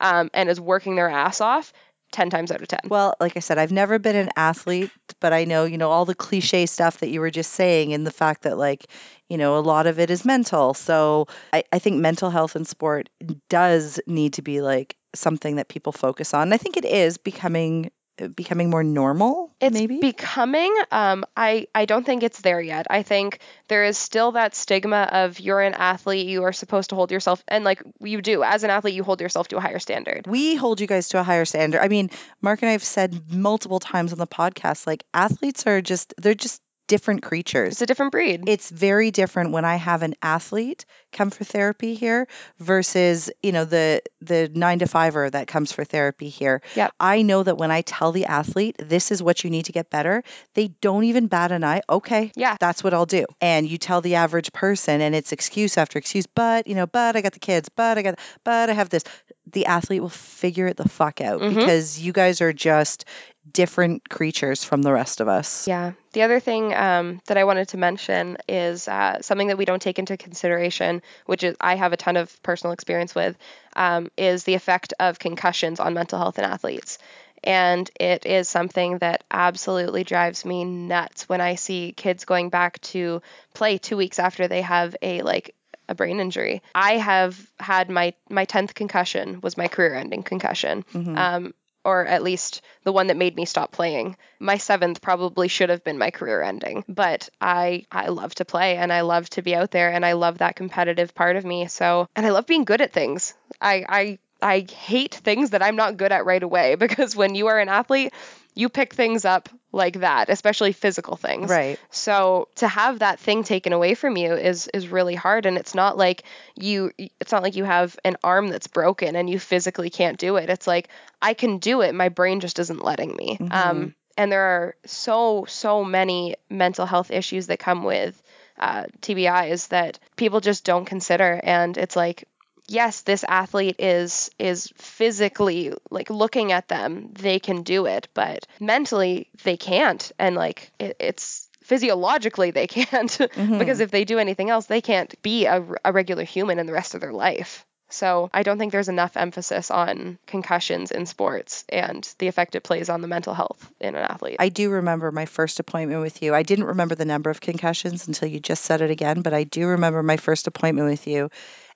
um, 0.00 0.30
and 0.32 0.48
is 0.48 0.60
working 0.60 0.94
their 0.96 1.08
ass 1.08 1.40
off 1.40 1.72
10 2.14 2.30
times 2.30 2.52
out 2.52 2.62
of 2.62 2.68
10. 2.68 2.80
Well, 2.88 3.14
like 3.20 3.36
I 3.36 3.40
said, 3.40 3.58
I've 3.58 3.72
never 3.72 3.98
been 3.98 4.16
an 4.16 4.30
athlete, 4.36 4.90
but 5.20 5.32
I 5.32 5.44
know, 5.44 5.64
you 5.64 5.76
know, 5.76 5.90
all 5.90 6.04
the 6.04 6.14
cliche 6.14 6.64
stuff 6.66 6.98
that 7.00 7.08
you 7.08 7.20
were 7.20 7.30
just 7.30 7.52
saying 7.52 7.92
and 7.92 8.06
the 8.06 8.12
fact 8.12 8.42
that, 8.42 8.56
like, 8.56 8.86
you 9.28 9.36
know, 9.36 9.58
a 9.58 9.60
lot 9.60 9.86
of 9.86 9.98
it 9.98 10.10
is 10.10 10.24
mental. 10.24 10.74
So 10.74 11.26
I, 11.52 11.64
I 11.72 11.80
think 11.80 12.00
mental 12.00 12.30
health 12.30 12.54
in 12.54 12.64
sport 12.64 13.10
does 13.50 14.00
need 14.06 14.34
to 14.34 14.42
be 14.42 14.60
like 14.60 14.96
something 15.14 15.56
that 15.56 15.68
people 15.68 15.92
focus 15.92 16.32
on. 16.34 16.42
And 16.42 16.54
I 16.54 16.56
think 16.56 16.76
it 16.76 16.84
is 16.84 17.18
becoming 17.18 17.90
becoming 18.34 18.70
more 18.70 18.84
normal 18.84 19.54
it's 19.60 19.74
maybe? 19.74 19.98
becoming 19.98 20.72
um 20.92 21.24
i 21.36 21.66
i 21.74 21.84
don't 21.84 22.04
think 22.04 22.22
it's 22.22 22.40
there 22.40 22.60
yet. 22.60 22.86
I 22.90 23.02
think 23.02 23.40
there 23.68 23.84
is 23.84 23.96
still 23.98 24.32
that 24.32 24.54
stigma 24.54 25.08
of 25.10 25.40
you're 25.40 25.60
an 25.60 25.74
athlete 25.74 26.26
you 26.26 26.44
are 26.44 26.52
supposed 26.52 26.90
to 26.90 26.96
hold 26.96 27.10
yourself 27.10 27.42
and 27.48 27.64
like 27.64 27.82
you 28.00 28.22
do. 28.22 28.42
As 28.42 28.64
an 28.64 28.70
athlete 28.70 28.94
you 28.94 29.02
hold 29.02 29.20
yourself 29.20 29.48
to 29.48 29.56
a 29.56 29.60
higher 29.60 29.78
standard. 29.78 30.26
We 30.26 30.54
hold 30.56 30.80
you 30.80 30.86
guys 30.86 31.08
to 31.10 31.20
a 31.20 31.22
higher 31.22 31.44
standard. 31.44 31.80
I 31.80 31.88
mean, 31.88 32.10
Mark 32.40 32.62
and 32.62 32.68
I 32.68 32.72
have 32.72 32.84
said 32.84 33.32
multiple 33.32 33.80
times 33.80 34.12
on 34.12 34.18
the 34.18 34.26
podcast, 34.26 34.86
like 34.86 35.04
athletes 35.12 35.66
are 35.66 35.80
just, 35.80 36.14
they're 36.18 36.34
just 36.34 36.60
different 36.86 37.22
creatures. 37.22 37.72
it's 37.72 37.82
a 37.82 37.86
different 37.86 38.12
breed 38.12 38.44
It's 38.48 38.68
very 38.70 39.10
different 39.10 39.52
when 39.52 39.64
I 39.64 39.76
have 39.76 40.02
an 40.02 40.14
athlete 40.22 40.84
come 41.12 41.30
for 41.30 41.44
therapy 41.44 41.94
here 41.94 42.26
versus, 42.58 43.30
you 43.42 43.52
know, 43.52 43.64
the 43.64 44.02
the 44.20 44.50
9 44.52 44.78
to 44.80 44.86
5er 44.86 45.30
that 45.32 45.46
comes 45.46 45.72
for 45.72 45.84
therapy 45.84 46.28
here. 46.28 46.62
Yep. 46.76 46.92
I 46.98 47.22
know 47.22 47.42
that 47.42 47.56
when 47.58 47.70
I 47.70 47.82
tell 47.82 48.12
the 48.12 48.26
athlete 48.26 48.76
this 48.78 49.10
is 49.12 49.22
what 49.22 49.44
you 49.44 49.50
need 49.50 49.66
to 49.66 49.72
get 49.72 49.90
better, 49.90 50.22
they 50.54 50.68
don't 50.68 51.04
even 51.04 51.26
bat 51.26 51.52
an 51.52 51.62
eye. 51.64 51.82
Okay. 51.88 52.32
Yeah. 52.36 52.56
That's 52.58 52.82
what 52.82 52.94
I'll 52.94 53.06
do. 53.06 53.26
And 53.40 53.68
you 53.68 53.78
tell 53.78 54.00
the 54.00 54.16
average 54.16 54.52
person 54.52 55.00
and 55.00 55.14
it's 55.14 55.32
excuse 55.32 55.76
after 55.78 55.98
excuse, 55.98 56.26
but, 56.26 56.66
you 56.66 56.74
know, 56.74 56.86
but 56.86 57.16
I 57.16 57.20
got 57.20 57.32
the 57.32 57.38
kids, 57.38 57.68
but 57.68 57.98
I 57.98 58.02
got 58.02 58.18
but 58.44 58.70
I 58.70 58.72
have 58.72 58.88
this. 58.88 59.04
The 59.52 59.66
athlete 59.66 60.00
will 60.00 60.08
figure 60.08 60.66
it 60.66 60.76
the 60.76 60.88
fuck 60.88 61.20
out 61.20 61.40
Mhm. 61.40 61.54
because 61.54 62.00
you 62.00 62.12
guys 62.12 62.40
are 62.40 62.52
just 62.52 63.04
different 63.50 64.08
creatures 64.08 64.64
from 64.64 64.82
the 64.82 64.92
rest 64.92 65.20
of 65.20 65.28
us. 65.28 65.68
Yeah. 65.68 65.92
The 66.12 66.22
other 66.22 66.40
thing 66.40 66.74
um, 66.74 67.20
that 67.26 67.36
I 67.36 67.44
wanted 67.44 67.68
to 67.68 67.76
mention 67.76 68.38
is 68.48 68.88
uh, 68.88 69.20
something 69.22 69.48
that 69.48 69.58
we 69.58 69.64
don't 69.64 69.82
take 69.82 69.98
into 69.98 70.16
consideration, 70.16 71.02
which 71.26 71.42
is 71.42 71.56
I 71.60 71.76
have 71.76 71.92
a 71.92 71.96
ton 71.96 72.16
of 72.16 72.42
personal 72.42 72.72
experience 72.72 73.14
with, 73.14 73.36
um, 73.76 74.10
is 74.16 74.44
the 74.44 74.54
effect 74.54 74.94
of 74.98 75.18
concussions 75.18 75.80
on 75.80 75.94
mental 75.94 76.18
health 76.18 76.38
in 76.38 76.44
athletes. 76.44 76.98
And 77.42 77.90
it 78.00 78.24
is 78.24 78.48
something 78.48 78.98
that 78.98 79.24
absolutely 79.30 80.02
drives 80.02 80.46
me 80.46 80.64
nuts 80.64 81.28
when 81.28 81.42
I 81.42 81.56
see 81.56 81.92
kids 81.94 82.24
going 82.24 82.48
back 82.48 82.80
to 82.80 83.20
play 83.52 83.76
two 83.76 83.98
weeks 83.98 84.18
after 84.18 84.48
they 84.48 84.62
have 84.62 84.96
a 85.02 85.20
like 85.20 85.54
a 85.86 85.94
brain 85.94 86.20
injury. 86.20 86.62
I 86.74 86.96
have 86.96 87.38
had 87.60 87.90
my 87.90 88.14
my 88.30 88.46
tenth 88.46 88.74
concussion 88.74 89.40
was 89.42 89.58
my 89.58 89.68
career-ending 89.68 90.22
concussion. 90.22 90.86
Um, 90.94 91.54
or 91.84 92.06
at 92.06 92.22
least 92.22 92.62
the 92.84 92.92
one 92.92 93.08
that 93.08 93.16
made 93.16 93.36
me 93.36 93.44
stop 93.44 93.72
playing. 93.72 94.16
My 94.38 94.58
seventh 94.58 95.02
probably 95.02 95.48
should 95.48 95.70
have 95.70 95.84
been 95.84 95.98
my 95.98 96.10
career 96.10 96.42
ending, 96.42 96.84
but 96.88 97.28
I 97.40 97.86
I 97.90 98.08
love 98.08 98.34
to 98.36 98.44
play 98.44 98.76
and 98.76 98.92
I 98.92 99.02
love 99.02 99.28
to 99.30 99.42
be 99.42 99.54
out 99.54 99.70
there 99.70 99.90
and 99.92 100.04
I 100.04 100.12
love 100.12 100.38
that 100.38 100.56
competitive 100.56 101.14
part 101.14 101.36
of 101.36 101.44
me. 101.44 101.66
So 101.68 102.08
and 102.16 102.26
I 102.26 102.30
love 102.30 102.46
being 102.46 102.64
good 102.64 102.80
at 102.80 102.92
things. 102.92 103.34
I 103.60 103.84
I 103.88 104.18
I 104.42 104.66
hate 104.70 105.14
things 105.14 105.50
that 105.50 105.62
I'm 105.62 105.76
not 105.76 105.96
good 105.96 106.12
at 106.12 106.26
right 106.26 106.42
away 106.42 106.74
because 106.84 107.16
when 107.16 107.34
you 107.34 107.46
are 107.48 107.58
an 107.58 107.68
athlete, 107.68 108.12
you 108.54 108.68
pick 108.68 108.94
things 108.94 109.24
up 109.24 109.48
like 109.72 110.00
that, 110.00 110.28
especially 110.28 110.72
physical 110.72 111.16
things. 111.16 111.50
Right. 111.50 111.78
So 111.90 112.48
to 112.56 112.68
have 112.68 113.00
that 113.00 113.18
thing 113.18 113.42
taken 113.42 113.72
away 113.72 113.94
from 113.94 114.16
you 114.16 114.32
is 114.34 114.68
is 114.72 114.88
really 114.88 115.14
hard 115.14 115.46
and 115.46 115.58
it's 115.58 115.74
not 115.74 115.96
like 115.96 116.22
you 116.56 116.92
it's 117.20 117.32
not 117.32 117.42
like 117.42 117.56
you 117.56 117.64
have 117.64 117.98
an 118.04 118.16
arm 118.22 118.48
that's 118.48 118.68
broken 118.68 119.16
and 119.16 119.28
you 119.28 119.38
physically 119.38 119.90
can't 119.90 120.18
do 120.18 120.36
it. 120.36 120.48
It's 120.48 120.66
like 120.66 120.88
I 121.20 121.34
can 121.34 121.58
do 121.58 121.80
it, 121.82 121.94
my 121.94 122.08
brain 122.08 122.40
just 122.40 122.58
isn't 122.58 122.84
letting 122.84 123.14
me. 123.16 123.38
Um 123.50 123.94
and 124.16 124.30
there 124.30 124.44
are 124.44 124.76
so 124.86 125.44
so 125.48 125.84
many 125.84 126.36
mental 126.48 126.86
health 126.86 127.10
issues 127.10 127.48
that 127.48 127.58
come 127.58 127.82
with 127.82 128.20
uh, 128.56 128.84
TBIs 129.00 129.68
that 129.68 129.98
people 130.14 130.40
just 130.40 130.64
don't 130.64 130.84
consider 130.84 131.40
and 131.42 131.76
it's 131.76 131.96
like 131.96 132.28
yes 132.68 133.02
this 133.02 133.24
athlete 133.24 133.76
is 133.78 134.30
is 134.38 134.72
physically 134.76 135.72
like 135.90 136.10
looking 136.10 136.52
at 136.52 136.68
them 136.68 137.10
they 137.12 137.38
can 137.38 137.62
do 137.62 137.86
it 137.86 138.08
but 138.14 138.46
mentally 138.60 139.28
they 139.42 139.56
can't. 139.56 140.12
And 140.18 140.36
like 140.36 140.70
it, 140.78 140.96
it's 141.00 141.48
physiologically 141.62 142.50
they 142.50 142.66
can't 142.78 143.10
mm-hmm. 143.10 143.58
because 143.58 143.80
if 143.80 143.90
they 143.90 144.04
do 144.04 144.18
anything 144.18 144.50
else 144.50 144.66
they 144.66 144.80
can't 144.80 145.20
be 145.22 145.46
a, 145.46 145.64
a 145.84 145.92
regular 145.92 146.24
human 146.24 146.58
in 146.58 146.66
the 146.66 146.72
rest 146.72 146.94
of 146.94 147.00
their 147.00 147.12
life. 147.12 147.66
So 147.90 148.28
i 148.32 148.42
don't 148.42 148.58
think 148.58 148.72
there's 148.72 148.88
enough 148.88 149.16
emphasis 149.16 149.70
on 149.70 150.18
concussions 150.26 150.90
in 150.90 151.06
sports 151.06 151.64
and 151.68 152.08
the 152.18 152.28
effect 152.28 152.56
it 152.56 152.64
plays 152.64 152.88
on 152.88 153.02
the 153.02 153.08
mental 153.08 153.34
health 153.34 153.70
in 153.80 153.94
an 153.94 154.02
athlete. 154.02 154.36
I 154.38 154.48
do 154.48 154.70
remember 154.70 155.12
my 155.12 155.26
first 155.26 155.60
appointment 155.60 156.00
with 156.00 156.22
you. 156.22 156.34
I 156.34 156.42
didn't 156.42 156.64
remember 156.64 156.94
the 156.94 157.04
number 157.04 157.30
of 157.30 157.40
concussions 157.40 158.08
until 158.08 158.28
you 158.28 158.40
just 158.40 158.64
said 158.64 158.80
it 158.80 158.90
again, 158.90 159.22
but 159.22 159.34
I 159.34 159.44
do 159.44 159.68
remember 159.68 160.02
my 160.02 160.16
first 160.16 160.46
appointment 160.46 160.88
with 160.88 161.06
you 161.06 161.30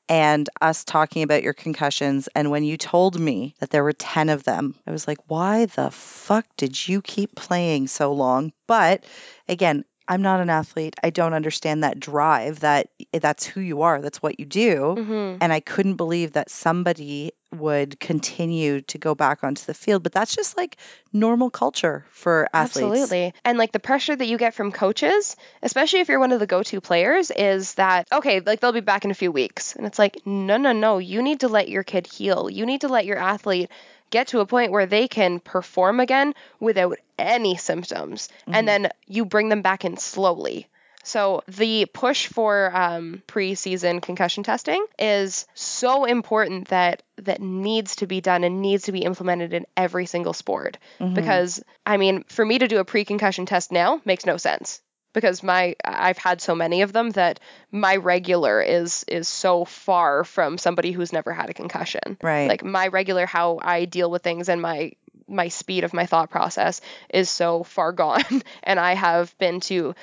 and 0.09 0.49
us 0.61 0.85
talking 0.85 1.23
about 1.23 1.43
your 1.43 1.53
concussions. 1.53 2.29
And 2.35 2.51
when 2.51 2.65
you 2.65 2.77
told 2.77 3.19
me 3.19 3.55
that 3.61 3.71
there 3.71 3.85
were 3.85 3.93
10 3.93 4.29
of 4.29 4.45
them, 4.45 4.75
I 4.87 4.91
was 4.91 5.07
like, 5.07 5.19
why 5.27 5.67
the 5.67 5.91
fuck 5.91 6.47
did 6.57 6.89
you 6.89 7.03
keep 7.03 7.35
playing 7.35 7.89
so 7.89 8.13
long? 8.13 8.53
But 8.67 9.05
again, 9.49 9.85
I'm 10.09 10.23
not 10.23 10.41
an 10.41 10.49
athlete. 10.49 10.97
I 11.03 11.11
don't 11.11 11.35
understand 11.35 11.85
that 11.85 12.01
drive 12.01 12.61
that 12.61 12.89
that's 13.13 13.45
who 13.45 13.61
you 13.61 13.83
are. 13.83 14.01
That's 14.01 14.23
what 14.23 14.41
you 14.41 14.47
do. 14.47 14.95
hmm 14.97 15.37
And 15.41 15.53
I 15.53 15.61
couldn't 15.61 15.97
believe 15.97 16.33
that 16.33 16.51
somebody 16.51 17.33
would 17.55 17.99
continue 18.01 18.83
to 18.83 18.99
go 18.99 19.15
back 19.15 19.43
onto 19.45 19.65
the 19.65 19.75
field. 19.75 20.03
But 20.03 20.13
that's 20.13 20.35
just 20.35 20.57
like 20.57 20.77
normal 21.13 21.51
culture 21.51 22.05
for 22.11 22.49
athletes. 22.53 22.87
Absolutely. 22.91 23.35
And 23.45 23.59
like 23.59 23.73
the 23.73 23.79
pressure 23.79 24.15
that 24.15 24.27
you 24.27 24.37
get 24.39 24.55
from 24.55 24.73
coaches, 24.73 25.37
especially 25.63 26.01
if 26.01 26.09
you're 26.09 26.19
one 26.19 26.33
of 26.33 26.41
the 26.41 26.47
go 26.47 26.63
to 26.63 26.81
players, 26.81 27.31
is 27.31 27.75
that, 27.75 28.09
okay, 28.13 28.41
like 28.41 28.61
they'll 28.61 28.73
be 28.73 28.81
back 28.81 29.05
in 29.05 29.11
a 29.11 29.15
few 29.15 29.33
weeks. 29.33 29.77
And 29.77 29.87
it's 29.87 29.99
like, 29.99 30.27
no, 30.27 30.57
no, 30.57 30.73
no. 30.73 30.99
You 30.99 31.23
need 31.23 31.41
to 31.41 31.49
let 31.49 31.69
your 31.69 31.85
kid 31.85 32.07
heal. 32.07 32.51
You 32.51 32.67
need 32.67 32.83
to 32.83 32.89
let 32.89 33.07
your 33.07 33.19
athlete 33.19 33.71
get 34.11 34.29
to 34.29 34.41
a 34.41 34.47
point 34.47 34.73
where 34.73 34.87
they 34.87 35.09
can 35.09 35.41
perform 35.41 36.01
again 36.01 36.35
without 36.61 36.99
any 37.19 37.57
symptoms. 37.57 38.29
And 38.47 38.69
then 38.69 38.89
you 39.07 39.25
bring 39.25 39.49
them 39.49 39.63
back 39.63 39.85
in 39.85 39.97
slowly. 39.97 40.69
So 41.05 41.43
the 41.49 41.87
push 41.87 42.27
for 42.27 42.71
um, 42.77 43.23
preseason 43.27 44.03
concussion 44.03 44.43
testing 44.43 44.85
is 44.99 45.47
so 45.55 46.05
important 46.05 46.69
that 46.69 47.03
that 47.17 47.41
needs 47.41 47.97
to 47.97 48.07
be 48.07 48.21
done 48.21 48.45
and 48.45 48.61
needs 48.61 48.85
to 48.85 48.93
be 48.93 49.01
implemented 49.01 49.55
in 49.55 49.65
every 49.77 50.05
single 50.05 50.35
sport. 50.35 50.77
Because 51.15 51.63
I 51.87 51.97
mean, 51.97 52.25
for 52.29 52.45
me 52.45 52.59
to 52.59 52.69
do 52.69 52.79
a 52.79 52.85
pre-concussion 52.85 53.47
test 53.47 53.73
now 53.73 54.03
makes 54.05 54.27
no 54.27 54.37
sense 54.37 54.83
because 55.13 55.43
my 55.43 55.75
I've 55.85 56.19
had 56.19 56.41
so 56.41 56.55
many 56.55 56.83
of 56.83 56.93
them 56.93 57.11
that 57.11 57.41
my 57.71 57.97
regular 57.97 58.61
is 58.61 59.05
is 59.09 59.29
so 59.29 59.65
far 59.65 60.25
from 60.25 60.59
somebody 60.59 60.93
who's 60.93 61.13
never 61.13 61.33
had 61.33 61.51
a 61.51 61.55
concussion. 61.55 62.19
Right. 62.23 62.49
Like 62.49 62.65
my 62.65 62.89
regular 62.89 63.27
how 63.27 63.59
I 63.63 63.85
deal 63.85 64.11
with 64.11 64.23
things 64.23 64.49
and 64.49 64.61
my 64.61 64.93
my 65.27 65.49
speed 65.49 65.85
of 65.85 65.93
my 65.93 66.07
thought 66.07 66.31
process 66.31 66.81
is 67.11 67.29
so 67.29 67.63
far 67.63 67.93
gone 67.99 68.25
and 68.63 68.81
I 68.81 68.95
have 68.95 69.37
been 69.39 69.61
to 69.61 69.95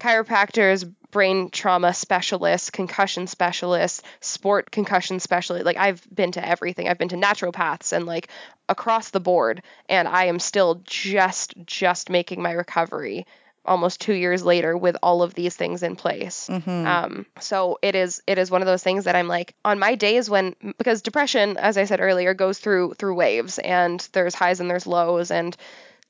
chiropractors, 0.00 0.90
brain 1.12 1.50
trauma 1.50 1.94
specialists, 1.94 2.70
concussion 2.70 3.26
specialists, 3.26 4.02
sport 4.20 4.70
concussion 4.70 5.20
specialists. 5.20 5.66
Like 5.66 5.76
I've 5.76 6.06
been 6.12 6.32
to 6.32 6.46
everything. 6.46 6.88
I've 6.88 6.98
been 6.98 7.10
to 7.10 7.16
naturopaths 7.16 7.92
and 7.92 8.06
like 8.06 8.28
across 8.68 9.10
the 9.10 9.20
board 9.20 9.62
and 9.88 10.08
I 10.08 10.24
am 10.24 10.38
still 10.38 10.80
just 10.84 11.54
just 11.66 12.10
making 12.10 12.42
my 12.42 12.52
recovery 12.52 13.26
almost 13.64 14.00
two 14.00 14.12
years 14.14 14.44
later 14.44 14.76
with 14.76 14.96
all 15.02 15.22
of 15.22 15.34
these 15.34 15.54
things 15.56 15.82
in 15.82 15.96
place. 15.96 16.48
Mhm. 16.50 16.86
Um, 16.86 17.26
so 17.40 17.78
it 17.82 17.94
is 17.94 18.22
it 18.26 18.38
is 18.38 18.50
one 18.50 18.62
of 18.62 18.66
those 18.66 18.82
things 18.82 19.04
that 19.04 19.14
I'm 19.16 19.28
like 19.28 19.54
on 19.64 19.78
my 19.78 19.94
days 19.94 20.28
when 20.28 20.54
because 20.78 21.02
depression, 21.02 21.56
as 21.56 21.78
I 21.78 21.84
said 21.84 22.00
earlier, 22.00 22.34
goes 22.34 22.58
through 22.58 22.94
through 22.94 23.14
waves 23.14 23.58
and 23.58 24.00
there's 24.12 24.34
highs 24.34 24.60
and 24.60 24.68
there's 24.68 24.86
lows 24.86 25.30
and 25.30 25.56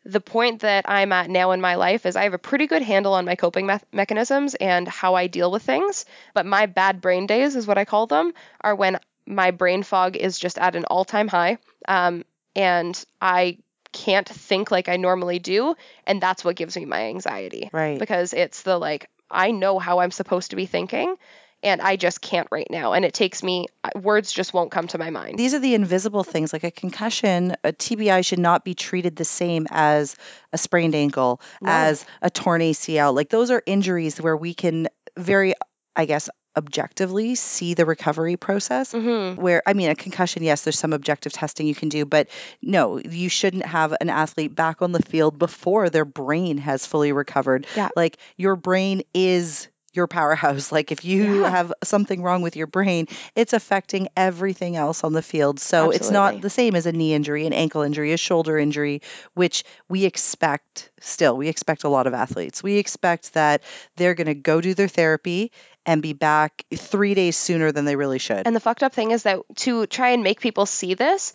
the 0.05 0.21
point 0.21 0.63
that 0.63 0.85
I'm 0.89 1.13
at 1.13 1.31
now 1.31 1.53
in 1.53 1.61
my 1.61 1.77
life 1.77 2.07
is 2.07 2.17
I 2.17 2.25
have 2.25 2.35
a 2.35 2.39
pretty 2.39 2.67
good 2.67 2.83
handle 2.83 3.15
on 3.15 3.25
my 3.25 3.37
coping 3.37 3.67
me- 3.67 3.79
mechanisms 3.93 4.57
and 4.57 4.89
how 4.89 5.15
I 5.15 5.29
deal 5.29 5.53
with 5.53 5.63
things. 5.63 6.07
But 6.35 6.45
my 6.45 6.67
bad 6.67 7.01
brain 7.01 7.27
days, 7.29 7.55
is 7.55 7.69
what 7.69 7.79
I 7.79 7.85
call 7.85 8.09
them, 8.09 8.33
are 8.61 8.75
when 8.75 8.99
my 9.27 9.53
brain 9.53 9.85
fog 9.85 10.17
is 10.17 10.41
just 10.41 10.59
at 10.59 10.75
an 10.75 10.87
all 10.87 11.05
time 11.05 11.29
high. 11.29 11.59
Um, 11.87 12.25
and 12.57 13.01
I 13.21 13.59
can't 13.93 14.29
think 14.29 14.71
like 14.71 14.89
I 14.89 14.97
normally 14.97 15.39
do. 15.39 15.75
And 16.07 16.21
that's 16.21 16.45
what 16.45 16.57
gives 16.57 16.77
me 16.77 16.85
my 16.85 17.07
anxiety. 17.07 17.71
Right. 17.73 17.99
Because 17.99 18.33
it's 18.33 18.63
the 18.63 18.79
like, 18.79 19.09
I 19.31 19.51
know 19.51 19.79
how 19.79 20.01
I'm 20.01 20.11
supposed 20.11 20.51
to 20.51 20.57
be 20.57 20.67
thinking. 20.67 21.17
And 21.65 21.81
I 21.81 21.95
just 21.95 22.21
can't 22.21 22.49
right 22.51 22.67
now. 22.69 22.93
And 22.93 23.05
it 23.05 23.15
takes 23.15 23.41
me, 23.41 23.67
uh, 23.85 23.91
words 23.95 24.33
just 24.33 24.53
won't 24.53 24.73
come 24.73 24.89
to 24.89 24.99
my 24.99 25.11
mind. 25.11 25.39
These 25.39 25.55
are 25.55 25.61
the 25.61 25.77
invisible 25.77 26.25
things 26.25 26.53
like 26.53 26.65
a 26.65 26.73
concussion, 26.73 27.55
a 27.63 27.73
TBI 27.73 28.27
should 28.27 28.41
not 28.41 28.65
be 28.65 28.75
treated 28.75 29.15
the 29.15 29.25
same 29.25 29.69
as 29.71 30.17
a 30.53 30.59
sprained 30.59 30.97
ankle, 30.97 31.41
No. 31.61 31.71
as 31.71 32.05
a 32.21 32.31
torn 32.31 32.63
ACL. 32.63 33.15
Like 33.15 33.29
those 33.29 33.53
are 33.53 33.63
injuries 33.65 34.21
where 34.21 34.37
we 34.37 34.55
can 34.55 34.89
very, 35.17 35.55
I 35.95 36.07
guess, 36.07 36.29
objectively 36.57 37.35
see 37.35 37.75
the 37.75 37.87
recovery 37.87 38.37
process. 38.37 38.93
hmm 38.93 39.35
Where, 39.35 39.63
I 39.67 39.73
mean, 39.73 39.91
a 39.91 39.95
concussion, 39.95 40.43
yes, 40.43 40.63
there's 40.63 40.79
some 40.79 40.93
objective 40.93 41.33
testing 41.33 41.67
you 41.67 41.75
can 41.75 41.89
do, 41.89 42.05
but 42.05 42.29
no, 42.61 42.99
you 42.99 43.29
shouldn't 43.29 43.65
have 43.67 43.95
an 44.01 44.11
athlete 44.11 44.55
back 44.55 44.83
on 44.83 44.93
the 44.93 45.03
field 45.03 45.39
before 45.39 45.91
their 45.91 46.05
brain 46.05 46.59
has 46.59 46.87
fully 46.87 47.13
recovered. 47.13 47.67
Yeah. 47.77 47.89
Like 47.97 48.19
your 48.37 48.57
brain 48.57 49.03
is 49.15 49.69
your 49.95 50.07
powerhouse. 50.07 50.73
Like 50.73 50.91
if 50.93 51.05
you 51.05 51.43
Yeah. 51.43 51.51
have 51.51 51.73
something 51.85 52.23
wrong 52.23 52.43
with 52.43 52.57
your 52.57 52.67
brain, 52.67 53.09
it's 53.35 53.53
affecting 53.53 54.09
everything 54.17 54.77
else 54.77 55.05
on 55.05 55.13
the 55.13 55.23
field. 55.23 55.61
So 55.61 55.91
it's 55.91 56.11
not 56.11 56.41
the 56.41 56.51
same 56.51 56.75
as 56.75 56.87
a 56.87 56.93
knee 56.93 57.15
injury, 57.15 57.47
an 57.47 57.53
ankle 57.53 57.83
injury, 57.83 58.13
a 58.13 58.17
shoulder 58.17 58.59
injury, 58.59 59.03
which 59.35 59.65
we 59.89 60.05
expect 60.05 60.91
still. 61.01 61.37
We 61.37 61.49
expect 61.49 61.85
a 61.85 61.89
lot 61.89 62.07
of 62.07 62.15
athletes. 62.15 62.63
We 62.63 62.79
expect 62.79 63.35
that 63.35 63.63
they're 63.97 64.15
going 64.15 64.27
to 64.29 64.35
go 64.35 64.61
do 64.61 64.75
their 64.75 64.89
therapy 64.89 65.53
and 65.85 66.01
be 66.01 66.13
back 66.13 66.65
three 66.75 67.15
days 67.15 67.37
sooner 67.37 67.73
than 67.73 67.85
they 67.85 67.97
really 67.97 68.19
should. 68.19 68.47
And 68.47 68.55
the 68.55 68.61
fucked 68.61 68.83
up 68.83 68.93
thing 68.95 69.11
is 69.11 69.25
that 69.25 69.41
to 69.57 69.87
try 69.87 70.11
and 70.11 70.23
make 70.23 70.41
people 70.41 70.65
see 70.65 70.95
this, 70.95 71.33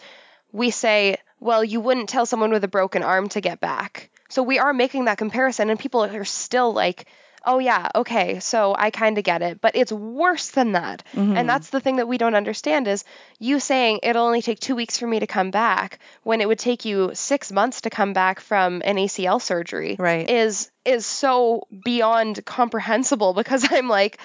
we 0.51 0.71
say, 0.71 1.17
well, 1.39 1.63
you 1.63 1.81
wouldn't 1.81 2.09
tell 2.09 2.25
someone 2.25 2.51
with 2.51 2.63
a 2.63 2.67
broken 2.69 3.03
arm 3.03 3.29
to 3.29 3.41
get 3.41 3.59
back. 3.59 4.09
So 4.29 4.43
we 4.43 4.57
are 4.59 4.73
making 4.73 5.05
that 5.05 5.17
comparison, 5.17 5.69
and 5.69 5.79
people 5.79 6.03
are 6.03 6.25
still 6.25 6.73
like, 6.73 7.07
oh, 7.45 7.59
yeah, 7.59 7.89
okay, 7.95 8.39
so 8.39 8.75
I 8.77 8.89
kind 8.91 9.17
of 9.17 9.23
get 9.23 9.41
it. 9.41 9.61
But 9.61 9.75
it's 9.75 9.91
worse 9.91 10.49
than 10.49 10.73
that. 10.73 11.03
Mhm. 11.15 11.37
And 11.37 11.49
that's 11.49 11.69
the 11.69 11.79
thing 11.79 11.97
that 11.97 12.07
we 12.07 12.17
don't 12.17 12.35
understand 12.35 12.87
is 12.87 13.03
you 13.39 13.59
saying 13.59 13.99
it'll 14.03 14.25
only 14.25 14.41
take 14.41 14.59
two 14.59 14.75
weeks 14.75 14.97
for 14.97 15.07
me 15.07 15.19
to 15.19 15.27
come 15.27 15.51
back 15.51 15.99
when 16.23 16.41
it 16.41 16.47
would 16.47 16.59
take 16.59 16.85
you 16.85 17.11
six 17.13 17.51
months 17.51 17.81
to 17.81 17.89
come 17.89 18.13
back 18.13 18.39
from 18.39 18.81
an 18.85 18.97
ACL 18.97 19.39
surgery 19.41 19.95
Right. 19.99 20.29
is 20.29 20.69
is 20.85 21.05
so 21.05 21.67
beyond 21.85 22.43
comprehensible 22.45 23.33
because 23.33 23.67
I'm 23.71 23.87
like, 23.89 24.19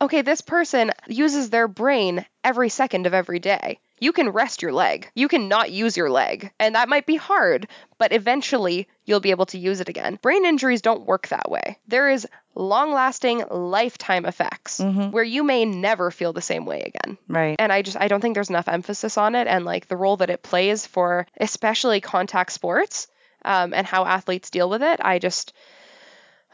okay, 0.00 0.22
this 0.22 0.40
person 0.40 0.90
uses 1.08 1.50
their 1.50 1.68
brain 1.68 2.24
every 2.42 2.68
second 2.68 3.06
of 3.06 3.14
every 3.14 3.38
day. 3.38 3.78
You 4.00 4.12
can 4.12 4.30
rest 4.30 4.62
your 4.62 4.72
leg. 4.72 5.08
You 5.14 5.28
can 5.28 5.48
not 5.48 5.70
use 5.70 5.96
your 5.96 6.10
leg. 6.10 6.50
And 6.58 6.74
that 6.74 6.88
might 6.88 7.06
be 7.06 7.16
hard, 7.16 7.68
but 7.98 8.12
eventually 8.12 8.88
you'll 9.04 9.20
be 9.20 9.30
able 9.30 9.46
to 9.46 9.58
use 9.58 9.80
it 9.80 9.88
again. 9.88 10.18
Brain 10.22 10.44
injuries 10.46 10.82
don't 10.82 11.06
work 11.06 11.28
that 11.28 11.50
way. 11.50 11.78
There 11.86 12.08
is 12.10 12.26
long 12.56 12.92
lasting 12.92 13.44
lifetime 13.50 14.24
effects 14.26 14.80
Mhm. 14.80 15.12
where 15.12 15.22
you 15.22 15.44
may 15.44 15.64
never 15.64 16.10
feel 16.10 16.32
the 16.32 16.42
same 16.42 16.64
way 16.64 16.80
again 16.82 17.16
right. 17.28 17.54
and 17.60 17.72
i 17.72 17.80
just 17.80 17.96
i 17.96 18.08
don't 18.08 18.20
think 18.20 18.34
there's 18.34 18.50
enough 18.50 18.66
emphasis 18.68 19.16
on 19.16 19.36
it 19.36 19.46
and 19.46 19.64
like 19.64 19.86
the 19.86 19.96
role 19.96 20.16
that 20.16 20.30
it 20.30 20.42
plays 20.42 20.84
for 20.84 21.26
especially 21.40 22.00
contact 22.00 22.50
sports 22.52 23.06
um, 23.44 23.72
and 23.72 23.86
how 23.86 24.04
athletes 24.04 24.50
deal 24.50 24.68
with 24.68 24.82
it 24.82 24.98
i 25.02 25.20
just 25.20 25.52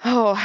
oh 0.05 0.41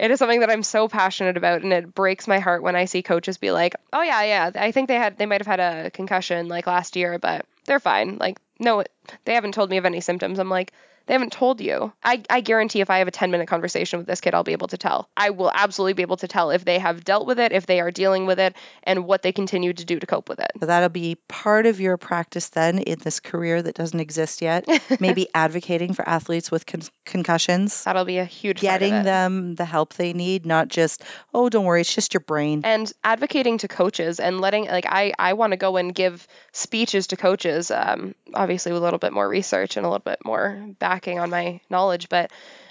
it 0.00 0.10
is 0.10 0.18
something 0.18 0.40
that 0.40 0.50
i'm 0.50 0.62
so 0.62 0.88
passionate 0.88 1.36
about 1.36 1.62
and 1.62 1.72
it 1.72 1.94
breaks 1.94 2.26
my 2.26 2.38
heart 2.38 2.62
when 2.62 2.74
i 2.74 2.84
see 2.84 3.02
coaches 3.02 3.38
be 3.38 3.50
like 3.50 3.74
oh 3.92 4.02
yeah 4.02 4.22
yeah 4.22 4.50
i 4.54 4.72
think 4.72 4.88
they 4.88 4.96
had 4.96 5.18
they 5.18 5.26
might 5.26 5.40
have 5.40 5.46
had 5.46 5.60
a 5.60 5.90
concussion 5.90 6.48
like 6.48 6.66
last 6.66 6.96
year 6.96 7.18
but 7.18 7.44
they're 7.66 7.80
fine. 7.80 8.18
Like 8.18 8.38
no 8.58 8.84
they 9.24 9.34
haven't 9.34 9.52
told 9.52 9.70
me 9.70 9.76
of 9.76 9.86
any 9.86 10.00
symptoms. 10.00 10.38
I'm 10.38 10.48
like 10.48 10.72
they 11.06 11.14
haven't 11.14 11.32
told 11.32 11.60
you. 11.60 11.92
I, 12.02 12.22
I 12.30 12.40
guarantee 12.40 12.80
if 12.80 12.90
I 12.90 12.98
have 12.98 13.08
a 13.08 13.12
10 13.12 13.30
minute 13.30 13.48
conversation 13.48 13.98
with 13.98 14.06
this 14.06 14.20
kid, 14.20 14.34
I'll 14.34 14.44
be 14.44 14.52
able 14.52 14.68
to 14.68 14.78
tell. 14.78 15.08
I 15.16 15.30
will 15.30 15.50
absolutely 15.52 15.92
be 15.94 16.02
able 16.02 16.16
to 16.18 16.28
tell 16.28 16.50
if 16.50 16.64
they 16.64 16.78
have 16.78 17.04
dealt 17.04 17.26
with 17.26 17.38
it, 17.38 17.52
if 17.52 17.66
they 17.66 17.80
are 17.80 17.90
dealing 17.90 18.26
with 18.26 18.38
it, 18.40 18.56
and 18.82 19.04
what 19.06 19.22
they 19.22 19.32
continue 19.32 19.72
to 19.72 19.84
do 19.84 19.98
to 19.98 20.06
cope 20.06 20.28
with 20.28 20.40
it. 20.40 20.50
So 20.60 20.66
that'll 20.66 20.88
be 20.88 21.16
part 21.28 21.66
of 21.66 21.80
your 21.80 21.96
practice 21.96 22.48
then 22.48 22.78
in 22.78 22.98
this 23.00 23.20
career 23.20 23.60
that 23.62 23.74
doesn't 23.74 24.00
exist 24.00 24.42
yet. 24.42 24.66
Maybe 25.00 25.28
advocating 25.34 25.92
for 25.94 26.08
athletes 26.08 26.50
with 26.50 26.66
con- 26.66 26.82
concussions, 27.04 27.84
That'll 27.84 28.04
be 28.04 28.18
a 28.18 28.24
huge 28.24 28.60
part 28.60 28.74
of 28.74 28.80
getting 28.80 29.02
them 29.04 29.54
the 29.54 29.64
help 29.64 29.94
they 29.94 30.12
need, 30.12 30.46
not 30.46 30.68
just, 30.68 31.02
oh, 31.32 31.48
don't 31.48 31.64
worry, 31.64 31.80
it's 31.80 31.94
just 31.94 32.14
your 32.14 32.20
brain. 32.20 32.62
and 32.64 32.92
advocating 33.02 33.58
to 33.58 33.68
coaches 33.68 34.20
and 34.20 34.40
letting 34.40 34.64
like 34.66 34.86
I 34.88 35.12
I 35.18 35.34
want 35.34 35.52
to 35.52 35.56
go 35.56 35.76
and 35.76 35.94
give 35.94 36.26
speeches 36.52 37.08
to 37.08 37.16
coaches 37.16 37.70
um 37.70 38.14
obviously 38.32 38.72
with 38.72 38.80
a 38.82 38.84
little 38.84 38.98
bit 38.98 39.12
more 39.12 39.28
research 39.28 39.76
and 39.76 39.84
a 39.86 39.88
little 39.88 40.02
bit 40.04 40.24
more 40.24 40.68
backing 40.94 41.18
on 41.18 41.28
my 41.30 41.60
knowledge 41.70 42.08
but 42.08 42.30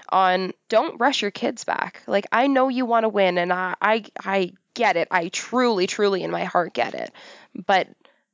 on 0.09 0.53
don't 0.69 0.99
rush 0.99 1.21
your 1.21 1.31
kids 1.31 1.63
back. 1.63 2.03
Like 2.07 2.25
I 2.31 2.47
know 2.47 2.69
you 2.69 2.85
want 2.85 3.03
to 3.03 3.09
win 3.09 3.37
and 3.37 3.51
I 3.51 3.75
I 3.81 4.05
I 4.23 4.53
get 4.73 4.95
it. 4.95 5.07
I 5.11 5.27
truly 5.29 5.87
truly 5.87 6.23
in 6.23 6.31
my 6.31 6.45
heart 6.45 6.73
get 6.73 6.93
it. 6.93 7.11
But 7.67 7.87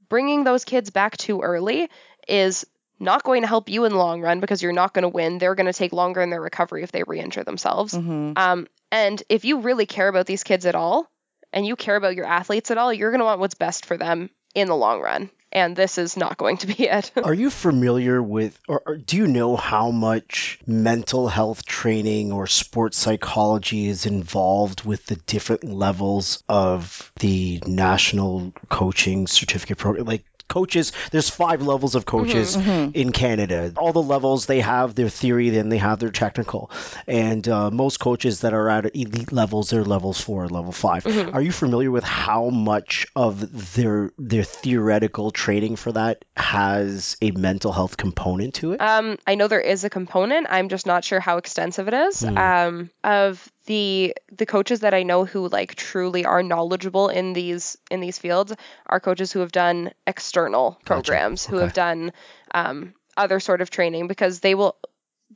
bringing 0.07 0.43
those 0.43 0.65
kids 0.65 0.89
back 0.89 1.17
too 1.17 1.41
early 1.41 1.89
is 2.27 2.65
not 2.99 3.23
going 3.23 3.41
to 3.43 3.47
help 3.47 3.69
you 3.69 3.85
in 3.85 3.93
the 3.93 3.97
long 3.97 4.21
run 4.21 4.41
because 4.41 4.61
you're 4.61 4.73
not 4.73 4.93
going 4.93 5.03
to 5.03 5.09
win. 5.09 5.37
They're 5.37 5.55
going 5.55 5.71
to 5.71 5.73
take 5.73 5.93
longer 5.93 6.21
in 6.21 6.29
their 6.29 6.41
recovery 6.41 6.83
if 6.83 6.91
they 6.91 7.03
re-injure 7.03 7.45
themselves. 7.45 7.93
Mhm. 7.93 8.37
um, 8.37 8.67
and 8.91 9.23
if 9.29 9.45
you 9.45 9.59
really 9.61 9.85
care 9.85 10.07
about 10.09 10.25
these 10.25 10.43
kids 10.43 10.65
at 10.65 10.75
all, 10.75 11.09
and 11.53 11.65
you 11.65 11.75
care 11.75 11.95
about 11.95 12.15
your 12.15 12.25
athletes 12.25 12.69
at 12.71 12.77
all, 12.77 12.93
you're 12.93 13.11
going 13.11 13.19
to 13.19 13.25
want 13.25 13.39
what's 13.39 13.55
best 13.55 13.85
for 13.85 13.97
them 13.97 14.29
in 14.53 14.67
the 14.67 14.75
long 14.75 14.99
run. 15.01 15.29
And 15.51 15.75
this 15.75 15.97
is 15.97 16.15
not 16.15 16.37
going 16.37 16.57
to 16.57 16.67
be 16.67 16.73
it. 16.87 17.11
Are 17.23 17.33
you 17.33 17.49
familiar 17.49 18.21
with, 18.21 18.59
or, 18.67 18.81
or 18.85 18.97
do 18.97 19.17
you 19.17 19.27
know 19.27 19.55
how 19.55 19.91
much 19.91 20.59
mental 20.67 21.27
health 21.27 21.65
training 21.65 22.31
or 22.31 22.47
sports 22.47 22.97
psychology 22.97 23.87
is 23.87 24.05
involved 24.05 24.85
with 24.85 25.05
the 25.05 25.15
different 25.15 25.63
levels 25.63 26.43
of 26.47 27.11
the 27.19 27.61
national 27.65 28.53
coaching 28.69 29.27
certificate 29.27 29.77
program? 29.77 30.05
Like 30.05 30.25
coaches, 30.49 30.91
there's 31.11 31.29
five 31.29 31.61
levels 31.61 31.95
of 31.95 32.05
coaches 32.05 32.57
Mhm. 32.57 32.95
in 32.95 33.11
Canada. 33.13 33.71
All 33.77 33.93
the 33.93 34.01
levels 34.03 34.45
they 34.47 34.59
have 34.59 34.95
their 34.95 35.07
theory, 35.09 35.49
then 35.51 35.69
they 35.69 35.77
have 35.77 35.99
their 35.99 36.09
technical, 36.11 36.69
and 37.07 37.47
uh, 37.47 37.71
most 37.71 37.99
coaches 38.01 38.41
that 38.41 38.53
are 38.53 38.67
at 38.69 38.93
elite 38.95 39.31
levels, 39.31 39.69
they're 39.69 39.85
levels 39.85 40.19
four, 40.19 40.43
and 40.43 40.51
level 40.51 40.71
5 40.73 41.03
Mhm. 41.05 41.33
Are 41.33 41.41
you 41.41 41.51
familiar 41.53 41.91
with 41.91 42.03
how 42.03 42.49
much 42.49 43.07
of 43.15 43.75
their 43.75 44.11
their 44.17 44.43
theoretical 44.43 45.31
training 45.31 45.75
for 45.77 45.91
that 45.93 46.25
has 46.35 47.15
a 47.21 47.31
mental 47.31 47.71
health 47.71 47.95
component 47.97 48.55
to 48.55 48.73
it? 48.73 48.81
Um, 48.81 49.17
I 49.27 49.35
know 49.35 49.47
there 49.47 49.59
is 49.61 49.83
a 49.83 49.89
component. 49.89 50.47
I'm 50.49 50.69
just 50.69 50.85
not 50.85 51.03
sure 51.05 51.19
how 51.19 51.37
extensive 51.37 51.87
it 51.87 51.93
is. 51.93 52.21
Hmm. 52.21 52.37
Um, 52.37 52.89
of 53.03 53.51
the 53.69 54.15
the 54.35 54.47
coaches 54.47 54.79
that 54.79 54.95
I 54.95 55.03
know 55.03 55.25
who 55.25 55.47
like 55.47 55.75
truly 55.75 56.25
are 56.25 56.41
knowledgeable 56.41 57.09
in 57.09 57.33
these 57.33 57.77
in 57.91 57.99
these 58.01 58.17
fields 58.17 58.51
are 58.87 58.99
coaches 58.99 59.31
who 59.31 59.41
have 59.41 59.51
done 59.51 59.91
external 60.07 60.79
programs, 60.85 61.45
who 61.45 61.57
Okay. 61.57 61.65
have 61.65 61.73
done 61.73 62.11
um, 62.51 62.95
other 63.15 63.39
sort 63.39 63.61
of 63.61 63.69
training 63.69 64.07
because 64.07 64.39
they 64.39 64.55
will 64.55 64.75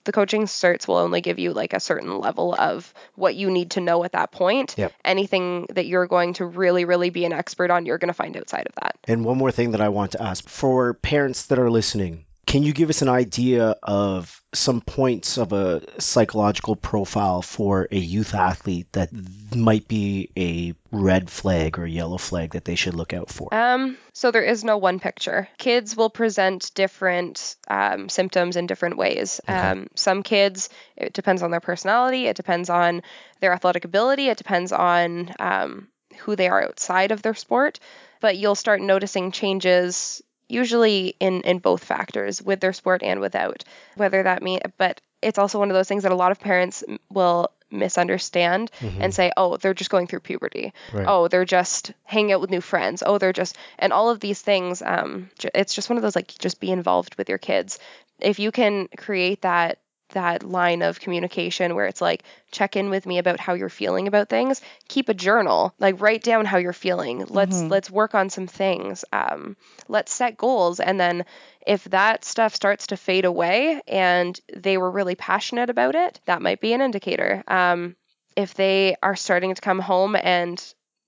the 0.06 0.12
coaching 0.12 0.46
certs 0.46 0.88
will 0.88 0.98
only 0.98 1.22
give 1.22 1.38
you 1.38 1.54
like 1.54 1.74
a 1.74 1.80
certain 1.80 2.18
level 2.18 2.56
of 2.58 2.92
what 3.14 3.36
you 3.36 3.52
need 3.52 3.70
to 3.72 3.82
know 3.82 4.04
at 4.04 4.14
that 4.14 4.32
point. 4.32 4.74
Yep. 4.80 4.92
Anything 5.06 5.68
that 5.76 5.86
you're 5.86 6.08
going 6.08 6.34
to 6.34 6.46
really, 6.46 6.86
really 6.86 7.12
be 7.12 7.26
an 7.26 7.34
expert 7.34 7.70
on, 7.70 7.86
you're 7.86 8.00
going 8.00 8.08
to 8.08 8.16
find 8.16 8.36
outside 8.36 8.66
of 8.66 8.74
that. 8.82 8.98
And 9.08 9.24
one 9.24 9.38
more 9.38 9.52
thing 9.52 9.72
that 9.72 9.82
I 9.82 9.90
want 9.90 10.14
to 10.14 10.22
ask 10.22 10.50
for 10.50 10.96
parents 10.96 11.46
that 11.46 11.60
are 11.60 11.70
listening, 11.70 12.26
can 12.54 12.62
you 12.62 12.72
give 12.72 12.92
us 12.92 13.02
an 13.02 13.10
idea 13.10 13.76
of 13.82 14.44
some 14.54 14.80
points 14.80 15.40
of 15.40 15.54
a 15.54 15.82
psychological 16.00 16.76
profile 16.76 17.42
for 17.42 17.88
a 17.90 17.98
youth 17.98 18.36
athlete 18.36 18.86
that 18.92 19.10
might 19.56 19.88
be 19.88 20.30
a 20.38 20.76
red 20.92 21.32
flag 21.32 21.80
or 21.80 21.88
yellow 21.88 22.20
flag 22.20 22.52
that 22.52 22.64
they 22.64 22.76
should 22.76 22.94
look 22.94 23.12
out 23.12 23.32
for? 23.32 23.52
Um, 23.52 23.98
so 24.14 24.30
there 24.30 24.44
is 24.44 24.64
no 24.64 24.78
one 24.78 25.00
picture. 25.00 25.50
Kids 25.58 25.98
will 25.98 26.12
present 26.12 26.72
different 26.76 27.56
um, 27.68 28.08
symptoms 28.08 28.56
in 28.56 28.68
different 28.68 28.98
ways. 28.98 29.42
Okay. 29.50 29.58
Um, 29.58 29.88
some 29.96 30.22
kids, 30.22 30.70
it 30.96 31.14
depends 31.14 31.42
on 31.42 31.50
their 31.50 31.60
personality, 31.60 32.28
it 32.28 32.36
depends 32.36 32.70
on 32.70 33.02
their 33.40 33.54
athletic 33.54 33.84
ability, 33.84 34.28
it 34.28 34.38
depends 34.38 34.72
on 34.72 35.34
um, 35.40 35.88
who 36.20 36.36
they 36.36 36.50
are 36.50 36.62
outside 36.62 37.12
of 37.12 37.24
their 37.24 37.34
sport. 37.34 37.80
But 38.22 38.38
you'll 38.38 38.54
start 38.54 38.80
noticing 38.80 39.32
changes 39.32 40.22
usually 40.54 41.16
in 41.20 41.42
in 41.42 41.58
both 41.60 41.84
factors 41.84 42.42
with 42.42 42.60
their 42.62 42.74
sport 42.74 43.02
and 43.04 43.20
without 43.20 43.64
whether 43.98 44.22
that 44.24 44.42
mean 44.44 44.60
but 44.78 45.02
it's 45.22 45.40
also 45.40 45.58
one 45.60 45.70
of 45.72 45.76
those 45.78 45.88
things 45.88 46.04
that 46.04 46.12
a 46.12 46.16
lot 46.24 46.32
of 46.32 46.40
parents 46.40 46.84
will 47.10 47.50
misunderstand 47.72 48.70
Mhm. 48.82 48.98
and 49.02 49.14
say, 49.16 49.32
oh, 49.36 49.58
they're 49.58 49.74
just 49.74 49.90
going 49.90 50.06
through 50.08 50.20
puberty. 50.20 50.74
Right. 50.94 51.06
Oh, 51.08 51.28
they're 51.28 51.46
just 51.60 51.92
hanging 52.04 52.32
out 52.34 52.42
with 52.42 52.52
new 52.52 52.62
friends. 52.62 53.02
Oh, 53.06 53.18
they're 53.18 53.34
just, 53.34 53.58
and 53.80 53.92
all 53.94 54.10
of 54.10 54.20
these 54.20 54.42
things. 54.42 54.82
Um, 54.82 55.30
it's 55.56 55.74
just 55.74 55.90
one 55.90 55.98
of 55.98 56.04
those 56.04 56.16
like 56.16 56.28
just 56.38 56.60
be 56.60 56.72
involved 56.72 57.16
with 57.18 57.30
your 57.30 57.40
kids. 57.40 57.80
If 58.20 58.38
you 58.40 58.52
can 58.52 58.90
create 58.98 59.42
that 59.42 59.80
that 60.10 60.44
line 60.44 60.82
of 60.82 61.00
communication 61.00 61.74
where 61.76 61.88
it's 61.88 62.02
like 62.02 62.24
check 62.52 62.76
in 62.76 62.90
with 62.90 63.06
me 63.06 63.18
about 63.18 63.40
how 63.40 63.54
you're 63.54 63.70
feeling 63.70 64.08
about 64.08 64.30
things. 64.30 64.62
Keep 64.88 65.10
a 65.10 65.14
journal. 65.14 65.74
Like 65.80 66.00
write 66.02 66.24
down 66.24 66.46
how 66.46 66.58
you're 66.58 66.74
feeling. 66.74 67.26
Let's 67.30 67.58
Mhm. 67.62 67.70
let's 67.72 67.90
work 67.90 68.14
on 68.14 68.30
some 68.30 68.48
things. 68.48 69.04
Um, 69.12 69.58
let's 69.88 70.14
set 70.14 70.38
goals. 70.38 70.80
And 70.80 71.00
then 71.00 71.26
if 71.66 71.84
that 71.86 72.26
stuff 72.26 72.54
starts 72.54 72.88
to 72.88 72.98
fade 72.98 73.26
away 73.26 73.82
and 73.88 74.40
they 74.56 74.78
were 74.78 74.92
really 74.92 75.16
passionate 75.16 75.70
about 75.70 75.96
it 75.96 76.20
that 76.26 76.42
might 76.42 76.60
be 76.62 76.74
an 76.74 76.82
indicator. 76.82 77.44
Um, 77.48 77.96
if 78.36 78.54
they 78.54 78.96
are 79.02 79.16
starting 79.16 79.56
to 79.56 79.62
come 79.62 79.80
home 79.80 80.16
and 80.16 80.62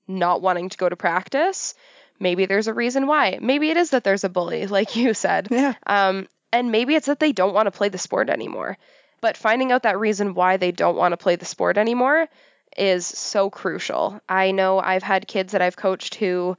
not 0.08 0.41
wanting 0.41 0.70
to 0.70 0.78
go 0.78 0.88
to 0.89 0.96
practice 0.96 1.76
maybe 2.18 2.46
there's 2.46 2.68
a 2.68 2.74
reason 2.74 3.08
why. 3.08 3.38
Maybe 3.41 3.70
it 3.72 3.76
is 3.78 3.89
that 3.89 4.06
there's 4.06 4.24
a 4.24 4.30
bully 4.30 4.68
like 4.78 4.96
you 4.96 5.14
said. 5.14 5.50
Yeah. 5.52 5.74
um, 5.86 6.28
and 6.56 6.72
maybe 6.72 6.95
it's 6.95 7.08
that 7.08 7.20
they 7.20 7.32
don't 7.32 7.53
want 7.53 7.68
to 7.68 7.72
play 7.72 7.89
the 7.89 7.97
sport 7.97 8.30
anymore. 8.30 8.78
But 9.22 9.38
finding 9.38 9.72
out 9.72 9.84
that 9.84 9.99
reason 9.99 10.34
why 10.34 10.58
they 10.58 10.72
don't 10.72 10.97
want 10.97 11.14
to 11.14 11.18
play 11.18 11.36
the 11.36 11.45
sport 11.45 11.78
anymore 11.78 12.28
is 12.78 13.06
so 13.06 13.49
crucial. 13.49 14.20
I 14.28 14.51
know 14.51 14.80
I've 14.80 15.03
had 15.03 15.28
kids 15.28 15.53
that 15.53 15.62
I've 15.62 15.78
coached 15.78 16.16
who 16.16 16.58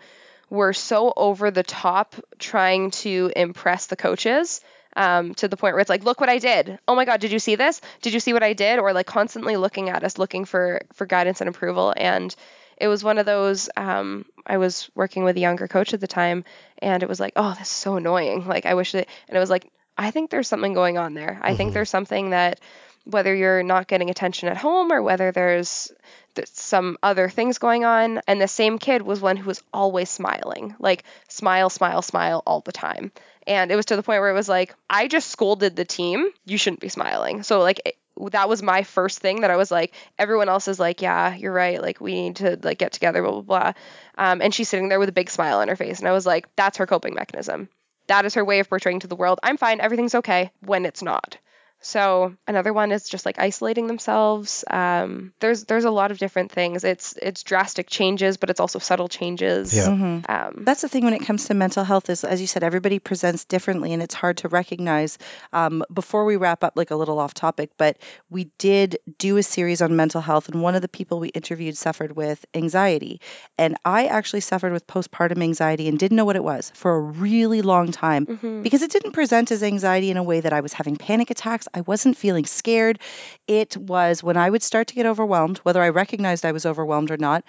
were 0.49 0.73
so 0.73 1.13
over 1.17 1.51
the 1.51 1.63
top 1.63 2.15
trying 2.39 2.91
to 2.91 3.31
impress 3.37 3.87
the 3.87 3.97
coaches 3.97 4.61
um, 4.97 5.35
to 5.35 5.49
the 5.49 5.57
point 5.57 5.75
where 5.75 5.81
it's 5.81 5.91
like, 5.91 6.05
look 6.05 6.21
what 6.21 6.31
I 6.31 6.39
did. 6.39 6.79
Oh 6.89 6.95
my 6.95 7.05
God, 7.05 7.21
did 7.21 7.33
you 7.33 7.39
see 7.39 7.55
this? 7.55 7.81
Did 8.01 8.15
you 8.15 8.21
see 8.21 8.33
what 8.33 8.43
I 8.43 8.55
did? 8.55 8.79
Or 8.79 8.93
like 8.93 9.07
constantly 9.07 9.57
looking 9.57 9.91
at 9.91 10.03
us, 10.05 10.19
looking 10.19 10.45
for 10.45 10.81
for 10.95 11.07
guidance 11.07 11.41
and 11.41 11.49
approval. 11.49 11.93
And 11.97 12.35
it 12.79 12.89
was 12.89 13.05
one 13.05 13.19
of 13.19 13.27
those. 13.27 13.69
Um, 13.77 14.25
I 14.47 14.57
was 14.59 14.91
working 14.95 15.25
with 15.25 15.37
a 15.37 15.41
younger 15.41 15.69
coach 15.69 15.93
at 15.95 16.01
the 16.01 16.07
time, 16.07 16.45
and 16.79 17.03
it 17.03 17.09
was 17.09 17.21
like, 17.21 17.35
oh, 17.37 17.51
this 17.51 17.69
is 17.69 17.69
so 17.69 17.97
annoying. 17.97 18.47
Like 18.47 18.67
I 18.67 18.75
wish 18.75 18.93
that, 18.93 19.09
and 19.29 19.37
it 19.37 19.41
was 19.41 19.51
like, 19.51 19.71
I 19.99 20.11
think 20.11 20.31
there's 20.31 20.49
something 20.49 20.75
going 20.75 20.99
on 20.99 21.15
there. 21.15 21.39
I 21.43 21.55
think 21.55 21.71
Mhm. 21.71 21.75
there's 21.75 21.91
something 21.91 22.31
that 22.31 22.61
whether 23.05 23.35
you're 23.35 23.63
not 23.63 23.87
getting 23.87 24.11
attention 24.11 24.49
at 24.49 24.57
home 24.57 24.93
or 24.93 25.01
whether 25.03 25.31
there's 25.33 25.93
there's 26.35 26.51
some 26.51 26.99
other 27.03 27.31
things 27.31 27.57
going 27.57 27.87
on. 27.87 28.21
And 28.27 28.39
the 28.41 28.49
same 28.49 28.79
kid 28.79 29.01
was 29.01 29.23
one 29.23 29.39
who 29.39 29.47
was 29.47 29.63
always 29.73 30.11
smiling, 30.11 30.75
like 30.79 31.05
smile, 31.29 31.71
smile, 31.71 32.03
smile 32.03 32.43
all 32.47 32.61
the 32.61 32.73
time. 32.73 33.11
And 33.47 33.71
it 33.73 33.77
was 33.77 33.87
to 33.87 33.97
the 33.97 34.03
point 34.03 34.21
where 34.21 34.29
it 34.29 34.35
was 34.35 34.49
like, 34.49 34.75
I 34.91 35.09
just 35.09 35.31
scolded 35.31 35.77
the 35.77 35.87
team. 35.87 36.29
You 36.45 36.59
shouldn't 36.59 36.81
be 36.81 36.91
smiling. 36.91 37.43
So 37.43 37.61
like 37.61 37.81
it, 37.87 37.97
that 38.33 38.51
was 38.51 38.63
my 38.63 38.83
first 38.83 39.21
thing 39.21 39.43
that 39.43 39.51
I 39.51 39.57
was 39.57 39.71
like, 39.71 39.95
everyone 40.19 40.51
else 40.51 40.69
is 40.69 40.79
like, 40.79 41.01
yeah, 41.01 41.35
you're 41.35 41.53
right. 41.53 41.81
Like 41.81 42.01
we 42.03 42.13
need 42.15 42.37
to 42.37 42.59
like 42.63 42.77
get 42.79 42.93
together, 42.93 43.23
blah 43.23 43.33
blah 43.33 43.41
blah. 43.43 43.73
Um, 44.19 44.43
and 44.43 44.53
she's 44.53 44.69
sitting 44.69 44.89
there 44.91 44.99
with 44.99 45.09
a 45.09 45.13
big 45.13 45.31
smile 45.31 45.59
on 45.61 45.69
her 45.69 45.77
face, 45.77 46.01
and 46.01 46.09
I 46.09 46.13
was 46.13 46.27
like, 46.27 46.55
that's 46.57 46.79
her 46.79 46.87
coping 46.87 47.15
mechanism. 47.15 47.69
That 48.09 48.25
is 48.25 48.35
her 48.35 48.45
way 48.45 48.61
of 48.61 48.69
portraying 48.69 49.01
to 49.01 49.07
the 49.07 49.17
world, 49.17 49.41
I'm 49.43 49.57
fine, 49.57 49.81
everything's 49.81 50.15
okay 50.15 50.51
when 50.61 50.87
it's 50.87 51.03
not. 51.03 51.39
So 51.87 52.35
another 52.49 52.73
one 52.73 52.91
is 52.91 53.09
just 53.09 53.25
like 53.25 53.39
isolating 53.39 53.87
themselves. 53.87 54.65
Um, 54.69 55.33
there's 55.39 55.67
there's 55.67 55.85
a 55.85 55.91
lot 55.91 56.11
of 56.11 56.19
different 56.19 56.51
things. 56.51 56.83
It's 56.83 57.17
it's 57.23 57.45
drastic 57.45 57.89
changes, 57.89 58.39
but 58.39 58.51
it's 58.51 58.59
also 58.59 58.81
subtle 58.81 59.07
changes. 59.07 59.73
Yeah. 59.73 59.87
Mhm. 59.87 60.29
Um, 60.29 60.65
That's 60.65 60.83
the 60.83 60.89
thing 60.89 61.05
when 61.05 61.15
it 61.15 61.25
comes 61.25 61.45
to 61.45 61.55
mental 61.55 61.85
health 61.85 62.11
is, 62.11 62.25
as 62.25 62.41
you 62.41 62.49
said, 62.49 62.65
everybody 62.65 62.99
presents 62.99 63.45
differently, 63.45 63.93
and 63.93 64.03
it's 64.03 64.17
hard 64.17 64.39
to 64.39 64.49
recognize. 64.49 65.19
Um, 65.53 65.85
before 65.95 66.25
we 66.25 66.35
wrap 66.35 66.65
up, 66.65 66.73
like 66.75 66.91
a 66.91 66.97
little 66.97 67.21
off 67.21 67.35
topic, 67.35 67.71
but 67.79 67.99
we 68.31 68.51
did 68.59 68.99
do 69.19 69.37
a 69.37 69.45
series 69.45 69.81
on 69.81 69.95
mental 69.95 70.21
health, 70.21 70.49
and 70.49 70.61
one 70.61 70.75
of 70.75 70.83
the 70.83 70.89
people 70.89 71.21
we 71.21 71.29
interviewed 71.29 71.77
suffered 71.77 72.17
with 72.17 72.45
anxiety, 72.53 73.21
and 73.59 73.77
I 73.85 74.07
actually 74.07 74.41
suffered 74.41 74.73
with 74.73 74.89
postpartum 74.89 75.41
anxiety 75.41 75.87
and 75.87 76.01
didn't 76.01 76.17
know 76.17 76.25
what 76.25 76.35
it 76.35 76.43
was 76.43 76.73
for 76.75 76.97
a 76.97 77.01
really 77.01 77.63
long 77.63 77.93
time 77.93 78.27
mhm. 78.27 78.65
because 78.65 78.83
it 78.83 78.91
didn't 78.91 79.13
present 79.13 79.53
as 79.53 79.63
anxiety 79.63 80.11
in 80.11 80.17
a 80.17 80.23
way 80.25 80.41
that 80.41 80.53
I 80.53 80.63
was 80.63 80.73
having 80.73 80.97
panic 80.97 81.31
attacks. 81.31 81.69
I 81.77 81.83
wasn't 81.83 82.17
feeling 82.17 82.45
scared. 82.47 82.99
It 83.47 83.77
was 83.77 84.23
when 84.23 84.37
I 84.37 84.51
would 84.51 84.63
start 84.65 84.89
to 84.89 84.95
get 84.95 85.07
overwhelmed, 85.07 85.59
whether 85.59 85.83
I 85.83 85.91
recognized 85.91 86.45
I 86.45 86.53
was 86.53 86.67
overwhelmed 86.67 87.11
or 87.13 87.17
not, 87.19 87.45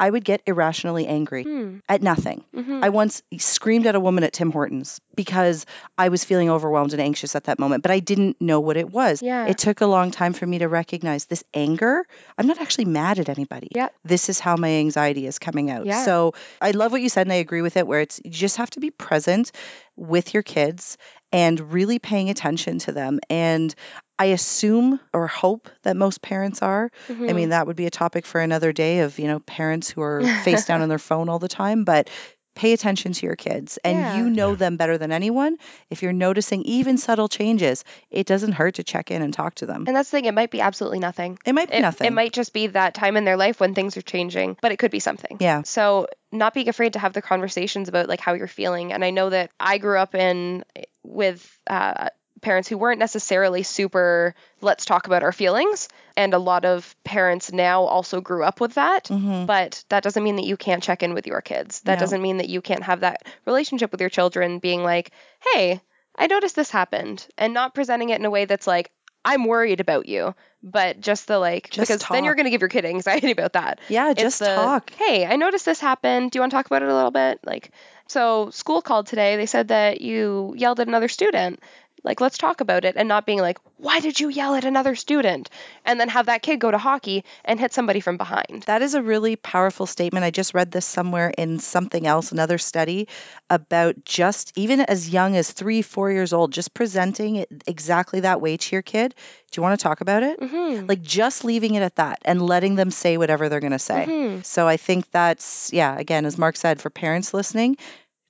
I 0.00 0.08
would 0.10 0.24
get 0.24 0.40
irrationally 0.46 1.06
angry 1.06 1.44
Hmm, 1.44 1.78
at 1.88 2.02
nothing. 2.02 2.42
mhm. 2.56 2.82
I 2.82 2.88
once 2.88 3.22
screamed 3.38 3.86
at 3.86 3.94
a 3.94 4.00
woman 4.00 4.24
at 4.24 4.32
Tim 4.32 4.50
Hortons 4.50 5.00
because 5.14 5.66
I 5.98 6.08
was 6.08 6.24
feeling 6.24 6.48
overwhelmed 6.50 6.92
and 6.94 7.02
anxious 7.02 7.36
at 7.36 7.44
that 7.44 7.58
moment, 7.58 7.82
but 7.82 7.90
I 7.92 8.00
didn't 8.00 8.40
know 8.40 8.60
what 8.60 8.76
it 8.78 8.90
was. 8.90 9.22
Yeah. 9.22 9.46
It 9.46 9.58
took 9.58 9.82
a 9.82 9.86
long 9.86 10.10
time 10.10 10.32
for 10.32 10.46
me 10.46 10.58
to 10.58 10.68
recognize 10.68 11.26
this 11.26 11.44
anger. 11.54 12.04
I'm 12.38 12.46
not 12.46 12.60
actually 12.60 12.86
mad 12.86 13.18
at 13.18 13.28
anybody. 13.28 13.68
Yeah. 13.76 13.90
This 14.04 14.28
is 14.30 14.40
how 14.40 14.56
my 14.56 14.70
anxiety 14.70 15.26
is 15.26 15.38
coming 15.38 15.70
out. 15.70 15.84
Yeah. 15.86 16.04
So 16.04 16.32
I 16.60 16.70
love 16.72 16.92
what 16.92 17.02
you 17.02 17.10
said 17.10 17.26
and 17.26 17.32
I 17.32 17.36
agree 17.36 17.62
with 17.62 17.76
it 17.76 17.86
where 17.86 18.00
it's 18.00 18.20
you 18.24 18.30
just 18.30 18.56
have 18.56 18.70
to 18.70 18.80
be 18.80 18.90
present 18.90 19.52
with 19.96 20.32
your 20.32 20.42
kids 20.42 20.96
and 21.32 21.72
really 21.72 21.98
paying 21.98 22.30
attention 22.30 22.78
to 22.80 22.92
them. 22.92 23.20
And 23.28 23.74
I 24.20 24.26
assume 24.26 25.00
or 25.14 25.26
hope 25.26 25.68
that 25.82 25.96
most 25.96 26.20
parents 26.20 26.60
are. 26.62 26.90
I 27.08 27.12
Mhm. 27.12 27.34
mean, 27.34 27.48
that 27.50 27.66
would 27.66 27.76
be 27.76 27.86
a 27.86 27.90
topic 27.90 28.26
for 28.26 28.40
another 28.40 28.70
day 28.72 29.00
of, 29.00 29.18
you 29.18 29.26
know, 29.26 29.38
parents 29.40 29.88
who 29.88 30.02
are 30.02 30.20
face 30.44 30.66
down 30.66 30.80
on 30.84 30.88
their 30.90 30.98
phone 30.98 31.28
all 31.30 31.38
the 31.38 31.48
time, 31.48 31.84
but 31.84 32.10
pay 32.54 32.72
attention 32.74 33.12
to 33.12 33.24
your 33.24 33.36
kids 33.36 33.78
and 33.84 33.96
Yeah. 33.96 34.16
you 34.16 34.28
know 34.28 34.50
Yeah. 34.50 34.56
them 34.56 34.76
better 34.76 34.98
than 34.98 35.12
anyone. 35.12 35.56
If 35.88 36.02
you're 36.02 36.12
noticing 36.12 36.62
even 36.64 36.98
subtle 36.98 37.28
changes, 37.28 37.84
it 38.10 38.26
doesn't 38.26 38.52
hurt 38.52 38.74
to 38.74 38.82
check 38.84 39.10
in 39.10 39.22
and 39.22 39.32
talk 39.32 39.54
to 39.56 39.66
them. 39.66 39.84
and 39.86 39.96
that's 39.96 40.10
the 40.10 40.16
thing. 40.18 40.24
It 40.26 40.34
might 40.34 40.50
be 40.50 40.60
absolutely 40.60 40.98
nothing. 40.98 41.38
It 41.46 41.54
might 41.54 41.70
be 41.70 41.76
It, 41.76 41.80
nothing. 41.82 42.06
it 42.08 42.12
might 42.12 42.32
just 42.34 42.52
be 42.52 42.66
that 42.66 42.92
time 42.92 43.16
in 43.16 43.24
their 43.24 43.38
life 43.38 43.60
when 43.60 43.74
things 43.74 43.96
are 43.96 44.02
changing, 44.02 44.58
but 44.60 44.72
it 44.72 44.78
could 44.78 44.90
be 44.90 45.00
something. 45.00 45.38
Yeah. 45.40 45.62
So 45.62 46.08
not 46.32 46.52
being 46.52 46.68
afraid 46.68 46.92
to 46.94 46.98
have 46.98 47.14
the 47.14 47.22
conversations 47.22 47.88
about 47.88 48.08
like 48.08 48.20
how 48.20 48.34
you're 48.34 48.46
feeling. 48.48 48.92
And 48.92 49.02
I 49.04 49.10
know 49.10 49.30
that 49.30 49.50
I 49.58 49.78
grew 49.78 49.96
up 49.96 50.14
in 50.14 50.64
with 51.02 51.58
uh, 51.68 52.08
parents 52.40 52.68
who 52.68 52.78
weren't 52.78 52.98
necessarily 52.98 53.62
super 53.62 54.34
let's 54.60 54.84
talk 54.84 55.06
about 55.06 55.22
our 55.22 55.32
feelings, 55.32 55.88
and 56.16 56.34
a 56.34 56.38
lot 56.38 56.64
of 56.64 56.94
parents 57.04 57.52
now 57.52 57.82
also 57.84 58.20
grew 58.20 58.44
up 58.44 58.60
with 58.60 58.74
that. 58.74 59.04
Mhm. 59.04 59.46
But 59.46 59.84
that 59.88 60.02
doesn't 60.02 60.22
mean 60.22 60.36
that 60.36 60.44
you 60.44 60.56
can't 60.56 60.82
check 60.82 61.02
in 61.02 61.14
with 61.14 61.26
your 61.26 61.40
kids. 61.40 61.80
That 61.82 61.94
No. 61.94 62.00
doesn't 62.00 62.22
mean 62.22 62.38
that 62.38 62.48
you 62.48 62.60
can't 62.60 62.82
have 62.82 63.00
that 63.00 63.22
relationship 63.46 63.90
with 63.92 64.00
your 64.00 64.10
children 64.10 64.58
being 64.58 64.82
like, 64.84 65.10
hey, 65.52 65.80
I 66.16 66.26
noticed 66.26 66.56
this 66.56 66.70
happened, 66.70 67.26
and 67.38 67.54
not 67.54 67.74
presenting 67.74 68.10
it 68.10 68.18
in 68.18 68.24
a 68.26 68.30
way 68.30 68.44
that's 68.44 68.66
like, 68.66 68.90
I'm 69.24 69.44
worried 69.44 69.80
about 69.80 70.06
you, 70.08 70.34
but 70.62 71.00
just 71.00 71.26
the 71.26 71.38
like, 71.38 71.68
Just 71.70 71.88
because 71.90 72.06
then 72.10 72.24
you're 72.24 72.34
going 72.34 72.44
to 72.44 72.50
give 72.50 72.62
your 72.62 72.68
kid 72.70 72.84
anxiety 72.86 73.30
about 73.38 73.52
that. 73.52 73.78
Yeah, 73.88 74.12
just 74.14 74.38
the, 74.38 74.46
talk. 74.46 74.90
Hey, 74.94 75.26
I 75.26 75.36
noticed 75.36 75.66
this 75.66 75.78
happened. 75.80 76.30
Do 76.30 76.38
you 76.38 76.40
want 76.40 76.52
to 76.52 76.56
talk 76.56 76.66
about 76.66 76.82
it 76.82 76.88
a 76.88 76.94
little 76.94 77.10
bit? 77.10 77.38
Like, 77.44 77.70
so 78.08 78.48
school 78.50 78.80
called 78.82 79.06
today. 79.06 79.36
They 79.36 79.44
said 79.46 79.68
that 79.68 80.00
you 80.00 80.54
yelled 80.56 80.80
at 80.80 80.88
another 80.88 81.08
student. 81.08 81.60
Like, 82.02 82.20
let's 82.20 82.38
talk 82.38 82.60
about 82.60 82.84
it, 82.84 82.96
and 82.96 83.08
not 83.08 83.26
being 83.26 83.40
like, 83.40 83.58
why 83.76 84.00
did 84.00 84.18
you 84.20 84.28
yell 84.28 84.54
at 84.54 84.64
another 84.64 84.94
student? 84.94 85.50
And 85.84 85.98
then 85.98 86.08
have 86.08 86.26
that 86.26 86.42
kid 86.42 86.58
go 86.58 86.70
to 86.70 86.78
hockey 86.78 87.24
and 87.44 87.58
hit 87.58 87.72
somebody 87.72 88.00
from 88.00 88.16
behind. 88.16 88.64
That 88.66 88.82
is 88.82 88.94
a 88.94 89.02
really 89.02 89.36
powerful 89.36 89.86
statement. 89.86 90.24
I 90.24 90.30
just 90.30 90.54
read 90.54 90.70
this 90.70 90.84
somewhere 90.86 91.32
in 91.36 91.58
something 91.58 92.06
else, 92.06 92.32
another 92.32 92.58
study 92.58 93.08
about 93.48 94.04
just 94.04 94.52
even 94.56 94.80
as 94.80 95.08
young 95.08 95.36
as 95.36 95.50
three, 95.50 95.82
four 95.82 96.10
years 96.10 96.32
old, 96.32 96.52
just 96.52 96.74
presenting 96.74 97.36
it 97.36 97.48
exactly 97.66 98.20
that 98.20 98.40
way 98.40 98.56
to 98.56 98.76
your 98.76 98.82
kid. 98.82 99.14
Do 99.50 99.58
you 99.58 99.62
want 99.62 99.80
to 99.80 99.82
talk 99.82 100.00
about 100.00 100.22
it? 100.22 100.38
Mm-hmm. 100.40 100.86
Like 100.86 101.02
just 101.02 101.44
leaving 101.44 101.74
it 101.74 101.82
at 101.82 101.96
that 101.96 102.20
and 102.24 102.40
letting 102.40 102.76
them 102.76 102.90
say 102.90 103.16
whatever 103.16 103.48
they're 103.48 103.60
going 103.60 103.72
to 103.72 103.78
say. 103.78 104.06
Mhm. 104.08 104.44
So 104.44 104.68
I 104.68 104.76
think 104.76 105.10
that's, 105.10 105.72
yeah, 105.72 105.98
again, 105.98 106.24
as 106.24 106.38
Mark 106.38 106.56
said, 106.56 106.80
for 106.80 106.88
parents 106.90 107.34
listening, 107.34 107.76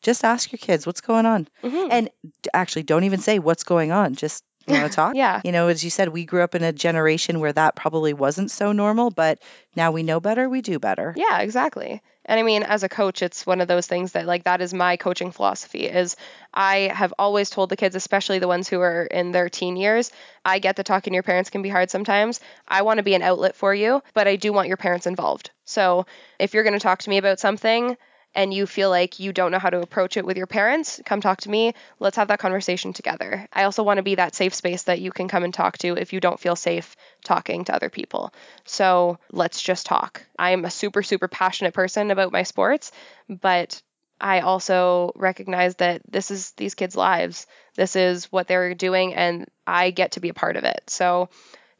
just 0.02 0.24
ask 0.24 0.50
your 0.52 0.58
kids 0.58 0.86
what's 0.86 1.00
going 1.00 1.26
on. 1.26 1.48
Mhm. 1.62 1.88
And 1.90 2.10
actually, 2.52 2.84
don't 2.84 3.04
even 3.04 3.20
say 3.20 3.38
what's 3.38 3.64
going 3.64 3.92
on. 3.92 4.14
Just, 4.14 4.44
you 4.66 4.74
want 4.74 4.90
to 4.90 4.94
talk? 4.94 5.14
Yeah. 5.16 5.40
You 5.44 5.52
know, 5.52 5.68
as 5.68 5.82
you 5.82 5.90
said, 5.90 6.08
we 6.08 6.24
grew 6.24 6.42
up 6.42 6.54
in 6.54 6.62
a 6.62 6.72
generation 6.72 7.40
where 7.40 7.52
that 7.52 7.76
probably 7.76 8.12
wasn't 8.12 8.50
so 8.50 8.72
normal, 8.72 9.10
but 9.10 9.38
now 9.74 9.90
we 9.92 10.02
know 10.02 10.20
better, 10.20 10.48
we 10.48 10.60
do 10.60 10.78
better. 10.78 11.14
Yeah, 11.16 11.40
exactly. 11.40 12.02
And 12.26 12.38
I 12.38 12.42
mean, 12.44 12.62
as 12.62 12.84
a 12.84 12.88
coach, 12.88 13.22
it's 13.22 13.46
one 13.46 13.60
of 13.60 13.66
those 13.66 13.86
things 13.86 14.12
that 14.12 14.26
like 14.26 14.44
that 14.44 14.60
is 14.60 14.72
my 14.72 14.96
coaching 14.96 15.32
philosophy 15.32 15.86
is 15.86 16.16
I 16.54 16.90
have 16.94 17.12
always 17.18 17.50
told 17.50 17.70
the 17.70 17.76
kids, 17.76 17.96
especially 17.96 18.38
the 18.38 18.46
ones 18.46 18.68
who 18.68 18.78
are 18.80 19.04
in 19.04 19.32
their 19.32 19.48
teen 19.48 19.76
years, 19.76 20.12
I 20.44 20.60
get 20.60 20.76
that 20.76 20.86
talking 20.86 21.12
to 21.12 21.16
your 21.16 21.22
parents 21.24 21.50
can 21.50 21.62
be 21.62 21.70
hard 21.70 21.90
sometimes. 21.90 22.38
I 22.68 22.82
want 22.82 22.98
to 22.98 23.02
be 23.02 23.14
an 23.14 23.22
outlet 23.22 23.56
for 23.56 23.74
you, 23.74 24.02
but 24.14 24.28
I 24.28 24.36
do 24.36 24.52
want 24.52 24.68
your 24.68 24.76
parents 24.76 25.06
involved. 25.06 25.50
So 25.64 26.06
if 26.38 26.54
you're 26.54 26.62
going 26.62 26.74
to 26.74 26.80
talk 26.80 27.00
to 27.00 27.10
me 27.10 27.16
about 27.16 27.40
something 27.40 27.96
and 28.34 28.54
you 28.54 28.66
feel 28.66 28.90
like 28.90 29.18
you 29.18 29.32
don't 29.32 29.50
know 29.50 29.58
how 29.58 29.70
to 29.70 29.80
approach 29.80 30.16
it 30.16 30.24
with 30.24 30.36
your 30.36 30.46
parents, 30.46 31.00
come 31.04 31.20
talk 31.20 31.40
to 31.42 31.50
me. 31.50 31.74
Let's 31.98 32.16
have 32.16 32.28
that 32.28 32.38
conversation 32.38 32.92
together. 32.92 33.48
I 33.52 33.64
also 33.64 33.82
want 33.82 33.98
to 33.98 34.02
be 34.02 34.14
that 34.16 34.34
safe 34.34 34.54
space 34.54 34.84
that 34.84 35.00
you 35.00 35.10
can 35.10 35.28
come 35.28 35.42
and 35.42 35.52
talk 35.52 35.78
to 35.78 35.96
if 35.96 36.12
you 36.12 36.20
don't 36.20 36.38
feel 36.38 36.56
safe 36.56 36.96
talking 37.24 37.64
to 37.64 37.74
other 37.74 37.90
people. 37.90 38.32
So 38.64 39.18
let's 39.32 39.60
just 39.60 39.86
talk. 39.86 40.24
I'm 40.38 40.64
a 40.64 40.70
super, 40.70 41.02
super 41.02 41.28
passionate 41.28 41.74
person 41.74 42.10
about 42.10 42.32
my 42.32 42.44
sports, 42.44 42.92
but 43.28 43.82
I 44.20 44.40
also 44.40 45.12
recognize 45.16 45.76
that 45.76 46.02
this 46.08 46.30
is 46.30 46.52
these 46.52 46.74
kids' 46.74 46.96
lives. 46.96 47.46
This 47.74 47.96
is 47.96 48.26
what 48.30 48.46
they're 48.46 48.74
doing, 48.74 49.14
and 49.14 49.46
I 49.66 49.90
get 49.90 50.12
to 50.12 50.20
be 50.20 50.28
a 50.28 50.34
part 50.34 50.56
of 50.56 50.64
it. 50.64 50.82
So 50.88 51.30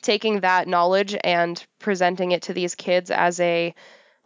taking 0.02 0.40
that 0.40 0.66
knowledge 0.66 1.14
and 1.22 1.62
presenting 1.78 2.32
it 2.32 2.42
to 2.42 2.54
these 2.54 2.74
kids 2.74 3.10
as 3.10 3.38
a 3.40 3.74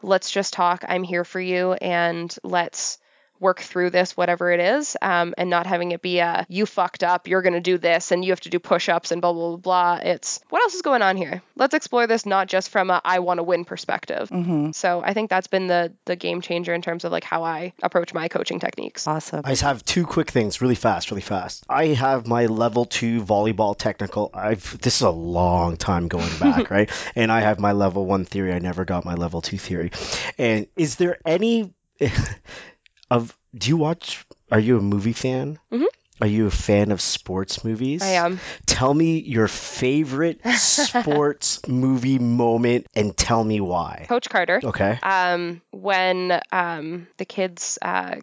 let's 0.05 0.31
just 0.31 0.53
talk, 0.53 0.85
I'm 0.87 1.03
here 1.03 1.25
for 1.25 1.41
you, 1.41 1.73
and 1.75 2.35
let's 2.43 2.99
work 3.45 3.61
through 3.61 3.91
this, 3.91 4.17
whatever 4.17 4.51
it 4.51 4.59
is, 4.59 4.97
um, 5.03 5.35
and 5.37 5.51
not 5.51 5.67
having 5.67 5.93
it 5.93 6.01
be 6.01 6.19
a 6.19 6.47
you 6.49 6.65
fucked 6.65 7.05
up, 7.05 7.29
you're 7.29 7.43
going 7.43 7.53
to 7.53 7.61
do 7.61 7.77
this, 7.77 8.11
and 8.11 8.25
you 8.25 8.33
have 8.33 8.41
to 8.41 8.49
do 8.49 8.59
push 8.59 8.89
ups 8.89 9.13
and 9.13 9.21
blah, 9.21 9.35
blah, 9.35 9.49
blah, 9.51 9.57
blah. 9.59 10.01
It's 10.03 10.41
what 10.49 10.63
else 10.63 10.75
is 10.75 10.81
going 10.81 11.03
on 11.03 11.19
here? 11.19 11.43
Let's 11.55 11.75
explore 11.75 12.07
this 12.07 12.25
not 12.25 12.49
just 12.49 12.71
from 12.71 12.89
a 12.91 13.03
I 13.05 13.19
want 13.19 13.39
to 13.39 13.43
win 13.43 13.67
perspective. 13.67 14.31
Mm-hmm. 14.31 14.71
So 14.73 15.03
I 15.05 15.13
think 15.13 15.29
that's 15.29 15.47
been 15.47 15.67
the 15.67 15.93
the 16.07 16.17
game 16.17 16.41
changer 16.41 16.73
in 16.73 16.81
terms 16.81 17.05
of 17.05 17.13
like 17.13 17.23
how 17.23 17.45
I 17.45 17.75
approach 17.83 18.15
my 18.15 18.29
coaching 18.29 18.61
techniques. 18.61 19.07
Awesome. 19.07 19.43
I 19.45 19.51
just 19.51 19.63
have 19.63 19.85
two 19.85 20.07
quick 20.07 20.31
things, 20.31 20.63
really 20.63 20.75
fast, 20.75 21.11
really 21.11 21.21
fast. 21.21 21.67
I 21.69 21.89
have 21.89 22.27
my 22.27 22.47
level 22.47 22.87
two 22.87 23.23
volleyball 23.23 23.77
technical. 23.77 24.31
I've 24.33 24.79
this 24.81 24.97
is 24.97 25.03
a 25.03 25.11
long 25.11 25.77
time 25.77 26.09
going 26.09 26.39
back, 26.39 26.71
right? 26.77 26.91
And 27.15 27.31
I 27.31 27.41
have 27.43 27.61
my 27.61 27.73
level 27.73 28.07
one 28.07 28.25
theory. 28.25 28.55
I 28.55 28.59
never 28.59 28.87
got 28.87 29.05
my 29.05 29.15
level 29.15 29.43
two 29.43 29.59
theory. 29.59 29.91
And 30.39 30.67
is 30.77 30.97
there 30.97 31.19
any 31.27 31.75
of 33.15 33.37
do 33.57 33.69
you 33.69 33.77
watch? 33.77 34.25
Are 34.51 34.59
you 34.61 34.79
a 34.79 34.81
movie 34.81 35.13
fan? 35.13 35.59
Mhm. 35.73 35.87
Are 36.21 36.27
you 36.29 36.47
a 36.47 36.51
fan 36.51 36.93
of 36.93 37.01
sports 37.01 37.65
movies? 37.65 38.03
I 38.03 38.11
am. 38.25 38.39
Tell 38.67 38.95
me 38.95 39.19
your 39.19 39.49
favorite 39.49 40.41
sports 40.57 41.67
movie 41.67 42.19
moment 42.19 42.87
and 42.95 43.17
tell 43.17 43.43
me 43.43 43.61
why. 43.61 44.07
Coach 44.09 44.29
Carter. 44.31 44.61
Okay. 44.63 44.99
Um, 45.03 45.61
when 45.73 46.41
um, 46.53 47.09
the 47.19 47.25
kid's 47.25 47.79
uh, 47.83 48.17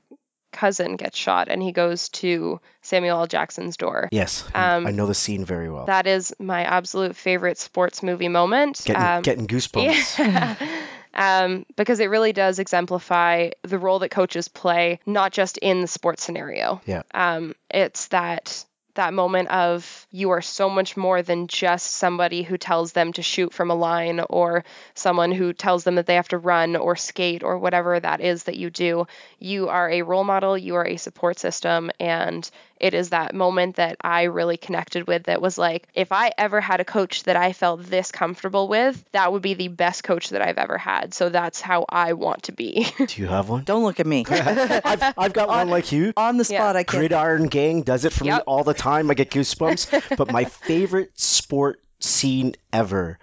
cousin 0.52 0.96
gets 0.96 1.18
shot 1.18 1.48
and 1.50 1.62
he 1.62 1.72
goes 1.72 2.10
to 2.10 2.60
Samuel 2.82 3.20
L. 3.20 3.28
Jackson's 3.28 3.78
door. 3.78 4.10
Yes. 4.12 4.44
Um, 4.54 4.86
I 4.88 4.92
know 4.92 5.06
the 5.08 5.14
scene 5.14 5.46
very 5.46 5.70
well. 5.70 5.86
That 5.86 6.08
is 6.08 6.34
my 6.40 6.64
absolute 6.64 7.16
favorite 7.16 7.58
sports 7.58 8.04
movie 8.04 8.28
moment. 8.28 8.82
Getting, 8.86 9.02
Um, 9.04 9.22
getting 9.22 9.48
goosebumps. 9.48 10.18
Yeah. 11.14 11.44
um, 11.44 11.66
because 11.76 12.00
it 12.00 12.10
really 12.10 12.32
does 12.34 12.60
exemplify 12.60 13.50
the 13.64 13.78
role 13.78 14.00
that 14.00 14.10
coaches 14.10 14.48
play, 14.48 15.00
not 15.06 15.32
just 15.34 15.58
in 15.58 15.82
the 15.82 15.88
sports 15.88 16.24
scenario. 16.24 16.82
Yeah. 16.86 17.04
Um, 17.14 17.54
it's 17.70 18.08
that 18.08 18.64
that 18.96 19.14
moment 19.14 19.50
of 19.50 20.08
you 20.12 20.32
are 20.32 20.42
so 20.42 20.70
much 20.70 20.98
more 20.98 21.22
than 21.22 21.48
just 21.48 21.92
somebody 21.92 22.44
who 22.44 22.58
tells 22.58 22.92
them 22.92 23.14
to 23.14 23.22
shoot 23.22 23.54
from 23.54 23.72
a 23.72 23.76
line 23.76 24.20
or 24.30 24.64
someone 24.94 25.32
who 25.32 25.54
tells 25.54 25.84
them 25.84 25.96
that 25.96 26.06
they 26.06 26.16
have 26.16 26.28
to 26.30 26.38
run 26.38 26.76
or 26.76 26.96
skate 26.96 27.44
or 27.44 27.58
whatever 27.58 28.00
that 28.00 28.22
is 28.22 28.44
that 28.44 28.58
you 28.58 28.70
do. 28.70 29.08
You 29.40 29.70
are 29.70 29.90
a 29.90 30.02
role 30.02 30.24
model, 30.24 30.58
you 30.58 30.76
are 30.76 30.86
a 30.86 30.98
support 30.98 31.40
system, 31.40 31.92
and 32.00 32.50
it 32.82 32.96
is 32.96 33.12
that 33.12 33.36
moment 33.36 33.76
that 33.76 33.98
I 34.02 34.24
really 34.24 34.58
connected 34.58 35.06
with 35.08 35.26
that 35.26 35.40
was 35.40 35.58
like, 35.58 35.88
if 35.94 36.12
I 36.12 36.32
ever 36.38 36.60
had 36.60 36.80
a 36.80 36.86
coach 36.86 37.24
that 37.24 37.36
I 37.36 37.54
felt 37.54 37.84
this 37.84 38.12
comfortable 38.12 38.68
with, 38.68 39.04
that 39.12 39.32
would 39.32 39.44
be 39.44 39.54
the 39.54 39.68
best 39.68 40.04
coach 40.04 40.30
that 40.30 40.42
I've 40.42 40.58
ever 40.58 40.80
had. 40.80 41.14
So 41.14 41.30
that's 41.30 41.62
how 41.62 41.86
I 41.88 42.14
want 42.14 42.44
to 42.44 42.52
be. 42.52 42.88
Do 43.08 43.22
you 43.22 43.28
have 43.28 43.50
one? 43.50 43.64
Don't 43.66 43.84
look 43.84 44.00
at 44.00 44.08
me. 44.08 44.26
I've, 44.30 45.14
I've 45.16 45.34
got 45.34 45.48
one 45.50 45.70
like 45.70 45.92
you. 45.92 46.12
On 46.18 46.38
the 46.38 46.44
spot, 46.44 46.76
I 46.76 46.84
can't. 46.84 47.02
Gridiron 47.02 47.48
Gang 47.48 47.84
does 47.84 48.04
it 48.04 48.14
for 48.14 48.24
me 48.24 48.32
all 48.32 48.64
the 48.64 48.74
time. 48.74 48.81
I 48.86 49.14
get 49.14 49.32
goosebumps. 49.32 50.16
but 50.18 50.32
my 50.32 50.46
favorite 50.46 51.20
sport 51.20 51.82
scene 52.00 52.56
ever 52.72 53.20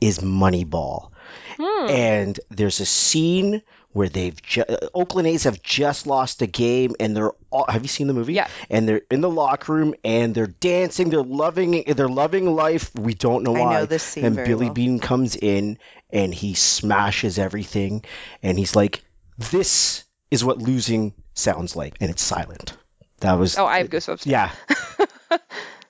is 0.00 0.18
Moneyball. 0.18 1.10
Hmm. 1.58 1.88
And 1.88 2.40
there's 2.50 2.80
a 2.80 2.86
scene 2.86 3.62
where 3.92 4.08
they've 4.08 4.40
ju- 4.40 4.64
Oakland 4.94 5.26
A's 5.28 5.44
have 5.44 5.62
just 5.62 6.06
lost 6.06 6.42
a 6.42 6.46
game, 6.46 6.94
and 7.00 7.16
they're 7.16 7.32
all. 7.50 7.64
Have 7.68 7.82
you 7.82 7.88
seen 7.88 8.06
the 8.06 8.14
movie? 8.14 8.34
Yeah. 8.34 8.48
And 8.70 8.88
they're 8.88 9.02
in 9.10 9.20
the 9.20 9.30
locker 9.30 9.72
room, 9.72 9.94
and 10.04 10.34
they're 10.34 10.46
dancing. 10.46 11.10
They're 11.10 11.22
loving. 11.22 11.84
They're 11.86 12.08
loving 12.08 12.54
life. 12.54 12.94
We 12.94 13.14
don't 13.14 13.42
know 13.42 13.52
why. 13.52 13.60
I 13.60 13.80
know 13.80 13.86
this 13.86 14.02
scene 14.02 14.24
and 14.24 14.36
Billy 14.36 14.66
well. 14.66 14.74
Beane 14.74 14.98
comes 15.00 15.36
in, 15.36 15.78
and 16.10 16.32
he 16.32 16.54
smashes 16.54 17.38
everything, 17.38 18.04
and 18.42 18.58
he's 18.58 18.76
like, 18.76 19.02
"This 19.36 20.04
is 20.30 20.44
what 20.44 20.58
losing 20.58 21.14
sounds 21.34 21.74
like," 21.74 21.96
and 22.00 22.10
it's 22.10 22.22
silent. 22.22 22.76
That 23.20 23.34
was. 23.34 23.58
oh, 23.58 23.66
I 23.66 23.78
have 23.78 23.88
goosebumps. 23.88 24.26
Yeah. 24.26 24.50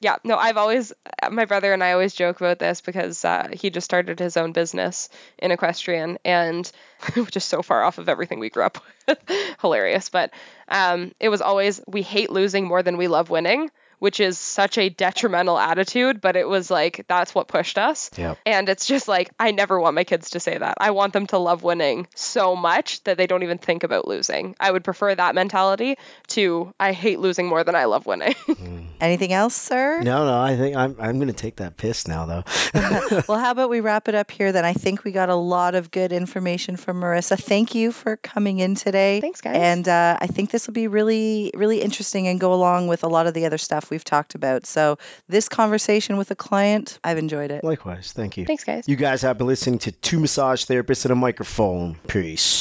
Yeah, 0.01 0.17
no, 0.23 0.37
I've 0.37 0.57
always, 0.57 0.93
my 1.31 1.45
brother 1.45 1.73
and 1.73 1.83
I 1.83 1.93
always 1.93 2.15
joke 2.15 2.41
about 2.41 2.61
this 2.61 2.81
because 2.81 3.25
uh, 3.25 3.49
he 3.53 3.71
just 3.71 3.85
started 3.85 4.21
his 4.21 4.37
own 4.37 4.53
business 4.53 5.09
in 5.39 5.51
equestrian 5.51 6.19
and 6.25 6.71
which 7.15 7.37
is 7.37 7.45
so 7.45 7.63
far 7.63 7.83
off 7.83 7.99
of 7.99 8.09
everything 8.09 8.39
we 8.39 8.51
grew 8.51 8.63
up 8.63 8.79
with. 9.09 9.19
Hilarious. 9.61 10.09
But 10.09 10.31
um, 10.69 11.13
it 11.19 11.29
was 11.31 11.43
always, 11.43 11.81
we 11.89 12.03
hate 12.03 12.31
losing 12.31 12.65
more 12.67 12.83
than 12.83 12.97
we 12.97 13.09
love 13.09 13.29
winning, 13.31 13.71
which 13.99 14.21
is 14.21 14.39
such 14.39 14.79
a 14.79 14.89
detrimental 14.89 15.59
attitude, 15.59 16.21
but 16.21 16.37
it 16.37 16.49
was 16.49 16.71
like, 16.71 17.05
that's 17.09 17.35
what 17.35 17.49
pushed 17.49 17.79
us. 17.79 18.11
Yeah. 18.17 18.35
And 18.47 18.69
it's 18.69 18.87
just 18.87 19.09
like, 19.09 19.31
I 19.39 19.51
never 19.51 19.81
want 19.81 19.95
my 19.95 20.05
kids 20.05 20.31
to 20.31 20.41
say 20.41 20.57
that. 20.57 20.79
I 20.81 20.91
want 20.91 21.13
them 21.13 21.27
to 21.29 21.39
love 21.39 21.63
winning 21.63 22.09
so 22.15 22.57
much 22.57 23.03
that 23.05 23.17
they 23.17 23.27
don't 23.27 23.43
even 23.43 23.59
think 23.59 23.85
about 23.85 24.07
losing. 24.07 24.55
I 24.61 24.71
would 24.71 24.85
prefer 24.85 25.15
that 25.15 25.35
mentality 25.35 25.97
to, 26.29 26.73
I 26.79 26.93
hate 26.93 27.19
losing 27.19 27.47
more 27.47 27.65
than 27.65 27.75
I 27.75 27.85
love 27.85 28.07
winning. 28.07 28.35
Anything 29.01 29.33
else, 29.33 29.55
sir? 29.55 30.01
No, 30.03 30.25
no. 30.25 30.41
I 30.41 30.57
think 30.57 30.77
I'm. 30.77 30.97
I'm 30.99 31.19
gonna 31.19 31.33
take 31.33 31.57
that 31.57 31.77
piss 31.77 32.09
now, 32.09 32.27
though. 32.27 32.45
well, 33.29 33.39
how 33.39 33.51
about 33.53 33.71
we 33.71 33.81
wrap 33.81 34.09
it 34.09 34.15
up 34.15 34.31
here 34.31 34.53
then? 34.53 34.65
I 34.65 34.73
think 34.73 35.05
we 35.05 35.13
got 35.13 35.29
a 35.29 35.35
lot 35.35 35.75
of 35.75 35.91
good 35.91 36.13
information 36.13 36.77
from 36.77 37.01
Marissa. 37.01 37.39
Thank 37.39 37.75
you 37.75 37.93
for 37.93 38.17
coming 38.17 38.59
in 38.59 38.75
today. 38.75 39.21
Thanks, 39.21 39.41
guys. 39.41 39.57
And 39.57 39.89
uh, 39.89 40.19
I 40.21 40.27
think 40.27 40.51
this 40.51 40.67
will 40.67 40.75
be 40.75 40.89
really, 40.89 41.53
really 41.55 41.81
interesting 41.81 42.29
and 42.29 42.41
go 42.41 42.53
along 42.53 42.89
with 42.89 43.05
a 43.05 43.09
lot 43.09 43.27
of 43.27 43.35
the 43.35 43.47
other 43.47 43.59
stuff 43.89 43.91
we've 43.91 44.05
talked 44.05 44.35
about. 44.35 44.67
So, 44.67 44.99
this 45.29 45.49
conversation 45.49 46.17
with 46.17 46.31
a 46.31 46.37
client, 46.37 46.99
I've 47.03 47.19
enjoyed 47.19 47.51
it. 47.51 47.65
Likewise. 47.65 48.13
Thank 48.13 48.37
you. 48.37 48.47
Thanks, 48.47 48.65
guys. 48.65 48.89
You 48.89 48.97
guys 48.97 49.23
have 49.23 49.39
been 49.39 49.47
listening 49.47 49.79
to 49.81 49.93
two 49.93 50.21
massage 50.21 50.65
therapists 50.65 51.05
and 51.05 51.13
a 51.13 51.17
microphone. 51.17 51.97
Peace. 52.07 52.57